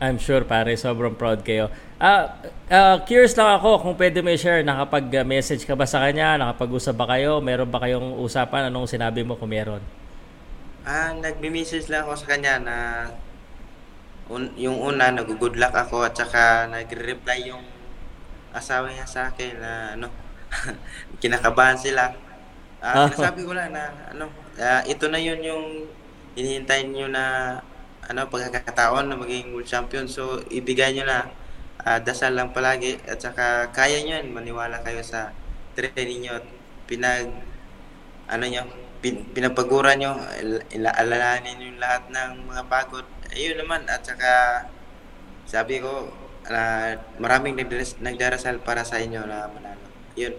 I'm 0.00 0.16
sure 0.16 0.44
pare, 0.48 0.72
sobrang 0.80 1.12
proud 1.12 1.44
kayo. 1.44 1.68
Ah, 2.00 2.24
ah, 2.72 2.96
curious 3.08 3.36
lang 3.38 3.50
ako 3.60 3.70
kung 3.84 3.96
pwede 4.00 4.18
mo 4.24 4.30
i-share, 4.32 4.64
nakapag-message 4.64 5.62
ka 5.68 5.74
ba 5.76 5.84
sa 5.84 6.00
kanya, 6.04 6.40
nakapag-usap 6.40 6.94
ba 6.96 7.06
kayo, 7.12 7.32
meron 7.44 7.68
ba 7.68 7.82
kayong 7.84 8.16
usapan, 8.24 8.62
anong 8.72 8.88
sinabi 8.88 9.20
mo 9.20 9.36
kung 9.36 9.52
meron? 9.52 9.82
Ah, 10.80 11.12
nagme-message 11.12 11.86
lang 11.92 12.08
ako 12.08 12.14
sa 12.16 12.26
kanya 12.32 12.54
na 12.56 12.76
un- 14.30 14.54
yung 14.56 14.78
una 14.80 15.10
nag-good 15.12 15.56
luck 15.60 15.74
ako 15.74 16.06
at 16.08 16.14
saka 16.16 16.42
nagre-reply 16.70 17.50
yung 17.52 17.64
asawa 18.50 18.90
niya 18.90 19.06
sa 19.06 19.30
akin 19.30 19.52
na 19.60 19.72
ano 19.94 20.06
kinakabahan 21.22 21.78
sila. 21.78 22.04
Ah, 22.80 23.04
Ah. 23.04 23.06
sinasabi 23.12 23.44
ko 23.44 23.52
lang 23.52 23.70
na 23.76 23.92
ano, 24.08 24.24
ah, 24.58 24.80
ito 24.88 25.04
na 25.12 25.20
yun 25.20 25.40
yung 25.44 25.64
hinihintay 26.32 26.88
niyo 26.88 27.12
na 27.12 27.24
ano 28.08 28.26
pagkakataon 28.26 29.06
na 29.06 29.20
maging 29.20 29.52
world 29.52 29.68
champion. 29.68 30.08
So 30.08 30.22
ibigay 30.48 30.96
nyo 30.96 31.04
na 31.06 31.28
ah, 31.84 32.00
dasal 32.00 32.36
lang 32.36 32.52
palagi 32.52 33.00
at 33.08 33.20
saka 33.20 33.70
kaya 33.72 34.02
nyo 34.04 34.14
yan. 34.20 34.28
Maniwala 34.32 34.80
kayo 34.84 35.00
sa 35.00 35.32
training 35.76 36.26
nyo 36.26 36.32
at 36.40 36.46
pinag 36.90 37.30
ano 38.30 38.44
nyo, 38.46 38.62
pin, 39.02 39.26
pinapagura 39.34 39.98
nyo, 39.98 40.14
alalahanin 40.94 41.58
yung 41.58 41.78
lahat 41.82 42.06
ng 42.10 42.46
mga 42.46 42.62
pagod. 42.70 43.06
Ayun 43.34 43.58
naman 43.58 43.86
at 43.90 44.06
saka 44.06 44.64
sabi 45.50 45.82
ko 45.82 46.10
na 46.46 46.94
maraming 47.18 47.58
nagdaras, 47.58 47.98
nagdarasal 47.98 48.62
para 48.62 48.86
sa 48.86 49.02
inyo 49.02 49.22
na 49.26 49.50
manalo. 49.50 49.86
Yun. 50.14 50.34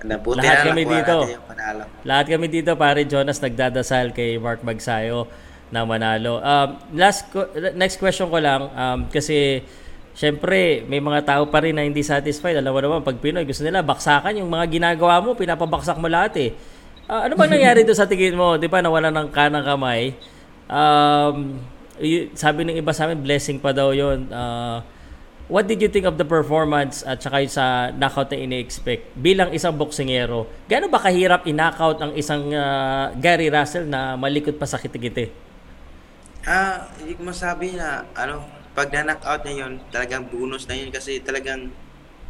Nabuti 0.00 0.40
Lahat 0.40 0.64
na 0.64 0.68
kami 0.72 0.82
dito. 0.88 1.16
natin 1.20 1.36
yung 1.36 1.46
panalo. 1.46 1.82
Lahat 2.08 2.26
kami 2.26 2.46
dito, 2.48 2.70
pare 2.74 3.04
Jonas, 3.04 3.38
nagdadasal 3.38 4.16
kay 4.16 4.40
Mark 4.40 4.64
Magsayo 4.64 5.28
na 5.70 5.84
manalo. 5.84 6.40
Um, 6.40 6.68
last 6.96 7.28
next 7.76 8.00
question 8.00 8.26
ko 8.32 8.40
lang, 8.40 8.72
um, 8.74 8.98
kasi 9.12 9.62
syempre, 10.20 10.84
may 10.84 11.00
mga 11.00 11.24
tao 11.24 11.48
pa 11.48 11.64
rin 11.64 11.72
na 11.72 11.80
hindi 11.80 12.04
satisfied. 12.04 12.60
Alam 12.60 12.76
mo 12.76 12.80
naman, 12.84 13.00
pag 13.00 13.16
Pinoy, 13.16 13.48
gusto 13.48 13.64
nila 13.64 13.80
baksakan 13.80 14.36
yung 14.36 14.52
mga 14.52 14.68
ginagawa 14.68 15.24
mo, 15.24 15.32
pinapabaksak 15.32 15.96
mo 15.96 16.12
lahat 16.12 16.36
eh. 16.36 16.50
Ah, 17.08 17.24
ano 17.24 17.40
bang 17.40 17.48
nangyari 17.56 17.88
doon 17.88 17.96
sa 17.96 18.04
tingin 18.04 18.36
mo? 18.36 18.60
Di 18.60 18.68
ba 18.68 18.84
nawala 18.84 19.08
ng 19.08 19.32
kanang 19.32 19.64
kamay? 19.64 20.12
Um, 20.68 21.56
y- 21.96 22.28
sabi 22.36 22.68
ng 22.68 22.76
iba 22.76 22.92
sa 22.92 23.08
amin, 23.08 23.24
blessing 23.24 23.56
pa 23.56 23.72
daw 23.72 23.96
yon. 23.96 24.28
Ah, 24.28 24.84
what 25.48 25.64
did 25.64 25.80
you 25.80 25.88
think 25.88 26.04
of 26.04 26.20
the 26.20 26.28
performance 26.28 27.00
at 27.08 27.24
saka 27.24 27.40
sa 27.48 27.88
knockout 27.96 28.28
na 28.28 28.44
ini-expect 28.44 29.16
bilang 29.16 29.48
isang 29.56 29.72
boksingero? 29.72 30.44
Gaano 30.68 30.92
ba 30.92 31.00
kahirap 31.00 31.48
i-knockout 31.48 31.96
ang 31.96 32.12
isang 32.12 32.52
ah, 32.52 33.08
Gary 33.16 33.48
Russell 33.48 33.88
na 33.88 34.20
malikot 34.20 34.60
pa 34.60 34.68
sa 34.68 34.76
kitikite? 34.76 35.32
Ah, 36.44 36.92
hindi 37.00 37.16
ko 37.16 37.24
masabi 37.24 37.72
na 37.72 38.04
ano, 38.12 38.59
pag 38.70 38.88
na-knockout 38.94 39.42
niya 39.44 39.66
yun, 39.66 39.74
talagang 39.90 40.30
bonus 40.30 40.66
na 40.70 40.78
yun 40.78 40.94
kasi 40.94 41.18
talagang 41.20 41.70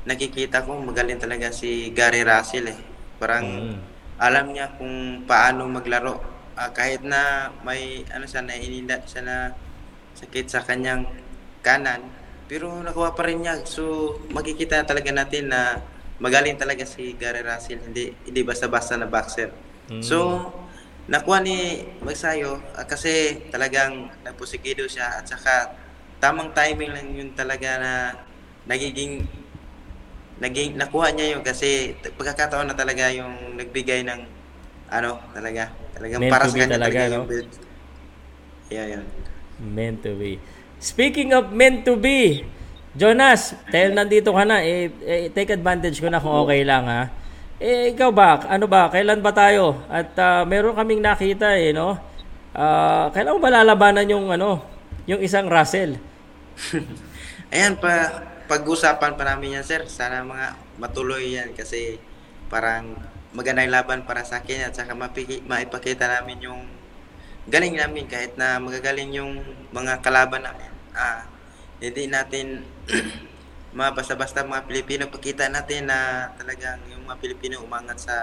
nakikita 0.09 0.65
ko 0.65 0.81
magaling 0.81 1.21
talaga 1.21 1.53
si 1.53 1.93
Gary 1.93 2.25
Russell 2.25 2.73
eh. 2.73 2.79
Parang 3.21 3.45
Mm. 3.45 3.79
alam 4.17 4.47
niya 4.53 4.73
kung 4.81 5.25
paano 5.29 5.69
maglaro. 5.69 6.17
Ah, 6.57 6.73
kahit 6.73 7.05
na 7.05 7.53
may 7.65 8.05
ano 8.13 8.25
siya 8.25 8.41
na 8.45 8.57
ininda 8.57 9.01
siya 9.05 9.25
na 9.25 9.37
sakit 10.17 10.49
sa 10.49 10.61
kanyang 10.65 11.09
kanan, 11.65 12.05
pero 12.49 12.81
nakuha 12.81 13.13
pa 13.13 13.29
rin 13.29 13.45
niya. 13.45 13.61
So 13.69 14.17
makikita 14.33 14.85
talaga 14.85 15.13
natin 15.13 15.53
na 15.53 15.81
magaling 16.21 16.57
talaga 16.61 16.85
si 16.85 17.17
Gary 17.17 17.41
Russell, 17.45 17.81
hindi 17.85 18.13
hindi 18.25 18.41
basta-basta 18.45 18.97
na 18.97 19.09
boxer. 19.09 19.53
Mm. 19.93 20.01
So 20.05 20.49
nakuha 21.09 21.41
ni 21.45 21.85
Magsayo 22.01 22.61
ah, 22.77 22.85
kasi 22.89 23.45
talagang 23.53 24.09
nagpusigido 24.25 24.89
siya 24.89 25.21
at 25.21 25.29
saka 25.29 25.77
tamang 26.21 26.53
timing 26.53 26.93
lang 26.93 27.07
yun 27.17 27.31
talaga 27.33 27.81
na 27.81 27.93
nagiging 28.69 29.25
naging 30.41 30.77
nakuha 30.77 31.13
niya 31.13 31.37
yun 31.37 31.43
kasi 31.45 31.97
pagkakataon 32.17 32.69
na 32.69 32.77
talaga 32.77 33.09
yung 33.13 33.57
nagbigay 33.57 34.05
ng 34.05 34.21
ano 34.93 35.21
talaga 35.33 35.73
talagang 35.97 36.21
Meant 36.21 36.33
para 36.33 36.45
sa 36.49 36.57
kanya 36.57 36.77
talaga, 36.77 36.97
talaga 36.97 37.13
no? 37.13 37.17
yung 37.21 37.29
build. 37.29 37.51
Yeah, 38.71 38.87
yun. 38.87 39.05
Meant 39.61 39.99
to 40.07 40.15
be. 40.15 40.39
Speaking 40.81 41.37
of 41.37 41.53
meant 41.53 41.85
to 41.85 41.99
be, 41.99 42.47
Jonas, 42.97 43.53
dahil 43.69 43.93
nandito 43.93 44.33
ka 44.33 44.43
na, 44.49 44.65
eh, 44.65 44.89
eh, 45.05 45.29
take 45.29 45.53
advantage 45.53 46.01
ko 46.01 46.09
na 46.09 46.23
kung 46.23 46.33
okay 46.33 46.65
lang 46.65 46.89
ha. 46.89 47.13
Eh, 47.61 47.93
ikaw 47.93 48.09
ba? 48.09 48.41
Ano 48.49 48.65
ba? 48.65 48.89
Kailan 48.89 49.21
ba 49.21 49.37
tayo? 49.37 49.85
At 49.93 50.17
ah, 50.17 50.43
meron 50.49 50.73
kaming 50.73 51.05
nakita 51.05 51.61
eh, 51.61 51.77
no? 51.77 52.01
Ah, 52.57 53.13
kailan 53.13 53.37
mo 53.37 53.41
ba 53.45 53.53
lalabanan 53.53 54.09
yung 54.09 54.33
ano, 54.33 54.65
yung 55.05 55.21
isang 55.21 55.47
Russell? 55.51 56.01
Ayan, 57.55 57.75
pa, 57.81 58.23
pag-usapan 58.47 59.17
pa 59.17 59.25
namin 59.27 59.61
yan, 59.61 59.65
sir. 59.65 59.83
Sana 59.89 60.23
mga 60.23 60.57
matuloy 60.77 61.37
yan 61.37 61.53
kasi 61.57 61.99
parang 62.51 62.97
magandang 63.31 63.71
laban 63.71 64.03
para 64.03 64.27
sa 64.27 64.43
akin 64.43 64.67
at 64.67 64.75
saka 64.75 64.93
mapiki, 64.93 65.39
maipakita 65.47 66.11
namin 66.11 66.51
yung 66.51 66.63
galing 67.47 67.79
namin 67.79 68.11
kahit 68.11 68.35
na 68.35 68.59
magagaling 68.59 69.15
yung 69.15 69.39
mga 69.71 70.03
kalaban 70.03 70.43
namin. 70.43 70.71
Ah, 70.93 71.27
hindi 71.79 72.11
natin 72.11 72.67
mga 73.79 73.91
basta-basta 73.95 74.43
mga 74.43 74.67
Pilipino 74.67 75.07
pakita 75.07 75.47
natin 75.47 75.87
na 75.87 76.31
talagang 76.35 76.83
yung 76.91 77.07
mga 77.07 77.23
Pilipino 77.23 77.63
umangat 77.63 78.03
sa 78.03 78.17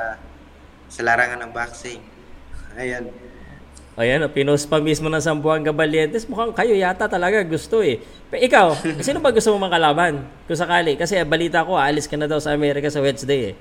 sa 0.88 1.01
larangan 1.03 1.47
ng 1.47 1.51
boxing. 1.55 2.03
Ayan. 2.75 3.09
Ayan, 3.97 4.21
oh, 4.21 4.29
pinost 4.29 4.69
pa 4.69 4.77
mismo 4.77 5.09
ng 5.09 5.17
Sambuanga 5.17 5.73
Valientes. 5.73 6.29
Mukhang 6.29 6.53
kayo 6.53 6.77
yata 6.77 7.09
talaga 7.09 7.41
gusto 7.41 7.81
eh. 7.81 7.97
Pero 8.29 8.45
ikaw, 8.45 8.67
sino 9.05 9.17
ba 9.17 9.33
gusto 9.33 9.49
mo 9.57 9.65
makalaban? 9.65 10.21
Kung 10.45 10.53
sakali. 10.53 10.93
Kasi 10.93 11.17
balita 11.25 11.65
ko, 11.65 11.81
aalis 11.81 12.05
ka 12.05 12.13
na 12.13 12.29
daw 12.29 12.37
sa 12.37 12.53
Amerika 12.53 12.93
sa 12.93 13.01
Wednesday 13.01 13.51
eh. 13.51 13.53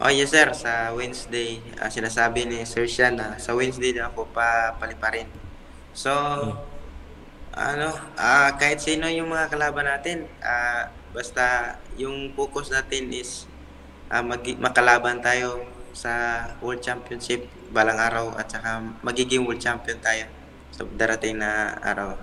Oh 0.00 0.08
yes 0.08 0.32
sir, 0.32 0.48
sa 0.56 0.96
Wednesday, 0.96 1.60
ah, 1.76 1.92
sinasabi 1.92 2.48
ni 2.48 2.64
Sir 2.64 2.88
Sean 2.88 3.20
na 3.20 3.36
sa 3.36 3.52
Wednesday 3.52 3.92
na 3.92 4.08
ako 4.08 4.32
pa 4.32 4.72
paliparin. 4.80 5.28
So, 5.92 6.08
ano, 7.52 7.88
ah, 8.16 8.56
kahit 8.56 8.80
sino 8.80 9.12
yung 9.12 9.28
mga 9.28 9.52
kalaban 9.52 9.84
natin, 9.84 10.24
ah, 10.40 10.88
basta 11.12 11.76
yung 12.00 12.32
focus 12.32 12.72
natin 12.72 13.12
is 13.12 13.44
ah, 14.08 14.24
magi- 14.24 14.56
makalaban 14.56 15.20
tayo 15.20 15.68
sa 15.92 16.48
World 16.64 16.80
Championship 16.80 17.44
balang 17.70 17.98
araw 17.98 18.34
at 18.34 18.50
saka 18.50 18.82
magiging 19.02 19.46
World 19.46 19.62
Champion 19.62 19.98
tayo 20.02 20.26
sa 20.70 20.86
darating 20.98 21.38
na 21.38 21.74
araw. 21.82 22.14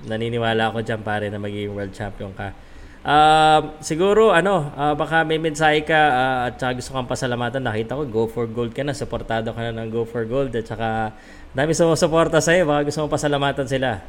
naniniwala 0.00 0.72
ako 0.72 0.80
dyan 0.80 1.04
pare 1.04 1.28
na 1.28 1.36
magiging 1.36 1.76
world 1.76 1.92
champion 1.92 2.32
ka. 2.32 2.56
Um, 3.00 3.80
siguro 3.80 4.28
ano, 4.32 4.72
ah, 4.76 4.92
baka 4.92 5.24
may 5.24 5.40
mensahe 5.40 5.84
ka 5.84 5.96
ah, 5.96 6.38
at 6.48 6.60
saka 6.60 6.80
gusto 6.80 6.92
kang 6.92 7.08
pasalamatan. 7.08 7.64
Nakita 7.64 7.96
ko 7.96 8.04
go 8.08 8.24
for 8.28 8.44
gold 8.44 8.76
ka 8.76 8.84
na, 8.84 8.92
suportado 8.96 9.52
ka 9.56 9.60
na 9.60 9.84
ng 9.84 9.92
go 9.92 10.04
for 10.04 10.24
gold 10.28 10.52
at 10.52 10.68
saka 10.68 11.16
dami 11.56 11.72
sumusuporta 11.72 12.44
sa 12.44 12.52
iyo. 12.52 12.68
Baka 12.68 12.88
gusto 12.88 13.04
mong 13.04 13.12
pasalamatan 13.12 13.66
sila. 13.68 14.04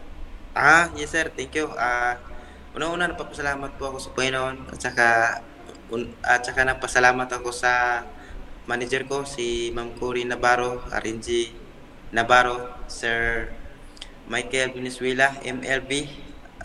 Ah, 0.52 0.92
yes 0.96 1.16
sir, 1.16 1.32
thank 1.32 1.56
you. 1.56 1.72
Ah, 1.80 2.20
una-una 2.76 3.08
nagpapasalamat 3.08 3.80
po 3.80 3.96
ako 3.96 3.98
sa 4.00 4.10
Panginoon 4.16 4.56
at 4.72 4.80
saka 4.80 5.08
un, 5.92 6.12
at 6.24 6.44
saka 6.44 6.68
nagpasalamat 6.68 7.28
ako 7.32 7.52
sa 7.52 8.04
manager 8.70 9.06
ko 9.10 9.24
si 9.26 9.70
Ma'am 9.74 9.94
Cory 9.98 10.26
Navarro, 10.26 10.86
RNG 10.92 11.54
Navarro, 12.14 12.70
Sir 12.86 13.50
Michael 14.30 14.76
Venezuela, 14.76 15.34
MLB, 15.42 16.08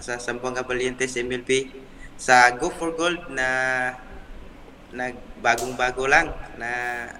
sa 0.00 0.20
Sambuanga 0.20 0.66
Valientes, 0.66 1.16
MLB, 1.16 1.72
sa 2.16 2.52
Go 2.56 2.68
for 2.72 2.92
Gold 2.96 3.32
na 3.32 3.48
nagbagong-bago 4.92 6.08
lang 6.08 6.32
na 6.56 6.70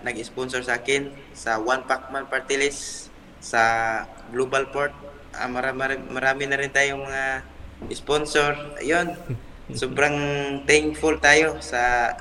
nag-sponsor 0.01 0.65
sa 0.65 0.81
akin 0.81 1.13
sa 1.37 1.61
One 1.61 1.85
Pacman 1.85 2.29
Party 2.31 2.57
List 2.57 3.13
sa 3.41 3.63
Global 4.33 4.71
Port. 4.73 4.93
Ah, 5.37 5.51
marami, 5.51 6.01
marami 6.09 6.49
na 6.49 6.57
rin 6.57 6.73
tayong 6.73 7.05
mga 7.05 7.25
sponsor. 7.93 8.57
Ayun 8.81 9.13
sobrang 9.81 10.17
thankful 10.63 11.19
tayo 11.19 11.59
sa 11.59 12.15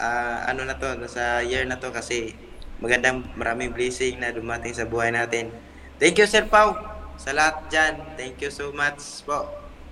ah, 0.00 0.48
ano 0.48 0.64
na 0.64 0.74
to 0.74 0.88
sa 1.06 1.38
year 1.40 1.62
na 1.62 1.76
to 1.76 1.92
kasi 1.92 2.32
magandang 2.78 3.20
maraming 3.34 3.70
blessing 3.70 4.16
na 4.16 4.32
dumating 4.32 4.72
sa 4.72 4.82
buhay 4.82 5.12
natin 5.12 5.52
thank 5.96 6.16
you 6.16 6.24
Sir 6.24 6.48
Pau 6.48 6.72
sa 7.14 7.30
lahat 7.30 7.68
dyan 7.68 7.92
thank 8.16 8.40
you 8.40 8.48
so 8.48 8.72
much 8.72 8.98
po 9.22 9.44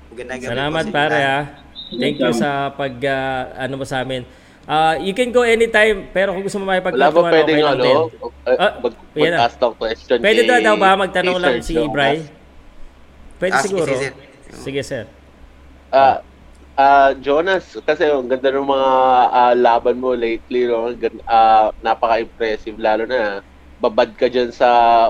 magandang 0.09 0.41
gabi 0.41 0.49
po 0.49 0.57
Salamat 0.57 0.73
sa 0.75 0.89
inyo 0.89 0.97
pare 0.97 1.21
ha. 1.21 1.41
Thank 1.91 2.17
you 2.19 2.33
sa 2.35 2.51
pag 2.71 2.95
ah, 3.03 3.37
ano 3.59 3.75
mo 3.75 3.85
sa 3.85 4.01
amin. 4.01 4.21
Ah, 4.65 4.93
you 4.95 5.13
can 5.13 5.29
go 5.29 5.41
anytime 5.41 6.09
pero 6.11 6.33
kung 6.33 6.45
gusto 6.45 6.57
mo 6.57 6.65
Wala 6.65 6.77
ba 6.77 6.85
makipagkwentuhan 6.85 7.29
pwedeng 7.31 7.49
okay 7.49 7.63
lang 7.63 7.73
ano, 7.73 7.85
din. 7.85 7.97
uh, 8.45 8.57
Ah, 8.59 8.73
mag, 8.79 8.93
yan 9.15 9.31
na. 9.31 9.39
mag-ask 9.39 9.57
ng 9.59 9.75
question 9.75 10.17
Pwede 10.19 10.41
kay- 10.43 10.49
daw 10.51 10.59
daw 10.63 10.75
ba 10.77 10.91
magtanong 10.99 11.39
lang 11.39 11.57
si? 11.61 11.73
Ibray? 11.75 12.17
Pwede 13.39 13.55
Ah, 13.55 13.63
siguro. 13.63 13.89
sige, 13.89 14.09
Sige, 14.51 14.81
sir. 14.83 15.05
Ah, 15.89 16.21
ah, 16.79 17.11
Jonas, 17.19 17.75
kasi 17.85 18.07
ang 18.09 18.29
ganda 18.31 18.51
ng 18.55 18.67
mga 18.69 18.91
ah, 19.35 19.55
laban 19.57 19.99
mo 20.01 20.15
lately, 20.15 20.67
no? 20.69 20.93
Ah, 21.29 21.71
napaka-impressive, 21.83 22.79
lalo 22.81 23.05
na 23.09 23.43
babad 23.79 24.15
ka 24.19 24.27
dyan 24.31 24.51
sa 24.55 24.69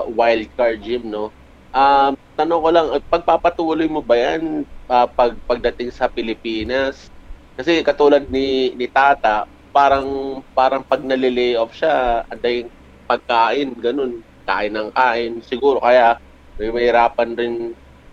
wildcard 0.09 0.81
gym, 0.83 1.09
no? 1.09 1.33
Um, 1.73 2.17
tanong 2.37 2.61
ko 2.65 2.69
lang, 2.73 2.87
pagpapatuloy 3.09 3.85
mo 3.89 4.01
ba 4.01 4.17
yan 4.17 4.65
ah, 4.89 5.05
pag, 5.09 5.37
pagdating 5.45 5.93
sa 5.93 6.09
Pilipinas? 6.09 7.09
Kasi 7.57 7.83
katulad 7.85 8.25
ni, 8.31 8.73
ni 8.75 8.87
Tata, 8.89 9.45
parang 9.75 10.39
parang 10.55 10.81
pag 10.85 11.03
nalilay-off 11.03 11.75
siya, 11.75 12.25
anday 12.31 12.65
pagkain, 13.09 13.73
ganun, 13.77 14.21
kain 14.47 14.73
ng 14.73 14.89
kain. 14.95 15.41
Siguro 15.45 15.81
kaya 15.83 16.17
may 16.57 16.69
mahirapan 16.73 17.29
rin 17.37 17.53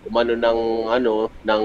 umano 0.05 0.33
ng 0.37 0.59
ano 0.89 1.13
ng 1.43 1.63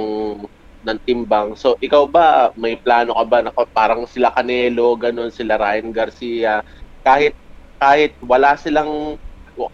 ng 0.83 0.99
timbang. 1.07 1.55
So 1.55 1.78
ikaw 1.78 2.07
ba 2.11 2.51
may 2.59 2.78
plano 2.78 3.14
ka 3.14 3.24
ba 3.26 3.39
na 3.43 3.51
parang 3.70 4.07
sila 4.07 4.35
Canelo, 4.35 4.95
ganun 4.99 5.30
sila 5.30 5.59
Ryan 5.59 5.91
Garcia 5.95 6.62
kahit 7.03 7.35
kahit 7.83 8.14
wala 8.22 8.55
silang 8.55 9.18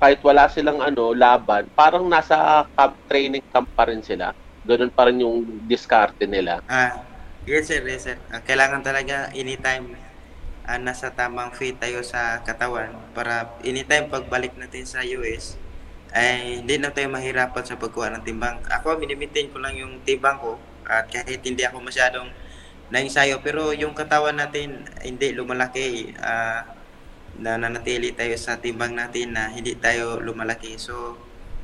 kahit 0.01 0.21
wala 0.25 0.51
silang 0.51 0.81
ano 0.83 1.15
laban, 1.15 1.71
parang 1.77 2.09
nasa 2.11 2.67
camp, 2.75 2.99
training 3.07 3.45
camp 3.53 3.69
pa 3.77 3.87
rin 3.87 4.03
sila. 4.03 4.35
Ganun 4.67 4.91
pa 4.91 5.07
rin 5.07 5.23
yung 5.23 5.45
diskarte 5.71 6.27
nila. 6.27 6.59
Ah, 6.67 7.05
yes 7.47 7.71
sir, 7.71 7.81
yes 7.87 8.11
sir. 8.11 8.19
Ah, 8.33 8.43
kailangan 8.43 8.83
talaga 8.83 9.31
anytime 9.37 9.95
ah, 10.67 10.81
nasa 10.83 11.15
tamang 11.15 11.55
fit 11.55 11.79
tayo 11.79 12.03
sa 12.03 12.43
katawan 12.43 12.91
para 13.15 13.55
anytime 13.63 14.11
pagbalik 14.11 14.59
natin 14.59 14.83
sa 14.83 15.05
US 15.05 15.55
ay 16.11 16.65
hindi 16.65 16.81
na 16.81 16.91
tayo 16.91 17.13
mahirapan 17.13 17.65
sa 17.65 17.77
pagkuha 17.79 18.11
ng 18.19 18.25
timbang. 18.25 18.59
Ako, 18.81 18.97
minimaintain 18.97 19.53
ko 19.53 19.61
lang 19.61 19.77
yung 19.77 20.01
timbang 20.03 20.41
ko 20.41 20.57
at 20.89 21.07
kahit 21.13 21.45
hindi 21.45 21.63
ako 21.63 21.85
masyadong 21.85 22.33
nainsayo 22.89 23.45
pero 23.45 23.77
yung 23.77 23.93
katawan 23.93 24.41
natin 24.41 24.89
hindi 25.05 25.37
lumalaki 25.37 26.17
ah, 26.25 26.65
na 27.39 27.61
nanatili 27.61 28.17
tayo 28.17 28.35
sa 28.35 28.59
timbang 28.59 28.97
natin 28.97 29.37
na 29.37 29.53
hindi 29.53 29.77
tayo 29.79 30.19
lumalaki. 30.19 30.75
So, 30.81 31.15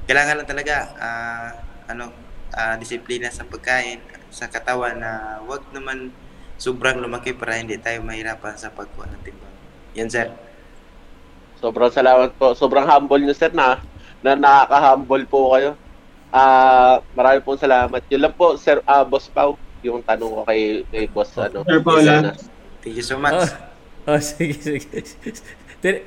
kailangan 0.06 0.44
lang 0.44 0.48
talaga 0.48 0.76
ah, 1.00 1.48
ano 1.88 2.12
ah, 2.54 2.76
disiplina 2.76 3.32
sa 3.32 3.48
pagkain 3.48 3.98
sa 4.28 4.46
katawan 4.52 5.00
na 5.00 5.40
wag 5.48 5.64
naman 5.72 6.12
sobrang 6.60 7.00
lumaki 7.00 7.34
para 7.34 7.58
hindi 7.58 7.80
tayo 7.80 8.04
mahirapan 8.04 8.54
sa 8.54 8.70
pagkuha 8.70 9.10
ng 9.10 9.22
timbang. 9.24 9.54
Yan 9.98 10.10
sir. 10.12 10.28
Sobrang 11.58 11.90
salamat 11.90 12.36
po. 12.36 12.52
Sobrang 12.52 12.84
humble 12.84 13.24
niyo 13.24 13.34
sir 13.34 13.50
na 13.50 13.80
na 14.20 14.36
nakaka-humble 14.36 15.24
po 15.26 15.54
kayo. 15.56 15.74
Ah, 16.34 16.98
marami 17.14 17.38
pong 17.46 17.62
salamat. 17.62 18.02
Yun 18.10 18.26
lang 18.26 18.34
po 18.34 18.58
sir 18.58 18.82
ah, 18.82 19.06
Boss 19.06 19.30
Pau, 19.30 19.54
yung 19.86 20.02
tanong 20.02 20.30
ko 20.34 20.40
kay 20.42 20.82
kay 20.90 21.06
Boss 21.06 21.30
ano. 21.38 21.62
Sir 21.62 21.78
Paula. 21.78 22.14
Sana. 22.18 22.30
Thank 22.82 22.98
you 22.98 23.06
so 23.06 23.14
much. 23.22 23.38
Oh, 24.04 24.18
oh 24.18 24.20
sige, 24.34 24.58
sige. 24.58 24.82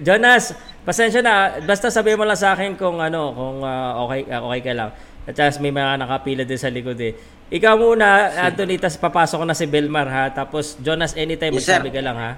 Jonas, 0.04 0.52
pasensya 0.84 1.24
na. 1.24 1.64
Basta 1.64 1.88
sabihin 1.88 2.20
mo 2.20 2.28
lang 2.28 2.36
sa 2.36 2.52
akin 2.60 2.76
kung 2.76 3.00
ano, 3.00 3.32
kung 3.32 3.64
ah, 3.64 4.04
okay, 4.04 4.28
ah, 4.28 4.44
okay 4.52 4.62
ka 4.68 4.74
lang. 4.76 4.92
At 5.24 5.34
saka 5.36 5.64
may 5.64 5.72
mga 5.72 6.04
nakapila 6.04 6.44
din 6.44 6.60
sa 6.60 6.68
likod 6.68 7.00
eh. 7.00 7.16
Ikaw 7.48 7.74
muna, 7.80 8.28
Anthony, 8.52 8.76
tas 8.76 9.00
papasok 9.00 9.48
na 9.48 9.56
si 9.56 9.64
Belmar 9.64 10.12
ha. 10.12 10.24
Tapos 10.36 10.76
Jonas, 10.84 11.16
anytime 11.16 11.56
Yes, 11.56 11.64
sir. 11.64 11.80
magsabi 11.80 11.90
ka 11.96 12.02
lang 12.04 12.18
ha. 12.20 12.32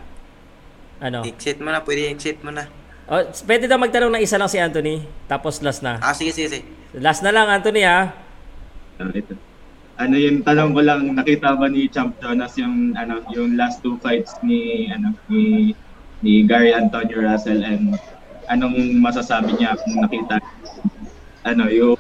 Ano? 1.02 1.26
Exit 1.26 1.58
mo 1.58 1.74
na, 1.74 1.82
pwede 1.82 2.12
exit 2.14 2.38
mo 2.46 2.54
na. 2.54 2.70
Oh, 3.10 3.26
pwede 3.49 3.66
daw 3.66 3.82
magtanong 3.82 4.14
ng 4.14 4.22
isa 4.22 4.38
lang 4.38 4.45
si 4.45 4.62
Anthony. 4.62 5.01
Tapos 5.26 5.57
last 5.66 5.82
na. 5.82 5.97
Ah, 5.97 6.14
sige, 6.14 6.30
sige, 6.30 6.45
sige. 6.45 6.66
Last 6.93 7.26
na 7.26 7.34
lang, 7.34 7.49
Anthony 7.49 7.82
ha. 7.82 8.14
Ah, 9.01 9.10
ito. 9.10 9.34
Ano 9.97 10.14
yung 10.14 10.45
tanong 10.45 10.78
ko 10.78 10.82
lang, 10.86 11.01
nakita 11.18 11.57
ba 11.57 11.66
ni 11.66 11.89
Champ 11.89 12.14
Jonas 12.22 12.53
yung 12.62 12.93
ano 12.93 13.26
yung 13.34 13.57
last 13.57 13.82
two 13.82 13.97
fights 13.99 14.38
ni 14.45 14.88
ano 14.93 15.12
ni 15.28 15.74
ni 16.22 16.45
Gary 16.45 16.72
Antonio 16.72 17.20
Russell 17.20 17.66
and 17.66 17.97
anong 18.47 18.78
masasabi 19.01 19.57
niya 19.57 19.76
kung 19.76 20.05
nakita 20.05 20.39
ano 21.43 21.68
yung 21.68 21.99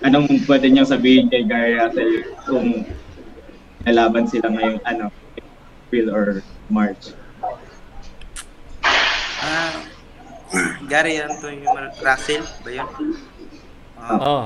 anong 0.00 0.30
pwede 0.46 0.70
niyang 0.70 0.88
sabihin 0.88 1.28
kay 1.28 1.44
Gary 1.44 1.76
Russell 1.76 2.12
kung 2.46 2.86
nalaban 3.84 4.30
sila 4.30 4.48
ngayong 4.48 4.80
ano 4.86 5.12
April 5.90 6.06
or 6.14 6.26
March. 6.70 7.12
Ah, 9.42 9.89
Gary 10.84 11.18
Antonio 11.18 11.70
Russell 11.96 12.42
ba 12.60 12.70
yun? 12.72 12.88
Ah, 13.94 14.16
Oh. 14.16 14.44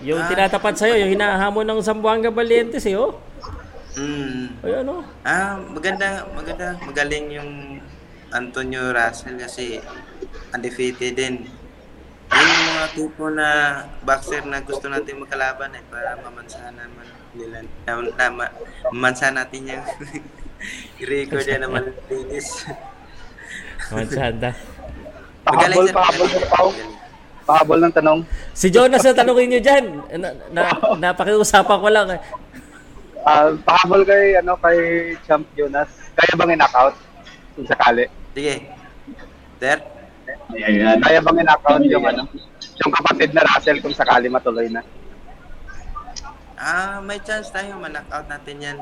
Yung 0.00 0.18
Ah. 0.18 0.26
tinatapat 0.26 0.74
sa'yo, 0.74 0.96
yung 0.96 1.12
hinahamon 1.12 1.62
ng 1.62 1.80
Zamboanga 1.80 2.30
Valientes 2.30 2.82
eh, 2.82 2.96
oh. 2.96 3.20
mm, 3.92 4.62
Ay, 4.62 4.72
ano? 4.80 5.04
ah, 5.20 5.60
maganda, 5.60 6.24
maganda, 6.30 6.78
magaling 6.80 7.26
yung 7.30 7.50
Antonio 8.30 8.88
Russell 8.88 9.36
kasi 9.36 9.82
undefeated 10.50 11.12
din. 11.12 11.34
Yun 12.30 12.46
yung 12.46 12.66
mga 12.70 12.86
tipo 12.94 13.24
na 13.28 13.48
boxer 14.00 14.46
na 14.46 14.62
gusto 14.62 14.86
natin 14.86 15.18
magkalaban 15.18 15.74
eh 15.74 15.82
para 15.84 16.14
mamansahan 16.16 16.72
naman 16.72 17.06
nila 17.30 17.58
na, 17.84 17.90
na 18.08 18.26
ma- 18.30 18.54
mamansahan 18.88 19.34
natin 19.34 19.66
yung 19.68 19.84
record 21.10 21.42
yan 21.42 21.60
na 21.60 21.68
malinis. 21.74 22.64
Mansanda. 23.90 24.54
Pahabol, 25.44 25.84
sir, 25.88 25.94
pahabol, 25.94 26.26
magaling. 26.28 26.50
Pao. 26.52 26.68
Pahabol 27.48 27.78
ng 27.82 27.94
tanong. 27.96 28.20
Si 28.54 28.66
Jonas 28.70 29.02
na 29.02 29.16
tanongin 29.16 29.48
nyo 29.50 29.60
dyan. 29.60 29.84
Na, 30.20 30.28
na, 30.52 30.62
napakiusapan 31.10 31.78
ko 31.80 31.88
lang. 31.88 32.06
Ah, 33.24 33.52
pahabol 33.64 34.04
kay, 34.04 34.36
ano, 34.38 34.54
kay 34.60 34.78
Champ 35.24 35.44
Jonas. 35.56 35.88
Kaya 36.16 36.32
bang 36.36 36.54
in-knockout? 36.56 36.94
Kung 37.56 37.66
sakali. 37.68 38.04
Sige. 38.36 38.54
Sir? 39.60 39.78
Ayan. 40.56 41.00
Kaya 41.00 41.18
bang 41.24 41.38
in-knockout 41.40 41.82
yung, 41.88 42.04
ano, 42.04 42.22
yung 42.80 42.92
kapatid 42.92 43.32
na 43.32 43.44
Russell 43.44 43.80
kung 43.80 43.96
sakali 43.96 44.28
matuloy 44.28 44.68
na? 44.68 44.84
Ah, 46.60 47.00
may 47.00 47.16
chance 47.24 47.48
tayo 47.48 47.80
ma-knockout 47.80 48.28
natin 48.28 48.56
yan. 48.60 48.78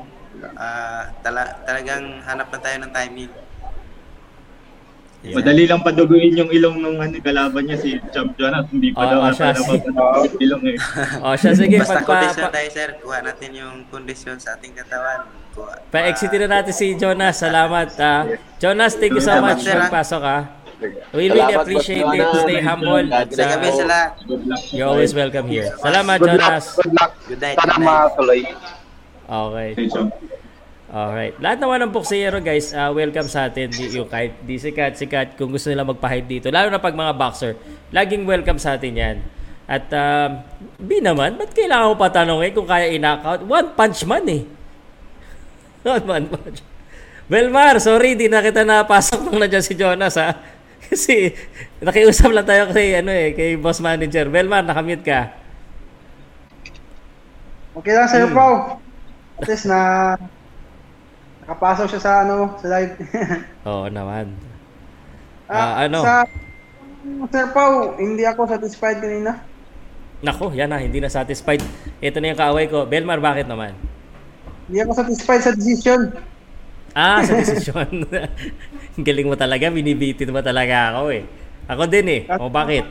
Ah, 0.59 1.09
tala, 1.23 1.63
talagang 1.63 2.19
hanap 2.27 2.47
na 2.51 2.59
tayo 2.59 2.77
ng 2.83 2.91
timing. 2.91 3.31
Madali 5.19 5.67
lang 5.67 5.83
paduguin 5.83 6.31
yung 6.33 6.47
ilong 6.47 6.79
nung 6.79 6.95
ano, 6.95 7.19
kalaban 7.19 7.67
niya 7.67 7.75
si 7.75 7.99
Champ 8.09 8.39
Jonas. 8.39 8.71
Hindi 8.71 8.95
pa 8.95 9.03
Oo, 9.03 9.09
daw 9.09 9.19
oo, 9.19 9.27
ata 9.27 9.35
siya, 9.35 9.47
na 9.51 9.59
si- 9.59 9.83
ilong 10.39 10.63
eh. 10.63 10.77
O 11.27 11.35
siya, 11.35 11.51
sige. 11.51 11.75
Basta 11.75 11.99
Pag, 11.99 12.03
pa, 12.03 12.11
kondisyon 12.15 12.39
pa, 12.41 12.55
tayo, 12.55 12.69
sir. 12.71 12.89
Kuha 13.03 13.17
natin 13.19 13.49
yung 13.51 13.75
kondisyon 13.87 14.39
sa 14.39 14.55
ating 14.55 14.71
katawan. 14.71 15.27
Kuha. 15.51 15.75
pa-exitin 15.91 16.47
na 16.47 16.63
natin 16.63 16.71
si 16.71 16.95
Jonas. 16.95 17.35
Salamat. 17.35 17.99
ah. 17.99 18.31
Jonas, 18.57 18.95
thank 18.95 19.11
you 19.11 19.19
so 19.19 19.27
Salamat, 19.29 19.59
much. 19.59 19.67
ah. 19.67 19.75
Pagpasok 19.83 20.23
ha. 20.23 20.39
We 21.11 21.27
really 21.27 21.35
Salamat, 21.35 21.59
appreciate 21.59 22.07
it. 22.07 22.27
Stay 22.39 22.59
humble. 22.63 23.03
Sa 23.11 23.43
gabi 23.43 23.67
ah, 23.67 23.75
sa 23.75 23.85
lahat. 23.85 24.11
Good 24.23 24.41
you're 24.71 24.87
always 24.87 25.11
welcome 25.11 25.51
here. 25.51 25.67
Salamat, 25.75 26.15
Good. 26.15 26.29
Jonas. 26.31 26.65
Good 26.79 26.93
luck. 26.95 27.11
Good 27.27 27.41
night. 27.43 27.57
Sana 27.59 27.73
Good 27.75 27.83
matuloy. 27.83 28.41
Okay. 29.27 29.69
Alright. 30.89 31.37
Lahat 31.37 31.61
naman 31.61 31.85
ng 31.85 31.93
boksero 31.93 32.41
guys, 32.41 32.73
ah, 32.73 32.89
welcome 32.89 33.29
sa 33.29 33.45
atin. 33.45 33.69
Yung 33.69 34.09
kahit 34.09 34.41
di 34.41 34.57
sikat, 34.57 34.97
sikat, 34.97 35.37
kung 35.37 35.53
gusto 35.53 35.69
nila 35.69 35.85
magpa-hype 35.85 36.25
dito. 36.25 36.47
Lalo 36.49 36.73
na 36.73 36.81
pag 36.81 36.97
mga 36.97 37.13
boxer, 37.13 37.53
laging 37.93 38.25
welcome 38.25 38.57
sa 38.57 38.73
atin 38.73 38.93
yan. 38.97 39.17
At 39.69 39.85
um, 39.93 40.41
B 40.81 40.97
naman, 40.97 41.37
ba't 41.37 41.53
kailangan 41.53 41.93
ko 41.93 41.95
pa 42.01 42.09
tanongin 42.09 42.57
kung 42.57 42.65
kaya 42.65 42.89
i-knockout? 42.89 43.45
One 43.45 43.69
punch 43.77 44.01
man 44.09 44.25
eh. 44.33 44.41
One 45.85 46.25
punch. 46.25 46.65
Belmar, 47.29 47.77
sorry, 47.77 48.17
di 48.17 48.25
na 48.25 48.41
kita 48.41 48.65
napasok 48.65 49.29
nung 49.29 49.37
nandiyan 49.37 49.61
si 49.61 49.77
Jonas 49.77 50.17
ha. 50.17 50.41
Kasi 50.89 51.37
nakiusap 51.85 52.33
lang 52.33 52.49
tayo 52.49 52.73
kay, 52.73 52.97
ano 52.97 53.13
eh, 53.13 53.37
kay 53.37 53.61
boss 53.61 53.77
manager. 53.77 54.25
Belmar, 54.25 54.65
nakamute 54.65 55.05
ka. 55.05 55.37
Okay 57.77 57.93
lang 57.93 58.09
sa'yo, 58.09 58.33
Pao. 58.33 58.81
At 59.37 59.45
least 59.45 59.69
na 59.69 60.17
nakapasok 61.49 61.89
siya 61.89 62.01
sa 62.05 62.11
ano, 62.21 62.53
sa 62.61 62.69
live. 62.69 62.93
Oo 63.73 63.89
naman. 63.89 64.37
Ah, 65.49 65.81
Ah, 65.81 65.89
ano? 65.89 66.05
Sa 66.05 66.21
Sir 67.33 67.49
Pao, 67.49 67.97
hindi 67.97 68.21
ako 68.21 68.45
satisfied 68.45 69.01
kanina. 69.01 69.41
Nako, 70.21 70.53
yan 70.53 70.69
na, 70.69 70.77
hindi 70.77 71.01
na 71.01 71.09
satisfied. 71.09 71.65
Ito 71.97 72.21
na 72.21 72.29
yung 72.29 72.37
kaaway 72.37 72.69
ko. 72.69 72.85
Belmar, 72.85 73.17
bakit 73.17 73.49
naman? 73.49 73.73
Hindi 74.69 74.77
ako 74.85 74.93
satisfied 74.93 75.41
sa 75.41 75.57
decision. 75.57 76.13
Ah, 76.93 77.25
sa 77.25 77.33
desisyon. 77.41 78.05
Ang 78.93 79.05
galing 79.09 79.25
mo 79.25 79.33
talaga, 79.33 79.73
binibitin 79.73 80.29
mo 80.29 80.45
talaga 80.45 80.93
ako 80.93 81.17
eh. 81.17 81.25
Ako 81.65 81.89
din 81.89 82.07
eh. 82.13 82.21
O 82.37 82.45
bakit? 82.53 82.85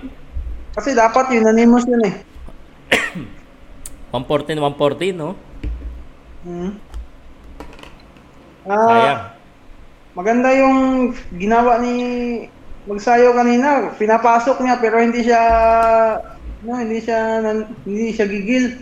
Kasi 0.75 0.99
dapat 0.99 1.31
unanimous 1.31 1.87
yun 1.87 2.03
eh. 2.03 2.15
114, 4.11 4.59
114, 4.59 5.15
no? 5.15 5.39
Hmm. 6.43 6.75
Sayang. 8.69 9.17
Ah, 9.17 9.33
maganda 10.13 10.53
yung 10.53 10.77
ginawa 11.41 11.81
ni 11.81 11.97
Magsayo 12.89 13.37
kanina. 13.37 13.93
Pinapasok 14.01 14.65
niya 14.65 14.81
pero 14.81 14.97
hindi 15.01 15.21
siya 15.21 15.43
no, 16.65 16.81
hindi 16.81 17.05
siya 17.05 17.41
hindi 17.85 18.13
siya 18.13 18.27
gigil. 18.29 18.81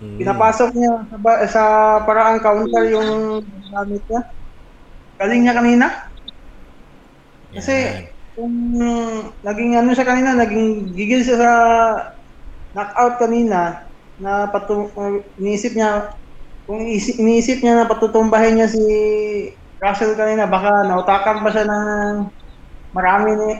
Hmm. 0.00 0.16
Pinapasok 0.20 0.70
niya 0.76 0.92
sa, 1.08 1.16
sa 1.48 1.62
paraang 2.04 2.40
counter 2.40 2.84
yung 2.92 3.40
gamit 3.72 4.02
niya. 4.08 4.22
Galing 5.16 5.40
niya 5.40 5.56
kanina. 5.56 5.86
Kasi 7.52 7.76
Yan. 7.76 8.04
kung 8.36 8.54
naging 9.40 9.72
ano 9.76 9.90
siya 9.96 10.08
kanina, 10.08 10.36
naging 10.36 10.92
gigil 10.92 11.20
siya 11.24 11.36
sa 11.40 11.52
knockout 12.72 13.20
kanina 13.20 13.88
na 14.20 14.48
patu 14.48 14.88
uh, 14.96 15.20
niya 15.40 16.12
kung 16.66 16.82
isi- 16.86 17.18
iniisip 17.18 17.60
niya 17.60 17.82
na 17.82 17.90
patutumbahin 17.90 18.58
niya 18.58 18.68
si 18.70 18.82
Russell 19.82 20.14
kanina 20.14 20.46
baka 20.46 20.86
nautakan 20.86 21.42
pa 21.42 21.50
siya 21.50 21.66
ng 21.66 22.30
marami 22.94 23.30
ni 23.34 23.50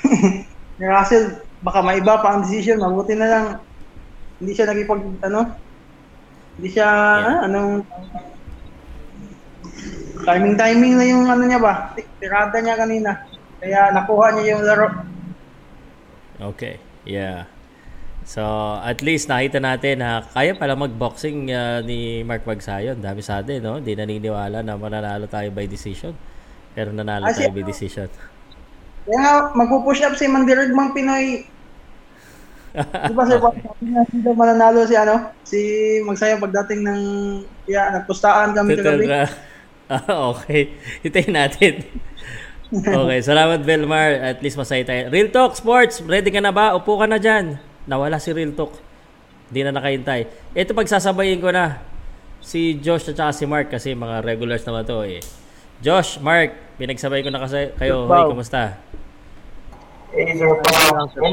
ni 0.80 0.84
Russell? 0.88 1.44
Baka 1.60 1.84
maiba 1.84 2.24
pa 2.24 2.32
ang 2.32 2.48
decision 2.48 2.80
mabuti 2.80 3.12
na 3.12 3.28
lang. 3.28 3.46
Hindi 4.40 4.52
siya 4.56 4.72
nagipag 4.72 5.04
ano? 5.20 5.40
Hindi 6.56 6.68
siya 6.72 6.88
ah, 7.20 7.38
anong 7.44 7.84
timing 10.24 10.56
timing 10.56 10.94
na 10.96 11.04
yung 11.04 11.24
ano 11.28 11.42
niya 11.44 11.60
ba? 11.60 11.92
Ti- 11.92 12.08
tirada 12.16 12.56
niya 12.64 12.80
kanina. 12.80 13.10
Kaya 13.60 13.92
nakuha 13.92 14.26
niya 14.32 14.56
yung 14.56 14.64
laro. 14.64 14.88
Okay. 16.40 16.80
Yeah. 17.04 17.44
So, 18.30 18.46
at 18.78 19.02
least 19.02 19.26
nakita 19.26 19.58
natin 19.58 20.06
na 20.06 20.22
kaya 20.22 20.54
pala 20.54 20.78
mag-boxing 20.78 21.50
uh, 21.50 21.82
ni 21.82 22.22
Mark 22.22 22.46
Magsayo. 22.46 22.94
Ang 22.94 23.02
dami 23.02 23.26
sa 23.26 23.42
atin, 23.42 23.58
no? 23.58 23.82
Hindi 23.82 23.98
naniniwala 23.98 24.62
na 24.62 24.78
mananalo 24.78 25.26
tayo 25.26 25.50
by 25.50 25.66
decision. 25.66 26.14
Pero 26.70 26.94
nanalo 26.94 27.26
Ah, 27.26 27.34
tayo 27.34 27.50
by 27.50 27.66
decision. 27.66 28.06
Kaya 29.02 29.18
nga, 29.18 29.34
magpupush 29.58 30.06
up 30.06 30.14
si 30.14 30.30
Mandirigmang 30.30 30.94
Pinoy. 30.94 31.42
Di 32.70 33.14
ba 33.18 33.26
sir, 33.26 33.42
daw 34.22 34.34
mananalo 34.38 34.86
si 34.86 34.94
ano, 34.94 35.34
si 35.42 35.58
Magsayo 36.06 36.38
pagdating 36.38 36.86
ng, 36.86 37.02
yeah, 37.66 37.90
nagpustaan 37.98 38.54
kami 38.54 38.78
kagabi. 38.78 39.10
Ah, 39.90 40.30
okay. 40.30 40.70
Hintayin 41.02 41.34
natin. 41.34 41.82
okay, 43.02 43.18
salamat 43.26 43.66
Belmar. 43.66 44.22
At 44.22 44.38
least 44.38 44.54
masaya 44.54 44.86
tayo. 44.86 45.10
Real 45.10 45.34
Talk 45.34 45.58
Sports, 45.58 45.98
ready 46.06 46.30
ka 46.30 46.38
na 46.38 46.54
ba? 46.54 46.78
Upo 46.78 46.94
ka 46.94 47.10
na 47.10 47.18
dyan. 47.18 47.58
Nawala 47.90 48.22
si 48.22 48.30
Real 48.30 48.54
Talk. 48.54 48.78
Hindi 49.50 49.66
na 49.66 49.74
nakahintay. 49.74 50.54
Ito 50.54 50.78
pagsasabayin 50.78 51.42
ko 51.42 51.50
na 51.50 51.82
si 52.38 52.78
Josh 52.78 53.10
at 53.10 53.18
saka 53.18 53.34
si 53.34 53.50
Mark 53.50 53.66
kasi 53.66 53.98
mga 53.98 54.22
regulars 54.22 54.62
naman 54.62 54.86
to 54.86 55.02
eh. 55.02 55.18
Josh, 55.82 56.22
Mark, 56.22 56.54
pinagsabay 56.78 57.26
ko 57.26 57.34
na 57.34 57.42
kasi 57.42 57.74
kayo. 57.74 58.06
Hoy, 58.06 58.30
kumusta? 58.30 58.78
Sir? 60.14 61.26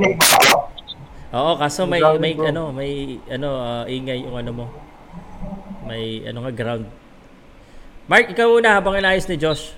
Oo, 1.37 1.61
kaso 1.61 1.85
may 1.85 2.01
may 2.17 2.33
ano, 2.33 2.73
may 2.73 3.21
ano 3.29 3.49
ah, 3.61 3.85
ingay 3.85 4.25
yung 4.25 4.41
ano 4.41 4.51
mo. 4.57 4.65
May 5.85 6.25
ano 6.25 6.41
nga 6.41 6.53
ground. 6.57 6.89
Mark, 8.09 8.33
ikaw 8.33 8.49
una 8.49 8.81
habang 8.81 8.97
inayos 8.97 9.29
ni 9.29 9.37
Josh. 9.37 9.77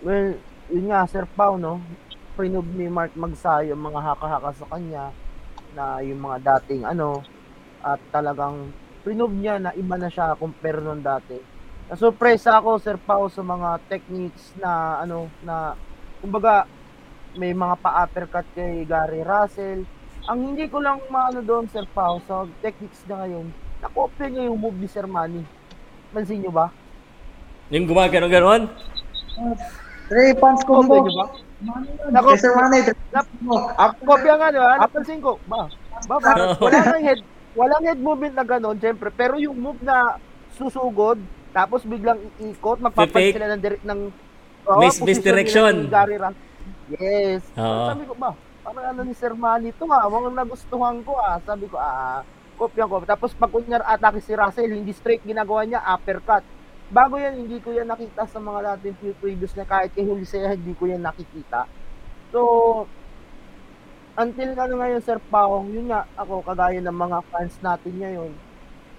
Well, 0.00 0.40
yun 0.72 0.88
nga, 0.88 1.04
Sir 1.04 1.28
Pao, 1.36 1.60
no? 1.60 1.84
Prinob 2.32 2.64
ni 2.72 2.88
Mark 2.88 3.12
Magsayo 3.12 3.76
mga 3.76 4.00
haka-haka 4.00 4.56
sa 4.56 4.66
kanya 4.72 5.12
na 5.76 6.00
yung 6.00 6.24
mga 6.24 6.40
dating 6.40 6.88
ano 6.88 7.20
at 7.84 8.00
talagang 8.08 8.72
prinob 9.04 9.30
niya 9.30 9.60
na 9.60 9.76
iba 9.76 10.00
na 10.00 10.08
siya 10.08 10.34
compare 10.40 10.80
nung 10.80 11.04
dati. 11.04 11.36
Nasurpresa 11.86 12.58
ako, 12.58 12.82
Sir 12.82 12.98
Pao, 12.98 13.30
sa 13.30 13.44
mga 13.44 13.78
techniques 13.86 14.56
na 14.58 14.98
ano 15.04 15.30
na 15.44 15.76
kumbaga 16.18 16.66
may 17.36 17.52
mga 17.52 17.76
pa-uppercut 17.78 18.48
kay 18.56 18.82
Gary 18.88 19.22
Russell. 19.22 19.84
Ang 20.26 20.38
hindi 20.42 20.66
ko 20.66 20.82
lang 20.82 20.98
maano 21.12 21.44
doon, 21.44 21.70
Sir 21.70 21.86
Pao, 21.86 22.18
sa 22.26 22.48
techniques 22.58 23.06
na 23.06 23.22
ngayon, 23.22 23.46
nakopya 23.78 24.26
niya 24.26 24.48
yung 24.50 24.58
move 24.58 24.74
ni 24.74 24.88
Sir 24.90 25.06
Manny. 25.06 25.46
Pansin 26.10 26.42
niyo 26.42 26.50
ba? 26.50 26.72
Yung 27.70 27.86
gumagano 27.86 28.26
ganon? 28.26 28.66
Three 30.10 30.34
punch 30.34 30.66
combo. 30.66 30.98
Kopya 30.98 31.06
niyo 31.06 31.14
ba? 31.14 31.26
Nako, 31.56 32.28
three 32.36 32.52
Nap, 33.10 33.26
kopya 33.98 34.34
nga, 34.36 34.48
di 34.52 34.60
ba? 34.60 34.76
Napansin 34.78 35.20
ko, 35.20 35.40
ba? 35.44 35.72
Ba, 36.04 36.16
ba? 36.18 36.32
Wala 36.60 36.78
nang 36.84 37.04
head, 37.04 37.20
walang 37.56 37.84
head 37.84 38.00
movement 38.00 38.34
na 38.36 38.44
gano'n, 38.44 38.76
syempre. 38.76 39.08
Pero 39.08 39.40
yung 39.40 39.56
move 39.56 39.80
na 39.80 40.20
susugod, 40.52 41.16
tapos 41.50 41.80
biglang 41.82 42.20
iikot, 42.38 42.78
magpapalit 42.78 43.08
sila 43.32 43.48
ng 43.50 43.62
direct 43.62 43.84
ng 43.84 44.00
Mis- 44.76 44.98
posisyon 44.98 45.06
misdirection. 45.06 45.74
Yes. 46.92 47.42
Oo. 47.54 47.86
Sabi 47.88 48.04
ko 48.04 48.14
ba, 48.14 48.30
parang 48.60 48.84
ano 48.90 49.00
ni 49.06 49.14
Sir 49.14 49.32
Manny 49.32 49.70
ito 49.70 49.86
nga, 49.86 50.04
mga 50.04 50.28
nagustuhan 50.34 51.00
ko 51.00 51.16
ah. 51.16 51.38
Sabi 51.40 51.70
ko, 51.70 51.78
ah, 51.78 52.20
kopya 52.58 52.84
ko. 52.84 52.98
Tapos 53.06 53.30
pag 53.32 53.48
kunyar 53.48 53.86
atake 53.86 54.18
si 54.18 54.34
Russell, 54.34 54.74
hindi 54.74 54.90
straight 54.90 55.22
ginagawa 55.22 55.62
niya, 55.62 55.80
uppercut. 55.86 56.42
Bago 56.86 57.18
yan, 57.18 57.34
hindi 57.34 57.58
ko 57.58 57.74
yan 57.74 57.90
nakita 57.90 58.30
sa 58.30 58.38
mga 58.38 58.60
natin 58.62 58.94
previous 59.18 59.50
na 59.58 59.66
kahit 59.66 59.90
kay 59.90 60.06
Julisea, 60.06 60.54
hindi 60.54 60.70
ko 60.78 60.86
yan 60.86 61.02
nakikita. 61.02 61.66
So, 62.30 62.40
until 64.14 64.54
ano 64.54 64.74
ngayon, 64.78 65.02
Sir 65.02 65.18
Pao, 65.18 65.66
yun 65.66 65.90
nga, 65.90 66.06
ako, 66.14 66.46
kagaya 66.46 66.78
ng 66.78 66.94
mga 66.94 67.18
fans 67.26 67.58
natin 67.58 67.94
ngayon, 67.98 68.30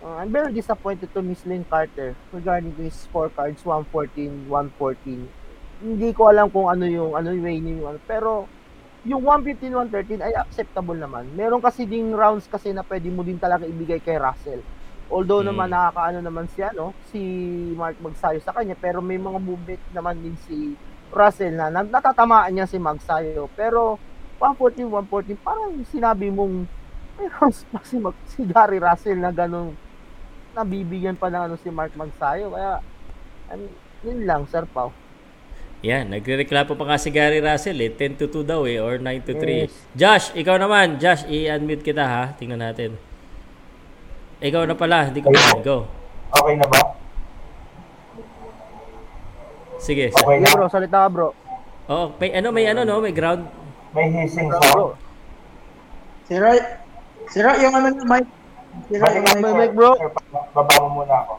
uh, 0.04 0.20
I'm 0.20 0.36
very 0.36 0.52
disappointed 0.52 1.08
to 1.16 1.24
Miss 1.24 1.48
Lynn 1.48 1.64
Carter 1.64 2.12
regarding 2.36 2.76
these 2.76 3.08
scorecards, 3.08 3.64
114, 3.64 4.52
114. 4.52 5.24
Hindi 5.80 6.10
ko 6.12 6.28
alam 6.28 6.52
kung 6.52 6.68
ano 6.68 6.84
yung, 6.84 7.16
ano 7.16 7.32
yung 7.32 7.46
way 7.48 7.64
niyo, 7.64 7.88
ano, 7.88 8.04
pero 8.04 8.52
yung 9.08 9.24
115, 9.24 9.72
113 10.20 10.28
ay 10.28 10.36
acceptable 10.36 11.00
naman. 11.00 11.24
Meron 11.40 11.64
kasi 11.64 11.88
ding 11.88 12.12
rounds 12.12 12.52
kasi 12.52 12.76
na 12.76 12.84
pwede 12.84 13.08
mo 13.08 13.24
din 13.24 13.40
talaga 13.40 13.64
ibigay 13.64 14.04
kay 14.04 14.20
Russell. 14.20 14.60
Although 15.08 15.40
Mm. 15.44 15.48
naman 15.52 15.68
nakakaano 15.72 16.20
naman 16.20 16.46
siya 16.52 16.76
no, 16.76 16.92
si 17.10 17.20
Mark 17.74 17.96
Magsayo 18.04 18.44
sa 18.44 18.52
kanya, 18.52 18.76
pero 18.76 19.00
may 19.00 19.16
mga 19.16 19.40
movement 19.40 19.84
naman 19.92 20.20
din 20.20 20.36
si 20.44 20.76
Russell 21.10 21.56
na, 21.56 21.72
na 21.72 21.82
natatamaan 21.82 22.52
niya 22.52 22.68
si 22.68 22.76
Magsayo. 22.76 23.48
Pero 23.56 23.96
114, 24.38 24.84
114, 24.84 25.40
parang 25.40 25.72
sinabi 25.88 26.28
mong 26.28 26.68
may 27.18 27.28
rounds 27.34 27.64
pa 27.72 27.80
si, 27.88 27.98
Mag, 27.98 28.14
si 28.28 28.44
Gary 28.44 28.78
Russell 28.78 29.18
na 29.18 29.32
ganun 29.32 29.74
nabibigyan 30.54 31.14
pa 31.14 31.30
ng 31.30 31.44
ano 31.48 31.56
si 31.56 31.70
Mark 31.70 31.94
Magsayo. 31.94 32.50
Kaya, 32.50 32.82
I 33.48 33.56
mean, 33.56 33.74
yun 34.02 34.20
lang, 34.26 34.42
Sir 34.50 34.66
Pao. 34.66 34.90
Yan, 35.86 36.10
nagrereklamo 36.10 36.74
pa 36.74 36.84
nga 36.90 36.98
si 36.98 37.14
Gary 37.14 37.38
Russell 37.38 37.78
eh. 37.78 37.94
10 37.94 38.18
to 38.18 38.26
2 38.26 38.42
daw 38.42 38.66
eh, 38.66 38.82
or 38.82 38.98
9 38.98 39.22
to 39.30 39.38
3. 39.38 39.70
Yes. 39.70 39.74
Josh, 39.94 40.26
ikaw 40.34 40.58
naman. 40.58 40.98
Josh, 40.98 41.30
i-unmute 41.30 41.86
kita 41.86 42.02
ha. 42.02 42.24
Tingnan 42.34 42.58
natin. 42.58 42.98
Ikaw 44.38 44.64
na 44.70 44.76
pala, 44.78 45.10
hindi 45.10 45.26
ko 45.26 45.34
pa. 45.34 45.58
Go. 45.66 45.78
Okay 46.30 46.54
na 46.62 46.68
ba? 46.70 46.82
Sige. 49.82 50.14
Okay 50.14 50.38
na? 50.42 50.50
bro, 50.54 50.70
salita 50.70 51.06
ka, 51.06 51.10
bro. 51.10 51.30
Oh, 51.88 52.12
may 52.20 52.30
ano, 52.36 52.52
may 52.52 52.68
ano 52.68 52.84
no, 52.84 53.00
may 53.00 53.16
ground. 53.16 53.48
May 53.96 54.12
hissing 54.12 54.52
Bro, 54.52 54.60
sound. 54.62 54.94
Sira, 56.28 56.52
sira 57.32 57.56
yung 57.64 57.74
ano, 57.74 57.88
Mike. 58.04 58.30
Sira 58.92 59.08
yung 59.16 59.26
May 59.40 59.42
mic. 59.42 59.56
mic, 59.56 59.72
bro. 59.74 59.96
Sir, 59.96 60.12
baba 60.52 60.74
mo 60.84 61.02
muna 61.02 61.16
ako. 61.24 61.34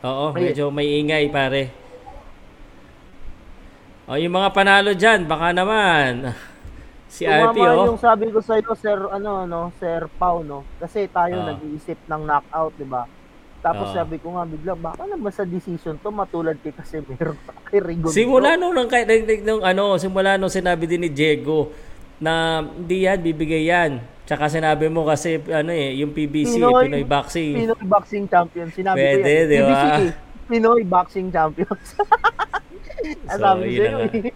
Oo, 0.00 0.24
medyo 0.32 0.72
may 0.72 0.88
ingay 0.96 1.28
pare. 1.28 1.68
Oh, 4.08 4.16
yung 4.16 4.32
mga 4.32 4.50
panalo 4.50 4.90
diyan, 4.96 5.28
baka 5.28 5.52
naman. 5.52 6.32
Si 7.10 7.26
RP 7.26 7.58
Tumama 7.58 7.74
oh. 7.74 7.86
yung 7.90 7.98
sabi 7.98 8.30
ko 8.30 8.38
sa 8.38 8.54
iyo, 8.54 8.70
Sir, 8.78 9.10
ano, 9.10 9.42
no, 9.42 9.74
Sir 9.76 10.06
Pau, 10.14 10.46
no? 10.46 10.62
Kasi 10.78 11.10
tayo 11.10 11.42
Ah. 11.42 11.46
nag-iisip 11.52 11.98
ng 12.06 12.22
knockout, 12.22 12.72
di 12.78 12.86
ba? 12.86 13.02
Tapos 13.60 13.90
Ah. 13.90 14.00
sabi 14.00 14.16
ko 14.16 14.32
nga 14.32 14.46
bigla, 14.46 14.72
baka 14.72 15.04
naman 15.04 15.28
sa 15.28 15.42
decision 15.42 15.98
to 15.98 16.08
matulad 16.08 16.54
kay 16.56 16.70
Casemiro 16.70 17.34
kay 17.66 17.82
Rigon. 17.82 18.14
Simula 18.14 18.54
nung, 18.54 18.72
nung, 18.72 18.86
kay- 18.86 19.04
nung, 19.04 19.26
nung 19.42 19.62
ano, 19.62 19.98
simula 19.98 20.38
nung 20.38 20.48
sinabi 20.48 20.86
din 20.86 21.02
ni 21.02 21.10
Diego 21.10 21.74
na 22.16 22.62
hindi 22.62 23.04
yan, 23.04 23.18
bibigay 23.18 23.66
yan. 23.66 23.98
Tsaka 24.22 24.46
sinabi 24.46 24.86
mo 24.86 25.02
kasi 25.02 25.42
ano 25.50 25.74
eh, 25.74 25.98
yung 25.98 26.14
PBC, 26.14 26.62
Pinoy, 26.62 26.86
Pinoy 26.86 27.02
Boxing. 27.04 27.52
Pinoy 27.58 27.84
Boxing 27.84 28.26
Champion. 28.30 28.70
Sinabi 28.70 28.96
Pwede, 28.96 29.18
ko 29.18 29.26
yan. 29.26 29.44
di 29.44 29.58
ba? 29.58 29.66
PBC, 29.66 29.84
eh. 29.98 30.12
Pinoy 30.46 30.82
Boxing 30.86 31.28
Champions. 31.28 31.86
So, 33.00 33.40
sabi 33.40 33.80
yun 33.80 33.88
na 33.88 34.04
nga. 34.04 34.28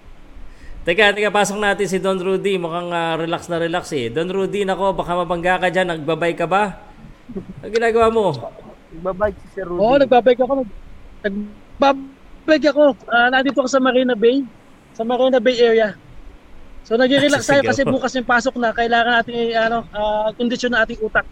Teka, 0.84 1.16
teka, 1.16 1.32
pasok 1.32 1.64
natin 1.64 1.88
si 1.88 1.96
Don 1.96 2.20
Rudy. 2.20 2.60
Mukhang 2.60 2.92
ah, 2.92 3.16
relax 3.16 3.48
na 3.48 3.56
relax 3.56 3.88
eh. 3.96 4.12
Don 4.12 4.28
Rudy, 4.28 4.68
nako, 4.68 4.92
baka 4.92 5.16
mabangga 5.16 5.56
ka 5.56 5.72
dyan. 5.72 5.96
Nagbabay 5.96 6.36
ka 6.36 6.44
ba? 6.44 6.76
Ang 7.64 7.72
ginagawa 7.72 8.12
mo? 8.12 8.36
Nagbabike 8.92 9.40
si 9.40 9.48
Sir 9.56 9.64
Rudy. 9.64 9.80
Oo, 9.80 9.96
nagbabike 9.96 10.44
ako. 10.44 10.68
Nagbabike 11.24 12.68
ako. 12.68 12.84
Ah, 13.08 13.32
nandito 13.32 13.64
ako 13.64 13.68
sa 13.72 13.80
Marina 13.80 14.12
Bay. 14.12 14.44
Sa 14.92 15.08
Marina 15.08 15.40
Bay 15.40 15.56
area. 15.56 15.96
So 16.84 17.00
nagre-relax 17.00 17.42
tayo 17.48 17.64
kasi 17.64 17.80
bukas 17.88 18.12
yung 18.12 18.28
pasok 18.28 18.60
na. 18.60 18.76
Kailangan 18.76 19.24
natin 19.24 19.34
eh, 19.40 19.56
ano, 19.56 19.88
ah, 19.96 20.28
kondisyon 20.36 20.76
na 20.76 20.84
ating 20.84 21.00
utak. 21.00 21.24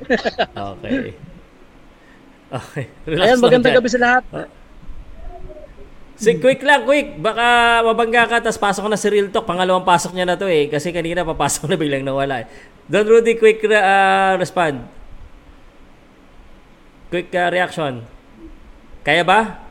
Okay. 0.56 1.12
Okay. 2.50 2.84
Relax 3.04 3.24
Ayan, 3.28 3.38
magandang 3.44 3.76
gabi 3.76 3.90
sa 3.92 4.00
lahat. 4.00 4.24
Si 6.20 6.36
quick 6.36 6.60
lang, 6.60 6.84
quick. 6.84 7.16
Baka 7.16 7.80
mabangga 7.80 8.28
ka 8.28 8.44
tapos 8.44 8.60
pasok 8.60 8.92
na 8.92 9.00
si 9.00 9.08
Real 9.08 9.32
Talk. 9.32 9.48
Pangalawang 9.48 9.88
pasok 9.88 10.12
niya 10.12 10.28
na 10.28 10.36
to 10.36 10.44
eh. 10.44 10.68
Kasi 10.68 10.92
kanina 10.92 11.24
papasok 11.24 11.72
na 11.72 11.80
biglang 11.80 12.04
nawala 12.04 12.44
eh. 12.44 12.46
Don 12.84 13.08
Rudy, 13.08 13.40
quick 13.40 13.64
uh, 13.64 14.36
respond. 14.36 14.84
Quick 17.08 17.32
uh, 17.32 17.48
reaction. 17.48 18.04
Kaya 19.00 19.24
ba? 19.24 19.64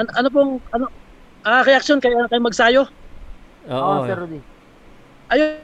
Ano, 0.00 0.08
ano 0.16 0.28
pong, 0.32 0.52
ano, 0.72 0.88
ah, 1.44 1.60
reaction 1.60 2.00
kay, 2.00 2.16
kay 2.32 2.40
Magsayo? 2.40 2.88
Oo. 3.68 3.76
Oo, 3.76 4.08
Sir 4.08 4.16
Rudy. 4.16 4.40
Ayun, 5.28 5.60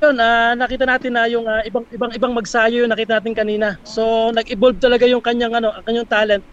yun, 0.00 0.16
ah, 0.16 0.56
nakita 0.56 0.88
natin 0.88 1.12
na 1.12 1.28
yung 1.28 1.44
ah, 1.44 1.60
ibang 1.68 1.84
ibang 1.92 2.08
ibang 2.16 2.32
magsayo 2.32 2.88
yung 2.88 2.92
nakita 2.92 3.20
natin 3.20 3.36
kanina. 3.36 3.76
So 3.84 4.32
nag-evolve 4.32 4.80
talaga 4.80 5.04
yung 5.04 5.20
kanyang 5.20 5.60
ano, 5.60 5.76
ang 5.76 5.84
kanyang 5.84 6.08
talent 6.08 6.44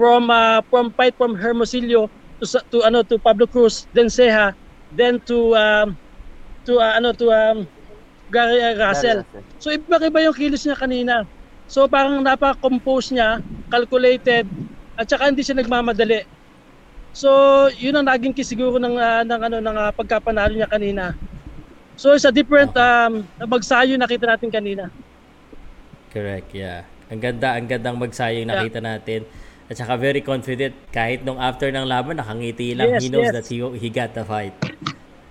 from 0.00 0.32
ah, 0.32 0.64
from 0.72 0.88
fight 0.96 1.12
from 1.20 1.36
Hermosillo 1.36 2.08
to 2.40 2.44
sa- 2.48 2.64
to 2.72 2.80
ano 2.80 3.04
to 3.04 3.20
Pablo 3.20 3.44
Cruz, 3.44 3.84
then 3.92 4.08
Ceja, 4.08 4.56
then 4.96 5.20
to 5.28 5.52
um, 5.52 5.92
to 6.64 6.80
ah, 6.80 6.96
ano 6.96 7.12
to 7.12 7.28
um, 7.28 7.68
Gary 8.32 8.64
ah, 8.64 8.80
Russell. 8.80 9.28
So 9.60 9.68
iba-iba 9.68 10.24
yung 10.24 10.32
kilos 10.32 10.64
niya 10.64 10.80
kanina. 10.80 11.28
So 11.68 11.84
parang 11.84 12.24
napaka-compose 12.24 13.12
niya, 13.12 13.44
calculated, 13.68 14.48
at 14.96 15.04
saka 15.04 15.28
hindi 15.28 15.44
siya 15.44 15.60
nagmamadali. 15.60 16.24
So 17.12 17.68
yun 17.76 18.00
ang 18.00 18.08
naging 18.08 18.32
key 18.32 18.48
siguro 18.48 18.80
ng 18.80 18.96
ah, 18.96 19.20
ng 19.20 19.40
ano 19.52 19.56
ng 19.60 19.76
ah, 19.76 19.92
pagkapanalo 19.92 20.56
niya 20.56 20.72
kanina. 20.72 21.12
So 22.00 22.16
it's 22.16 22.24
a 22.24 22.32
different 22.32 22.72
um, 22.80 23.28
magsayo 23.44 24.00
nakita 24.00 24.24
natin 24.24 24.48
kanina. 24.48 24.88
Correct, 26.08 26.56
yeah. 26.56 26.88
Ang 27.12 27.20
ganda, 27.20 27.58
ang 27.58 27.68
gandang 27.68 28.00
magsayo 28.00 28.40
yung 28.40 28.48
nakita 28.48 28.80
natin. 28.80 29.28
At 29.70 29.78
saka 29.78 29.94
very 29.94 30.18
confident 30.18 30.74
kahit 30.90 31.22
nung 31.22 31.38
after 31.38 31.70
ng 31.70 31.86
laban 31.86 32.18
nakangiti 32.18 32.74
lang. 32.74 32.98
Yes, 32.98 33.06
he 33.06 33.08
knows 33.08 33.30
yes. 33.30 33.34
that 33.38 33.46
he, 33.46 33.62
he 33.78 33.86
got 33.86 34.10
the 34.18 34.26
fight. 34.26 34.50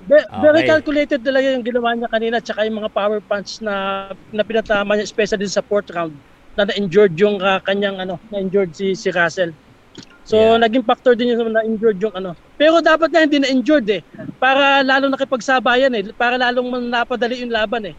Be- 0.08 0.28
Very 0.40 0.64
Okay. 0.64 0.72
calculated 0.72 1.20
talaga 1.22 1.54
yung 1.54 1.62
ginawa 1.68 1.92
niya 1.94 2.10
kanina 2.10 2.40
tsaka 2.40 2.64
yung 2.66 2.80
mga 2.82 2.92
power 2.96 3.20
punch 3.20 3.60
na 3.60 4.08
na 4.32 4.42
pinatama 4.48 4.96
niya 4.96 5.06
especially 5.06 5.46
sa 5.46 5.62
fourth 5.62 5.92
round 5.92 6.16
na 6.56 6.66
na-injured 6.66 7.14
yung 7.20 7.38
ah, 7.44 7.60
kanyang 7.62 8.00
ano, 8.00 8.16
na-injured 8.32 8.72
si 8.74 8.96
si 8.96 9.12
Russell. 9.12 9.52
So 10.24 10.56
naging 10.56 10.88
factor 10.88 11.20
din 11.20 11.36
yung 11.36 11.52
na-injured 11.52 12.00
yung 12.00 12.16
ano. 12.16 12.32
Pero 12.56 12.80
dapat 12.80 13.12
na 13.12 13.28
hindi 13.28 13.44
na-injured 13.44 13.88
eh. 13.92 14.02
Para 14.40 14.82
lalong 14.88 15.14
nakipagsabayan 15.14 15.92
eh. 16.00 16.16
Para 16.16 16.40
lalong 16.40 16.90
napadali 16.90 17.44
yung 17.44 17.52
laban 17.52 17.92
eh. 17.92 17.96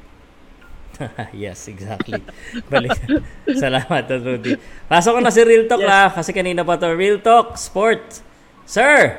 yes, 1.36 1.68
exactly. 1.68 2.20
Balik. 2.68 2.96
Salamat, 3.62 4.04
Rudy. 4.20 4.56
Pasok 4.86 5.18
ko 5.18 5.20
na 5.20 5.32
si 5.32 5.40
Real 5.44 5.64
Talk 5.66 5.82
la 5.82 6.12
kasi 6.12 6.30
kanina 6.32 6.64
pa 6.64 6.76
to. 6.76 6.92
Real 6.92 7.20
Talk 7.20 7.56
Sport. 7.56 8.22
Sir! 8.68 9.18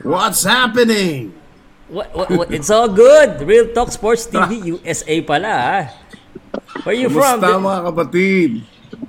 What's 0.00 0.46
happening? 0.46 1.36
What, 1.90 2.14
what, 2.14 2.28
what, 2.30 2.48
it's 2.54 2.70
all 2.70 2.88
good. 2.88 3.42
Real 3.42 3.74
Talk 3.74 3.90
Sports 3.92 4.30
TV 4.30 4.78
USA 4.78 5.16
pala 5.26 5.50
ha. 5.50 5.78
Where 6.86 6.96
you 6.96 7.10
from? 7.10 7.42
Kumusta 7.42 7.58
mga 7.60 7.80
kapatid? 7.90 8.50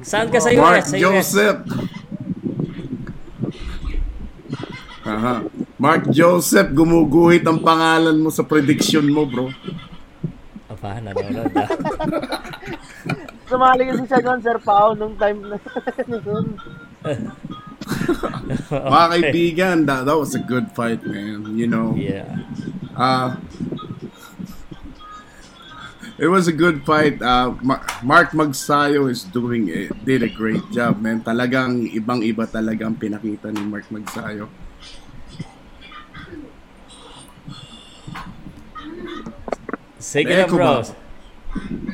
Saan 0.01 0.27
ka 0.33 0.41
sa 0.41 0.49
Mark 0.57 0.83
US? 0.83 0.89
Sa 0.89 0.97
US? 0.97 1.01
Joseph. 1.05 1.59
Aha. 5.01 5.35
Mark 5.81 6.03
Joseph, 6.13 6.69
gumuguhit 6.73 7.41
ang 7.45 7.57
pangalan 7.61 8.17
mo 8.17 8.29
sa 8.29 8.45
prediction 8.45 9.05
mo, 9.09 9.25
bro. 9.25 9.49
Aba, 10.81 10.97
nanonood 10.97 11.53
ah. 11.61 11.69
Sumali 13.53 13.85
kasi 13.85 14.01
siya 14.09 14.17
doon, 14.25 14.41
Sir 14.41 14.57
Pao, 14.57 14.97
nung 14.97 15.13
time 15.13 15.45
na 15.45 15.61
nung 16.09 16.57
Mga 18.89 19.07
kaibigan, 19.13 19.77
that, 19.85 20.09
that 20.09 20.17
was 20.17 20.33
a 20.33 20.41
good 20.41 20.73
fight, 20.73 21.05
man. 21.05 21.53
You 21.53 21.69
know. 21.69 21.93
Yeah. 21.93 22.33
Uh, 22.97 23.37
it 26.17 26.25
was 26.25 26.49
a 26.49 26.55
good 26.55 26.81
fight. 26.81 27.21
Uh, 27.21 27.53
Ma- 27.61 27.85
Mark 28.01 28.33
Magsayo 28.33 29.05
is 29.05 29.21
doing 29.29 29.69
it, 29.69 29.93
did 30.01 30.25
a 30.25 30.31
great 30.33 30.65
job, 30.73 30.97
man. 30.97 31.21
Talagang 31.21 31.93
ibang-iba 31.93 32.49
talaga 32.49 32.89
ang 32.89 32.97
pinakita 32.97 33.53
ni 33.53 33.61
Mark 33.69 33.85
Magsayo. 33.93 34.49
Sige 40.11 40.27
na, 40.35 40.43
bros. 40.43 40.91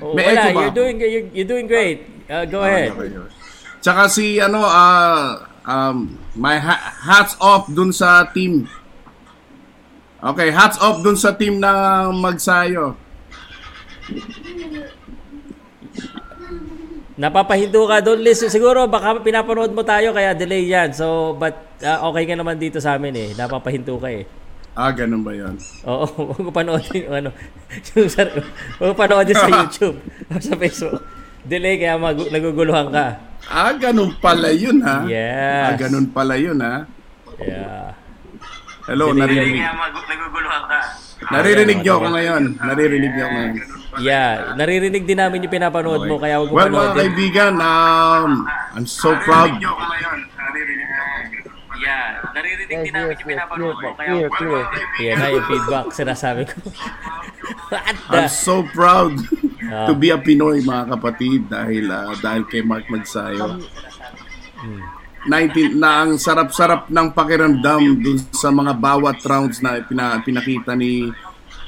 Oh, 0.02 0.18
May 0.18 0.34
wala, 0.34 0.50
you're 0.50 0.74
doing, 0.74 0.98
you're, 0.98 1.28
you're 1.34 1.50
doing 1.50 1.70
great. 1.70 2.26
Uh, 2.26 2.46
go 2.50 2.66
ahead. 2.66 2.94
Okay, 2.98 3.14
okay. 3.14 3.30
Tsaka 3.78 4.10
si 4.10 4.42
ano 4.42 4.66
ah 4.66 5.46
um 5.70 6.18
my 6.34 6.58
ha- 6.58 6.98
hats 7.06 7.38
off 7.38 7.70
dun 7.70 7.94
sa 7.94 8.26
team. 8.34 8.66
Okay, 10.18 10.50
hats 10.50 10.82
off 10.82 11.06
dun 11.06 11.14
sa 11.14 11.38
team 11.38 11.62
ng 11.62 12.10
Magsayo. 12.18 12.98
Napapahinto 17.18 17.86
ka 17.90 17.98
doon, 18.02 18.22
Liz. 18.22 18.46
Siguro 18.46 18.86
baka 18.86 19.18
pinapanood 19.22 19.74
mo 19.74 19.82
tayo 19.82 20.14
kaya 20.14 20.38
delay 20.38 20.70
yan. 20.70 20.94
So, 20.94 21.34
but 21.34 21.58
uh, 21.82 22.06
okay 22.14 22.30
ka 22.30 22.38
naman 22.38 22.62
dito 22.62 22.78
sa 22.78 22.98
amin 22.98 23.14
eh. 23.14 23.30
Napapahinto 23.34 23.98
ka 23.98 24.10
eh. 24.10 24.26
Ah, 24.78 24.94
ganun 24.94 25.26
ba 25.26 25.34
yun? 25.34 25.58
Oo, 25.84 26.06
huwag 26.30 26.40
mo 26.40 26.52
panoodin 26.54 27.02
yung 27.02 27.16
ano. 27.18 27.30
Yung 27.98 28.08
sa, 28.08 28.22
huwag 28.78 28.94
panoodin 28.94 29.34
sa 29.34 29.50
YouTube 29.50 29.98
o 30.30 30.38
sa 30.46 30.54
Facebook. 30.54 31.02
Delay 31.42 31.82
kaya 31.82 31.98
mag- 31.98 32.30
naguguluhan 32.30 32.94
ka. 32.94 33.18
Ah, 33.48 33.74
ganun 33.74 34.14
pala 34.22 34.54
yun 34.54 34.78
ha? 34.80 35.02
Yes. 35.04 35.66
Ah, 35.66 35.76
ganun 35.76 36.06
pala 36.08 36.38
yun 36.38 36.62
ha? 36.62 36.86
Yeah. 37.40 37.90
Hello, 38.86 39.10
Delay 39.12 39.20
naririnig. 39.20 39.60
kaya 39.60 39.74
naguguluhan 40.06 40.64
ka. 40.64 40.80
Naririnig 41.28 41.78
niyo 41.82 41.94
ako 41.98 42.08
ngayon. 42.14 42.44
Naririnig 42.62 43.12
niyo 43.12 43.24
ako 43.26 43.34
ngayon. 43.34 43.56
Yeah, 43.98 44.54
naririnig 44.54 45.04
din 45.10 45.18
namin 45.18 45.42
yung 45.42 45.50
pinapanood 45.50 46.06
mo 46.06 46.22
kaya 46.22 46.38
huwag 46.38 46.54
mo 46.54 46.56
Well, 46.56 46.70
mga 46.70 46.78
panoodin. 46.78 46.98
kaibigan, 47.02 47.54
um, 47.58 48.32
I'm 48.78 48.86
so 48.86 49.18
proud. 49.26 49.58
Yeah, 51.88 52.08
naririnig 52.36 52.68
din 52.68 52.92
namin 52.92 53.16
yung 53.16 53.30
pinapanood 53.32 53.78
mo 53.80 53.90
kaya 53.96 54.12
clear, 54.12 54.30
clear. 54.36 54.66
Yan 55.00 55.16
na 55.16 55.28
yung 55.32 55.48
feedback 55.48 55.86
sinasabi 55.96 56.42
ko. 56.44 56.56
What 57.72 57.96
the? 58.12 58.18
I'm 58.18 58.28
so 58.28 58.68
proud 58.68 59.16
Ah. 59.68 59.84
to 59.84 59.92
be 59.92 60.12
a 60.12 60.20
Pinoy, 60.20 60.64
mga 60.64 60.96
kapatid, 60.96 61.52
dahil 61.52 61.92
ah, 61.92 62.16
dahil 62.16 62.48
kay 62.48 62.64
Mark 62.64 62.88
Magsayo. 62.88 63.60
19 65.28 65.76
na 65.76 66.08
ang 66.08 66.16
sarap-sarap 66.16 66.88
ng 66.88 67.08
pakiramdam 67.12 68.00
dun 68.00 68.16
sa 68.32 68.48
mga 68.48 68.72
bawat 68.72 69.20
rounds 69.28 69.60
na 69.60 69.84
pina, 69.84 70.24
pinakita 70.24 70.72
ni 70.72 71.12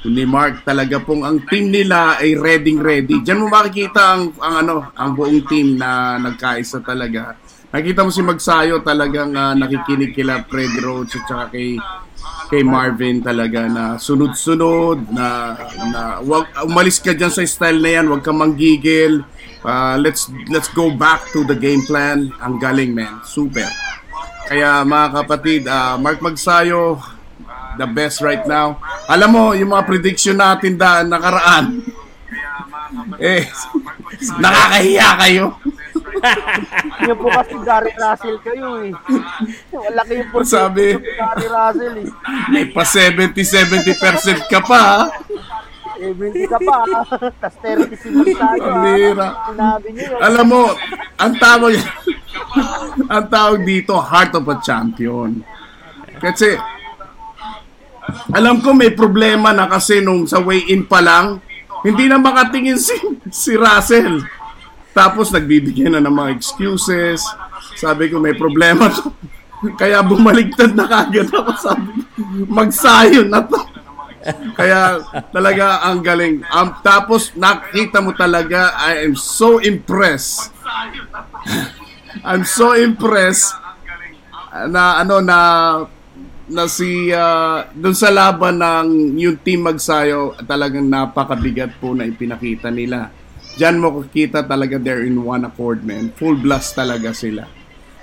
ni 0.00 0.24
Mark 0.24 0.64
talaga 0.64 0.96
pong 0.96 1.28
ang 1.28 1.44
team 1.44 1.68
nila 1.68 2.16
ay 2.16 2.32
ready 2.32 2.72
ready. 2.72 3.20
Diyan 3.20 3.36
mo 3.36 3.52
makikita 3.52 4.16
ang, 4.16 4.32
ang 4.40 4.54
ano, 4.64 4.74
ang 4.96 5.12
buong 5.12 5.44
team 5.44 5.76
na 5.76 6.16
nagkaisa 6.16 6.80
talaga. 6.80 7.36
Nakita 7.70 8.02
mo 8.02 8.10
si 8.10 8.18
Magsayo 8.18 8.82
talagang 8.82 9.30
ah, 9.38 9.54
nakikinig 9.54 10.10
kila 10.10 10.42
Fred 10.50 10.74
Roach 10.82 11.14
at 11.14 11.24
saka 11.30 11.44
kay 11.54 11.78
kay 12.50 12.66
Marvin 12.66 13.22
talaga 13.22 13.70
na 13.70 13.94
sunod-sunod 13.94 15.06
na 15.14 15.54
na 15.94 16.02
wag 16.18 16.50
umalis 16.66 16.98
ka 16.98 17.14
diyan 17.14 17.30
sa 17.30 17.46
style 17.46 17.78
na 17.78 17.90
yan, 18.02 18.10
wag 18.10 18.26
kang 18.26 18.42
manggigil. 18.42 19.22
Ah, 19.62 19.94
let's 19.94 20.26
let's 20.50 20.66
go 20.74 20.90
back 20.90 21.22
to 21.30 21.46
the 21.46 21.54
game 21.54 21.86
plan. 21.86 22.34
Ang 22.42 22.58
galing, 22.58 22.90
man. 22.90 23.22
Super. 23.22 23.70
Kaya 24.50 24.82
mga 24.82 25.06
kapatid, 25.22 25.62
ah, 25.70 25.94
Mark 25.94 26.18
Magsayo, 26.18 26.98
the 27.78 27.86
best 27.86 28.18
right 28.18 28.42
now. 28.50 28.82
Alam 29.06 29.30
mo, 29.30 29.44
yung 29.54 29.70
mga 29.70 29.86
prediction 29.86 30.34
natin 30.34 30.74
da 30.74 31.06
nakaraan. 31.06 31.86
eh, 33.22 33.46
nakakahiya 34.38 35.08
kayo. 35.20 35.46
Yung 37.08 37.18
po 37.18 37.28
kasi 37.32 37.54
Gary 37.64 37.92
Russell 37.96 38.38
kayo 38.44 38.68
eh. 38.84 38.92
Wala 39.72 40.02
kayong 40.04 40.30
po 40.30 40.44
Sabi- 40.44 41.00
Gary 41.00 41.46
Russell 41.48 41.96
eh. 42.04 42.08
May 42.50 42.64
pa 42.68 42.82
70-70% 42.84 44.50
ka 44.50 44.60
pa, 44.64 44.80
ha? 44.80 45.02
Eh, 46.00 46.16
20 46.16 46.48
ka 46.48 46.58
pa. 46.64 46.76
Tapos 47.40 47.56
30 47.60 47.92
si 48.00 48.08
Magsayo. 48.08 48.60
Ang 48.64 48.72
ah. 48.72 48.82
bira. 48.84 49.28
Sinabi 49.52 49.88
niyo. 49.92 50.16
Alam 50.16 50.46
mo, 50.48 50.62
ang 51.20 51.34
tawag 51.36 51.76
ang 53.12 53.24
tawag 53.28 53.60
dito, 53.68 53.92
heart 54.00 54.32
of 54.32 54.48
a 54.48 54.56
champion. 54.64 55.44
Kasi 56.20 56.56
alam 58.32 58.64
ko 58.64 58.72
may 58.72 58.90
problema 58.96 59.52
na 59.52 59.68
kasi 59.68 60.00
nung 60.00 60.24
sa 60.24 60.40
weigh-in 60.40 60.88
pa 60.88 61.04
lang, 61.04 61.38
hindi 61.86 62.04
na 62.06 62.20
makatingin 62.20 62.78
si, 62.78 62.96
si 63.32 63.52
Russell. 63.56 64.24
Tapos 64.90 65.30
nagbibigyan 65.30 65.96
na 65.96 66.02
ng 66.02 66.14
mga 66.14 66.30
excuses. 66.34 67.22
Sabi 67.78 68.10
ko 68.10 68.18
may 68.18 68.34
problema. 68.34 68.90
Kaya 69.80 70.00
bumaligtad 70.00 70.72
na 70.72 70.88
kagad 70.88 71.28
ako. 71.30 71.52
Sabi 71.60 71.90
magsayo 72.48 73.28
na 73.28 73.44
to. 73.44 73.60
Kaya 74.52 75.00
talaga 75.32 75.80
ang 75.88 76.04
galing. 76.04 76.44
Um, 76.52 76.76
tapos 76.84 77.32
nakita 77.32 78.04
mo 78.04 78.12
talaga, 78.12 78.76
I 78.76 79.08
am 79.08 79.16
so 79.16 79.56
impressed. 79.60 80.52
I'm 82.20 82.44
so 82.44 82.76
impressed 82.76 83.56
na 84.68 85.00
ano 85.00 85.24
na 85.24 85.38
na 86.50 86.66
si 86.66 87.14
uh, 87.14 87.62
doon 87.72 87.94
sa 87.94 88.10
laban 88.10 88.58
ng 88.58 88.88
yung 89.16 89.38
team 89.40 89.64
Magsayo 89.64 90.34
talagang 90.44 90.84
napakabigat 90.84 91.78
po 91.78 91.94
na 91.94 92.04
ipinakita 92.04 92.68
nila. 92.68 93.14
Diyan 93.54 93.78
mo 93.78 94.02
kikita 94.02 94.42
talaga 94.42 94.76
they're 94.76 95.06
in 95.06 95.16
one 95.16 95.46
accord 95.46 95.86
man. 95.86 96.10
Full 96.18 96.42
blast 96.42 96.74
talaga 96.74 97.14
sila. 97.14 97.46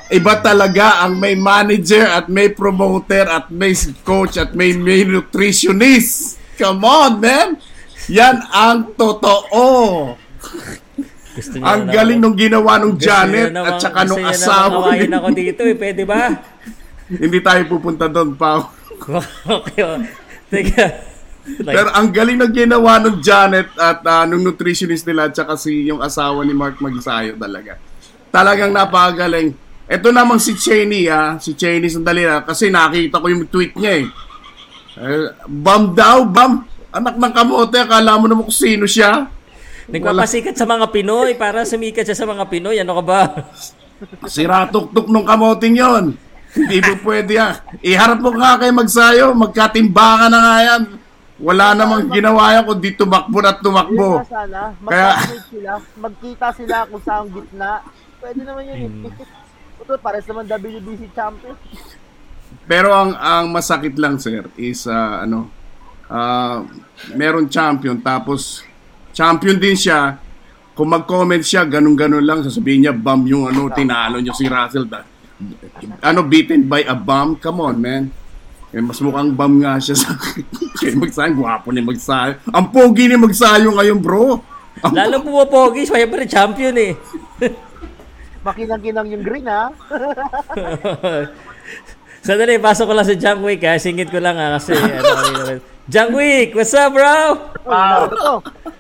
Iba 0.08 0.40
talaga 0.40 1.04
ang 1.04 1.20
may 1.20 1.36
manager 1.36 2.08
at 2.08 2.32
may 2.32 2.48
promoter 2.48 3.28
at 3.28 3.52
may 3.52 3.76
coach 4.08 4.40
at 4.40 4.56
may, 4.56 4.72
may 4.72 5.04
nutritionist. 5.04 6.40
Come 6.56 6.88
on, 6.88 7.20
man! 7.20 7.60
Yan 8.08 8.40
ang 8.48 8.96
totoo. 8.96 10.16
Gusto 11.38 11.54
Ang 11.60 11.86
na- 11.86 11.94
galing 11.94 12.18
nung 12.18 12.34
ginawa 12.34 12.80
nung 12.80 12.96
Gusto 12.98 13.04
Janet 13.04 13.52
niya 13.54 13.62
at 13.62 13.76
saka 13.78 14.00
nung 14.08 14.24
gusto 14.24 14.32
niya 14.32 14.42
asawa 14.42 14.58
namang 14.58 14.74
kawain 14.82 15.06
ni- 15.06 15.18
ako 15.20 15.28
dito 15.36 15.62
eh. 15.68 15.76
Pwede 15.76 16.02
ba? 16.08 16.22
Hindi 17.08 17.40
tayo 17.40 17.62
pupunta 17.72 18.12
doon, 18.12 18.36
Pao. 18.36 18.68
okay. 19.64 19.82
oh. 19.84 20.00
Teka. 20.52 20.86
Like, 21.64 21.76
Pero 21.80 21.90
ang 21.96 22.12
galing 22.12 22.38
na 22.44 22.48
ginawa 22.52 23.00
nung 23.00 23.24
Janet 23.24 23.72
at 23.80 24.04
ah, 24.04 24.28
nung 24.28 24.44
nutritionist 24.44 25.08
nila 25.08 25.32
at 25.32 25.34
saka 25.36 25.56
si 25.56 25.88
yung 25.88 26.04
asawa 26.04 26.44
ni 26.44 26.52
Mark 26.52 26.84
Magsayo 26.84 27.40
talaga. 27.40 27.80
Talagang 28.28 28.76
napakagaling. 28.76 29.56
Ito 29.88 30.12
namang 30.12 30.44
si 30.44 30.60
Cheney 30.60 31.08
ah, 31.08 31.40
si 31.40 31.56
Cheney 31.56 31.88
sandali 31.88 32.28
ah, 32.28 32.44
kasi 32.44 32.68
nakita 32.68 33.24
ko 33.24 33.32
yung 33.32 33.48
tweet 33.48 33.80
niya 33.80 34.04
eh. 34.04 34.06
Eh, 34.98 35.30
bam 35.48 35.96
daw, 35.96 36.28
bam. 36.28 36.68
Anak 36.92 37.16
ng 37.16 37.34
kamote, 37.34 37.80
akala 37.80 38.20
mo 38.20 38.28
naman 38.28 38.44
kung 38.44 38.60
sino 38.60 38.84
siya. 38.84 39.32
Nagpapasikat 39.88 40.60
sa 40.60 40.68
mga 40.68 40.92
Pinoy 40.92 41.32
para 41.40 41.64
sumikat 41.64 42.04
siya 42.04 42.18
sa 42.18 42.28
mga 42.28 42.44
Pinoy. 42.52 42.76
Ano 42.84 43.00
ka 43.00 43.04
ba? 43.08 43.20
Sira 44.28 44.68
tuktok 44.68 45.08
nung 45.08 45.24
kamoting 45.24 45.80
yon. 45.80 46.06
Hindi 46.58 46.78
mo 46.82 46.94
pwede 47.06 47.32
yan. 47.38 47.54
Iharap 47.86 48.20
mo 48.20 48.34
nga 48.34 48.58
kay 48.58 48.74
Magsayo, 48.74 49.38
magkatimbangan 49.38 50.32
na 50.34 50.40
nga 50.42 50.58
yan. 50.66 50.82
Wala 51.38 51.78
namang 51.78 52.10
ginawa 52.10 52.58
yan 52.58 52.66
kundi 52.66 52.98
tumakbo 52.98 53.38
at 53.46 53.62
tumakbo. 53.62 54.18
Yun 54.18 54.26
nga 54.26 54.34
sana, 54.42 54.62
Kaya, 54.82 55.10
sila, 55.54 55.72
magkita 56.02 56.48
sila 56.58 56.78
kung 56.90 57.04
saan 57.06 57.30
gitna. 57.30 57.86
Pwede 58.18 58.42
naman 58.42 58.66
yun. 58.66 59.06
Hmm. 59.06 59.14
Ito, 59.86 59.94
pares 60.02 60.26
naman 60.26 60.50
WBC 60.50 61.14
champion. 61.14 61.54
pero 62.68 62.92
ang 62.92 63.16
ang 63.16 63.48
masakit 63.48 63.96
lang 63.96 64.20
sir 64.20 64.44
is 64.60 64.84
ah, 64.88 65.24
ano 65.24 65.48
ah, 66.12 66.64
meron 67.16 67.48
champion 67.48 67.96
tapos 68.00 68.64
champion 69.16 69.56
din 69.56 69.76
siya 69.76 70.20
kung 70.76 70.92
mag-comment 70.92 71.42
siya 71.42 71.64
ganun-ganun 71.64 72.22
lang 72.22 72.44
sasabihin 72.44 72.86
niya 72.86 72.94
bum 72.94 73.24
yung 73.26 73.48
ano 73.48 73.72
tinalo 73.72 74.20
niyo 74.20 74.36
si 74.36 74.46
Russell 74.46 74.86
da, 74.86 75.02
ano 76.02 76.26
beaten 76.26 76.66
by 76.66 76.82
a 76.86 76.98
bum 76.98 77.38
come 77.38 77.62
on 77.62 77.78
man 77.78 78.10
eh, 78.76 78.84
mas 78.84 79.00
mukhang 79.00 79.32
bum 79.32 79.64
nga 79.64 79.80
siya 79.80 79.96
sa 79.96 80.12
kay 80.82 80.92
Magsayo 80.98 81.32
gwapo 81.38 81.72
ni 81.72 81.80
Magsayo 81.80 82.42
ang 82.52 82.68
pogi 82.74 83.08
ni 83.08 83.16
Magsayo 83.16 83.72
ngayon 83.74 84.02
bro 84.02 84.42
Ang 84.86 84.94
Lalo 84.94 85.26
pumapogi, 85.26 85.90
syempre 85.90 86.30
champion 86.30 86.76
eh. 86.78 86.94
Makinang-kinang 88.46 89.10
yung 89.10 89.26
green, 89.26 89.50
ha? 89.50 89.72
Sandali, 92.26 92.62
pasok 92.62 92.92
ko 92.92 92.94
lang 92.94 93.08
si 93.08 93.16
Jang 93.18 93.42
Wick 93.42 93.64
ha. 93.64 93.80
Singit 93.80 94.12
ko 94.12 94.20
lang 94.20 94.36
ha 94.36 94.60
kasi 94.60 94.76
ano, 94.76 95.64
Jang 95.88 96.12
Wick, 96.12 96.52
what's 96.54 96.76
up 96.76 96.92
bro? 96.92 97.56
Nanalo 97.64 98.06
to. 98.12 98.34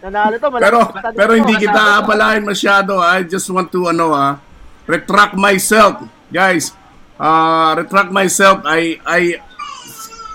Nanalo 0.03 0.35
to. 0.35 0.47
malaki 0.51 0.67
pero 0.67 0.79
sa 0.83 1.09
pero 1.15 1.31
hindi 1.33 1.55
kita 1.55 1.79
aapalain 1.79 2.43
masyado. 2.43 2.99
I 2.99 3.23
just 3.23 3.47
want 3.47 3.71
to 3.71 3.87
ano 3.87 4.11
ah 4.11 4.43
retract 4.83 5.39
myself, 5.39 6.03
guys. 6.31 6.73
Uh, 7.17 7.73
retract 7.77 8.13
myself. 8.13 8.61
I 8.65 9.01
I 9.03 9.21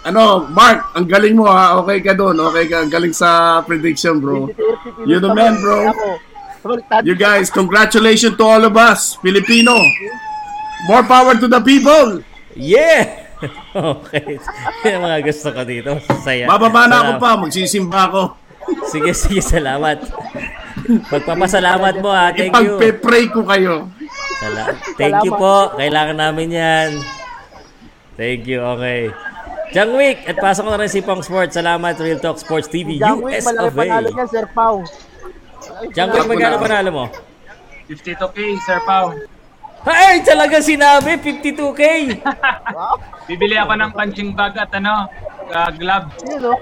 ano, 0.03 0.51
Mark, 0.51 0.99
ang 0.99 1.07
galing 1.07 1.38
mo 1.38 1.47
ha. 1.47 1.78
Okay 1.78 2.03
ka 2.03 2.12
doon. 2.12 2.34
Okay 2.51 2.66
ka. 2.66 2.82
Ang 2.82 2.90
galing 2.90 3.14
sa 3.14 3.62
prediction, 3.62 4.18
bro. 4.18 4.51
You 5.07 5.22
the 5.22 5.30
man, 5.30 5.62
bro. 5.62 5.95
You 7.03 7.18
guys, 7.18 7.51
congratulations 7.51 8.38
to 8.38 8.45
all 8.47 8.62
of 8.62 8.74
us, 8.78 9.18
Filipino. 9.18 9.74
More 10.86 11.03
power 11.07 11.34
to 11.38 11.47
the 11.47 11.62
people. 11.62 12.22
Yeah! 12.55 13.30
okay. 13.74 14.38
Yan 14.86 15.03
ang 15.03 15.03
mga 15.07 15.18
gusto 15.26 15.49
ko 15.51 15.62
dito. 15.66 15.90
Saya. 16.22 16.47
Bababa 16.47 16.86
na 16.86 16.97
ako 17.03 17.12
pa, 17.18 17.30
magsisimba 17.38 18.11
ako. 18.11 18.22
Sige, 18.86 19.11
sige, 19.14 19.43
salamat. 19.43 19.99
Pagpapasalamat 21.12 21.95
mo 21.99 22.11
ha. 22.14 22.30
Thank 22.30 22.55
you. 22.55 22.78
Ipagpe-pray 22.78 23.24
ko 23.30 23.43
kayo. 23.43 23.90
Sala- 24.43 24.74
Thank 25.01 25.22
you 25.22 25.32
po. 25.32 25.70
Kailangan 25.78 26.18
namin 26.18 26.49
yan. 26.51 26.90
Thank 28.18 28.51
you. 28.51 28.59
Okay. 28.76 29.14
Jang 29.72 29.97
Wick, 29.97 30.28
at 30.28 30.36
pasok 30.36 30.68
ko 30.68 30.70
na 30.74 30.84
rin 30.84 30.93
si 30.93 31.01
Pong 31.01 31.24
Sports. 31.24 31.57
Salamat, 31.57 31.97
Real 31.97 32.20
Talk 32.20 32.36
Sports 32.36 32.68
TV, 32.68 33.01
Wick, 33.01 33.40
US 33.40 33.49
malaki 33.49 33.64
of 33.64 33.72
panalo 33.72 34.05
A. 34.05 34.12
niya, 34.12 34.26
Sir 34.28 34.47
Pau. 34.53 34.84
Jang 35.97 36.12
Wick, 36.12 36.28
magkano 36.28 36.61
panalo 36.61 36.90
mo? 36.93 37.05
52k, 37.88 38.36
Sir 38.68 38.84
Pau. 38.84 39.16
Ay, 39.82 40.20
talaga 40.22 40.61
sinabi, 40.61 41.16
52K. 41.18 41.82
Bibili 43.32 43.57
ako 43.57 43.72
ng 43.80 43.90
punching 43.97 44.30
bag 44.36 44.55
at 44.61 44.70
ano, 44.76 45.09
uh, 45.51 45.70
gloves. 45.72 46.14
Yun, 46.22 46.53
oh. 46.53 46.59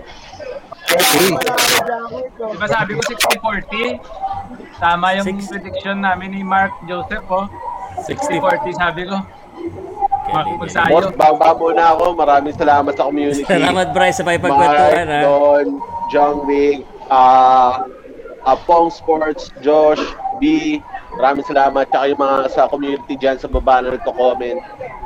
Diba 2.38 2.66
sabi 2.70 2.94
ko 2.94 3.02
60-40? 3.04 4.00
Tama 4.80 5.18
yung 5.18 5.26
prediction 5.44 6.00
namin 6.00 6.32
ni 6.32 6.40
Mark 6.40 6.72
Joseph, 6.86 7.26
oh. 7.26 7.50
60-40 8.06 8.74
sabi 8.76 9.02
ko. 9.06 9.16
Magsayo. 10.30 10.90
Boss, 10.94 11.10
baba 11.18 11.50
muna 11.58 11.96
ako. 11.96 12.14
Maraming 12.14 12.54
salamat 12.54 12.92
sa 12.94 13.10
community. 13.10 13.42
Salamat, 13.42 13.86
Bryce, 13.90 14.22
sa 14.22 14.24
pakipagkwentuhan, 14.24 15.06
Mark? 15.10 15.26
Don, 15.26 15.66
John 16.10 16.34
Wig, 16.46 16.86
ah, 17.10 17.82
ah, 18.46 18.58
Pong 18.66 18.94
Sports, 18.94 19.50
Josh, 19.58 20.02
B, 20.38 20.78
maraming 21.18 21.46
salamat. 21.46 21.90
Tsaka 21.90 22.04
yung 22.14 22.20
mga 22.22 22.36
sa 22.54 22.70
community 22.70 23.14
dyan 23.18 23.36
sa 23.42 23.50
baba 23.50 23.82
na 23.82 23.98
nagko-comment. 23.98 24.58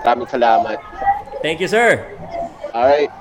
Maraming 0.05 0.29
salamat. 0.29 0.77
Thank 1.41 1.65
you, 1.65 1.69
sir. 1.69 2.05
Alright. 2.77 3.13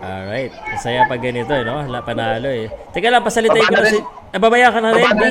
Alright. 0.00 0.52
Masaya 0.72 1.06
pag 1.06 1.20
ganito, 1.20 1.52
eh, 1.52 1.62
no? 1.62 1.84
Panalo, 2.02 2.48
eh. 2.48 2.66
Teka 2.90 3.12
lang, 3.12 3.22
pasalitain 3.22 3.68
ko 3.68 3.78
na 3.78 3.90
si... 3.90 4.00
Eh, 4.30 4.38
babaya 4.38 4.70
ka 4.70 4.78
na 4.78 4.94
rin, 4.94 5.04
B. 5.04 5.22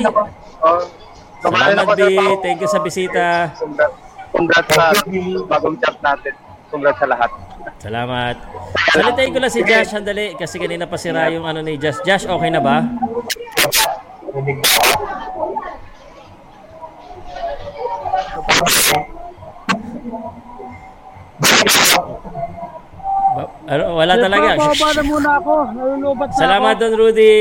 Salamat, 1.40 1.86
B. 1.96 2.02
Thank 2.44 2.58
you 2.60 2.70
sa 2.70 2.80
bisita. 2.80 3.52
Congrats 4.30 4.70
sa 4.70 4.92
bagong 5.48 5.76
chat 5.80 5.96
natin. 6.04 6.34
Congrats 6.70 7.00
sa 7.00 7.06
lahat. 7.08 7.30
Salamat. 7.80 8.36
Salitain 8.92 9.32
ko 9.32 9.38
lang 9.40 9.52
si 9.52 9.60
Josh, 9.64 9.90
sandali. 9.90 10.36
Kasi 10.36 10.60
kanina 10.60 10.84
pa 10.84 11.00
sira 11.00 11.32
yung 11.32 11.48
ano 11.48 11.64
ni 11.64 11.80
Josh. 11.80 11.98
Josh, 12.04 12.28
okay 12.28 12.50
na 12.52 12.60
ba? 12.60 12.84
Ba- 23.30 23.50
ano, 23.70 23.84
wala 23.96 24.14
talaga. 24.18 24.48
Pao, 24.58 24.74
bababa 24.74 24.88
na 24.92 25.02
muna 25.06 25.30
ako. 25.38 25.54
Nalulubat 25.72 26.28
na 26.28 26.36
Salamat 26.36 26.74
ako. 26.76 26.80
Don 26.84 26.94
Rudy. 26.98 27.36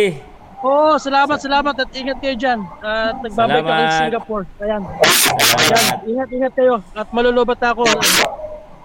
Oo, 0.59 0.99
salamat, 0.99 1.39
salamat 1.39 1.71
at 1.71 1.89
ingat 1.95 2.19
kayo 2.19 2.35
dyan. 2.35 2.59
At 2.83 3.15
nagbabalik 3.23 3.63
ako 3.63 3.71
Salamat. 3.71 3.87
sa 3.87 4.03
Singapore. 4.03 4.43
Ayan. 4.59 4.81
Ayan. 4.83 5.95
Ingat, 6.03 6.29
ingat 6.35 6.53
kayo. 6.53 6.75
At 6.91 7.07
malulubat 7.15 7.59
ako. 7.63 7.87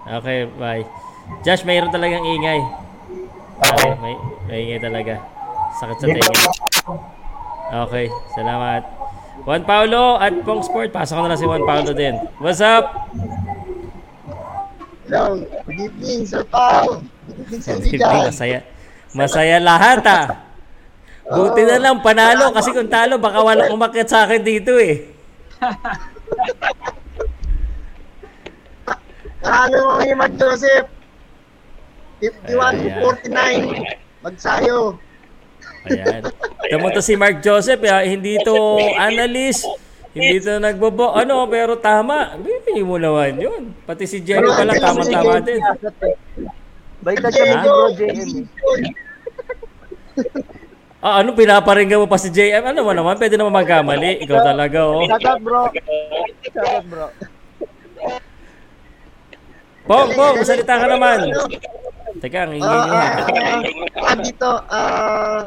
Okay, 0.07 0.47
bye. 0.55 0.87
Josh, 1.43 1.67
mayroon 1.67 1.91
talagang 1.91 2.23
ingay. 2.23 2.63
Okay, 3.59 3.91
may, 3.99 4.13
may 4.47 4.57
ingay 4.63 4.79
talaga. 4.79 5.19
Sakit 5.75 5.95
sa 5.99 6.05
tenga. 6.07 6.31
Okay, 7.83 8.05
salamat. 8.39 8.81
Juan 9.43 9.63
Paulo 9.67 10.15
at 10.15 10.31
Pong 10.47 10.63
Sport. 10.63 10.95
Pasok 10.95 11.19
ko 11.19 11.21
na 11.27 11.35
lang 11.35 11.39
si 11.39 11.43
Juan 11.43 11.67
Paulo 11.67 11.91
din. 11.91 12.15
What's 12.39 12.63
up? 12.63 13.11
Hello, 15.05 15.43
good 15.67 15.91
evening, 15.91 16.23
Sir 16.23 16.47
Pao. 16.47 17.03
Good 17.51 17.67
evening 17.67 17.99
dyan. 17.99 18.31
masaya. 18.31 18.59
Masaya 19.11 19.59
lahat 19.59 19.99
ah. 20.07 20.44
Buti 21.25 21.61
na 21.65 21.81
lang 21.81 22.05
panalo 22.05 22.53
kasi 22.53 22.69
kung 22.69 22.85
talo 22.85 23.17
baka 23.17 23.41
walang 23.41 23.73
umakyat 23.73 24.05
sa 24.05 24.29
akin 24.29 24.45
dito 24.45 24.77
eh. 24.77 25.09
Ano 29.41 29.75
mo 29.77 29.91
ngayon, 30.01 30.17
Mark 30.17 30.33
Joseph? 30.37 30.85
51 32.21 32.49
to 32.81 32.89
Ayan. 32.89 33.81
49. 34.21 34.25
Magsayo. 34.25 34.77
Ayan. 35.85 36.21
Tamo 36.65 36.87
to 36.89 37.01
si 37.01 37.13
Mark 37.13 37.41
Joseph, 37.41 37.81
eh, 37.81 38.05
hindi 38.09 38.41
to 38.41 38.55
analyst, 38.97 39.69
hindi 40.13 40.41
to 40.41 40.57
nagbobo, 40.57 41.13
ano, 41.13 41.45
pero 41.45 41.77
tama. 41.77 42.33
Bibili 42.37 42.81
mo 42.81 42.97
naman 42.97 43.37
yun. 43.37 43.73
Pati 43.85 44.09
si 44.09 44.21
Jerry 44.21 44.49
pala, 44.49 44.73
tama-tama 44.77 45.37
din. 45.41 45.61
Baliktad 47.05 47.33
kami 47.33 47.49
Ha? 47.49 47.61
ni 47.61 47.61
Bro 47.61 47.85
JM. 47.93 48.29
Ah, 51.05 51.21
ano, 51.21 51.37
pinaparinggan 51.37 52.01
mo 52.01 52.09
pa 52.09 52.17
si 52.17 52.33
JM? 52.33 52.65
Ano 52.65 52.81
mo 52.81 52.89
naman, 52.89 53.13
pwede 53.21 53.37
naman 53.37 53.53
magkamali. 53.53 54.25
Ikaw 54.25 54.39
talaga, 54.41 54.89
oh. 54.89 55.05
Shout 55.05 55.21
out, 55.21 55.37
bro. 55.45 55.69
Shout 56.49 56.65
out, 56.65 56.85
bro. 56.89 57.05
Pong, 59.85 60.09
Pong, 60.17 60.41
salita 60.41 60.81
ka 60.81 60.89
naman. 60.89 61.29
Teka, 62.17 62.49
ang 62.49 62.57
ingay 62.57 62.65
Ah, 62.65 62.81
niyo. 62.81 62.95
ah, 62.97 63.61
ah, 64.01 64.15
dito, 64.17 64.49
ah, 64.73 65.39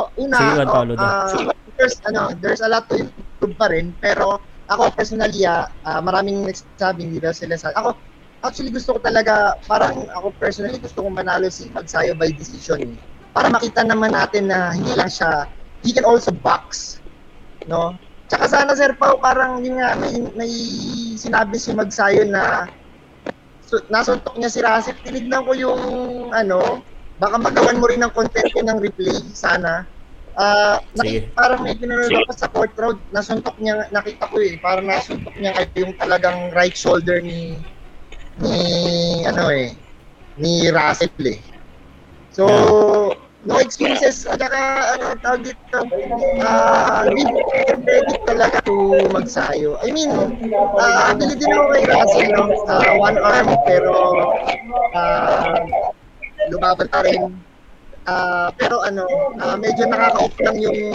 oh, 0.00 0.08
una, 0.16 0.38
Sige, 0.40 0.64
oh, 0.64 0.72
Paulo 0.72 0.92
daw. 0.96 1.04
ah, 1.04 1.52
there's, 1.76 1.96
ano, 2.08 2.32
there's 2.40 2.64
a 2.64 2.72
lot 2.72 2.88
to 2.88 3.04
improve 3.04 3.52
pa 3.60 3.68
rin, 3.68 3.92
pero 4.00 4.40
ako 4.64 4.96
personally, 4.96 5.44
ah, 5.44 5.68
maraming 6.00 6.48
nagsasabi, 6.48 7.04
hindi 7.04 7.20
daw 7.20 7.36
sila 7.36 7.60
sa, 7.60 7.68
ako, 7.76 8.00
actually 8.40 8.72
gusto 8.72 8.96
ko 8.96 9.00
talaga, 9.04 9.60
parang 9.68 10.08
ako 10.16 10.32
personally 10.40 10.80
gusto 10.80 11.04
kong 11.04 11.20
manalo 11.20 11.52
si 11.52 11.68
Magsayo 11.68 12.16
by 12.16 12.32
decision. 12.32 12.96
Para 13.32 13.48
makita 13.48 13.80
naman 13.84 14.12
natin 14.12 14.52
na 14.52 14.76
hindi 14.76 14.92
lang 14.92 15.08
siya, 15.08 15.48
he 15.80 15.90
can 15.92 16.04
also 16.04 16.30
box. 16.30 17.00
No? 17.64 17.96
Tsaka 18.28 18.48
sana 18.48 18.72
Sir 18.72 18.96
Pao, 18.96 19.20
parang 19.20 19.60
yun 19.60 19.76
nga, 19.80 19.92
may, 19.96 20.20
may 20.36 20.52
sinabi 21.20 21.56
si 21.60 21.72
Magsayo 21.76 22.24
na 22.28 22.68
so, 23.64 23.80
nasuntok 23.92 24.36
niya 24.36 24.48
si 24.52 24.60
Russell. 24.60 25.00
Tinignan 25.04 25.44
ko 25.44 25.52
yung 25.52 25.82
ano, 26.32 26.80
baka 27.20 27.36
magawan 27.36 27.80
mo 27.80 27.88
rin 27.88 28.00
ng 28.00 28.12
content 28.12 28.48
yun 28.56 28.68
ng 28.68 28.80
replay 28.80 29.16
sana. 29.36 29.84
Ah, 30.32 30.80
Sige. 30.96 30.96
naki- 30.96 31.28
parang 31.36 31.60
may 31.60 31.76
pinanood 31.76 32.08
ako 32.24 32.32
sa 32.32 32.48
court 32.48 32.72
road, 32.80 32.96
nasuntok 33.12 33.56
niya, 33.60 33.84
nakita 33.92 34.32
ko 34.32 34.40
eh, 34.40 34.56
parang 34.56 34.88
nasuntok 34.88 35.36
niya 35.36 35.52
yung 35.76 35.92
talagang 36.00 36.48
right 36.56 36.72
shoulder 36.72 37.20
ni 37.20 37.60
ni 38.40 38.56
ano 39.28 39.52
eh, 39.52 39.76
ni 40.40 40.72
Russell 40.72 41.12
eh. 41.28 41.36
So, 42.32 42.48
no 43.42 43.58
excuses 43.58 44.22
at 44.30 44.38
saka 44.38 44.58
ano 44.94 45.18
tawag 45.18 45.42
dito 45.42 45.78
ah 46.46 47.02
give 47.10 47.34
credit 47.50 48.20
talaga 48.22 48.58
to 48.62 48.94
magsayo 49.10 49.74
I 49.82 49.90
mean 49.90 50.14
ah 50.78 51.10
bili 51.18 51.34
din 51.34 51.50
ako 51.50 51.64
kay 51.74 51.84
Russell 51.90 52.30
no? 52.30 52.42
Ah, 52.70 52.94
one 52.94 53.18
arm 53.18 53.50
pero 53.66 53.94
ah 54.94 55.58
lumaban 56.50 56.86
pa 56.86 57.02
rin 57.02 57.34
Ah, 58.02 58.50
pero 58.58 58.82
ano, 58.82 59.06
ah, 59.38 59.54
medyo 59.54 59.86
nakaka-off 59.86 60.34
lang 60.42 60.58
yung 60.58 60.90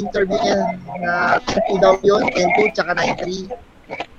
interview 0.00 0.40
niya 0.40 0.72
na 1.04 1.36
10 1.68 1.84
daw 1.84 2.00
yun, 2.00 2.24
10 2.32 2.72
tsaka 2.72 2.96
9-3. 2.96 3.52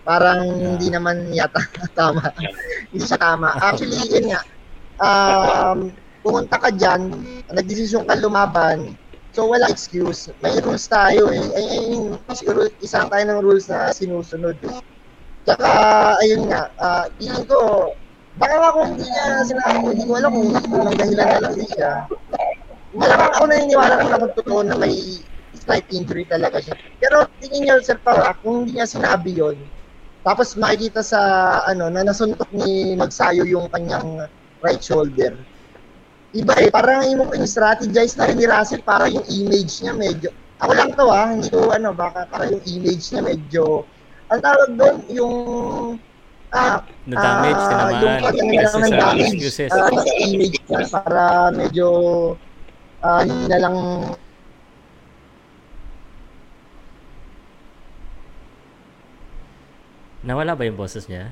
Parang 0.06 0.46
hindi 0.46 0.94
naman 0.94 1.34
yata 1.34 1.66
tama. 1.98 2.30
hindi 2.94 3.02
siya 3.02 3.18
tama. 3.18 3.58
Actually, 3.58 3.98
yun 4.06 4.30
nga, 4.30 4.42
um, 5.02 5.90
pumunta 6.22 6.62
ka 6.62 6.70
dyan, 6.70 7.10
nagdesisyon 7.52 8.08
ka 8.08 8.16
lumaban, 8.20 8.96
so 9.32 9.48
wala 9.48 9.70
excuse. 9.72 10.32
May 10.44 10.58
rules 10.60 10.88
tayo 10.90 11.32
eh. 11.32 11.40
I 11.56 11.62
mean, 11.88 12.18
siguro 12.34 12.68
isa 12.82 13.08
tayo 13.08 13.24
ng 13.24 13.42
rules 13.44 13.70
na 13.72 13.92
sinusunod. 13.94 14.58
eh. 14.66 14.76
Tsaka, 15.48 15.70
ayun 16.20 16.52
nga, 16.52 16.68
ah, 16.76 17.06
feeling 17.16 17.48
ko, 17.48 17.92
baka 18.36 18.56
nga 18.60 18.76
kung 18.76 18.88
hindi 18.92 19.08
niya 19.08 19.26
sinabi, 19.48 19.96
hindi 19.96 20.04
ko 20.04 20.14
alam 20.20 20.32
kung 20.36 20.50
unang 20.76 20.98
dahilan 21.00 21.28
na 21.32 21.40
lang 21.48 21.54
din 21.56 21.70
siya. 21.72 21.92
Malamang 22.92 23.32
ako 23.32 23.44
naniniwala 23.48 23.94
kung 24.04 24.12
naman 24.12 24.32
totoo 24.36 24.60
na 24.68 24.76
may 24.76 24.96
slight 25.56 25.88
injury 25.96 26.28
talaga 26.28 26.60
siya. 26.60 26.76
Pero 27.00 27.24
tingin 27.40 27.64
niyo, 27.64 27.80
Sir 27.80 27.96
Pao, 28.04 28.20
ah, 28.20 28.36
kung 28.36 28.68
hindi 28.68 28.76
niya 28.76 28.90
sinabi 28.90 29.32
yon 29.40 29.58
tapos 30.28 30.60
makikita 30.60 31.00
sa, 31.00 31.22
ano, 31.64 31.88
na 31.88 32.04
nasuntok 32.04 32.52
ni 32.52 33.00
Magsayo 33.00 33.48
yung 33.48 33.72
kanyang 33.72 34.28
right 34.60 34.84
shoulder. 34.84 35.47
Iba 36.36 36.54
eh, 36.60 36.68
parang 36.68 37.08
yung, 37.08 37.32
yung 37.32 37.48
strategize 37.48 38.20
na 38.20 38.28
ni 38.28 38.44
Russell 38.44 38.84
para 38.84 39.08
yung 39.08 39.24
image 39.32 39.80
niya 39.80 39.96
medyo, 39.96 40.30
ako 40.60 40.72
lang 40.76 40.92
to 40.92 41.06
ah, 41.08 41.32
hindi 41.32 41.48
ko 41.48 41.72
ano, 41.72 41.96
baka 41.96 42.28
para 42.28 42.52
yung 42.52 42.64
image 42.68 43.16
niya 43.16 43.22
medyo, 43.24 43.88
ang 44.28 44.44
tawag 44.44 44.76
doon, 44.76 44.96
yung, 45.08 45.36
ah, 46.52 46.84
Na-damage, 47.08 47.56
ah, 47.64 47.70
tinamaan. 47.72 48.02
yung 48.04 48.16
pagkakaroon 48.20 48.60
Kasi 48.60 48.78
ng 48.84 48.92
damage 49.00 49.34
excuses. 49.40 49.70
sa 49.72 50.14
image 50.20 50.58
niya 50.68 50.80
para 50.92 51.24
medyo, 51.56 51.88
ah, 53.00 53.22
hindi 53.24 53.46
na 53.48 53.60
lang 53.64 53.76
Nawala 60.28 60.60
ba 60.60 60.68
yung 60.68 60.76
boses 60.76 61.08
niya? 61.08 61.32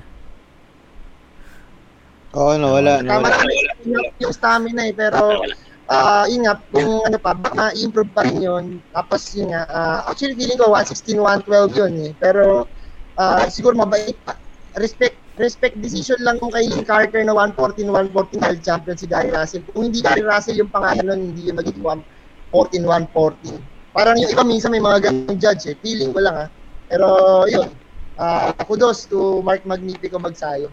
Oo, 2.36 2.52
nawala. 2.60 3.00
Tama 3.00 3.32
nawala. 3.32 3.72
na 3.88 4.00
yung 4.20 4.34
stamina 4.34 4.84
eh, 4.84 4.92
pero 4.92 5.40
ah 5.88 6.28
yun 6.28 6.44
nga, 6.44 6.60
kung 6.68 7.00
ano 7.08 7.16
pa, 7.16 7.32
baka 7.32 7.72
improve 7.80 8.12
pa 8.12 8.28
rin 8.28 8.44
yun. 8.44 8.64
Tapos 8.92 9.32
yun 9.32 9.56
nga, 9.56 9.64
ah, 9.72 9.98
actually 10.12 10.36
feeling 10.36 10.60
ko 10.60 10.68
116, 10.68 11.16
112 11.16 11.80
yun 11.80 11.92
eh. 12.04 12.12
Pero 12.20 12.68
ah 13.16 13.48
siguro 13.48 13.72
mabait 13.80 14.20
pa. 14.20 14.36
Respect, 14.76 15.16
respect 15.40 15.80
decision 15.80 16.20
lang 16.20 16.36
kung 16.36 16.52
kay 16.52 16.68
Carter 16.84 17.24
na 17.24 17.32
114, 17.32 17.88
114 17.88 18.12
world 18.12 18.60
champion 18.60 18.96
si 19.00 19.08
Gary 19.08 19.32
Russell. 19.32 19.64
Kung 19.72 19.88
hindi 19.88 20.04
Gary 20.04 20.20
Russell 20.20 20.60
yung 20.60 20.68
pangalan 20.68 21.08
nun, 21.08 21.20
hindi 21.32 21.48
yung 21.48 21.56
magiging 21.56 21.80
114, 21.80 22.84
114. 22.84 23.56
Parang 23.96 24.20
yung 24.20 24.28
iba 24.28 24.44
minsan 24.44 24.68
may 24.68 24.84
mga 24.84 25.08
ganung 25.08 25.40
judge 25.40 25.72
eh. 25.72 25.76
Feeling 25.80 26.12
ko 26.12 26.20
lang 26.20 26.36
ah. 26.44 26.48
Pero 26.92 27.08
yun, 27.48 27.72
ah 28.20 28.52
kudos 28.68 29.08
to 29.08 29.40
Mark 29.40 29.64
Magnifico 29.64 30.20
Magsayo. 30.20 30.68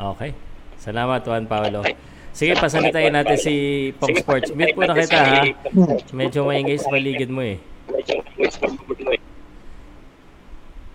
Okay. 0.00 0.32
Salamat, 0.80 1.20
Juan 1.28 1.44
Paolo. 1.44 1.84
Sige, 2.32 2.56
pasalitain 2.56 3.12
natin 3.12 3.36
si 3.36 3.54
Pong 4.00 4.16
Sports. 4.16 4.48
Mute 4.56 4.72
po 4.72 4.88
na 4.88 4.96
kita 4.96 5.20
ha. 5.20 5.44
Medyo 6.16 6.48
maingay 6.48 6.80
sa 6.80 6.88
paligid 6.88 7.28
mo 7.28 7.44
eh. 7.44 7.60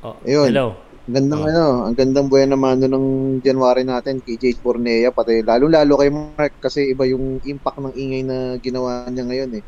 Oh, 0.01 0.17
Ayun. 0.25 0.49
hello. 0.49 0.67
Ang 1.05 1.13
gandang 1.21 1.43
ano, 1.45 1.65
ang 1.85 1.93
gandang 1.93 2.27
buhay 2.33 2.49
naman 2.49 2.81
ng 2.81 3.05
January 3.45 3.85
natin 3.85 4.25
Jade 4.25 4.57
Cornea 4.57 5.13
pati 5.13 5.45
lalo-lalo 5.45 6.01
kay 6.01 6.09
Mark 6.09 6.57
kasi 6.57 6.89
iba 6.89 7.05
yung 7.05 7.37
impact 7.45 7.77
ng 7.77 7.93
ingay 7.93 8.25
na 8.25 8.57
ginawa 8.57 9.05
niya 9.13 9.29
ngayon 9.29 9.61
eh. 9.61 9.63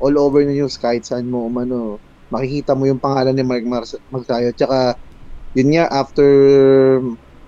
All 0.00 0.16
over 0.16 0.40
the 0.40 0.56
news 0.56 0.80
kahit 0.80 1.04
saan 1.04 1.28
mo 1.28 1.44
umano, 1.44 2.00
makikita 2.32 2.72
mo 2.72 2.88
yung 2.88 2.96
pangalan 2.96 3.36
ni 3.36 3.44
Mark 3.44 3.60
Magsayo. 4.08 4.56
Tsaka 4.56 4.96
yun 5.52 5.68
nga 5.76 5.84
after 5.92 6.24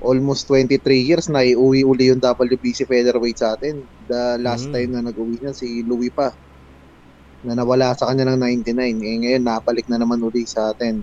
almost 0.03 0.51
23 0.51 1.07
years 1.07 1.31
na 1.31 1.47
iuwi 1.47 1.87
uli 1.87 2.11
yung 2.11 2.21
WBC 2.21 2.85
featherweight 2.91 3.39
sa 3.39 3.55
atin. 3.55 3.87
The 4.03 4.43
last 4.43 4.69
Mhm. 4.69 4.75
time 4.75 4.91
na 4.93 5.03
nag-uwi 5.07 5.39
niya 5.41 5.55
si 5.55 5.87
Louis 5.87 6.11
pa 6.13 6.35
na 7.43 7.59
nawala 7.59 7.91
sa 7.99 8.07
kanya 8.11 8.31
ng 8.31 8.39
99. 8.39 8.99
Eh 9.03 9.17
ngayon 9.27 9.43
napalik 9.43 9.87
na 9.91 9.99
naman 9.99 10.23
uli 10.23 10.47
sa 10.47 10.71
atin. 10.71 11.03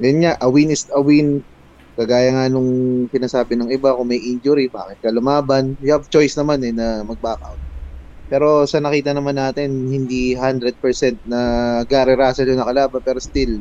Yun 0.00 0.24
nga, 0.24 0.32
a 0.40 0.48
win 0.48 0.72
is 0.72 0.88
a 0.96 1.00
win. 1.04 1.44
Kagaya 1.96 2.32
nga 2.36 2.46
nung 2.52 2.70
pinasabi 3.12 3.56
ng 3.56 3.68
iba, 3.72 3.96
kung 3.96 4.08
may 4.08 4.20
injury, 4.20 4.68
bakit 4.72 5.00
ka 5.04 5.12
lumaban? 5.12 5.76
You 5.80 5.92
have 5.96 6.08
choice 6.08 6.36
naman 6.40 6.64
eh 6.64 6.72
na 6.72 7.04
mag-back 7.04 7.36
out. 7.44 7.60
Pero 8.30 8.64
sa 8.70 8.80
nakita 8.80 9.12
naman 9.16 9.36
natin, 9.38 9.72
hindi 9.88 10.34
100% 10.36 11.20
na 11.28 11.40
Gary 11.88 12.16
Russell 12.18 12.48
yung 12.52 12.60
nakalaban, 12.64 13.02
pero 13.04 13.20
still, 13.20 13.60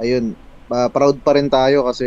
ayun, 0.00 0.36
proud 0.68 1.20
pa 1.24 1.36
rin 1.38 1.48
tayo 1.52 1.84
kasi 1.88 2.06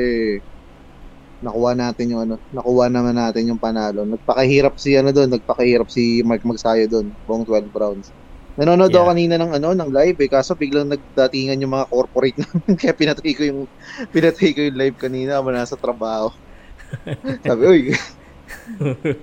nakuha 1.44 1.72
natin 1.76 2.12
yung 2.12 2.22
ano, 2.28 2.36
nakuha 2.52 2.88
naman 2.88 3.16
natin 3.16 3.50
yung 3.52 3.60
panalo. 3.60 4.08
Nagpakahirap 4.08 4.80
si 4.80 4.96
ano 4.96 5.12
doon, 5.12 5.36
nagpakahirap 5.36 5.88
si 5.92 6.24
Mark 6.24 6.44
Magsayo 6.48 6.88
doon, 6.88 7.12
buong 7.28 7.44
12 7.44 7.72
rounds. 7.76 8.08
Nanonood 8.56 8.96
ako 8.96 9.12
kanina 9.12 9.36
ng 9.36 9.52
ano 9.52 9.76
ng 9.76 9.92
live 9.92 10.16
eh 10.24 10.32
kaso 10.32 10.56
biglang 10.56 10.88
nagdatingan 10.88 11.60
yung 11.60 11.76
mga 11.76 11.92
corporate 11.92 12.40
namin 12.44 12.80
kaya 12.80 12.96
pinatay 12.96 13.32
ko 13.36 13.44
yung 13.44 13.60
pinatay 14.16 14.56
ko 14.56 14.60
yung 14.72 14.80
live 14.80 14.96
kanina 14.96 15.44
ako 15.44 15.48
nasa 15.52 15.76
trabaho. 15.76 16.32
Sabi, 17.48 17.64
uy, 17.68 17.82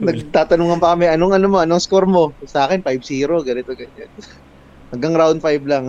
nagtatanungan 0.03 0.79
pa 0.83 0.93
kami, 0.93 1.09
anong 1.09 1.33
ano 1.33 1.47
mo, 1.49 1.59
anong 1.63 1.81
score 1.81 2.05
mo? 2.05 2.37
Sa 2.45 2.69
akin, 2.69 2.85
5-0, 2.85 3.47
ganito, 3.47 3.73
ganyan. 3.73 4.11
Hanggang 4.93 5.15
round 5.17 5.39
5 5.41 5.65
lang. 5.65 5.85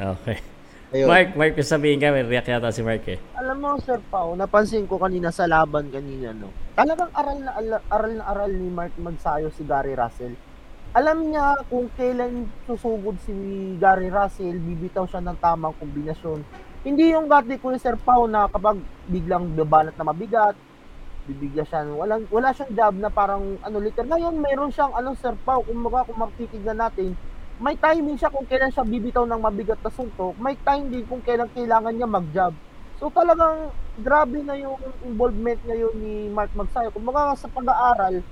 Okay. 0.00 0.40
Ayun. 0.90 1.06
Mark, 1.06 1.38
Mark, 1.38 1.54
yung 1.54 1.70
sabihin 1.70 2.02
ka, 2.02 2.10
may 2.10 2.26
react 2.26 2.50
yata 2.50 2.74
si 2.74 2.82
Mark 2.82 3.06
eh. 3.06 3.14
Alam 3.38 3.62
mo, 3.62 3.78
Sir 3.78 4.02
Pao, 4.10 4.34
napansin 4.34 4.90
ko 4.90 4.98
kanina 4.98 5.30
sa 5.30 5.46
laban 5.46 5.86
kanina, 5.86 6.34
no? 6.34 6.50
Talagang 6.74 7.14
aral 7.14 7.38
na 7.38 7.50
aral 7.86 8.12
na 8.18 8.24
aral 8.26 8.50
ni 8.50 8.66
Mark 8.66 8.90
Magsayo 8.98 9.54
si 9.54 9.62
Gary 9.62 9.94
Russell. 9.94 10.34
Alam 10.90 11.30
niya 11.30 11.62
kung 11.70 11.86
kailan 11.94 12.50
susugod 12.66 13.14
si 13.22 13.30
Gary 13.78 14.10
Russell, 14.10 14.58
bibitaw 14.58 15.06
siya 15.06 15.22
ng 15.22 15.38
tamang 15.38 15.78
kombinasyon. 15.78 16.42
Hindi 16.82 17.14
yung 17.14 17.30
gati 17.30 17.54
ko 17.62 17.70
ni 17.70 17.78
Sir 17.78 17.94
Pao 17.94 18.26
na 18.26 18.50
kapag 18.50 18.82
biglang 19.06 19.54
babanat 19.54 19.94
na 19.94 20.10
mabigat, 20.10 20.58
bibigyan 21.30 21.70
siya 21.70 21.86
ng- 21.86 22.02
walang 22.02 22.26
wala 22.34 22.50
siyang 22.50 22.74
job 22.74 22.94
na 22.98 23.14
parang 23.14 23.54
ano 23.62 23.78
liter 23.78 24.02
ngayon 24.02 24.34
meron 24.42 24.74
siyang 24.74 24.90
ano 24.90 25.14
Sir 25.14 25.38
Pao 25.46 25.62
kung 25.62 25.78
kung 25.86 26.18
makikitignan 26.18 26.82
natin 26.82 27.14
may 27.60 27.76
timing 27.76 28.16
siya 28.16 28.32
kung 28.32 28.48
kailan 28.48 28.72
siya 28.72 28.88
bibitaw 28.88 29.28
ng 29.28 29.36
mabigat 29.44 29.76
na 29.84 29.92
suntok, 29.92 30.32
may 30.40 30.56
time 30.64 30.88
din 30.88 31.04
kung 31.04 31.20
kailan 31.20 31.52
kailangan 31.52 31.92
niya 31.92 32.08
mag-job. 32.08 32.56
So 32.96 33.12
talagang 33.12 33.68
grabe 34.00 34.40
na 34.40 34.56
yung 34.56 34.80
involvement 35.04 35.60
ngayon 35.68 35.94
ni 36.00 36.32
Mark 36.32 36.48
Magsayo. 36.56 36.88
Kung 36.88 37.04
mga 37.04 37.36
sa 37.36 37.52
pag-aaral, 37.52 38.24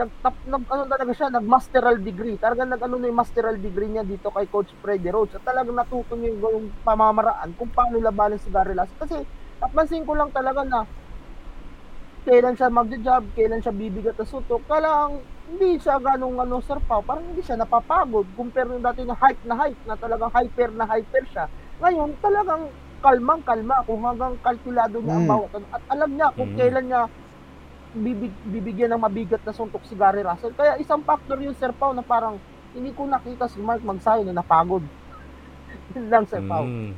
nag, 0.00 0.10
tap, 0.24 0.32
nag 0.48 0.64
ano 0.64 0.82
talaga 0.88 1.12
siya, 1.12 1.28
nag-masteral 1.28 2.00
degree. 2.00 2.40
Talagang 2.40 2.72
nag 2.72 2.80
ano 2.80 3.04
yung 3.04 3.20
masteral 3.20 3.60
degree 3.60 3.92
niya 3.92 4.04
dito 4.04 4.32
kay 4.32 4.48
Coach 4.48 4.72
Freddy 4.80 5.12
Rhodes. 5.12 5.36
At 5.36 5.44
talagang 5.44 5.76
natuto 5.76 6.16
niya 6.16 6.32
yung, 6.32 6.40
yung 6.40 6.66
pamamaraan 6.80 7.52
kung 7.60 7.68
paano 7.68 8.00
labanan 8.00 8.40
si 8.40 8.48
Gary 8.48 8.72
Lasso. 8.72 8.96
Kasi 8.96 9.20
napansin 9.60 10.08
ko 10.08 10.16
lang 10.16 10.32
talaga 10.32 10.64
na 10.64 10.88
kailan 12.24 12.56
siya 12.56 12.72
magja-job, 12.72 13.28
kailan 13.36 13.60
siya 13.60 13.76
bibigat 13.76 14.16
na 14.16 14.24
suntok, 14.24 14.64
kailangan 14.64 15.20
hindi 15.50 15.82
siya 15.82 15.98
ganong 15.98 16.38
ano 16.38 16.62
sir 16.62 16.78
pa, 16.80 17.02
parang 17.02 17.34
hindi 17.34 17.42
siya 17.42 17.58
napapagod 17.58 18.26
compare 18.38 18.70
nung 18.70 18.80
dati 18.80 19.02
na 19.02 19.18
hype 19.18 19.42
na 19.42 19.56
hype 19.58 19.82
na 19.82 19.98
talagang 19.98 20.30
hyper 20.30 20.70
na 20.72 20.86
hyper 20.86 21.24
siya. 21.26 21.44
Ngayon 21.82 22.08
talagang 22.22 22.62
kalmang 23.00 23.42
kalma 23.42 23.76
kung 23.82 24.04
hanggang 24.04 24.36
kalkulado 24.38 25.00
niya 25.00 25.16
ang 25.16 25.26
Mm. 25.26 25.32
bawat 25.32 25.50
ano. 25.56 25.66
at 25.72 25.82
alam 25.88 26.10
niya 26.12 26.28
kung 26.36 26.50
Mm. 26.52 26.58
kailan 26.58 26.86
niya 26.86 27.00
bibig, 27.90 28.34
bibigyan 28.46 28.90
ng 28.94 29.02
mabigat 29.02 29.42
na 29.42 29.50
suntok 29.50 29.82
si 29.82 29.98
Gary 29.98 30.22
Russell. 30.22 30.54
Kaya 30.54 30.78
isang 30.78 31.02
factor 31.02 31.40
yun 31.42 31.56
Sir 31.56 31.74
Pao 31.74 31.90
na 31.90 32.06
parang 32.06 32.38
hindi 32.70 32.94
ko 32.94 33.02
nakita 33.02 33.50
si 33.50 33.58
Mark 33.58 33.82
Magsayo 33.82 34.22
na 34.22 34.36
napagod. 34.36 34.84
Yun 35.98 36.06
lang 36.06 36.22
Sir 36.30 36.38
Pao. 36.46 36.62
Mm. 36.62 36.94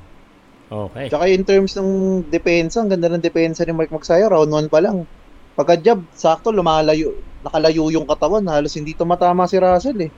Okay. 0.68 1.06
Tsaka 1.08 1.24
in 1.28 1.44
terms 1.44 1.72
ng 1.76 1.90
depensa, 2.28 2.80
ang 2.80 2.92
ganda 2.92 3.08
ng 3.08 3.24
depensa 3.24 3.64
ni 3.64 3.72
Mark 3.72 3.88
Magsayo, 3.88 4.28
round 4.28 4.52
1 4.52 4.68
pa 4.68 4.84
lang. 4.84 5.08
Pagka-jab, 5.52 6.00
sakto, 6.12 6.52
lumalayo, 6.52 7.12
nakalayo 7.42 7.90
yung 7.90 8.06
katawan, 8.06 8.46
halos 8.46 8.74
hindi 8.78 8.94
tumatama 8.94 9.44
si 9.50 9.58
Russell 9.58 9.98
eh. 10.08 10.10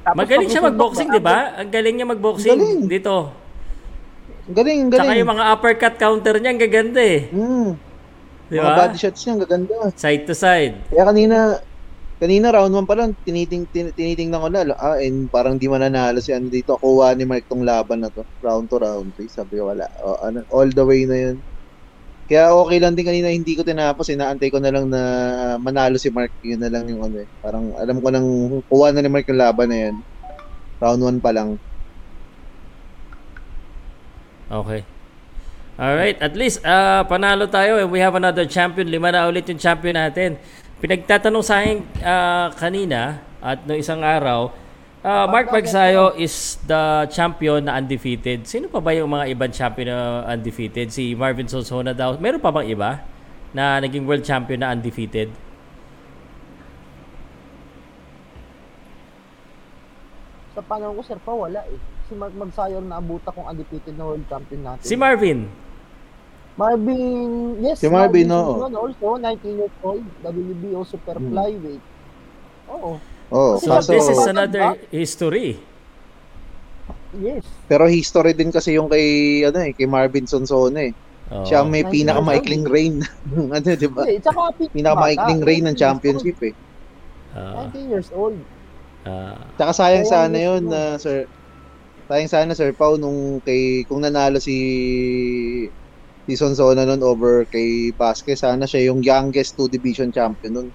Magaling 0.00 0.48
siya 0.48 0.64
magboxing, 0.64 1.12
di 1.12 1.20
ba? 1.20 1.60
Ang 1.60 1.70
galing 1.70 1.94
niya 2.00 2.08
magboxing 2.08 2.88
dito. 2.88 3.30
Ang 4.48 4.54
galing, 4.56 4.78
ang 4.88 4.90
galing. 4.90 5.06
Tsaka 5.06 5.20
yung 5.20 5.32
mga 5.36 5.44
uppercut 5.52 5.94
counter 6.00 6.34
niya, 6.40 6.50
ang 6.56 6.60
gaganda 6.62 7.02
eh. 7.04 7.28
Mm. 7.30 7.70
Di 8.50 8.56
Mga 8.58 8.64
ba? 8.66 8.78
body 8.82 8.96
shots 8.98 9.20
niya, 9.22 9.30
ang 9.36 9.42
gaganda. 9.44 9.74
Side 9.94 10.24
to 10.26 10.34
side. 10.34 10.74
Kaya 10.88 11.04
kanina, 11.06 11.36
kanina 12.16 12.46
round 12.50 12.72
1 12.74 12.88
pa 12.88 12.94
lang, 12.96 13.14
tiniting, 13.22 13.68
tin, 13.68 13.92
tinitingnan 13.92 14.40
ko 14.40 14.48
na, 14.48 14.72
ah, 14.74 14.96
and 14.98 15.28
parang 15.28 15.60
di 15.60 15.68
mananalo 15.68 16.18
si 16.18 16.32
ano 16.32 16.48
dito. 16.48 16.80
Kuha 16.80 17.14
ni 17.14 17.28
Mark 17.28 17.46
tong 17.46 17.62
laban 17.62 18.02
na 18.02 18.10
to. 18.10 18.24
Round 18.40 18.66
to 18.72 18.80
round 18.80 19.12
3. 19.14 19.28
Sabi 19.28 19.60
ko, 19.60 19.70
wala. 19.70 19.86
O, 20.00 20.18
ano, 20.24 20.42
all 20.50 20.72
the 20.72 20.82
way 20.82 21.04
na 21.04 21.16
yun. 21.30 21.36
Kaya 22.30 22.54
okay 22.54 22.78
lang 22.78 22.94
din 22.94 23.02
kanina, 23.02 23.26
hindi 23.26 23.58
ko 23.58 23.66
tinapos. 23.66 24.06
Inaantay 24.06 24.54
ko 24.54 24.62
na 24.62 24.70
lang 24.70 24.86
na 24.86 25.02
manalo 25.58 25.98
si 25.98 26.14
Mark. 26.14 26.30
Yun 26.46 26.62
na 26.62 26.70
lang 26.70 26.86
yung 26.86 27.02
ano 27.02 27.26
eh. 27.26 27.28
Parang 27.42 27.74
alam 27.74 27.98
ko 27.98 28.06
nang 28.06 28.28
kuha 28.70 28.94
na 28.94 29.02
ni 29.02 29.10
Mark 29.10 29.26
yung 29.26 29.42
laban 29.42 29.66
na 29.66 29.78
yan. 29.90 29.96
Round 30.78 31.18
1 31.18 31.18
pa 31.18 31.34
lang. 31.34 31.58
Okay. 34.46 34.86
Alright, 35.74 36.22
at 36.22 36.38
least 36.38 36.62
uh, 36.62 37.02
panalo 37.08 37.50
tayo 37.50 37.82
and 37.82 37.90
we 37.90 37.98
have 37.98 38.14
another 38.14 38.46
champion. 38.46 38.86
Lima 38.86 39.10
na 39.10 39.26
ulit 39.26 39.50
yung 39.50 39.58
champion 39.58 39.98
natin. 39.98 40.38
Pinagtatanong 40.78 41.42
sa 41.42 41.58
akin 41.58 41.82
uh, 41.98 42.46
kanina 42.54 43.26
at 43.42 43.66
no 43.66 43.74
isang 43.74 44.06
araw, 44.06 44.54
uh, 45.04 45.26
Mark 45.28 45.48
Magsayo 45.50 46.16
is 46.16 46.56
the 46.66 47.08
champion 47.10 47.64
na 47.64 47.76
undefeated. 47.78 48.46
Sino 48.46 48.68
pa 48.68 48.80
ba 48.80 48.92
yung 48.92 49.10
mga 49.10 49.32
ibang 49.32 49.52
champion 49.52 49.88
na 49.92 49.98
undefeated? 50.28 50.92
Si 50.92 51.14
Marvin 51.14 51.48
Sonsona 51.48 51.96
daw. 51.96 52.16
Meron 52.18 52.40
pa 52.40 52.50
bang 52.52 52.68
iba 52.68 53.00
na 53.52 53.80
naging 53.80 54.06
world 54.06 54.22
champion 54.22 54.60
na 54.62 54.72
undefeated? 54.72 55.30
Sa 60.54 60.60
panahon 60.66 60.98
ko, 60.98 61.02
sir, 61.06 61.18
pa 61.22 61.32
wala 61.32 61.62
eh. 61.70 61.78
Si 62.10 62.12
Mark 62.18 62.34
Magsayo 62.34 62.82
na 62.82 62.98
abuta 62.98 63.30
kong 63.30 63.46
undefeated 63.46 63.94
na 63.94 64.04
world 64.04 64.26
champion 64.26 64.60
natin. 64.66 64.82
Si 64.82 64.98
Marvin. 64.98 65.46
Marvin, 66.58 67.56
yes. 67.62 67.78
Si 67.78 67.86
Marvin, 67.86 68.26
Marvin. 68.26 68.58
Singson 68.58 68.74
also, 68.74 69.06
19 69.16 69.60
years 69.62 69.76
old, 69.80 70.04
WBO 70.20 70.82
super 70.82 71.16
Hmm. 71.16 71.30
flyweight. 71.30 71.84
Oo. 72.68 72.98
Oh, 73.30 73.56
So 73.62 73.70
kaso, 73.70 73.94
this 73.94 74.06
is 74.10 74.26
another 74.26 74.74
history. 74.90 75.62
Yes. 77.10 77.42
pero 77.66 77.90
history 77.90 78.38
din 78.38 78.54
kasi 78.54 78.78
yung 78.78 78.86
kay 78.86 79.42
ano 79.42 79.58
eh, 79.66 79.74
kay 79.74 79.86
Marvin 79.90 80.30
Sonsone 80.30 80.78
eh. 80.78 80.92
Oo. 81.30 81.42
Siya 81.42 81.66
may 81.66 81.82
pinakamaikling 81.82 82.66
reign. 82.66 83.02
ano, 83.54 83.66
'di 83.66 83.88
ba? 83.90 84.06
Pink 84.06 84.70
Pinakamaikling 84.70 85.42
reign 85.42 85.64
ng 85.66 85.74
championship 85.78 86.38
eh. 86.42 86.54
Ah, 87.34 87.66
19 87.70 87.90
years 87.90 88.10
old. 88.14 88.38
ah. 89.06 89.38
Tsaka 89.58 89.72
sayang 89.74 90.06
sana 90.06 90.34
mismo. 90.34 90.46
yun 90.54 90.62
na 90.70 90.82
sir. 90.98 91.26
Sayang 92.10 92.30
sana 92.30 92.52
Sir 92.54 92.74
Pau 92.74 92.98
nung 92.98 93.38
kay 93.42 93.86
kung 93.86 94.02
nanalo 94.02 94.38
si 94.42 94.58
si 96.26 96.34
Sonsona 96.38 96.86
nun 96.86 97.02
over 97.02 97.46
kay 97.46 97.90
Vasquez, 97.94 98.42
sana 98.42 98.66
siya 98.66 98.90
yung 98.90 99.02
youngest 99.02 99.54
two 99.58 99.66
division 99.66 100.10
champion 100.14 100.54
nun 100.54 100.68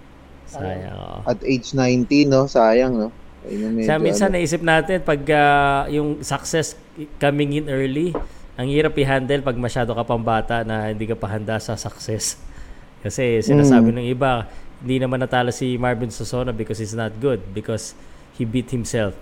sayang. 0.57 0.93
oo. 0.93 1.17
at 1.23 1.39
age 1.41 1.67
19 1.71 2.05
no. 2.25 2.45
Sayang 2.45 2.93
no. 2.93 3.07
Medyo, 3.45 3.85
Sa 3.85 3.95
minsan 3.97 4.27
ano. 4.27 4.35
naisip 4.35 4.59
natin 4.59 4.97
pag 4.99 5.21
ah, 5.29 5.85
yung 5.87 6.19
success 6.19 6.73
coming 7.15 7.53
in 7.55 7.65
early, 7.67 8.09
ang 8.55 8.65
hirap 8.65 8.95
i-handle 8.95 9.41
pag 9.41 9.53
masyado 9.55 9.91
ka 9.91 10.01
pang 10.01 10.19
bata 10.19 10.61
na 10.61 10.89
hindi 10.89 11.05
ka 11.05 11.13
pa 11.13 11.29
handa 11.29 11.57
sa 11.57 11.75
success. 11.75 12.41
Kasi 13.05 13.37
sinasabi 13.39 13.91
Mm. 13.91 13.95
ng 13.95 14.07
iba, 14.09 14.49
hindi 14.79 14.97
naman 14.97 15.19
natalo 15.19 15.49
si 15.49 15.75
Marvin 15.75 16.09
Sosona 16.09 16.49
because 16.49 16.77
he's 16.77 16.93
not 16.93 17.13
good 17.15 17.37
because 17.51 17.93
he 18.33 18.43
beat 18.43 18.67
himself. 18.67 19.13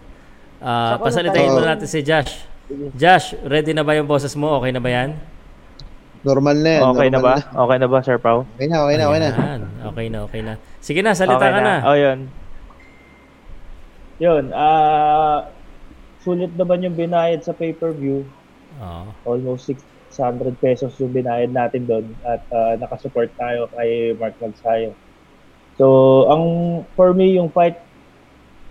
Pasalitahin 0.97 1.51
natalo- 1.51 1.59
muna 1.59 1.75
natin 1.75 1.87
si 1.87 1.99
Josh. 1.99 2.47
Josh, 2.95 3.35
ready 3.43 3.75
na 3.75 3.83
ba 3.83 3.91
yung 3.91 4.07
boses 4.07 4.31
mo? 4.33 4.55
Okay 4.55 4.71
na 4.71 4.79
ba 4.79 4.87
yan? 4.87 5.19
Normal 6.23 6.57
na 6.59 6.69
yan. 6.79 6.81
Okay 6.95 7.07
na 7.11 7.19
ba? 7.19 7.33
normal 7.35 7.61
Okay 7.67 7.77
na 7.79 7.87
ba, 7.87 7.97
Sir 8.03 8.17
Pau? 8.19 8.47
Okay 8.55 8.67
na, 8.67 8.77
okay 8.87 8.95
na, 8.97 9.05
okay 9.11 9.19
na. 9.19 9.29
Ayan, 9.35 9.61
okay 9.83 10.07
na, 10.07 10.17
okay 10.25 10.41
na. 10.41 10.53
Sige 10.79 10.99
na, 11.03 11.11
salita 11.15 11.39
okay 11.39 11.53
ka 11.53 11.61
na. 11.61 11.75
Oh, 11.83 11.97
yun. 11.99 12.19
Yun, 14.23 14.43
ah 14.55 15.51
sulit 16.23 16.55
naman 16.55 16.79
yung 16.79 16.95
binayad 16.95 17.43
sa 17.43 17.51
pay-per-view. 17.51 18.23
Oo. 18.79 19.05
Almost 19.27 19.67
600 20.15 20.55
pesos 20.63 20.95
yung 21.03 21.11
binayad 21.11 21.51
natin 21.51 21.83
doon 21.83 22.05
at 22.23 22.41
ah, 22.55 22.79
nakasupport 22.79 23.29
tayo 23.35 23.67
kay 23.75 24.15
Mark 24.15 24.39
Magsayo. 24.39 24.95
So, 25.75 25.85
ang 26.31 26.43
for 26.95 27.11
me 27.11 27.35
yung 27.35 27.51
fight 27.51 27.81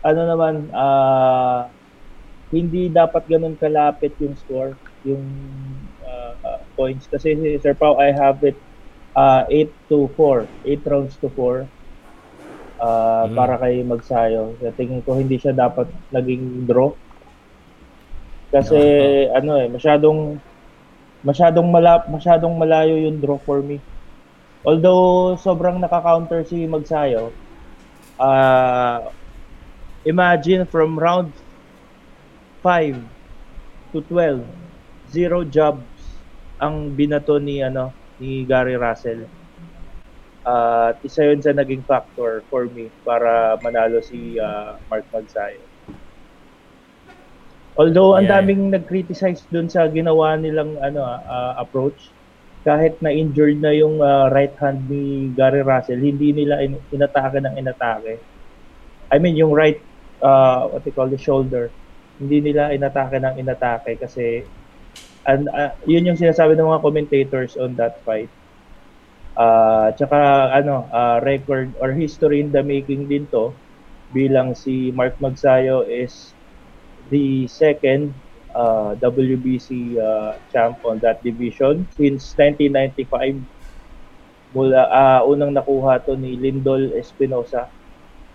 ano 0.02 0.22
naman 0.26 0.54
ah 0.74 1.68
hindi 2.52 2.92
dapat 2.92 3.26
ganun 3.28 3.56
kalapit 3.56 4.12
yung 4.20 4.36
score, 4.36 4.76
yung 5.04 5.24
points 6.78 7.04
kasi 7.08 7.34
si 7.36 7.48
Sir 7.62 7.74
Pau 7.76 7.94
I 8.00 8.10
have 8.12 8.40
it 8.44 8.56
ah 9.12 9.44
8 9.48 9.68
to 9.92 10.08
4, 10.16 10.48
8 10.64 10.90
rounds 10.90 11.14
to 11.20 11.28
4 11.28 11.68
ah, 12.80 13.24
Mm. 13.28 13.34
para 13.36 13.54
kay 13.62 13.74
Magsayo. 13.84 14.42
Sa 14.60 14.72
tingin 14.74 15.04
ko 15.04 15.16
hindi 15.20 15.36
siya 15.38 15.52
dapat 15.54 15.86
naging 16.10 16.66
draw. 16.66 16.90
Kasi 18.52 18.76
ano 19.32 19.52
eh 19.60 19.68
masyadong 19.68 20.20
masyadong 21.24 21.68
mala, 21.70 22.04
masyadong 22.10 22.54
malayo 22.58 22.98
yung 22.98 23.18
draw 23.22 23.38
for 23.40 23.62
me. 23.62 23.78
Although 24.66 25.34
sobrang 25.38 25.78
naka-counter 25.82 26.44
si 26.46 26.66
Magsayo, 26.66 27.32
ah 28.20 29.00
imagine 30.04 30.66
from 30.66 30.98
round 30.98 31.30
5 32.62 32.98
to 33.92 33.98
12, 34.06 34.42
zero 35.10 35.42
jobs 35.46 35.91
ang 36.64 36.94
binato 36.98 37.36
ni 37.42 37.56
ano 37.68 37.84
ni 38.22 38.46
Gary 38.50 38.76
Russell. 38.78 39.22
At 40.42 40.98
isa 41.06 41.22
yun 41.30 41.38
sa 41.42 41.54
naging 41.54 41.86
factor 41.86 42.46
for 42.50 42.66
me 42.74 42.90
para 43.06 43.58
manalo 43.62 43.98
si 44.02 44.38
ah, 44.42 44.74
Mark 44.90 45.06
Magsayo. 45.14 45.66
Although 47.80 48.12
ang 48.20 48.28
Yeah. 48.28 48.42
daming 48.44 48.68
nag-criticize 48.74 49.48
dun 49.48 49.68
sa 49.72 49.88
ginawa 49.88 50.36
nilang 50.36 50.76
ano 50.82 51.00
ah, 51.06 51.54
approach, 51.62 52.12
kahit 52.68 53.00
na 53.02 53.10
injured 53.10 53.58
na 53.64 53.72
yung 53.72 53.98
ah, 54.02 54.28
right 54.30 54.54
hand 54.60 54.86
ni 54.90 55.32
Gary 55.38 55.62
Russell, 55.64 56.02
hindi 56.02 56.34
nila 56.36 56.60
in- 56.62 56.84
inatake 56.92 57.38
ng 57.40 57.54
inatake. 57.58 58.14
I 59.12 59.16
mean 59.22 59.36
yung 59.38 59.52
right 59.54 59.80
uh, 60.24 60.68
what 60.72 60.82
they 60.84 60.92
call 60.94 61.08
the 61.10 61.20
shoulder, 61.20 61.74
hindi 62.20 62.40
nila 62.44 62.72
inatake 62.76 63.18
ng 63.20 63.36
inatake 63.40 64.00
kasi 64.00 64.48
and 65.26 65.46
ah, 65.52 65.72
yun 65.86 66.06
yung 66.06 66.18
sinasabi 66.18 66.54
ng 66.56 66.68
mga 66.68 66.82
commentators 66.82 67.54
on 67.58 67.74
that 67.78 67.98
fight. 68.02 68.30
Ah, 69.38 69.88
tsaka 69.96 70.52
ano, 70.52 70.86
ah, 70.92 71.18
record 71.22 71.72
or 71.80 71.92
history 71.96 72.40
in 72.44 72.52
the 72.52 72.60
making 72.62 73.08
din 73.08 73.24
to 73.32 73.54
bilang 74.12 74.52
si 74.52 74.92
Mark 74.92 75.16
Magsayo 75.24 75.88
is 75.88 76.36
the 77.08 77.48
second 77.48 78.12
uh, 78.52 78.92
WBC 79.00 79.96
uh, 79.96 80.36
champ 80.52 80.76
on 80.84 81.00
that 81.00 81.24
division 81.24 81.88
since 81.96 82.36
1995 82.36 83.40
mula 84.52 84.84
ah, 84.92 85.20
unang 85.24 85.56
nakuha 85.56 85.96
to 86.04 86.12
ni 86.12 86.36
Lindol 86.36 86.92
Espinosa 86.92 87.72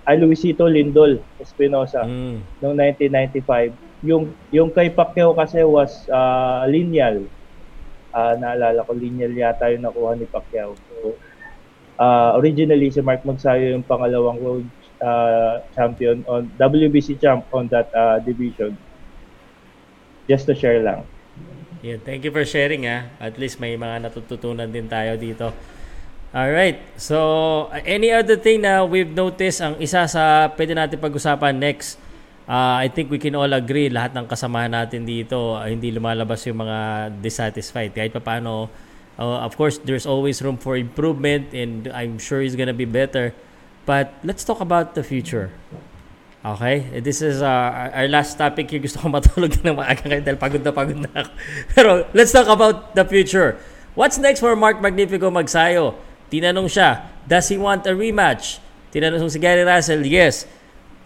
ay 0.09 0.17
Luisito 0.17 0.65
Lindol 0.65 1.21
Espinosa 1.37 2.01
Mm. 2.09 2.41
noong 2.57 2.73
1995 2.73 3.86
yung 4.05 4.29
yung 4.53 4.69
kay 4.69 4.93
Pacquiao 4.93 5.33
kasi 5.33 5.61
was 5.65 6.05
ah, 6.13 6.65
lineal 6.69 7.25
Ah, 8.17 8.33
naalala 8.33 8.81
ko 8.81 8.97
lineal 8.97 9.29
yata 9.29 9.69
yung 9.69 9.85
nakuha 9.85 10.17
ni 10.17 10.25
Pacquiao 10.25 10.73
so 10.73 11.13
ah, 12.01 12.33
originally 12.37 12.89
si 12.89 13.01
Mark 13.01 13.21
Magsayo 13.25 13.73
yung 13.73 13.85
pangalawang 13.85 14.39
world 14.41 14.67
ah, 15.01 15.61
champion 15.73 16.25
on 16.25 16.49
WBC 16.57 17.21
champ 17.21 17.45
on 17.53 17.69
that 17.69 17.89
ah, 17.93 18.17
division 18.21 18.73
just 20.25 20.49
to 20.49 20.53
share 20.57 20.81
lang 20.81 21.05
Yeah, 21.85 22.01
thank 22.01 22.25
you 22.25 22.33
for 22.33 22.41
sharing 22.41 22.89
ah. 22.89 23.13
At 23.21 23.37
least 23.37 23.61
may 23.61 23.77
mga 23.77 24.09
natututunan 24.09 24.65
din 24.65 24.89
tayo 24.89 25.13
dito. 25.13 25.53
All 26.33 26.49
right. 26.49 26.81
So, 26.97 27.69
uh, 27.69 27.81
any 27.85 28.09
other 28.09 28.35
thing 28.35 28.65
na 28.65 28.81
we've 28.81 29.13
noticed 29.13 29.61
ang 29.61 29.77
isa 29.77 30.09
sa 30.09 30.49
pwede 30.57 30.73
natin 30.73 30.97
pag-usapan 30.97 31.53
next. 31.55 32.01
Uh, 32.47 32.75
I 32.81 32.87
think 32.87 33.11
we 33.11 33.19
can 33.19 33.35
all 33.35 33.51
agree 33.51 33.91
lahat 33.91 34.15
ng 34.15 34.25
kasamahan 34.25 34.71
natin 34.71 35.03
dito 35.03 35.53
uh, 35.53 35.67
hindi 35.67 35.91
lumalabas 35.91 36.47
yung 36.47 36.63
mga 36.63 37.11
dissatisfied. 37.19 37.91
Kahit 37.93 38.15
pa 38.15 38.23
paano 38.23 38.71
uh, 39.19 39.43
of 39.43 39.53
course 39.59 39.77
there's 39.83 40.07
always 40.07 40.41
room 40.41 40.57
for 40.57 40.79
improvement 40.79 41.51
and 41.51 41.91
I'm 41.91 42.17
sure 42.17 42.41
it's 42.41 42.55
gonna 42.55 42.75
be 42.75 42.87
better. 42.87 43.35
But 43.87 44.15
let's 44.23 44.43
talk 44.43 44.59
about 44.59 44.95
the 44.95 45.03
future. 45.03 45.51
Okay? 46.43 46.99
This 46.99 47.23
is 47.23 47.39
uh, 47.43 47.91
our 47.91 48.07
last 48.07 48.35
topic 48.35 48.71
here. 48.71 48.83
Gusto 48.83 48.99
ko 48.99 49.07
matulog 49.11 49.51
na 49.63 49.71
ng 49.71 49.77
maaga 49.79 50.03
kayo 50.03 50.19
dahil 50.23 50.39
pagod 50.39 50.63
na 50.63 50.71
pagod 50.75 50.99
na 50.99 51.11
ako. 51.11 51.31
Pero 51.75 51.89
let's 52.11 52.31
talk 52.35 52.47
about 52.51 52.95
the 52.95 53.03
future. 53.07 53.59
What's 53.95 54.19
next 54.19 54.43
for 54.43 54.53
Mark 54.59 54.83
Magnifico 54.83 55.31
Magsayo? 55.31 55.95
Tinanong 56.27 56.67
siya, 56.67 57.07
does 57.23 57.47
he 57.47 57.55
want 57.55 57.87
a 57.87 57.95
rematch? 57.95 58.59
Tinanong 58.91 59.31
si 59.31 59.39
Gary 59.39 59.63
Russell, 59.63 60.03
yes. 60.03 60.43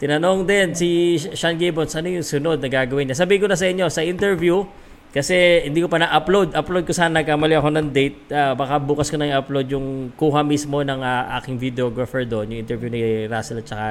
Tinanong 0.01 0.49
din 0.49 0.73
si 0.73 1.13
Sean 1.37 1.61
Gibbons, 1.61 1.93
ano 1.93 2.09
yung 2.09 2.25
sunod 2.25 2.57
na 2.57 2.65
gagawin 2.73 3.05
niya? 3.05 3.21
Sabi 3.21 3.37
ko 3.37 3.45
na 3.45 3.53
sa 3.53 3.69
inyo, 3.69 3.85
sa 3.85 4.01
interview, 4.01 4.65
Kasi 5.11 5.67
hindi 5.67 5.83
ko 5.83 5.91
pa 5.91 5.99
na-upload. 5.99 6.55
Upload 6.55 6.87
ko 6.87 6.95
sana 6.95 7.19
nagkamali 7.19 7.59
ako 7.59 7.67
ng 7.75 7.87
date. 7.91 8.31
Ah, 8.31 8.55
baka 8.55 8.79
bukas 8.79 9.11
ko 9.11 9.19
na 9.19 9.27
i-upload 9.27 9.67
yung 9.67 10.15
kuha 10.15 10.39
mismo 10.39 10.79
ng 10.79 11.03
ah, 11.03 11.35
aking 11.35 11.59
videographer 11.59 12.23
doon, 12.23 12.47
yung 12.47 12.63
interview 12.63 12.87
ni 12.87 13.27
Russell 13.27 13.59
at 13.59 13.67
saka 13.67 13.87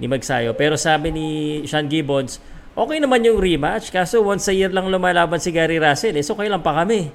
ni 0.00 0.08
Magsayo. 0.08 0.56
Pero 0.56 0.80
sabi 0.80 1.12
ni 1.12 1.26
Sean 1.68 1.84
Gibbons, 1.92 2.40
okay 2.72 2.96
naman 2.96 3.20
yung 3.20 3.36
rematch. 3.36 3.92
Kaso 3.92 4.24
once 4.24 4.48
a 4.48 4.56
year 4.56 4.72
lang 4.72 4.88
lumalaban 4.88 5.36
si 5.36 5.52
Gary 5.52 5.76
Russell. 5.76 6.16
Eh, 6.16 6.24
so 6.24 6.32
okay 6.32 6.48
lang 6.48 6.64
pa 6.64 6.72
kami. 6.72 7.12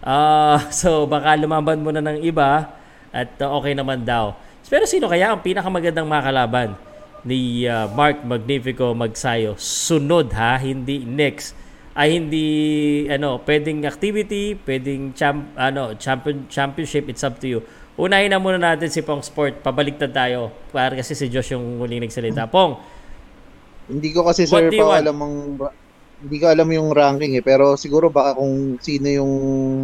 Ah, 0.00 0.56
so 0.80 1.04
baka 1.04 1.36
lumaban 1.36 1.84
muna 1.84 2.00
ng 2.00 2.24
iba 2.24 2.72
at 3.12 3.36
uh, 3.44 3.52
okay 3.60 3.76
naman 3.76 4.00
daw. 4.00 4.32
Pero 4.64 4.88
sino 4.88 5.12
kaya 5.12 5.36
ang 5.36 5.44
pinakamagandang 5.44 6.08
makalaban 6.08 6.72
ni 7.26 7.66
uh, 7.66 7.90
Mark 7.92 8.22
Magnifico 8.22 8.94
Magsayo? 8.94 9.58
Sunod 9.58 10.30
ha, 10.32 10.56
hindi 10.56 11.02
next. 11.02 11.58
Ay 11.96 12.16
hindi 12.16 12.46
ano, 13.10 13.42
pwedeng 13.42 13.82
activity, 13.82 14.54
pwedeng 14.62 15.12
champ, 15.12 15.50
ano, 15.58 15.98
champion, 15.98 16.46
championship, 16.46 17.10
it's 17.10 17.26
up 17.26 17.36
to 17.42 17.48
you. 17.50 17.60
Unahin 17.96 18.30
na 18.30 18.38
muna 18.38 18.60
natin 18.60 18.92
si 18.92 19.00
Pong 19.00 19.24
Sport. 19.24 19.64
Pabaliktad 19.64 20.12
tayo. 20.12 20.52
Para 20.70 20.94
kasi 20.94 21.16
si 21.16 21.26
Josh 21.32 21.56
yung 21.56 21.80
huling 21.80 22.04
nagsalita. 22.04 22.46
Pong, 22.46 22.76
Hindi 23.86 24.10
ko 24.10 24.26
kasi 24.26 24.50
sir 24.50 24.66
pa 24.74 24.98
alam 24.98 25.16
ang 25.22 25.34
hindi 26.16 26.36
ko 26.42 26.46
alam 26.50 26.66
yung 26.72 26.90
ranking 26.90 27.38
eh 27.38 27.44
pero 27.44 27.78
siguro 27.78 28.10
baka 28.10 28.34
kung 28.34 28.80
sino 28.82 29.06
yung 29.06 29.32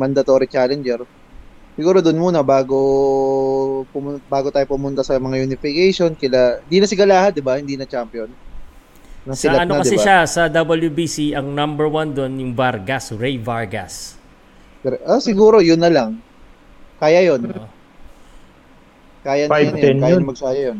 mandatory 0.01 0.51
challenger 0.51 1.07
siguro 1.73 1.99
doon 1.99 2.19
muna 2.19 2.41
bago 2.41 2.79
pumun- 3.89 4.21
bago 4.27 4.49
tayo 4.49 4.67
pumunta 4.67 5.01
sa 5.01 5.17
mga 5.17 5.41
unification 5.41 6.13
kila 6.13 6.61
di 6.63 6.79
na 6.79 6.87
si 6.87 6.95
Galahad 6.95 7.33
di 7.33 7.41
ba 7.41 7.57
hindi 7.57 7.75
na 7.75 7.85
champion 7.85 8.29
sa 8.29 9.27
Nasilat 9.29 9.59
ano 9.63 9.73
na, 9.73 9.81
kasi 9.81 9.95
di 9.95 9.99
ba? 9.99 10.03
siya, 10.03 10.19
sa 10.27 10.43
WBC, 10.51 11.31
ang 11.31 11.47
number 11.47 11.87
one 11.87 12.11
doon, 12.11 12.35
yung 12.35 12.53
Vargas, 12.53 13.15
Ray 13.15 13.39
Vargas. 13.39 14.19
Pero- 14.83 14.99
ah 15.05 15.23
siguro 15.23 15.63
yun 15.63 15.79
na 15.79 15.87
lang 15.87 16.19
kaya 16.99 17.23
yun 17.23 17.39
kaya 19.23 19.47
na 19.47 19.63
yun, 19.63 19.75
5'10 19.75 19.79
yun. 19.79 19.97
kaya 19.97 20.11
yun. 20.11 20.19
na 20.19 20.27
magsaya 20.27 20.63
yun 20.71 20.79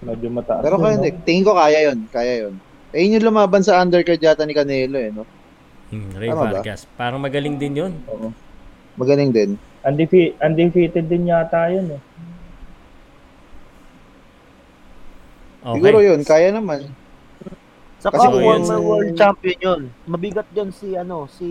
Medyo 0.00 0.28
mataas. 0.32 0.60
pero 0.60 0.74
yun, 0.74 0.82
kaya 0.82 0.92
no? 0.92 0.98
hindi 0.98 1.10
tingin 1.24 1.44
ko 1.44 1.52
kaya 1.52 1.78
yun 1.84 1.98
kaya 2.08 2.32
yun 2.42 2.54
eh 2.90 3.00
yun 3.00 3.20
yung 3.20 3.26
lumaban 3.28 3.60
sa 3.60 3.76
undercard 3.78 4.18
yata 4.18 4.42
ni 4.42 4.52
Canelo 4.52 4.96
eh 4.96 5.12
no 5.12 5.24
Hmm, 5.84 6.10
Ray 6.16 6.32
Tama 6.32 6.40
ba? 6.40 6.50
Vargas. 6.58 6.88
Parang 6.96 7.20
magaling 7.20 7.54
din 7.54 7.76
yun. 7.76 7.92
Oo. 8.08 8.32
Magaling 8.96 9.30
din. 9.30 9.50
Undefe- 9.84 10.32
undefeated 10.38 11.04
din 11.04 11.28
yata 11.28 11.68
yun 11.68 11.86
eh. 11.90 12.02
Okay. 15.62 15.74
Siguro 15.74 15.98
yun, 16.00 16.20
kaya 16.20 16.48
naman. 16.50 16.92
Saka 17.96 18.20
Kasi 18.20 18.26
kung 18.26 18.36
former 18.36 18.76
yun- 18.76 18.84
world 18.84 19.12
champion 19.14 19.56
yun. 19.58 19.82
Mabigat 20.04 20.48
yun 20.52 20.68
si 20.70 20.92
ano, 20.92 21.24
si 21.26 21.48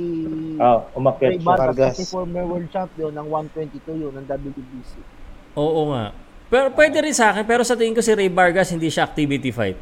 Ah, 0.58 0.86
umakyat 0.94 1.32
Ray 1.32 1.38
siya. 1.40 1.48
Vargas 1.48 1.66
Vargas. 1.74 1.94
kasi 1.96 2.04
former 2.06 2.44
world 2.46 2.70
champion 2.70 3.10
ng 3.12 3.26
122 3.28 3.98
yun 4.00 4.14
ng 4.14 4.26
WBC. 4.28 4.92
Oo 5.56 5.90
nga. 5.90 6.14
Pero 6.48 6.70
pwede 6.72 7.02
rin 7.02 7.10
sa 7.12 7.34
akin, 7.34 7.42
pero 7.44 7.66
sa 7.66 7.74
tingin 7.74 7.98
ko 7.98 8.02
si 8.02 8.14
Ray 8.14 8.30
Vargas 8.30 8.70
hindi 8.70 8.86
siya 8.86 9.02
activity 9.04 9.50
fight. 9.50 9.78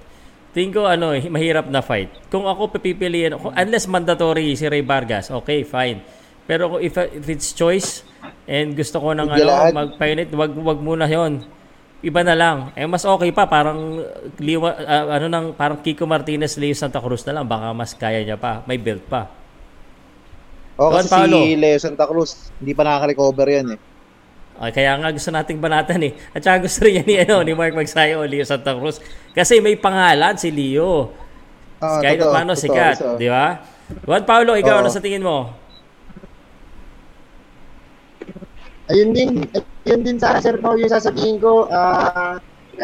Tingin 0.51 0.71
ko 0.71 0.87
ano, 0.87 1.11
eh, 1.11 1.27
mahirap 1.27 1.67
na 1.67 1.79
fight. 1.79 2.07
Kung 2.27 2.47
ako 2.47 2.71
pipiliin, 2.73 3.35
unless 3.35 3.83
mandatory 3.85 4.55
si 4.55 4.63
Ray 4.63 4.79
Vargas, 4.81 5.27
okay, 5.29 5.63
fine. 5.63 5.99
Pero 6.41 6.71
kung 6.71 6.81
if, 6.81 6.95
if 6.95 7.27
it's 7.29 7.51
choice 7.51 8.07
and 8.45 8.73
gusto 8.73 8.97
ko 8.99 9.13
ng 9.13 9.27
ano, 9.27 9.45
magpainit, 9.71 10.29
wag 10.33 10.51
wag 10.53 10.79
muna 10.79 11.05
'yon. 11.05 11.41
Iba 12.01 12.25
na 12.25 12.33
lang. 12.33 12.57
Eh 12.73 12.89
mas 12.89 13.05
okay 13.05 13.29
pa 13.29 13.45
parang 13.45 14.01
liwa, 14.41 14.73
ah, 14.73 15.21
ano 15.21 15.29
nang 15.29 15.45
parang 15.53 15.77
Kiko 15.79 16.09
Martinez, 16.09 16.57
Leo 16.57 16.73
Santa 16.73 16.97
Cruz 16.97 17.21
na 17.29 17.37
lang, 17.37 17.45
baka 17.45 17.69
mas 17.77 17.93
kaya 17.93 18.25
niya 18.25 18.41
pa, 18.41 18.65
may 18.65 18.81
build 18.81 19.05
pa. 19.05 19.29
O 20.81 20.89
Juan 20.89 21.05
kasi 21.05 21.13
Paolo. 21.13 21.37
si 21.45 21.53
Leo 21.53 21.77
Santa 21.77 22.05
Cruz, 22.09 22.49
hindi 22.57 22.73
pa 22.73 22.81
nakaka-recover 22.81 23.47
yan 23.47 23.67
eh. 23.77 23.79
Ay, 24.61 24.71
kaya 24.73 24.93
nga 24.97 25.09
gusto 25.09 25.29
nating 25.29 25.57
banatan 25.61 25.99
eh. 26.05 26.13
At 26.33 26.41
saka 26.41 26.65
gusto 26.65 26.85
rin 26.85 27.01
yan 27.01 27.05
ni, 27.05 27.15
ano, 27.21 27.41
ni 27.41 27.53
Mark 27.53 27.73
Magsayo 27.73 28.21
o 28.21 28.25
Leo 28.25 28.45
Santa 28.45 28.73
Cruz. 28.73 28.97
Kasi 29.33 29.57
may 29.61 29.77
pangalan 29.77 30.37
si 30.37 30.49
Leo. 30.49 31.13
Ah, 31.81 31.97
Kahit 32.01 32.21
totoo, 32.21 32.33
paano 32.33 32.53
totoo, 32.53 32.63
sikat, 32.65 32.95
so. 32.97 33.17
di 33.17 33.25
ba? 33.25 33.61
Juan 34.05 34.21
Paulo, 34.25 34.53
ikaw 34.53 34.77
Oo. 34.77 34.81
ano 34.85 34.89
sa 34.89 35.01
tingin 35.01 35.21
mo? 35.21 35.49
Ayun 38.91 39.15
din, 39.15 39.29
ayun 39.87 40.01
din 40.03 40.17
sa 40.19 40.35
Sir 40.43 40.59
Pao 40.59 40.75
yung 40.75 40.91
sasabihin 40.91 41.39
ko. 41.39 41.71
ah 41.71 42.35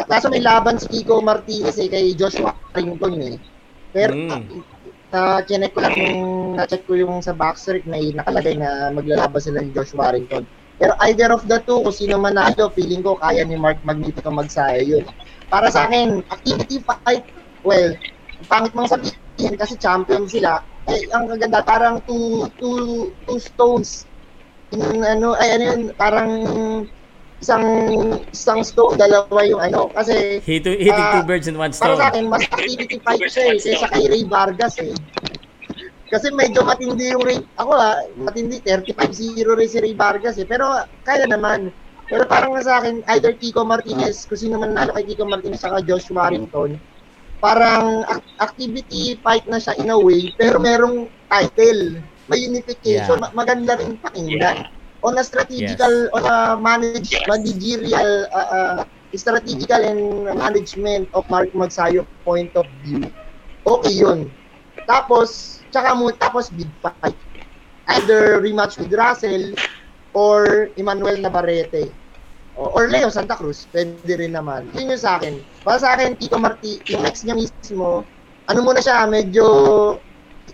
kaso 0.08 0.30
may 0.30 0.40
laban 0.44 0.78
si 0.78 0.86
Kiko 0.88 1.20
Martinez 1.20 1.76
eh, 1.80 1.88
kay 1.90 2.14
Joshua 2.14 2.54
Rington 2.72 3.18
eh. 3.20 3.36
Pero 3.92 4.12
Mm. 4.14 4.62
sa 5.08 5.40
chinek 5.42 5.72
ko 5.72 5.80
lang 5.80 5.96
yung 5.96 6.20
na-check 6.56 6.84
ko 6.84 6.92
yung 6.92 7.24
sa 7.24 7.32
Backstreet 7.32 7.88
may 7.88 8.12
nakalagay 8.12 8.56
na 8.56 8.92
maglalaban 8.92 9.40
sila 9.40 9.64
ni 9.64 9.72
Josh 9.72 9.96
Warrington. 9.96 10.44
Pero 10.78 10.94
either 11.08 11.34
of 11.34 11.42
the 11.48 11.58
two, 11.66 11.82
kung 11.82 11.96
sino 11.96 12.20
manalo, 12.20 12.70
feeling 12.70 13.02
ko 13.02 13.18
kaya 13.18 13.42
ni 13.42 13.58
Mark 13.58 13.82
Magnifico 13.82 14.30
magsaya 14.30 14.78
yun. 14.80 15.02
Para 15.50 15.72
sa 15.72 15.88
akin, 15.88 16.22
activity 16.30 16.78
fight, 16.78 17.24
well, 17.66 17.90
ang 18.38 18.46
pangit 18.46 18.72
mong 18.76 18.86
sabihin 18.86 19.58
kasi 19.58 19.74
champion 19.74 20.30
sila. 20.30 20.62
Eh, 20.86 21.04
ang 21.12 21.26
kaganda, 21.28 21.60
parang 21.66 22.00
two, 22.06 22.46
two, 22.56 23.10
two 23.26 23.40
stones. 23.42 24.07
In, 24.68 25.00
ano, 25.00 25.32
ay 25.32 25.48
ano 25.56 25.64
yun, 25.64 25.80
parang 25.96 26.28
isang 27.38 27.64
isang 28.28 28.60
stone, 28.60 28.98
dalawa 28.98 29.40
yung 29.46 29.62
ano. 29.62 29.88
Kasi 29.88 30.42
Hit, 30.42 30.66
hitting 30.66 30.92
Ah, 30.92 31.14
two 31.16 31.24
birds 31.24 31.46
in 31.46 31.56
one 31.56 31.72
para 31.72 31.94
stone. 31.94 31.98
sa 31.98 32.06
akin, 32.10 32.24
mas 32.28 32.44
activity 32.44 32.98
fight 33.00 33.22
siya 33.24 33.44
eh, 33.48 33.56
kaysa 33.56 33.86
kay 33.88 34.04
Ray 34.06 34.24
Vargas 34.26 34.74
eh. 34.82 34.92
Kasi 36.08 36.32
medyo 36.32 36.64
matindi 36.64 37.12
yung 37.12 37.20
Ray, 37.20 37.40
ako 37.54 37.70
ah, 37.72 38.00
matindi, 38.16 38.60
35-0 38.64 39.44
rin 39.56 39.68
si 39.68 39.78
Ray 39.78 39.94
Vargas 39.94 40.36
eh. 40.36 40.44
Pero 40.44 40.68
kaya 41.02 41.24
naman. 41.24 41.68
Pero 42.08 42.24
parang 42.24 42.56
sa 42.64 42.80
akin, 42.80 43.04
either 43.12 43.36
Kiko 43.36 43.68
Martinez, 43.68 44.24
kung 44.24 44.40
sino 44.40 44.56
man 44.56 44.72
nalo 44.72 44.96
kay 44.96 45.04
Kiko 45.04 45.28
Martinez 45.28 45.60
saka 45.60 45.84
Josh 45.84 46.08
Warrington, 46.08 46.80
parang 47.38 48.00
ac- 48.08 48.32
activity 48.40 49.20
fight 49.20 49.44
na 49.44 49.60
siya 49.60 49.76
in 49.76 49.92
a 49.92 49.98
way, 50.00 50.32
pero 50.34 50.56
merong 50.56 51.04
title. 51.28 52.00
May 52.28 52.44
unification, 52.44 53.16
Yeah. 53.16 53.20
ma- 53.20 53.34
maganda 53.34 53.80
rin 53.80 53.96
pakinggan. 53.98 54.68
On 55.00 55.14
a 55.16 55.24
strategical, 55.24 56.10
on 56.12 56.24
a 56.26 56.38
manage, 56.58 57.14
managerial, 57.24 58.26
uh, 58.28 58.48
uh, 58.50 58.78
strategical 59.14 59.80
and 59.80 60.00
management 60.36 61.08
of 61.14 61.24
Mark 61.32 61.48
Magsayo 61.54 62.04
point 62.20 62.52
of 62.52 62.68
view, 62.84 63.08
okay 63.64 63.94
yun. 63.94 64.28
Tapos, 64.84 65.62
tsaka 65.70 65.96
mo, 65.96 66.10
tapos 66.12 66.52
big 66.52 66.68
fight. 66.82 67.16
Either 67.88 68.36
rematch 68.42 68.76
with 68.76 68.92
Russell 68.92 69.56
or 70.12 70.68
Emmanuel 70.76 71.16
Navarrete. 71.16 71.88
Or 72.58 72.90
Leo 72.90 73.06
Santa 73.06 73.38
Cruz, 73.38 73.70
pwede 73.70 74.02
rin 74.18 74.34
naman. 74.34 74.66
Yun 74.74 74.90
yung 74.90 74.98
sa 74.98 75.16
akin. 75.16 75.38
Para 75.62 75.78
sa 75.78 75.94
akin, 75.94 76.18
Tito 76.18 76.42
Marti, 76.42 76.82
yung 76.90 77.06
ex 77.06 77.22
niya 77.22 77.38
mismo, 77.38 78.02
ano 78.50 78.58
muna 78.66 78.82
siya, 78.82 79.06
medyo 79.06 79.46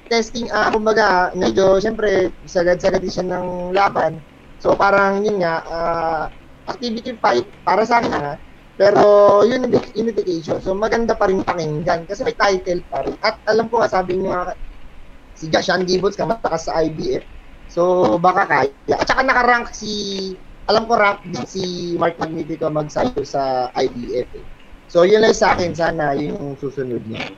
testing, 0.08 0.48
ah, 0.52 0.70
kumbaga, 0.70 1.32
medyo, 1.36 1.80
syempre, 1.80 2.32
sagad-sagad 2.44 3.00
din 3.00 3.12
siya 3.12 3.26
ng 3.26 3.72
laban. 3.72 4.20
So, 4.60 4.72
parang, 4.76 5.24
yun 5.24 5.42
nga, 5.44 5.54
ah, 5.68 6.22
activity 6.68 7.16
fight, 7.20 7.44
para 7.64 7.84
sa 7.84 8.00
akin, 8.00 8.12
ha, 8.12 8.34
pero, 8.74 9.40
yun, 9.46 9.70
unification. 9.94 10.58
So, 10.58 10.74
maganda 10.74 11.14
pa 11.14 11.28
rin 11.30 11.44
pakinggan, 11.44 12.08
kasi 12.08 12.24
may 12.26 12.34
title 12.34 12.82
pa 12.90 13.04
rin. 13.04 13.14
At 13.22 13.38
alam 13.46 13.68
ko 13.68 13.84
nga, 13.84 13.92
sabi 13.92 14.18
niya, 14.18 14.56
si 15.34 15.46
Gashan 15.50 15.84
Gibbons, 15.84 16.18
kamatakas 16.18 16.66
sa 16.66 16.82
IBF. 16.82 17.22
So, 17.68 18.14
baka 18.18 18.46
kaya. 18.46 18.94
At 18.96 19.06
saka 19.06 19.22
nakarank 19.26 19.74
si, 19.74 20.34
alam 20.64 20.88
ko 20.88 20.96
rank 20.96 21.20
din 21.28 21.44
si 21.44 21.94
Mark 22.00 22.16
Magnifico 22.16 22.72
magsayo 22.72 23.20
sa 23.26 23.68
IBF. 23.76 24.28
Eh. 24.32 24.44
So, 24.88 25.04
yun 25.04 25.20
lang 25.20 25.36
sa 25.36 25.52
akin, 25.52 25.76
sana, 25.76 26.14
yun 26.16 26.38
yung 26.38 26.56
susunod 26.56 27.02
niya. 27.04 27.34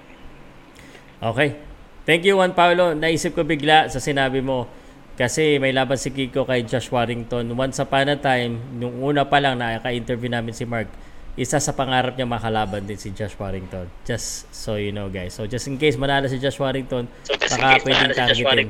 Okay. 1.24 1.65
Thank 2.06 2.22
you, 2.22 2.38
Juan 2.38 2.54
Paulo. 2.54 2.94
Naisip 2.94 3.34
ko 3.34 3.42
bigla 3.42 3.90
sa 3.90 3.98
sinabi 3.98 4.38
mo. 4.38 4.70
Kasi 5.18 5.58
may 5.58 5.74
laban 5.74 5.98
si 5.98 6.14
Kiko 6.14 6.46
kay 6.46 6.62
Josh 6.62 6.92
Warrington. 6.92 7.50
Once 7.58 7.82
upon 7.82 8.12
a 8.12 8.16
time, 8.20 8.62
nung 8.78 9.02
una 9.02 9.26
pa 9.26 9.42
lang 9.42 9.58
nakaka-interview 9.58 10.30
namin 10.30 10.54
si 10.54 10.68
Mark, 10.68 10.86
isa 11.34 11.58
sa 11.58 11.72
pangarap 11.74 12.14
niya 12.14 12.28
makalaban 12.28 12.84
din 12.84 13.00
si 13.00 13.10
Josh 13.10 13.34
Warrington. 13.34 13.90
Just 14.06 14.46
so 14.54 14.78
you 14.78 14.92
know, 14.92 15.10
guys. 15.10 15.34
So, 15.34 15.48
just 15.48 15.66
in 15.66 15.80
case 15.80 15.98
manalo 15.98 16.30
si 16.30 16.38
Josh 16.38 16.60
Warrington, 16.60 17.08
baka 17.26 17.80
pwedeng 17.82 18.12
targetin. 18.12 18.68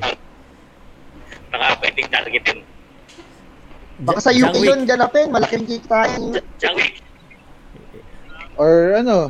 Baka 1.51 1.67
pwedeng 1.83 2.09
targetin. 2.09 2.59
Baka 4.07 4.19
sa 4.23 4.31
Jang 4.33 4.55
UK 4.55 4.65
yun, 4.65 4.81
ganapin. 4.87 5.29
Malaking 5.29 5.67
kita 5.67 5.99
yun. 6.17 6.41
Or 8.57 8.97
ano, 8.97 9.29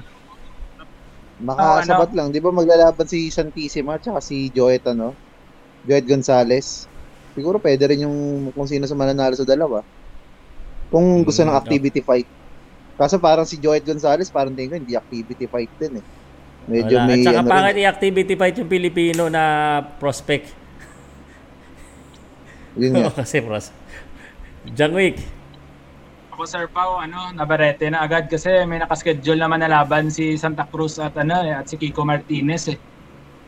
Oh, 1.37 1.53
makasabat 1.53 2.11
lang. 2.17 2.33
Di 2.33 2.41
ba 2.41 2.49
maglalaban 2.49 3.05
si 3.05 3.29
Santissima 3.29 4.01
at 4.01 4.09
si 4.25 4.49
Joet, 4.49 4.85
ano? 4.89 5.13
Joet 5.85 6.09
Gonzalez. 6.09 6.89
Siguro 7.37 7.61
pwede 7.61 7.85
rin 7.93 8.09
yung 8.09 8.17
kung 8.57 8.65
sino 8.65 8.89
sa 8.89 8.97
mananalo 8.97 9.37
sa 9.37 9.45
dalawa. 9.45 9.85
Kung 10.89 11.21
gusto 11.21 11.45
ng 11.45 11.53
Mm, 11.53 11.61
activity 11.61 12.01
fight. 12.01 12.29
Kaso 12.97 13.21
parang 13.21 13.45
si 13.45 13.61
Joet 13.61 13.85
Gonzalez, 13.85 14.33
parang 14.33 14.57
tingin 14.57 14.73
ko, 14.73 14.77
hindi 14.81 14.97
activity 14.97 15.45
fight 15.45 15.73
din 15.77 16.01
eh. 16.01 16.07
Medyo 16.67 16.97
Wala. 16.99 17.07
may 17.07 17.21
At 17.21 17.27
saka 17.29 17.41
ano 17.45 17.49
pangit 17.53 17.77
i-activity 17.79 18.35
fight 18.35 18.57
yung 18.57 18.71
Pilipino 18.73 19.29
na 19.29 19.43
prospect. 20.01 20.57
Yun 22.81 22.97
nga. 22.97 23.13
kasi 23.21 23.45
pros. 23.45 23.71
John 24.73 24.97
Wick. 24.97 25.36
Ako 26.37 26.45
Sir 26.45 26.69
Pao, 26.69 27.01
ano, 27.01 27.33
nabarete 27.33 27.89
na 27.89 28.05
agad 28.05 28.29
kasi 28.29 28.69
may 28.69 28.77
nakaschedule 28.77 29.41
naman 29.41 29.57
na 29.57 29.73
laban 29.73 30.13
si 30.13 30.37
Santa 30.37 30.69
Cruz 30.69 31.01
at 31.01 31.17
ano 31.17 31.41
eh, 31.41 31.57
at 31.57 31.65
si 31.65 31.81
Kiko 31.81 32.05
Martinez 32.05 32.69
eh. 32.69 32.77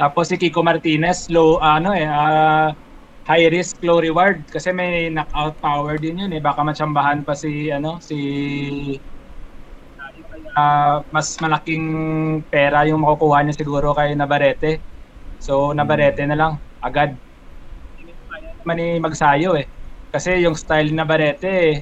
Tapos 0.01 0.32
si 0.32 0.40
Kiko 0.40 0.65
Martinez 0.65 1.28
low 1.28 1.60
ano 1.60 1.93
eh 1.93 2.09
ah, 2.09 2.73
high 3.28 3.52
risk 3.52 3.85
low 3.85 4.01
reward 4.01 4.48
kasi 4.48 4.73
may 4.73 5.12
knockout 5.12 5.60
power 5.60 6.01
din 6.01 6.16
yun 6.24 6.32
eh 6.32 6.40
baka 6.40 6.65
matsambahan 6.65 7.28
pa 7.28 7.36
si 7.36 7.69
ano 7.69 8.01
si 8.01 8.16
ah, 10.56 11.05
mas 11.12 11.36
malaking 11.44 11.85
pera 12.48 12.89
yung 12.89 13.05
makukuha 13.05 13.44
niya 13.44 13.52
siguro 13.60 13.93
kay 13.93 14.16
Navarrete. 14.16 14.81
So 15.36 15.77
Navarrete 15.77 16.24
na 16.24 16.40
lang 16.40 16.52
agad. 16.81 17.20
Mani 18.65 18.97
magsayo 18.97 19.60
eh. 19.60 19.69
Kasi 20.09 20.40
yung 20.40 20.56
style 20.56 20.89
ni 20.89 20.97
Navarrete 20.97 21.52
eh, 21.52 21.77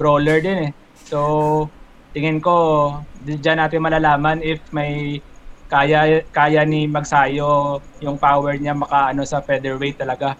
brawler 0.00 0.40
din 0.40 0.58
eh. 0.64 0.70
So 1.04 1.68
tingin 2.16 2.40
ko 2.40 2.96
diyan 3.20 3.60
natin 3.60 3.84
malalaman 3.84 4.40
if 4.40 4.64
may 4.72 5.20
kaya 5.68 6.24
kaya 6.32 6.64
ni 6.64 6.88
Magsayo 6.88 7.78
yung 8.00 8.16
power 8.16 8.56
niya 8.56 8.72
maka 8.72 9.12
ano 9.12 9.22
sa 9.22 9.44
featherweight 9.44 10.00
talaga 10.00 10.34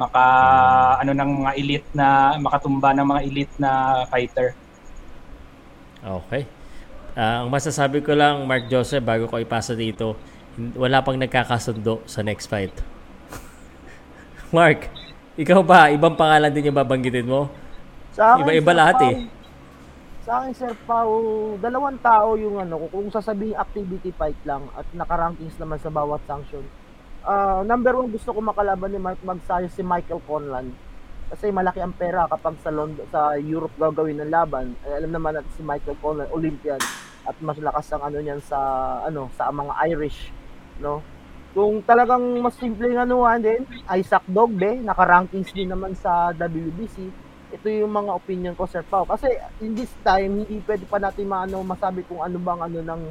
maka 0.00 0.24
ano 1.00 1.12
ng 1.12 1.30
mga 1.44 1.52
elite 1.60 1.88
na 1.96 2.36
makatumba 2.40 2.92
ng 2.96 3.04
mga 3.04 3.20
elite 3.28 3.54
na 3.60 3.70
fighter. 4.08 4.56
Okay. 6.00 6.48
Ah, 7.12 7.44
ang 7.44 7.52
masasabi 7.52 8.00
ko 8.00 8.16
lang, 8.16 8.48
Mark 8.48 8.72
Joseph, 8.72 9.04
bago 9.04 9.28
ko 9.28 9.36
ipasa 9.36 9.76
dito, 9.76 10.16
wala 10.72 11.04
pang 11.04 11.20
nagkakasundo 11.20 12.00
sa 12.08 12.24
next 12.24 12.48
fight. 12.48 12.72
Mark, 14.56 14.88
ikaw 15.36 15.60
ba, 15.60 15.92
ibang 15.92 16.16
pangalan 16.16 16.48
din 16.48 16.72
yung 16.72 16.80
babanggitin 16.80 17.28
mo? 17.28 17.52
Sa 18.14 18.34
akin, 18.34 18.42
Iba-iba 18.46 18.72
lahat 18.74 18.96
Pao, 18.98 19.10
eh. 19.10 19.16
Sa 20.26 20.32
akin, 20.42 20.52
Sir 20.54 20.74
Pao, 20.84 21.14
dalawang 21.62 21.98
tao 22.02 22.34
yung 22.34 22.58
ano, 22.58 22.90
kung 22.90 23.08
sasabihin 23.08 23.56
activity 23.56 24.10
fight 24.14 24.38
lang 24.42 24.66
at 24.74 24.86
naka-rankings 24.94 25.56
naman 25.58 25.78
sa 25.78 25.90
bawat 25.90 26.20
sanction. 26.26 26.62
Ah, 27.22 27.62
number 27.62 27.94
one, 27.94 28.10
gusto 28.10 28.32
ko 28.32 28.40
makalaban 28.40 28.90
ni 28.90 28.98
Mark 28.98 29.20
Magsayo 29.22 29.68
si 29.70 29.84
Michael 29.84 30.24
Conlan. 30.24 30.72
Kasi 31.30 31.54
malaki 31.54 31.78
ang 31.78 31.94
pera 31.94 32.26
kapag 32.26 32.58
sa 32.58 32.74
London, 32.74 33.06
sa 33.14 33.38
Europe 33.38 33.78
gagawin 33.78 34.18
ng 34.18 34.32
laban. 34.34 34.74
Eh, 34.82 34.98
alam 34.98 35.14
naman 35.14 35.38
natin 35.38 35.52
si 35.54 35.62
Michael 35.62 36.00
Conlan, 36.02 36.26
Olympian 36.34 36.82
at 37.22 37.36
mas 37.38 37.60
lakas 37.60 37.86
ang 37.92 38.02
ano 38.02 38.18
niyan 38.18 38.40
sa 38.42 38.58
ano 39.04 39.28
sa 39.36 39.52
mga 39.52 39.72
Irish, 39.92 40.32
no? 40.80 41.04
Kung 41.50 41.82
talagang 41.82 42.22
mas 42.42 42.54
simple 42.58 42.86
ng 42.86 43.02
anuhan 43.02 43.42
din, 43.42 43.66
Isaac 43.98 44.22
Dogbe, 44.30 44.78
naka-rankings 44.82 45.50
din 45.50 45.70
naman 45.70 45.98
sa 45.98 46.30
WBC. 46.34 47.10
Ito 47.50 47.66
yung 47.66 47.90
mga 47.90 48.14
opinion 48.14 48.54
ko, 48.54 48.70
Sir 48.70 48.86
Pao. 48.86 49.02
Kasi 49.02 49.26
in 49.58 49.74
this 49.74 49.90
time, 50.06 50.46
hindi 50.46 50.62
pwede 50.62 50.86
pa 50.86 51.02
natin 51.02 51.26
maano, 51.26 51.66
masabi 51.66 52.06
kung 52.06 52.22
ano 52.22 52.38
bang 52.38 52.62
ano 52.62 52.78
ng 52.78 53.02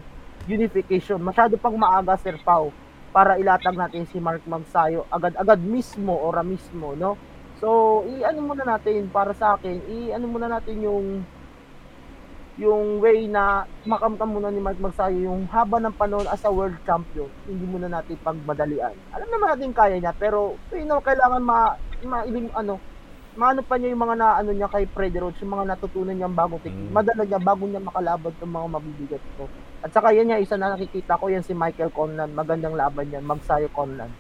unification. 0.48 1.20
Masyado 1.20 1.60
pang 1.60 1.76
maaga, 1.76 2.16
Sir 2.16 2.40
Pao, 2.40 2.72
para 3.11 3.36
ilatag 3.36 3.76
natin 3.76 4.07
si 4.07 4.22
Mark 4.22 4.45
Magsayo 4.48 5.03
agad-agad 5.11 5.60
mismo, 5.60 6.16
ora 6.16 6.40
mismo, 6.40 6.95
no? 6.95 7.20
So, 7.60 8.02
i-ano 8.07 8.40
muna 8.40 8.64
natin 8.64 9.11
para 9.11 9.36
sa 9.36 9.60
akin, 9.60 9.84
i-ano 9.84 10.26
muna 10.32 10.48
natin 10.48 10.80
yung 10.80 11.28
yung 12.60 12.99
way 12.99 13.24
na 13.24 13.64
makamtam 13.88 14.36
muna 14.36 14.52
ni 14.52 14.60
Mark 14.60 14.76
Magsayo 14.84 15.32
yung 15.32 15.48
haba 15.48 15.80
ng 15.80 15.95
panahon 15.95 16.28
as 16.28 16.44
a 16.44 16.52
world 16.52 16.76
champion, 16.84 17.28
hindi 17.48 17.64
muna 17.64 17.88
natin 17.88 18.20
pagmadalian. 18.20 18.95
Alam 19.16 19.30
naman 19.32 19.48
natin 19.56 19.72
kaya 19.72 19.95
niya, 19.99 20.11
pero 20.16 20.60
you 20.72 20.88
know, 20.88 20.99
kailangan 20.99 21.40
ma, 21.40 21.76
ma 22.03 22.24
ano, 22.56 22.80
maano 23.38 23.61
pa 23.61 23.77
niya 23.77 23.93
yung 23.93 24.03
mga 24.06 24.15
naano 24.18 24.51
niya 24.53 24.69
kay 24.72 24.85
Freddy 24.89 25.19
Roach, 25.22 25.38
yung 25.43 25.53
mga 25.53 25.76
natutunan 25.76 26.15
niyang 26.15 26.34
bagong 26.34 26.61
technique. 26.64 26.93
Madala 26.93 27.23
niya 27.27 27.39
bago 27.41 27.64
niya 27.69 27.81
makalaban 27.81 28.34
ng 28.39 28.53
mga 28.53 28.68
mabibigat 28.73 29.23
ko. 29.38 29.45
At 29.85 29.89
saka 29.93 30.11
yan 30.11 30.31
niya, 30.31 30.41
isa 30.41 30.57
na 30.57 30.73
nakikita 30.73 31.19
ko 31.19 31.30
yan 31.30 31.45
si 31.45 31.53
Michael 31.53 31.93
Conlan. 31.93 32.34
Magandang 32.34 32.76
laban 32.76 33.14
yan, 33.14 33.23
Magsayo 33.23 33.69
Conlan. 33.72 34.11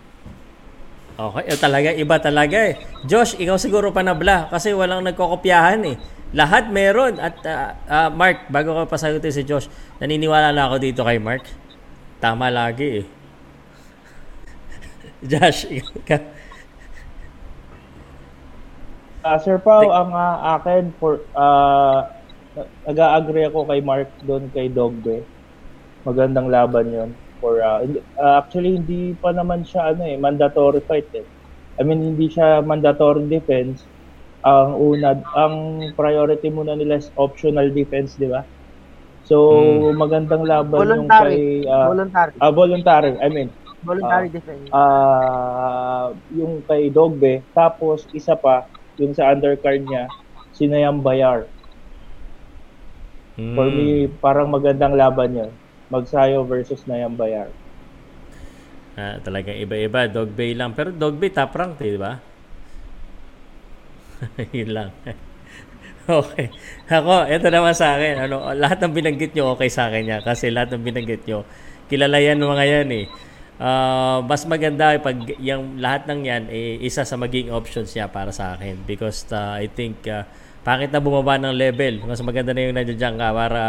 Okay, 1.19 1.43
eh, 1.51 1.59
talaga, 1.59 1.89
iba 1.91 2.15
talaga 2.15 2.57
eh. 2.63 2.79
Josh, 3.03 3.35
ikaw 3.35 3.59
siguro 3.59 3.91
pa 3.91 3.99
nabla 3.99 4.47
kasi 4.47 4.71
walang 4.71 5.03
nagkokopyahan 5.03 5.83
eh. 5.83 5.99
Lahat 6.31 6.71
meron. 6.71 7.19
At 7.19 7.43
ah, 7.43 7.75
ah, 7.91 8.09
Mark, 8.13 8.47
bago 8.47 8.71
ko 8.71 8.87
pasagutin 8.87 9.35
si 9.35 9.43
Josh, 9.43 9.67
naniniwala 9.99 10.55
na 10.55 10.71
ako 10.71 10.79
dito 10.79 11.03
kay 11.03 11.19
Mark. 11.19 11.43
Tama 12.23 12.47
lagi 12.47 13.03
eh. 13.03 13.05
Josh, 15.29 15.67
ikaw 15.67 16.38
Ah, 19.29 19.37
Sir 19.37 19.61
Pao, 19.61 19.93
ang 19.93 20.09
ah, 20.17 20.57
akin 20.57 20.97
for 20.97 21.29
uh, 21.37 22.01
nag-agree 22.89 23.45
ako 23.45 23.69
kay 23.69 23.79
Mark 23.85 24.09
doon 24.25 24.49
kay 24.49 24.73
Dogbe. 24.73 25.29
Magandang 26.01 26.49
laban 26.49 26.89
'yon. 26.89 27.09
For 27.37 27.61
ah, 27.61 27.85
hindi- 27.85 28.01
ah, 28.17 28.41
actually 28.41 28.73
hindi 28.81 29.13
pa 29.21 29.29
naman 29.29 29.61
siya 29.61 29.93
ano 29.93 30.01
eh 30.09 30.17
mandatory 30.17 30.81
fight 30.89 31.13
eh. 31.13 31.29
I 31.77 31.85
mean 31.85 32.01
hindi 32.01 32.25
siya 32.33 32.65
mandatory 32.65 33.29
defense. 33.29 33.85
Ang 34.49 34.73
una 34.81 35.13
ang 35.37 35.55
priority 35.93 36.49
muna 36.49 36.73
nila 36.73 36.97
is 36.97 37.13
optional 37.21 37.69
defense, 37.69 38.17
di 38.17 38.25
ba? 38.33 38.41
So 39.21 39.37
magandang 39.93 40.41
laban 40.49 40.89
yung 40.89 41.05
Voluntary. 41.05 41.37
kay 41.37 41.69
ah, 41.69 41.85
Voluntary. 41.85 42.37
ah, 42.41 42.51
voluntary. 42.51 43.13
I 43.21 43.27
mean 43.29 43.49
Voluntary 43.85 44.27
ah, 44.27 44.33
defense. 44.33 44.69
ah 44.73 46.05
yung 46.33 46.65
kay 46.65 46.89
Dogbe, 46.89 47.45
tapos 47.53 48.09
isa 48.11 48.33
pa, 48.41 48.65
yung 48.99 49.15
sa 49.15 49.31
undercard 49.31 49.87
niya, 49.87 50.11
si 50.53 50.67
Nayam 50.67 50.99
Bayar. 50.99 51.47
For 53.39 53.71
me, 53.71 54.11
parang 54.19 54.51
magandang 54.51 54.99
laban 54.99 55.31
yun. 55.31 55.51
Magsayo 55.87 56.43
versus 56.43 56.83
Nayam 56.83 57.15
Bayar. 57.15 57.47
Ah, 58.99 59.15
talagang 59.23 59.55
iba-iba. 59.55 60.11
Dog 60.11 60.35
Bay 60.35 60.51
lang. 60.51 60.75
Pero 60.75 60.91
Dog 60.91 61.15
Bay 61.15 61.31
top 61.31 61.55
rank, 61.55 61.79
eh, 61.79 61.95
di 61.95 61.99
ba? 61.99 62.19
Yun 64.59 64.71
lang. 64.75 64.91
okay. 66.19 66.51
Ako, 66.91 67.31
ito 67.31 67.47
naman 67.47 67.71
sa 67.71 67.95
akin. 67.95 68.27
Ano, 68.27 68.51
lahat 68.51 68.83
ng 68.83 68.91
binanggit 68.91 69.31
nyo 69.31 69.55
okay 69.55 69.71
sa 69.71 69.87
akin 69.87 70.03
yan. 70.03 70.21
Kasi 70.21 70.51
lahat 70.51 70.75
ng 70.75 70.83
binanggit 70.83 71.23
nyo, 71.23 71.47
kilala 71.87 72.19
yan 72.19 72.43
mga 72.43 72.65
yan 72.67 72.89
eh. 72.91 73.05
Ah, 73.59 74.23
mas 74.23 74.47
maganda 74.47 74.95
pag 75.03 75.19
yung 75.35 75.83
lahat 75.83 76.07
ng 76.07 76.19
yan 76.23 76.43
eh, 76.47 76.79
isa 76.79 77.03
sa 77.03 77.19
maging 77.19 77.51
options 77.51 77.91
niya 77.91 78.07
para 78.07 78.31
sa 78.31 78.55
akin. 78.55 78.79
Because 78.87 79.27
ah, 79.35 79.59
I 79.59 79.67
think 79.67 80.07
uh, 80.07 80.23
pangit 80.63 80.95
na 80.95 81.03
bumaba 81.03 81.35
ng 81.35 81.51
level. 81.51 82.07
Mas 82.07 82.23
maganda 82.23 82.55
na 82.55 82.63
yung 82.63 82.75
nandiyan 82.79 83.19
ka 83.19 83.27
para 83.35 83.61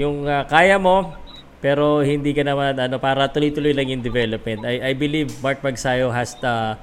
yung 0.00 0.24
ah, 0.24 0.48
kaya 0.48 0.80
mo 0.80 1.12
pero 1.60 2.00
hindi 2.00 2.32
ka 2.32 2.48
naman 2.48 2.80
ano 2.80 2.96
para 2.96 3.28
tuloy-tuloy 3.28 3.76
lang 3.76 3.92
yung 3.92 4.00
development. 4.00 4.64
I, 4.64 4.80
I 4.80 4.92
believe 4.96 5.28
Mark 5.44 5.60
Magsayo 5.60 6.08
has 6.08 6.32
the 6.40 6.80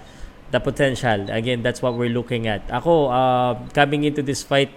the 0.54 0.62
potential. 0.62 1.26
Again 1.34 1.66
that's 1.66 1.82
what 1.82 1.98
we're 1.98 2.14
looking 2.14 2.46
at. 2.46 2.62
Ako 2.70 3.10
uh, 3.10 3.58
coming 3.74 4.06
into 4.06 4.22
this 4.22 4.46
fight 4.46 4.70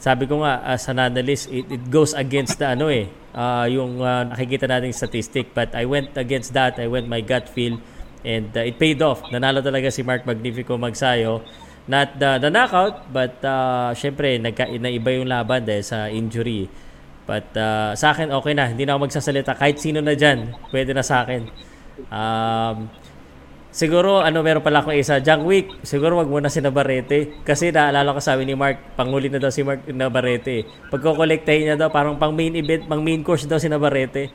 sabi 0.00 0.24
ko 0.24 0.40
nga 0.40 0.64
as 0.64 0.88
an 0.88 0.96
analyst 0.96 1.52
it, 1.52 1.68
it 1.68 1.84
goes 1.92 2.16
against 2.16 2.56
the 2.56 2.72
ano 2.72 2.88
eh 2.88 3.04
uh, 3.34 3.66
yung 3.66 4.00
uh, 4.00 4.26
nakikita 4.30 4.66
nating 4.66 4.94
statistic 4.94 5.52
but 5.54 5.74
I 5.74 5.84
went 5.86 6.16
against 6.16 6.54
that. 6.54 6.78
I 6.78 6.86
went 6.86 7.06
my 7.06 7.20
gut 7.20 7.48
feel 7.48 7.78
and 8.24 8.50
uh, 8.52 8.66
it 8.66 8.78
paid 8.78 9.00
off. 9.02 9.22
Nanalo 9.30 9.64
talaga 9.64 9.90
si 9.90 10.02
Mark 10.02 10.26
Magnifico 10.26 10.76
Magsayo. 10.76 11.42
Not 11.90 12.20
the, 12.20 12.38
the 12.38 12.50
knockout 12.52 13.10
but 13.10 13.40
uh, 13.42 13.90
syempre 13.96 14.38
nagka, 14.38 14.68
naiba 14.70 15.10
yung 15.16 15.26
laban 15.26 15.66
dahil 15.66 15.82
sa 15.82 16.06
injury. 16.06 16.70
But 17.26 17.50
uh, 17.54 17.94
sa 17.94 18.10
akin 18.10 18.34
okay 18.34 18.54
na. 18.58 18.70
Hindi 18.70 18.86
na 18.86 18.98
ako 18.98 19.06
magsasalita. 19.06 19.54
Kahit 19.54 19.78
sino 19.78 20.02
na 20.02 20.18
dyan 20.18 20.50
pwede 20.74 20.90
na 20.90 21.02
sa 21.06 21.22
akin. 21.22 21.46
Um, 22.10 22.90
Siguro, 23.70 24.18
ano, 24.18 24.42
meron 24.42 24.66
pala 24.66 24.82
akong 24.82 24.98
isa. 24.98 25.22
Junk 25.22 25.46
Week, 25.46 25.66
siguro 25.86 26.18
wag 26.18 26.26
muna 26.26 26.50
si 26.50 26.58
Navarrete. 26.58 27.38
Kasi 27.46 27.70
naalala 27.70 28.10
ko 28.10 28.18
sabi 28.18 28.42
ni 28.42 28.58
Mark, 28.58 28.98
panguli 28.98 29.30
na 29.30 29.38
daw 29.38 29.48
si 29.48 29.62
Mark 29.62 29.86
Navarrete. 29.86 30.66
Pagkokolektahin 30.90 31.70
niya 31.70 31.76
daw, 31.78 31.86
parang 31.86 32.18
pang 32.18 32.34
main 32.34 32.50
event, 32.58 32.90
pang 32.90 32.98
main 32.98 33.22
course 33.22 33.46
daw 33.46 33.62
si 33.62 33.70
Navarrete. 33.70 34.34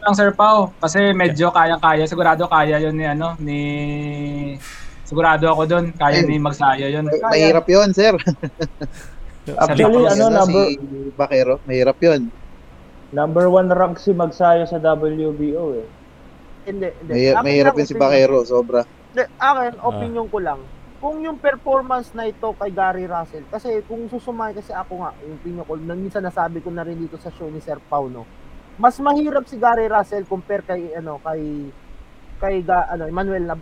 lang 0.00 0.16
Sir 0.16 0.32
Pao 0.32 0.72
kasi 0.80 1.12
medyo 1.12 1.52
kayang-kaya 1.52 2.08
sigurado 2.08 2.48
kaya 2.48 2.80
yun 2.80 2.96
ni 2.96 3.04
ano 3.04 3.36
ni 3.36 3.60
sigurado 5.04 5.44
ako 5.44 5.68
doon 5.68 5.84
kaya 5.92 6.24
ni 6.24 6.40
Magsayo 6.40 6.88
yun 6.88 7.04
Mahirap 7.04 7.68
yun, 7.68 7.92
sir. 7.92 8.16
Actually, 9.60 10.08
ano, 10.08 10.24
Yan 10.24 10.32
na 10.32 10.40
number, 10.40 10.64
si 10.72 10.78
Bakero, 11.12 11.54
mahirap 11.68 11.98
yun. 12.00 12.32
number 13.12 13.52
one 13.52 13.68
rank 13.68 14.00
si 14.00 14.16
Magsayo 14.16 14.64
sa 14.64 14.80
WBO 14.80 15.76
eh. 15.76 15.86
Hindi, 16.70 16.88
hindi. 17.02 17.12
Mahirap, 17.12 17.34
Akin 17.34 17.46
mahirap 17.46 17.72
lang 17.74 17.80
yun 17.80 17.88
si 17.88 17.94
opinion. 17.94 18.04
Bakero, 18.06 18.36
sobra. 18.46 18.80
Hindi, 19.10 19.24
akin, 19.36 19.72
opinion 19.82 20.26
ko 20.30 20.38
lang. 20.38 20.60
Kung 21.00 21.16
yung 21.24 21.38
performance 21.40 22.12
na 22.12 22.28
ito 22.28 22.52
kay 22.54 22.70
Gary 22.70 23.08
Russell, 23.08 23.48
kasi 23.48 23.80
kung 23.88 24.06
susumay 24.06 24.52
kasi 24.52 24.70
ako 24.70 25.00
nga, 25.00 25.10
yung 25.24 25.36
opinion 25.36 25.64
ko, 25.64 25.72
nang 25.74 25.98
minsan 25.98 26.22
nasabi 26.22 26.60
ko 26.60 26.68
na 26.70 26.84
rin 26.84 27.00
dito 27.00 27.16
sa 27.16 27.32
show 27.32 27.48
ni 27.48 27.58
Sir 27.58 27.80
Pau, 27.80 28.06
no? 28.06 28.28
Mas 28.76 29.00
mahirap 29.00 29.48
si 29.48 29.56
Gary 29.56 29.88
Russell 29.88 30.28
compare 30.28 30.62
kay, 30.62 30.94
ano, 30.94 31.18
kay, 31.20 31.72
kay, 32.38 32.54
Ga- 32.62 32.88
ano, 32.88 33.08
Emmanuel 33.08 33.44
na, 33.44 33.56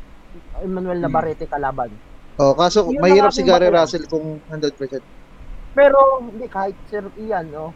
Emmanuel 0.60 1.00
Navarrete 1.00 1.46
kalaban. 1.48 1.90
Oh, 2.38 2.54
kaso 2.54 2.86
Yun 2.86 2.98
ang 2.98 3.02
mahirap 3.02 3.30
si 3.32 3.42
aking 3.42 3.50
Gary 3.50 3.66
batayan. 3.70 3.82
Russell 3.82 4.04
kung 4.06 4.26
100%. 4.46 5.02
Pero 5.74 5.98
hindi 6.22 6.46
kahit 6.50 6.74
Sir 6.90 7.06
Ian, 7.18 7.50
no. 7.50 7.70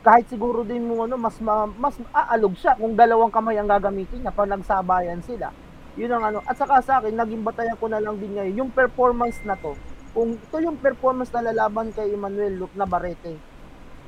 Kahit 0.00 0.32
siguro 0.32 0.64
din 0.64 0.88
mo 0.88 1.04
ano, 1.04 1.20
mas 1.20 1.36
ma, 1.44 1.68
mas 1.68 1.92
aalog 2.16 2.56
siya 2.56 2.72
kung 2.80 2.96
dalawang 2.96 3.28
kamay 3.28 3.60
ang 3.60 3.68
gagamitin 3.68 4.24
niya 4.24 4.32
pag 4.32 4.48
nagsabayan 4.48 5.20
sila. 5.20 5.52
Yun 6.00 6.08
ang 6.16 6.24
ano. 6.24 6.38
At 6.48 6.56
saka 6.56 6.80
sa 6.80 7.04
akin, 7.04 7.12
naging 7.12 7.44
batayan 7.44 7.76
ko 7.76 7.84
na 7.84 8.00
lang 8.00 8.16
din 8.16 8.32
ngayon 8.32 8.64
yung 8.64 8.70
performance 8.72 9.36
na 9.44 9.60
to. 9.60 9.76
Kung 10.16 10.40
ito 10.40 10.56
yung 10.56 10.80
performance 10.80 11.28
na 11.36 11.52
lalaban 11.52 11.92
kay 11.92 12.16
Emmanuel 12.16 12.64
Luke 12.64 12.72
Navarrete, 12.72 13.36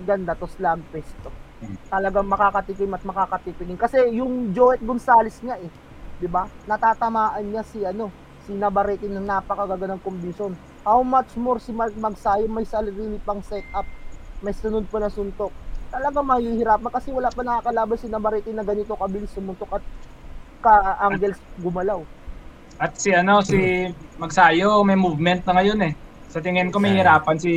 ganda 0.08 0.32
to 0.32 0.48
slam 0.48 0.80
fest 0.88 1.12
to. 1.20 1.28
Talagang 1.92 2.24
makakatikim 2.24 2.88
at 2.96 3.04
makakatikim. 3.04 3.76
Kasi 3.76 4.16
yung 4.16 4.56
Joet 4.56 4.80
Gonzalez 4.80 5.36
nga 5.44 5.60
eh, 5.60 5.68
'di 6.18 6.26
ba? 6.26 6.48
Natatamaan 6.64 7.44
niya 7.44 7.62
si 7.68 7.84
ano, 7.84 8.08
si 8.48 8.56
Navarrete 8.56 9.06
ng 9.12 9.22
napakagagandang 9.22 10.00
kombinasyon. 10.00 10.56
How 10.82 11.04
much 11.04 11.36
more 11.36 11.60
si 11.60 11.70
Mark 11.70 11.94
Magsayo 11.94 12.48
may 12.48 12.66
sarili 12.66 13.20
pang 13.22 13.44
setup, 13.44 13.86
may 14.42 14.56
sunod 14.56 14.88
pa 14.88 14.98
na 14.98 15.12
suntok. 15.12 15.52
Talagang 15.92 16.24
mahihirapan 16.24 16.88
kasi 16.88 17.12
wala 17.12 17.28
pa 17.28 17.44
nakakalaban 17.44 18.00
si 18.00 18.08
Navarrete 18.08 18.48
na 18.56 18.64
ganito 18.64 18.96
kabilis 18.96 19.28
sumuntok 19.36 19.76
at 19.76 19.84
ka-angles 20.64 21.36
gumalaw. 21.60 22.00
At 22.80 22.96
si 22.96 23.12
ano, 23.12 23.44
si 23.44 23.92
Magsayo, 24.16 24.80
may 24.88 24.96
movement 24.96 25.44
na 25.44 25.60
ngayon 25.60 25.80
eh. 25.84 25.92
Sa 26.32 26.40
tingin 26.40 26.72
ko 26.72 26.80
may 26.80 26.96
hirapan 26.96 27.36
si 27.36 27.52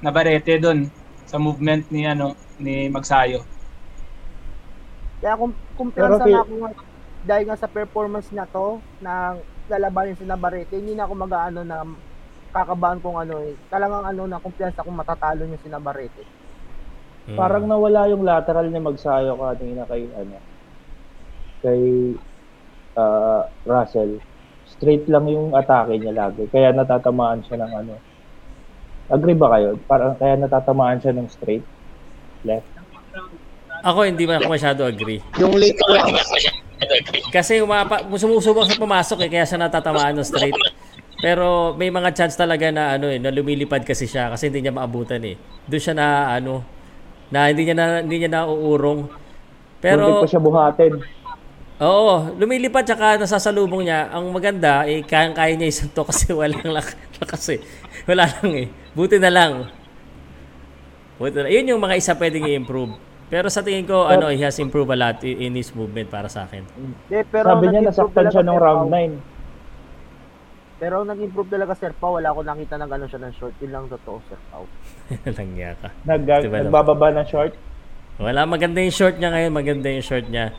Navarrete 0.00 0.56
doon 0.56 0.88
sa 1.28 1.36
movement 1.36 1.84
ni 1.92 2.08
ano 2.08 2.32
ni 2.56 2.88
Magsayo. 2.88 3.44
Kaya 5.20 5.36
kung 5.36 5.52
kumpiyansa 5.76 6.24
Pero 6.24 6.32
na 6.32 6.40
ako 6.40 6.54
dahil 7.26 7.44
nga 7.50 7.58
sa 7.58 7.68
performance 7.68 8.30
na 8.32 8.46
to, 8.48 8.80
na 9.02 9.36
lalabanin 9.66 10.16
si 10.16 10.24
Navarrete, 10.24 10.78
hindi 10.78 10.94
na 10.94 11.04
ako 11.04 11.12
mag-ano 11.18 11.60
na 11.66 11.82
kakabahan 12.54 13.02
kung 13.02 13.18
ano 13.20 13.42
eh. 13.44 13.52
Talagang 13.68 14.06
ano 14.06 14.22
na 14.24 14.40
kumpiyansa 14.40 14.86
kung 14.86 14.96
matatalo 14.96 15.44
niya 15.44 15.60
si 15.60 15.68
Navarrete. 15.68 16.22
Parang 17.34 17.66
nawala 17.66 18.06
yung 18.06 18.22
lateral 18.22 18.70
ni 18.70 18.78
Magsayo 18.78 19.34
kanina 19.34 19.82
kay 19.90 20.06
ano 20.14 20.38
kay 21.66 21.80
ah, 22.94 23.50
Russell. 23.66 24.22
Straight 24.66 25.10
lang 25.10 25.26
yung 25.26 25.50
atake 25.50 25.98
niya 25.98 26.14
lagi. 26.14 26.46
Kaya 26.46 26.70
natatamaan 26.70 27.42
siya 27.42 27.66
ng 27.66 27.72
ano. 27.74 27.94
Agree 29.10 29.34
ba 29.34 29.50
kayo? 29.58 29.74
Parang 29.90 30.14
kaya 30.14 30.38
natatamaan 30.38 31.02
siya 31.02 31.14
ng 31.14 31.26
straight 31.26 31.66
left. 32.46 32.66
Ako 33.82 34.06
hindi 34.06 34.26
man 34.26 34.42
ako 34.42 34.50
masyado 34.50 34.82
agree. 34.86 35.22
Yung 35.38 35.54
late 35.54 35.78
Kasi 37.30 37.62
umapa, 37.62 38.02
sumusubok 38.18 38.66
sa 38.66 38.78
pumasok 38.78 39.26
eh, 39.26 39.30
kaya 39.30 39.46
siya 39.46 39.62
natatamaan 39.62 40.14
ng 40.18 40.26
straight. 40.26 40.54
Pero 41.16 41.72
may 41.74 41.88
mga 41.88 42.12
chance 42.12 42.36
talaga 42.36 42.68
na 42.68 42.98
ano 42.98 43.08
eh, 43.08 43.16
na 43.16 43.32
lumilipad 43.32 43.82
kasi 43.82 44.04
siya 44.04 44.28
kasi 44.30 44.52
hindi 44.52 44.66
niya 44.66 44.74
maabutan 44.74 45.22
eh. 45.24 45.38
Doon 45.64 45.82
siya 45.82 45.94
na 45.96 46.06
ano, 46.36 46.75
na 47.30 47.50
hindi 47.50 47.62
niya 47.66 47.76
na 47.76 47.86
hindi 48.02 48.16
niya 48.22 48.30
nauurong. 48.42 49.10
Pero 49.82 50.02
Pero 50.02 50.22
pa 50.22 50.28
siya 50.28 50.42
buhatin. 50.42 50.92
Oo, 51.76 52.32
lumilipad 52.40 52.88
tsaka 52.88 53.20
nasasalubong 53.20 53.84
niya. 53.84 54.08
Ang 54.08 54.32
maganda, 54.32 54.88
eh, 54.88 55.04
kayang-kaya 55.04 55.52
niya 55.60 55.68
isunto 55.68 56.08
kasi 56.08 56.32
walang 56.38 56.64
lak- 56.72 56.96
lakas 57.20 57.52
eh. 57.52 57.60
Wala 58.08 58.24
lang 58.24 58.50
eh. 58.56 58.68
Buti 58.96 59.20
na 59.20 59.28
lang. 59.28 59.68
Buti 61.20 61.36
na. 61.36 61.52
Yun 61.52 61.76
yung 61.76 61.82
mga 61.84 62.00
isa 62.00 62.16
pwedeng 62.16 62.48
i-improve. 62.48 62.96
Pero 63.26 63.50
sa 63.50 63.60
tingin 63.60 63.84
ko, 63.84 64.06
ano, 64.06 64.30
he 64.30 64.40
has 64.40 64.56
improved 64.62 64.88
a 64.88 64.96
lot 64.96 65.18
in, 65.20 65.52
his 65.52 65.74
movement 65.74 66.06
para 66.08 66.30
sa 66.30 66.46
akin. 66.46 66.62
Hindi, 66.78 67.26
pero 67.26 67.52
Sabi 67.52 67.64
niya 67.68 67.82
nasaktan 67.90 68.30
siya 68.30 68.42
nung 68.46 68.56
round 68.56 68.86
Pao. 68.88 68.94
9. 68.94 69.35
Pero 70.76 71.02
nag-improve 71.02 71.48
talaga 71.48 71.72
Sir 71.72 71.92
Pao, 71.92 72.14
wala 72.14 72.28
akong 72.28 72.44
nakita 72.44 72.76
ng 72.76 72.84
gano'n 72.86 73.08
siya 73.08 73.20
ng 73.24 73.34
short. 73.34 73.54
Yun 73.58 73.70
lang 73.70 73.84
totoo 73.88 74.20
Sir 74.26 74.40
Pao. 74.46 74.64
Langya 75.36 75.72
ka. 75.74 75.88
Nag, 76.04 76.20
Diba, 76.22 76.60
no? 76.60 76.68
nagbababa 76.68 77.16
ng 77.16 77.26
short. 77.26 77.52
Wala, 78.16 78.44
maganda 78.44 78.80
yung 78.80 78.92
short 78.92 79.16
niya 79.16 79.30
ngayon. 79.30 79.52
Maganda 79.52 79.88
yung 79.88 80.04
short 80.04 80.26
niya. 80.26 80.52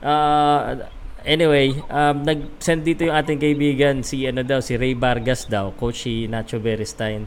Uh, 0.00 0.84
anyway, 1.24 1.72
um, 1.86 2.16
nag-send 2.20 2.84
dito 2.84 3.04
yung 3.04 3.16
ating 3.16 3.40
kaibigan, 3.40 4.00
si 4.00 4.24
ano 4.24 4.44
daw, 4.44 4.60
si 4.60 4.76
Ray 4.76 4.92
Vargas 4.92 5.48
daw, 5.48 5.72
coach 5.72 6.04
si 6.04 6.28
Nacho 6.28 6.60
Beristain, 6.60 7.24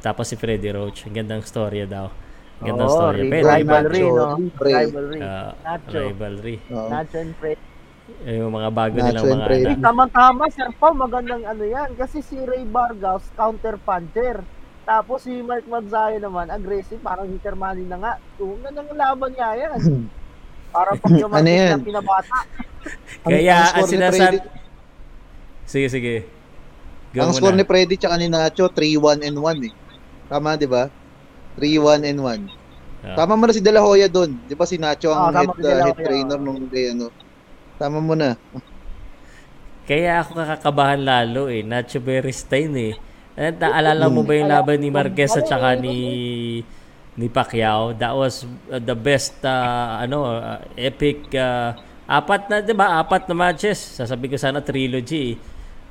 tapos 0.00 0.26
si 0.26 0.34
Freddy 0.34 0.70
Roach. 0.70 1.06
Ang 1.06 1.14
gandang 1.16 1.42
storya 1.42 1.86
daw. 1.86 2.10
Gandang 2.56 2.88
Oo, 2.88 2.96
storya. 2.96 3.22
ri- 3.22 3.30
Pwede 3.30 3.46
ba? 3.46 3.54
rivalry, 3.54 4.02
no? 4.02 4.26
Rivalry. 4.56 5.18
Ah, 5.20 5.50
Nacho. 5.60 5.98
rivalry. 6.00 6.56
Nacho 6.66 7.16
and 7.16 7.34
Fred. 7.36 7.58
Eh, 8.06 8.38
Yung 8.38 8.54
mga 8.54 8.70
bago 8.70 8.96
Nacho 8.96 9.06
nilang 9.10 9.26
mga 9.26 9.46
anak. 9.50 9.78
Tama-tama, 9.82 10.42
Sir 10.54 10.70
Pao, 10.78 10.94
magandang 10.94 11.42
ano 11.42 11.64
yan. 11.66 11.90
Kasi 11.98 12.22
si 12.22 12.38
Ray 12.38 12.62
Vargas, 12.62 13.26
counter 13.34 13.74
puncher. 13.82 14.46
Tapos 14.86 15.26
si 15.26 15.42
Mark 15.42 15.66
Magsayo 15.66 16.22
naman, 16.22 16.46
aggressive, 16.46 17.02
parang 17.02 17.26
Hintermani 17.26 17.82
na 17.82 17.98
nga. 17.98 18.12
Tunga 18.38 18.70
ng 18.70 18.94
laban 18.94 19.34
niya 19.34 19.50
yan. 19.58 19.80
Parang 20.76 20.98
pag 20.98 21.08
Ano 21.10 21.48
yan? 21.48 21.78
na 21.78 21.82
pinabata. 21.82 22.36
Kaya, 23.24 23.54
ang 23.56 23.64
ang 23.64 23.66
score 23.66 23.86
ni 23.86 23.92
sinasabi... 23.96 24.36
Freddy, 24.36 24.54
Sige, 25.66 25.86
sige. 25.88 26.14
Go 27.10 27.18
ang 27.18 27.30
muna. 27.32 27.38
score 27.38 27.56
ni 27.56 27.64
Freddy 27.64 27.96
tsaka 27.96 28.14
ni 28.14 28.28
Nacho 28.28 28.70
3-1 28.70 29.24
and 29.24 29.38
1 29.40 29.66
eh. 29.66 29.74
Tama 30.28 30.54
'di 30.54 30.68
ba? 30.68 30.86
3-1 31.58 32.06
and 32.06 32.20
1. 32.22 32.46
Ah. 33.02 33.16
Tama 33.16 33.34
mo 33.34 33.46
na 33.46 33.56
si 33.56 33.58
De 33.58 33.72
La 33.72 33.82
Hoya 33.82 34.06
doon. 34.06 34.38
'Di 34.44 34.54
ba 34.54 34.62
si 34.62 34.76
Nacho 34.76 35.10
ang 35.10 35.32
tama 35.32 35.50
head, 35.54 35.64
uh, 35.64 35.80
head 35.90 35.98
trainer 35.98 36.38
nung 36.38 36.70
day 36.70 36.92
ano. 36.92 37.10
Tama 37.76 38.00
mo 38.00 38.16
na. 38.16 38.36
Kaya 39.86 40.24
ako 40.24 40.40
kakakabahan 40.42 41.00
lalo 41.04 41.46
eh. 41.46 41.62
Nacho 41.62 42.02
Beristain 42.02 42.72
eh. 42.74 42.94
At 43.36 43.60
naalala 43.60 44.08
mo 44.08 44.24
ba 44.24 44.32
yung 44.32 44.48
laban 44.48 44.80
ni 44.80 44.88
Marquez 44.88 45.36
at 45.36 45.44
saka 45.44 45.76
ni 45.76 45.96
ni 47.14 47.26
Pacquiao? 47.28 47.92
That 47.92 48.16
was 48.16 48.48
uh, 48.72 48.80
the 48.80 48.96
best 48.96 49.44
uh, 49.44 50.00
ano 50.00 50.24
uh, 50.24 50.58
epic 50.74 51.28
uh, 51.36 51.76
apat 52.08 52.48
na 52.48 52.64
'di 52.64 52.72
ba? 52.72 52.96
Apat 52.96 53.28
na 53.28 53.36
matches. 53.36 53.76
Sasabi 53.76 54.32
ko 54.32 54.40
sana 54.40 54.64
trilogy. 54.64 55.36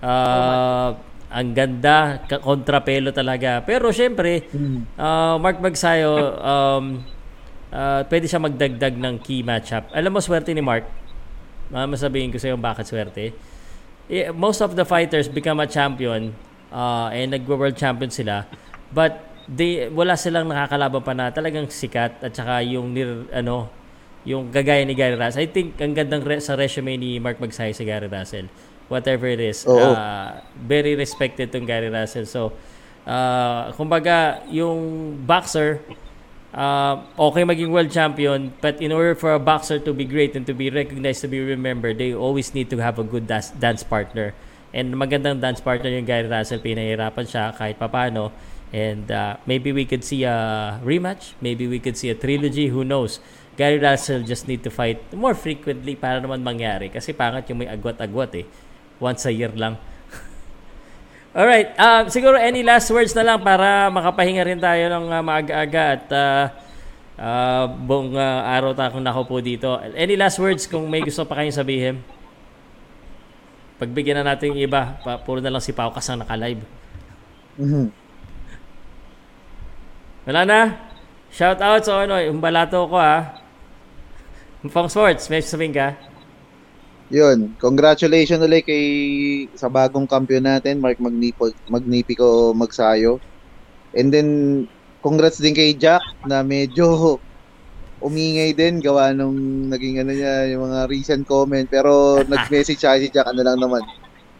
Uh, 0.02 0.98
ang 1.30 1.52
ganda, 1.54 2.22
ka- 2.26 2.42
kontrapelo 2.42 3.14
talaga. 3.14 3.62
Pero 3.66 3.92
syempre, 3.94 4.48
uh, 4.98 5.36
Mark 5.38 5.62
Magsayo 5.62 6.14
um, 6.40 6.86
uh, 7.70 8.02
pwede 8.10 8.26
siya 8.26 8.42
magdagdag 8.42 8.96
ng 8.96 9.16
key 9.22 9.46
matchup. 9.46 9.86
Alam 9.94 10.18
mo 10.18 10.20
swerte 10.22 10.50
ni 10.50 10.66
Mark? 10.66 11.05
Uh, 11.74 11.88
masabihin 11.90 12.30
ko 12.30 12.38
sa 12.38 12.52
iyo 12.52 12.58
bakit 12.58 12.86
swerte. 12.86 13.34
Most 14.38 14.62
of 14.62 14.78
the 14.78 14.86
fighters 14.86 15.26
become 15.26 15.58
a 15.58 15.66
champion 15.66 16.38
uh, 16.70 17.10
and 17.10 17.34
nagwo-world 17.34 17.74
champion 17.74 18.14
sila 18.14 18.46
but 18.94 19.26
they 19.46 19.90
wala 19.90 20.18
silang 20.18 20.50
nakakalaban 20.50 21.02
pa 21.02 21.14
na 21.14 21.30
talagang 21.30 21.70
sikat 21.70 22.22
at 22.22 22.32
saka 22.34 22.62
yung 22.66 22.94
nir, 22.94 23.30
ano 23.34 23.70
yung 24.26 24.50
gagaya 24.50 24.82
ni 24.82 24.98
Gary 24.98 25.14
Russell. 25.14 25.46
I 25.46 25.50
think 25.54 25.78
ang 25.78 25.94
gandang 25.94 26.26
re- 26.26 26.42
sa 26.42 26.58
resume 26.58 26.98
ni 26.98 27.22
Mark 27.22 27.38
Magsayo 27.38 27.78
si 27.78 27.86
Gary 27.86 28.10
Russell. 28.10 28.50
Whatever 28.90 29.30
it 29.30 29.42
is. 29.42 29.66
Uh, 29.70 30.42
very 30.58 30.98
respected 30.98 31.54
tong 31.54 31.70
Gary 31.70 31.94
Russell. 31.94 32.26
So, 32.26 32.54
uh, 33.06 33.70
kumbaga, 33.78 34.46
yung 34.50 35.14
boxer, 35.26 35.82
uh, 36.56 37.04
okay 37.20 37.44
maging 37.44 37.70
world 37.70 37.92
champion, 37.92 38.56
but 38.64 38.82
in 38.82 38.92
order 38.92 39.14
for 39.14 39.36
a 39.36 39.40
boxer 39.40 39.78
to 39.78 39.94
be 39.94 40.08
great 40.08 40.36
and 40.36 40.48
to 40.48 40.56
be 40.56 40.72
recognized, 40.72 41.22
to 41.22 41.28
be 41.28 41.44
remembered, 41.44 42.00
they 42.00 42.16
always 42.16 42.56
need 42.56 42.72
to 42.72 42.80
have 42.80 42.98
a 42.98 43.04
good 43.04 43.28
dance, 43.28 43.52
dance 43.52 43.84
partner. 43.84 44.34
And 44.74 44.96
magandang 44.96 45.40
dance 45.40 45.62
partner 45.62 45.92
yung 45.92 46.08
Gary 46.08 46.28
Russell, 46.28 46.60
pinahirapan 46.60 47.28
siya 47.28 47.56
kahit 47.56 47.78
papano. 47.78 48.32
And 48.76 49.08
uh, 49.08 49.38
maybe 49.46 49.72
we 49.72 49.86
could 49.86 50.04
see 50.04 50.24
a 50.28 50.80
rematch, 50.84 51.32
maybe 51.40 51.68
we 51.68 51.80
could 51.80 51.96
see 51.96 52.10
a 52.10 52.18
trilogy, 52.18 52.68
who 52.68 52.84
knows. 52.84 53.20
Gary 53.56 53.80
Russell 53.80 54.20
just 54.28 54.52
need 54.52 54.68
to 54.68 54.72
fight 54.72 55.00
more 55.16 55.32
frequently 55.32 55.96
para 55.96 56.20
naman 56.20 56.44
mangyari. 56.44 56.92
Kasi 56.92 57.16
pangat 57.16 57.48
yung 57.48 57.64
may 57.64 57.72
agwat-agwat 57.72 58.36
eh. 58.36 58.46
Once 59.00 59.24
a 59.24 59.32
year 59.32 59.52
lang. 59.56 59.80
Alright, 61.36 61.76
uh, 61.76 62.08
siguro 62.08 62.40
any 62.40 62.64
last 62.64 62.88
words 62.96 63.12
na 63.12 63.28
lang 63.28 63.44
para 63.44 63.92
makapahinga 63.92 64.48
rin 64.48 64.56
tayo 64.56 64.88
ng 64.88 65.12
uh, 65.12 65.20
maaga-aga 65.20 65.84
at 66.00 66.06
uh, 66.08 66.44
uh, 67.20 67.66
buong 67.68 68.16
uh, 68.16 68.40
araw 68.56 68.72
tayo 68.72 69.04
nakaupo 69.04 69.44
dito. 69.44 69.76
Any 70.00 70.16
last 70.16 70.40
words 70.40 70.64
kung 70.64 70.88
may 70.88 71.04
gusto 71.04 71.28
pa 71.28 71.44
kayong 71.44 71.52
sabihin? 71.52 72.00
Pagbigyan 73.76 74.24
na 74.24 74.32
natin 74.32 74.56
yung 74.56 74.64
iba, 74.64 74.96
pa, 75.04 75.20
puro 75.20 75.44
na 75.44 75.52
lang 75.52 75.60
si 75.60 75.76
Pao 75.76 75.92
Kas 75.92 76.08
ang 76.08 76.24
naka-live. 76.24 76.64
Mhm. 77.60 77.92
Wala 80.32 80.42
na? 80.48 80.60
Shout 81.36 81.60
out 81.60 81.84
sa 81.84 82.08
ano, 82.08 82.16
yung 82.16 82.40
balato 82.40 82.80
ko 82.88 82.96
ha. 82.96 83.44
Pang 84.72 84.88
sports, 84.88 85.28
may 85.28 85.44
sabihin 85.44 85.76
ka? 85.76 86.00
Yun, 87.14 87.54
congratulations 87.62 88.42
ulit 88.42 88.66
kay 88.66 88.86
sa 89.54 89.70
bagong 89.70 90.10
kampiyon 90.10 90.50
natin, 90.50 90.82
Mark 90.82 90.98
Magnipo, 90.98 91.54
Magnifico 91.70 92.50
Magsayo. 92.58 93.22
And 93.94 94.10
then 94.10 94.30
congrats 95.06 95.38
din 95.38 95.54
kay 95.54 95.78
Jack 95.78 96.02
na 96.26 96.42
medyo 96.42 97.18
umingay 98.06 98.58
din 98.58 98.82
gawa 98.82 99.14
nung 99.14 99.70
naging 99.70 100.02
ano 100.02 100.12
niya 100.12 100.50
yung 100.52 100.68
mga 100.68 100.80
recent 100.92 101.24
comment 101.30 101.66
pero 101.70 102.18
nag-message 102.32 102.82
siya 102.82 102.98
si 102.98 103.08
Jack 103.14 103.30
ano 103.30 103.42
lang 103.46 103.58
naman 103.62 103.86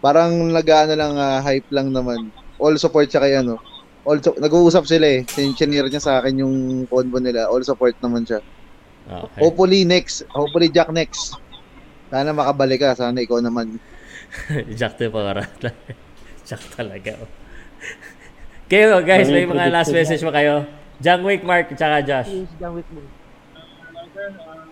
Parang 0.06 0.54
nag-ano 0.54 0.94
lang, 0.94 1.18
ah, 1.18 1.42
hype 1.42 1.66
lang 1.74 1.90
naman. 1.90 2.30
All 2.62 2.78
support 2.78 3.10
siya 3.10 3.26
kay 3.26 3.42
ano. 3.42 3.58
All 4.06 4.22
su- 4.22 4.38
nag-uusap 4.38 4.86
sila 4.86 5.02
eh. 5.02 5.26
Sinire 5.26 5.90
niya 5.90 5.98
sa 5.98 6.22
akin 6.22 6.46
yung 6.46 6.86
convo 6.86 7.18
nila. 7.18 7.50
All 7.50 7.66
support 7.66 7.98
naman 8.06 8.22
siya. 8.22 8.38
Okay. 9.10 9.42
Hopefully 9.42 9.82
next. 9.82 10.22
Hopefully 10.30 10.70
Jack 10.70 10.94
next. 10.94 11.34
Sana 12.10 12.30
makabalik 12.32 12.80
ka. 12.82 12.98
Sana 12.98 13.18
ikaw 13.22 13.42
naman. 13.42 13.82
Jack 14.80 14.98
to 15.02 15.10
para. 15.10 15.46
Jack 16.48 16.62
talaga. 16.74 17.18
oh. 17.22 17.30
Kayo 18.66 18.98
guys, 19.06 19.30
may 19.30 19.46
mga 19.46 19.70
last 19.70 19.94
message 19.94 20.26
mo 20.26 20.34
kayo? 20.34 20.66
John 20.98 21.22
Wick, 21.22 21.46
Mark, 21.46 21.70
tsaka 21.78 22.02
Josh. 22.02 22.34
John 22.58 22.74
Wick 22.74 22.88
mo. 22.90 23.02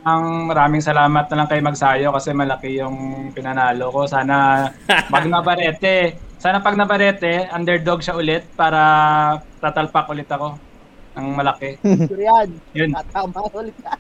Ang 0.03 0.49
maraming 0.51 0.83
salamat 0.83 1.29
na 1.29 1.35
lang 1.37 1.47
kay 1.47 1.61
Magsayo 1.61 2.09
kasi 2.11 2.33
malaki 2.33 2.81
yung 2.81 3.29
pinanalo 3.31 3.93
ko. 3.93 4.09
Sana 4.09 4.67
pag 5.13 5.29
nabarete, 5.29 6.17
sana 6.41 6.59
pag 6.59 6.75
nabarete, 6.75 7.47
underdog 7.53 8.01
siya 8.01 8.17
ulit 8.17 8.43
para 8.57 8.81
tatalpak 9.61 10.09
ulit 10.09 10.27
ako 10.27 10.57
ng 11.15 11.27
malaki. 11.37 11.77
Sure 11.85 12.23
yan. 12.23 12.49
Yun. 12.73 12.89
Tatama 12.97 13.45
ulit 13.53 13.77
yan. 13.77 13.99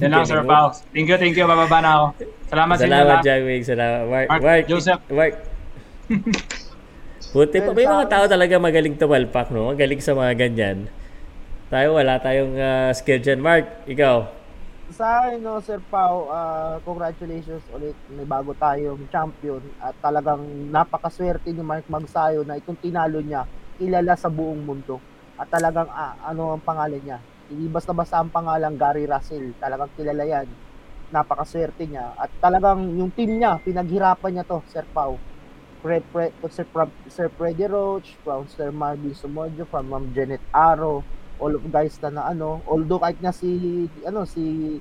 Yan 0.00 0.10
lang, 0.12 0.24
Sir 0.24 0.40
Pao. 0.46 0.72
Thank 0.94 1.08
you, 1.10 1.18
thank 1.20 1.36
you. 1.36 1.44
Bababa 1.44 1.78
na 1.82 1.90
ako. 1.92 2.06
Salamat, 2.48 2.74
sa 2.76 2.84
inyo 2.84 2.92
Salamat. 2.92 3.18
John 3.24 3.42
Wick. 3.44 3.62
Salamat. 3.64 4.00
Mark, 4.08 4.28
Mark, 4.28 4.42
Mark, 4.44 4.64
Joseph. 4.68 5.02
Mark. 5.12 5.34
Buti 7.34 7.58
pa. 7.64 7.70
May 7.72 7.88
mga 7.88 8.06
tao 8.12 8.24
talaga 8.28 8.54
magaling 8.60 8.96
tumalpak, 9.00 9.48
no? 9.48 9.72
Magaling 9.72 10.04
sa 10.04 10.12
mga 10.12 10.32
ganyan. 10.36 10.78
Tayo, 11.72 11.96
wala 11.96 12.20
tayong 12.20 12.54
uh, 12.60 12.92
skill 12.92 13.24
dyan. 13.24 13.40
Mark, 13.40 13.88
ikaw. 13.88 14.28
Sa 14.92 15.24
akin, 15.24 15.40
no, 15.40 15.56
Sir 15.64 15.80
Pao, 15.88 16.28
ah, 16.28 16.76
congratulations 16.84 17.64
ulit. 17.72 17.96
May 18.12 18.28
bago 18.28 18.52
tayong 18.52 19.08
champion 19.08 19.64
at 19.80 19.96
talagang 20.04 20.44
napakaswerte 20.68 21.48
ni 21.48 21.64
Mark 21.64 21.88
Magsayo 21.88 22.44
na 22.44 22.60
itong 22.60 22.76
tinalo 22.76 23.24
niya, 23.24 23.48
kilala 23.80 24.12
sa 24.20 24.28
buong 24.28 24.60
mundo. 24.60 25.00
At 25.40 25.48
talagang, 25.48 25.88
ah, 25.88 26.12
ano 26.28 26.52
ang 26.52 26.60
pangalan 26.60 27.00
niya? 27.00 27.16
Hindi 27.52 27.68
basta-basta 27.68 28.16
ang 28.16 28.32
pangalan 28.32 28.80
Gary 28.80 29.04
Russell. 29.04 29.52
Talagang 29.60 29.92
kilala 29.92 30.24
yan. 30.24 30.48
Napakaswerte 31.12 31.84
niya. 31.84 32.16
At 32.16 32.32
talagang 32.40 32.96
yung 32.96 33.12
team 33.12 33.36
niya, 33.36 33.60
pinaghirapan 33.60 34.40
niya 34.40 34.48
to, 34.48 34.64
Sir 34.72 34.88
Pao. 34.88 35.20
Pre, 35.84 36.00
pre, 36.00 36.32
Sir, 36.48 36.64
Sir 37.12 37.28
Freddy 37.28 37.68
Roach, 37.68 38.16
from 38.24 38.48
Sir 38.48 38.72
Marvin 38.72 39.12
Sumodio, 39.12 39.68
from 39.68 39.92
Ma'am 39.92 40.08
Janet 40.16 40.40
Aro, 40.48 41.04
all 41.36 41.52
of 41.52 41.64
guys 41.68 41.98
na, 42.00 42.08
na 42.08 42.22
ano, 42.30 42.62
although 42.70 43.02
kahit 43.02 43.18
nga 43.18 43.34
si, 43.34 43.84
ano, 44.06 44.22
si 44.22 44.78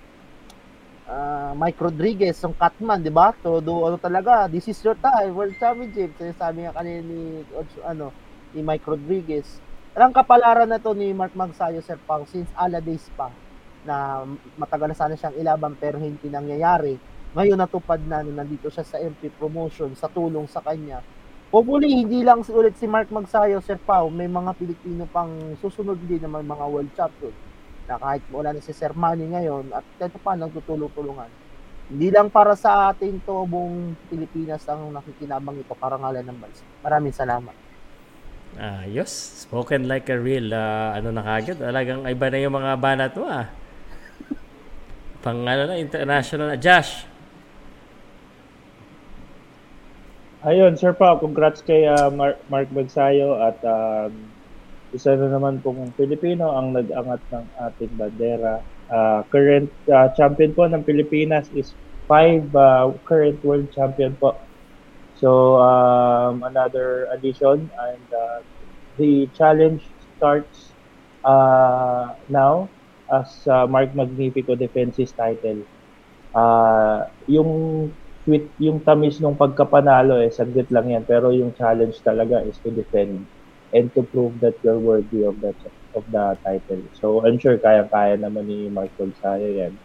ah, 1.09 1.51
Mike 1.57 1.81
Rodriguez, 1.81 2.37
yung 2.45 2.55
Catman, 2.55 3.03
di 3.03 3.11
ba? 3.11 3.33
Todo, 3.33 3.89
ano 3.89 3.97
talaga, 3.97 4.47
this 4.47 4.69
is 4.69 4.79
your 4.85 4.95
time, 4.95 5.35
World 5.35 5.57
Championship. 5.59 6.15
Sinasabi 6.15 6.63
nga 6.63 6.77
kanina 6.77 7.01
ni, 7.03 7.43
ano, 7.83 8.13
ni 8.55 8.61
Mike 8.63 8.87
Rodriguez. 8.87 9.59
Ang 9.91 10.15
kapalaran 10.15 10.71
na 10.71 10.79
to 10.79 10.95
ni 10.95 11.11
Mark 11.11 11.35
Magsayo, 11.35 11.83
Sir 11.83 11.99
Pang, 12.07 12.23
since 12.23 12.47
ala 12.55 12.79
days 12.79 13.11
pa, 13.11 13.27
na 13.83 14.23
matagal 14.55 14.87
na 14.87 14.95
sana 14.95 15.19
siyang 15.19 15.35
ilaban 15.35 15.75
pero 15.75 15.99
hindi 15.99 16.31
nangyayari. 16.31 16.95
Ngayon 17.35 17.59
natupad 17.59 17.99
na 18.07 18.23
nung 18.23 18.39
nandito 18.39 18.71
siya 18.71 18.87
sa 18.87 19.03
MP 19.03 19.27
promotion 19.35 19.91
sa 19.99 20.07
tulong 20.07 20.47
sa 20.47 20.63
kanya. 20.63 21.03
Hopefully, 21.51 21.91
hindi 21.91 22.23
lang 22.23 22.39
si- 22.47 22.55
ulit 22.55 22.79
si 22.79 22.87
Mark 22.87 23.11
Magsayo, 23.11 23.59
Sir 23.59 23.83
Pau, 23.83 24.07
may 24.07 24.31
mga 24.31 24.55
Pilipino 24.55 25.03
pang 25.11 25.59
susunod 25.59 25.99
din 26.07 26.23
na 26.23 26.31
may 26.39 26.47
mga 26.47 26.65
world 26.71 26.91
champion 26.95 27.35
na 27.83 27.99
kahit 27.99 28.23
wala 28.31 28.55
na 28.55 28.63
si 28.63 28.71
Sir 28.71 28.95
Manny 28.95 29.27
ngayon 29.27 29.75
at 29.75 29.83
kahit 29.99 30.15
pa 30.23 30.39
nagtutulong-tulungan. 30.39 31.27
Hindi 31.91 32.07
lang 32.15 32.31
para 32.31 32.55
sa 32.55 32.95
ating 32.95 33.27
to 33.27 33.43
buong 33.43 33.99
Pilipinas 34.07 34.63
ang 34.71 34.95
nakikinabang 34.95 35.59
ito 35.59 35.75
karangalan 35.75 36.23
ng 36.23 36.39
bansa. 36.39 36.63
Maraming 36.79 37.11
salamat. 37.11 37.60
Ayos. 38.59 39.11
Spoken 39.47 39.87
like 39.87 40.11
a 40.11 40.19
real, 40.19 40.51
ah, 40.51 40.97
ano 40.99 41.15
na 41.15 41.23
kagad. 41.23 41.59
Talagang 41.59 42.03
iba 42.03 42.27
na 42.27 42.39
yung 42.43 42.55
mga 42.55 42.71
banat 42.75 43.11
mo, 43.15 43.27
ah. 43.29 43.47
Pang 45.21 45.45
ano 45.47 45.69
na, 45.69 45.79
international 45.79 46.51
na. 46.51 46.59
Josh. 46.59 47.07
Ayun, 50.41 50.73
Sir 50.73 50.97
Pao, 50.97 51.21
congrats 51.21 51.61
kay 51.61 51.85
ah, 51.85 52.09
Mar- 52.09 52.41
Mark 52.49 52.67
Bagsayo 52.73 53.37
at 53.37 53.61
um, 53.61 54.09
isa 54.89 55.13
na 55.15 55.29
naman 55.31 55.61
pong 55.61 55.93
Pilipino 55.95 56.51
ang 56.57 56.73
nag-angat 56.73 57.21
ng 57.29 57.45
ating 57.69 57.93
bandera. 57.95 58.59
Ah, 58.91 59.23
current 59.29 59.69
ah, 59.87 60.09
champion 60.17 60.51
po 60.51 60.67
ng 60.67 60.83
Pilipinas 60.83 61.47
is 61.55 61.71
five 62.09 62.43
ah, 62.57 62.89
current 63.05 63.39
world 63.45 63.69
champion 63.71 64.17
po. 64.17 64.33
So, 65.21 65.29
um, 65.61 66.43
another 66.43 67.07
addition 67.13 67.69
and 67.87 68.07
uh, 68.11 68.39
the 68.97 69.29
challenge 69.37 69.83
starts 70.17 70.75
uh, 71.23 72.13
now 72.27 72.73
as 73.13 73.29
uh, 73.47 73.67
Mark 73.67 73.93
Magnifico 73.95 74.55
defends 74.55 74.97
his 74.97 75.13
title. 75.13 75.65
Ah, 76.35 76.99
yung 77.27 77.51
sweet, 78.23 78.45
yung 78.59 78.79
tamis 78.87 79.19
nung 79.21 79.35
pagkapanalo 79.39 80.15
eh, 80.25 80.31
saglit 80.31 80.67
lang 80.75 80.87
yan. 80.93 81.03
Pero 81.11 81.27
yung 81.35 81.51
challenge 81.59 81.97
talaga 82.09 82.43
is 82.49 82.59
to 82.63 82.69
defend 82.71 83.27
and 83.75 83.87
to 83.95 84.01
prove 84.13 84.39
that 84.43 84.55
you're 84.63 84.79
worthy 84.91 85.21
of 85.29 85.39
that 85.43 85.57
of 85.97 86.03
the 86.15 86.25
title. 86.47 86.81
So, 86.95 87.23
I'm 87.27 87.37
sure 87.39 87.57
kaya-kaya 87.59 88.15
naman 88.19 88.47
ni 88.47 88.59
Mark 88.71 88.95
Gonzaga 88.99 89.47
yan. 89.47 89.79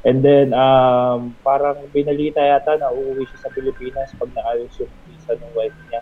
And 0.00 0.24
then, 0.24 0.56
um, 0.56 1.36
parang 1.44 1.84
binalita 1.92 2.40
yata 2.40 2.80
na 2.80 2.88
uuwi 2.88 3.28
siya 3.28 3.44
sa 3.44 3.52
Pilipinas 3.52 4.16
pag 4.16 4.32
naayos 4.32 4.72
yung 4.80 4.88
visa 5.04 5.36
ng 5.36 5.52
wife 5.52 5.76
niya. 5.92 6.00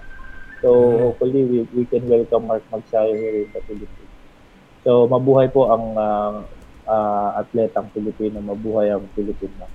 So, 0.63 0.71
hopefully, 1.11 1.43
we, 1.43 1.59
we 1.75 1.83
can 1.87 2.07
welcome 2.07 2.47
Mark 2.47 2.63
Magsayo 2.71 3.15
here 3.15 3.43
in 3.43 3.51
the 3.51 3.63
Philippines. 3.67 4.15
So, 4.87 5.11
mabuhay 5.11 5.51
po 5.51 5.71
ang 5.75 5.85
uh, 5.99 6.47
uh, 6.87 7.31
atletang 7.43 7.91
Pilipino. 7.91 8.39
Mabuhay 8.39 8.95
ang 8.95 9.03
Pilipino. 9.19 9.67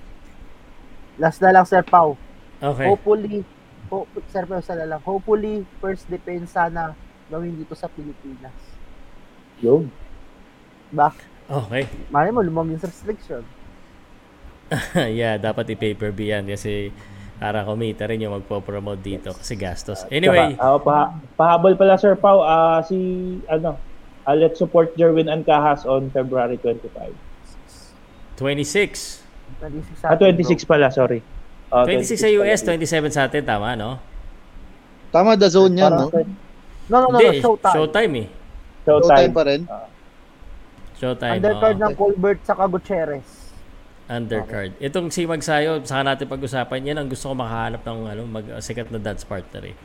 Last 1.20 1.44
na 1.44 1.52
lang, 1.52 1.68
Sir 1.68 1.84
Pau. 1.84 2.16
Okay. 2.64 2.88
Hopefully, 2.88 3.44
ho- 3.92 4.08
Sir 4.32 4.48
Pau, 4.48 4.64
sana 4.64 4.88
lang. 4.88 5.00
Hopefully, 5.04 5.68
first 5.84 6.08
defense 6.08 6.56
sana 6.56 6.96
gawin 7.28 7.60
dito 7.60 7.76
sa 7.76 7.92
Pilipinas. 7.92 8.56
Yun. 9.60 9.92
Ba? 10.92 11.12
Okay. 11.44 11.88
Mali 12.08 12.28
mo, 12.32 12.40
lumamang 12.40 12.76
yung 12.76 12.84
restriction. 12.84 13.44
yeah, 15.20 15.36
dapat 15.36 15.76
i-pay-per-view 15.76 16.32
yan 16.34 16.44
kasi 16.48 16.90
para 17.38 17.66
kumita 17.66 18.06
rin 18.08 18.24
yung 18.24 18.40
magpo-promote 18.40 19.02
dito 19.02 19.30
kasi 19.34 19.58
gastos. 19.58 20.06
Anyway, 20.08 20.56
Saka, 20.56 20.64
ah, 20.64 20.78
pa, 20.80 20.96
pahabol 21.36 21.74
pala 21.76 21.98
Sir 21.98 22.16
Pau, 22.16 22.40
ah, 22.40 22.80
si 22.80 22.96
ano, 23.50 23.76
ah, 24.24 24.32
let's 24.32 24.56
support 24.56 24.94
Jerwin 24.96 25.28
Ancahas 25.28 25.84
on 25.84 26.08
February 26.14 26.56
25. 26.62 27.12
26. 28.40 29.20
26 29.60 30.08
Ah, 30.08 30.16
26 30.16 30.64
pala, 30.64 30.88
sorry. 30.88 31.20
Ah, 31.68 31.84
26 31.84 32.16
sa 32.16 32.30
US, 32.40 32.60
27 32.64 33.12
sa 33.12 33.28
atin, 33.28 33.42
tama, 33.44 33.76
no? 33.76 33.98
Tama, 35.12 35.36
the 35.36 35.50
zone 35.50 35.76
yan, 35.78 35.92
no? 35.92 36.08
No, 36.88 36.96
no, 37.00 37.06
no, 37.12 37.18
Hindi, 37.18 37.40
no, 37.40 37.42
showtime. 37.44 37.74
Showtime 37.76 38.14
eh. 38.18 38.28
Showtime 38.84 39.32
pa 39.32 39.42
rin. 39.48 39.60
Showtime. 41.00 41.40
Undercard 41.40 41.76
oo. 41.76 41.84
ng 41.84 41.94
Colbert 41.96 42.40
saka 42.44 42.64
Gutierrez. 42.68 43.43
Undercard. 44.04 44.76
Itong 44.84 45.08
si 45.08 45.24
Magsayo, 45.24 45.80
saka 45.80 46.04
natin 46.04 46.28
pag-usapan, 46.28 46.84
yan 46.84 46.96
ang 47.00 47.08
gusto 47.08 47.32
ko 47.32 47.34
makahanap 47.40 47.80
ng 47.80 48.00
ano, 48.04 48.22
mag, 48.28 48.44
sikat 48.60 48.92
na 48.92 49.00
dance 49.00 49.24
partner 49.24 49.72
eh. 49.72 49.76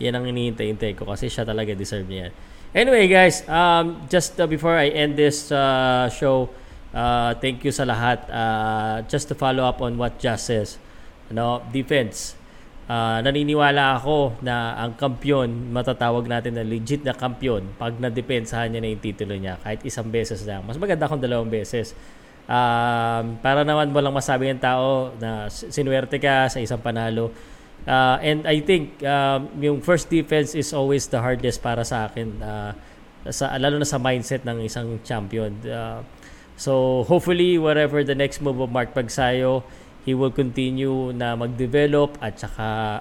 Yan 0.00 0.16
ang 0.16 0.24
iniintay-intay 0.24 0.96
ko 0.96 1.04
kasi 1.04 1.28
siya 1.28 1.44
talaga 1.44 1.76
deserve 1.76 2.08
niya. 2.08 2.32
Anyway 2.72 3.08
guys, 3.08 3.44
um, 3.48 4.00
just 4.08 4.40
uh, 4.40 4.48
before 4.48 4.76
I 4.76 4.88
end 4.88 5.20
this 5.20 5.52
uh, 5.52 6.08
show, 6.08 6.48
uh, 6.96 7.36
thank 7.40 7.60
you 7.60 7.72
sa 7.72 7.84
lahat. 7.84 8.24
Uh, 8.28 9.04
just 9.04 9.28
to 9.28 9.34
follow 9.36 9.64
up 9.64 9.84
on 9.84 10.00
what 10.00 10.16
Just 10.16 10.48
says, 10.48 10.80
ano, 11.28 11.60
defense. 11.68 12.40
Uh, 12.88 13.20
naniniwala 13.20 14.00
ako 14.00 14.40
na 14.40 14.80
ang 14.80 14.96
kampiyon, 14.96 15.76
matatawag 15.76 16.24
natin 16.24 16.56
na 16.56 16.64
legit 16.64 17.04
na 17.04 17.12
kampiyon 17.12 17.76
pag 17.76 17.92
na-depensahan 18.00 18.72
niya 18.72 18.80
na 18.80 18.88
yung 18.96 19.04
titulo 19.04 19.36
niya 19.36 19.60
kahit 19.60 19.84
isang 19.84 20.08
beses 20.08 20.40
lang. 20.48 20.64
Mas 20.64 20.80
maganda 20.80 21.04
kung 21.04 21.20
dalawang 21.20 21.52
beses. 21.52 21.92
Um, 22.48 23.36
para 23.44 23.60
naman 23.60 23.92
mo 23.92 24.00
lang 24.00 24.16
masabi 24.16 24.48
ng 24.48 24.56
tao 24.56 25.12
na 25.20 25.52
sinuwerte 25.52 26.16
ka 26.16 26.48
sa 26.48 26.58
isang 26.64 26.80
panalo. 26.80 27.28
Uh, 27.84 28.16
and 28.24 28.48
I 28.48 28.64
think 28.64 29.04
um, 29.04 29.52
yung 29.60 29.84
first 29.84 30.08
defense 30.08 30.56
is 30.56 30.72
always 30.72 31.08
the 31.12 31.20
hardest 31.20 31.60
para 31.60 31.84
sa 31.84 32.08
akin. 32.08 32.40
Uh, 32.40 32.72
sa, 33.28 33.52
lalo 33.60 33.76
na 33.76 33.84
sa 33.84 34.00
mindset 34.00 34.48
ng 34.48 34.64
isang 34.64 34.96
champion. 35.04 35.52
Uh, 35.60 36.00
so 36.56 37.04
hopefully 37.04 37.60
whatever 37.60 38.00
the 38.00 38.16
next 38.16 38.40
move 38.40 38.56
of 38.64 38.72
Mark 38.72 38.96
Pagsayo, 38.96 39.60
he 40.08 40.16
will 40.16 40.32
continue 40.32 41.12
na 41.12 41.36
mag-develop 41.36 42.16
at 42.24 42.40
saka 42.40 43.00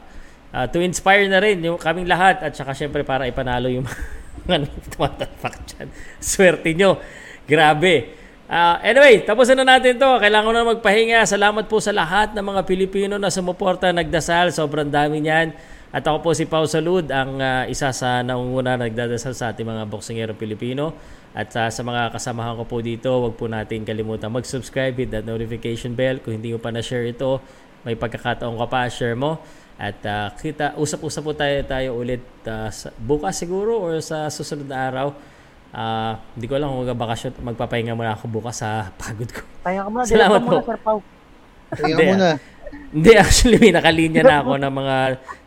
uh, 0.52 0.65
to 0.68 0.84
inspire 0.84 1.24
na 1.32 1.40
rin 1.40 1.64
yung 1.64 1.80
kaming 1.80 2.07
lahat 2.07 2.44
at 2.44 2.52
saka 2.52 2.76
syempre 2.76 3.07
para 3.07 3.24
ipanalo 3.32 3.72
yung 3.72 3.88
mga 4.48 4.68
tumatapak 4.91 5.56
dyan. 5.72 5.88
Swerte 6.19 6.76
nyo. 6.76 6.99
Grabe. 7.48 8.16
Ah, 8.48 8.80
anyway, 8.80 9.28
tapusin 9.28 9.60
na 9.60 9.76
natin 9.76 9.99
to. 9.99 10.07
Kailangan 10.24 10.48
ko 10.48 10.53
na 10.56 10.72
magpahinga. 10.72 11.19
Salamat 11.28 11.68
po 11.68 11.84
sa 11.84 11.91
lahat 11.91 12.32
ng 12.32 12.45
mga 12.48 12.61
Pilipino 12.64 13.19
na 13.19 13.28
sumuporta, 13.28 13.91
nagdasal. 13.91 14.56
Sobrang 14.56 14.88
dami 14.88 15.19
niyan. 15.19 15.52
At 15.91 16.07
ako 16.07 16.18
po 16.24 16.30
si 16.32 16.48
Pau 16.48 16.64
Salud, 16.64 17.03
ang 17.11 17.44
ah, 17.44 17.68
isa 17.68 17.91
sa 17.91 18.24
naunguna 18.24 18.80
nagdadasal 18.80 19.36
sa 19.36 19.52
ating 19.52 19.68
mga 19.68 19.84
boksingero 19.91 20.32
Pilipino. 20.32 20.95
At 21.36 21.52
ah, 21.60 21.68
sa 21.68 21.84
mga 21.84 22.15
kasamahan 22.15 22.56
ko 22.56 22.64
po 22.64 22.80
dito, 22.80 23.11
wag 23.28 23.36
po 23.36 23.52
natin 23.52 23.84
kalimutan 23.84 24.32
mag-subscribe, 24.32 24.95
hit 24.95 25.11
that 25.11 25.28
notification 25.28 25.91
bell. 25.91 26.15
Kung 26.24 26.40
hindi 26.40 26.56
mo 26.56 26.60
pa 26.64 26.72
na-share 26.72 27.03
ito, 27.03 27.44
may 27.84 27.99
pagkakataon 27.99 28.56
ka 28.64 28.68
pa, 28.72 28.88
share 28.88 29.19
mo. 29.19 29.44
At 29.76 29.99
ah, 30.07 30.32
kita, 30.32 30.80
usap-usap 30.80 31.22
po 31.22 31.36
tayo, 31.36 31.68
tayo 31.68 31.99
ulit 31.99 32.24
ah, 32.48 32.72
sa, 32.72 32.95
bukas 32.95 33.44
siguro 33.44 33.76
or 33.76 33.99
sa 33.99 34.32
susunod 34.32 34.72
na 34.72 34.88
araw. 34.88 35.36
Ah, 35.72 36.23
hindi 36.34 36.45
ko 36.48 36.56
alam 36.56 36.72
kung 36.72 36.88
magbakasyon, 36.88 37.31
magpapahinga 37.44 37.94
muna 37.94 38.15
ako 38.15 38.26
bukas 38.31 38.64
sa 38.64 38.88
pagod 39.02 39.30
ko. 39.30 39.41
Kaya 39.61 39.84
ka 39.84 39.89
muna, 39.89 40.03
Salamat 40.07 40.15
Salamat 40.15 40.41
po. 40.41 40.49
muna, 40.49 40.64
Sir 40.64 40.80
Pau. 40.80 40.99
Kaya 41.68 41.84
Hindi, 41.84 42.03
muna. 42.07 42.30
Hindi, 42.68 43.11
actually, 43.15 43.57
may 43.60 43.72
nakalinya 43.72 44.22
na 44.23 44.35
ako 44.41 44.52
ng 44.60 44.73
mga 44.73 44.95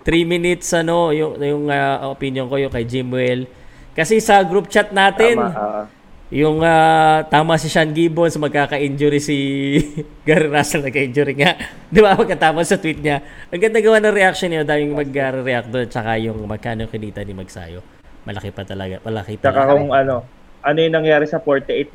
3 0.04 0.24
minutes, 0.24 0.66
ano, 0.72 1.12
yung, 1.12 1.36
yung 1.36 1.64
ah, 1.68 2.08
opinion 2.08 2.48
ko, 2.48 2.56
yung 2.56 2.72
kay 2.72 2.84
Jimwell. 2.84 3.44
Kasi 3.92 4.20
sa 4.20 4.40
group 4.40 4.68
chat 4.68 4.92
natin, 4.92 5.36
Tama, 5.36 5.52
ah. 5.52 5.84
yung 6.30 6.62
ah, 6.62 7.26
tama 7.26 7.58
si 7.58 7.66
Sean 7.66 7.90
Gibbons, 7.90 8.36
magkaka-injury 8.36 9.20
si 9.20 9.36
Gary 10.28 10.48
Russell, 10.48 10.84
nagka-injury 10.84 11.34
nga. 11.36 11.58
Di 11.88 12.00
ba, 12.00 12.14
pagkatapos 12.14 12.64
sa 12.64 12.78
tweet 12.78 13.00
niya. 13.00 13.20
Ang 13.50 13.60
ganda 13.60 13.80
gawa 13.80 13.98
ng 13.98 14.14
reaction 14.14 14.48
niya, 14.48 14.64
daming 14.64 14.94
mag-react 14.94 15.68
doon, 15.68 15.88
tsaka 15.90 16.16
yung 16.20 16.38
magkano 16.44 16.86
yung 16.86 16.92
kinita 16.92 17.20
ni 17.20 17.34
Magsayo. 17.34 17.99
Malaki 18.22 18.50
pa 18.50 18.62
talaga, 18.62 18.98
malaki 19.00 19.36
Tsaka 19.36 19.64
talaga. 19.64 19.70
kung 19.74 19.90
ano, 19.90 20.14
ano 20.60 20.76
yung 20.78 20.92
nangyari 20.92 21.24
sa 21.24 21.38
$48 21.38 21.94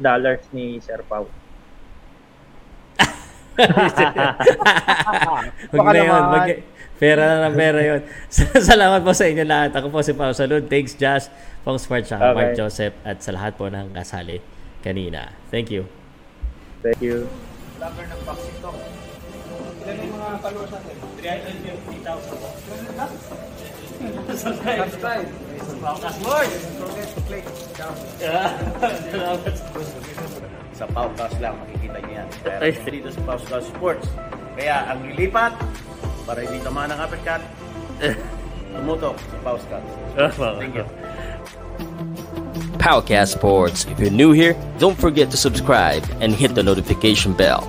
ni 0.52 0.80
Sir 0.80 1.00
Pau. 1.06 1.26
Huwag 5.72 5.86
na 5.88 5.96
yun. 5.96 6.24
Mag- 6.28 6.62
pera 6.96 7.22
na 7.26 7.36
ng 7.46 7.56
pera 7.56 7.80
yun. 7.80 8.02
Salamat 8.72 9.00
po 9.00 9.12
sa 9.12 9.26
inyo 9.26 9.44
lahat. 9.44 9.70
Ako 9.72 9.88
po 9.90 10.00
si 10.00 10.12
Pao 10.12 10.32
Salud. 10.32 10.64
Thanks, 10.66 10.96
Josh, 10.96 11.28
Pong 11.62 11.78
Sport, 11.78 12.04
Okay. 12.04 12.10
tsaka 12.10 12.24
Mark 12.34 12.52
Joseph, 12.54 12.94
at 13.04 13.18
sa 13.20 13.32
lahat 13.32 13.56
po 13.56 13.68
ng 13.68 13.92
kasali 13.92 14.40
kanina. 14.82 15.32
Thank 15.50 15.72
you. 15.72 15.86
Thank 16.82 17.00
you. 17.00 17.26
Lover 17.78 18.06
ng 18.06 18.20
boxing 18.24 18.58
talk. 18.60 18.76
Ilan 19.86 19.96
yung 20.02 20.12
mga 20.16 20.28
followers 20.40 20.72
natin? 20.72 20.96
350,000 21.22 22.34
po. 22.34 22.48
Subscribe. 24.34 24.80
Subscribe. 24.90 25.28
Podcast 25.86 26.18
Board. 26.26 26.50
Don't 26.50 26.90
forget 26.90 27.10
to 27.14 27.22
click 27.30 27.46
down. 27.78 27.94
Sa 30.74 30.90
Paucast 30.90 31.38
lang 31.38 31.62
makikita 31.62 32.02
niyo 32.02 32.26
yan. 32.26 32.28
Kaya 32.42 32.74
dito 32.90 33.10
sa 33.14 33.22
Paucast 33.22 33.70
Sports. 33.70 34.10
Kaya 34.58 34.90
ang 34.90 35.06
lilipat 35.06 35.54
para 36.26 36.42
hindi 36.42 36.58
ng 36.90 36.98
uppercut, 36.98 37.42
tumutok 38.74 39.14
sa 39.14 39.38
Paucast. 39.46 39.88
Thank 40.58 40.74
you. 40.74 40.90
Powercast 42.82 43.38
Sports. 43.38 43.86
If 43.86 44.02
you're 44.02 44.10
new 44.10 44.34
here, 44.34 44.58
don't 44.82 44.98
forget 44.98 45.30
to 45.32 45.38
subscribe 45.38 46.02
and 46.18 46.34
hit 46.34 46.58
the 46.58 46.66
notification 46.66 47.38
bell. 47.38 47.62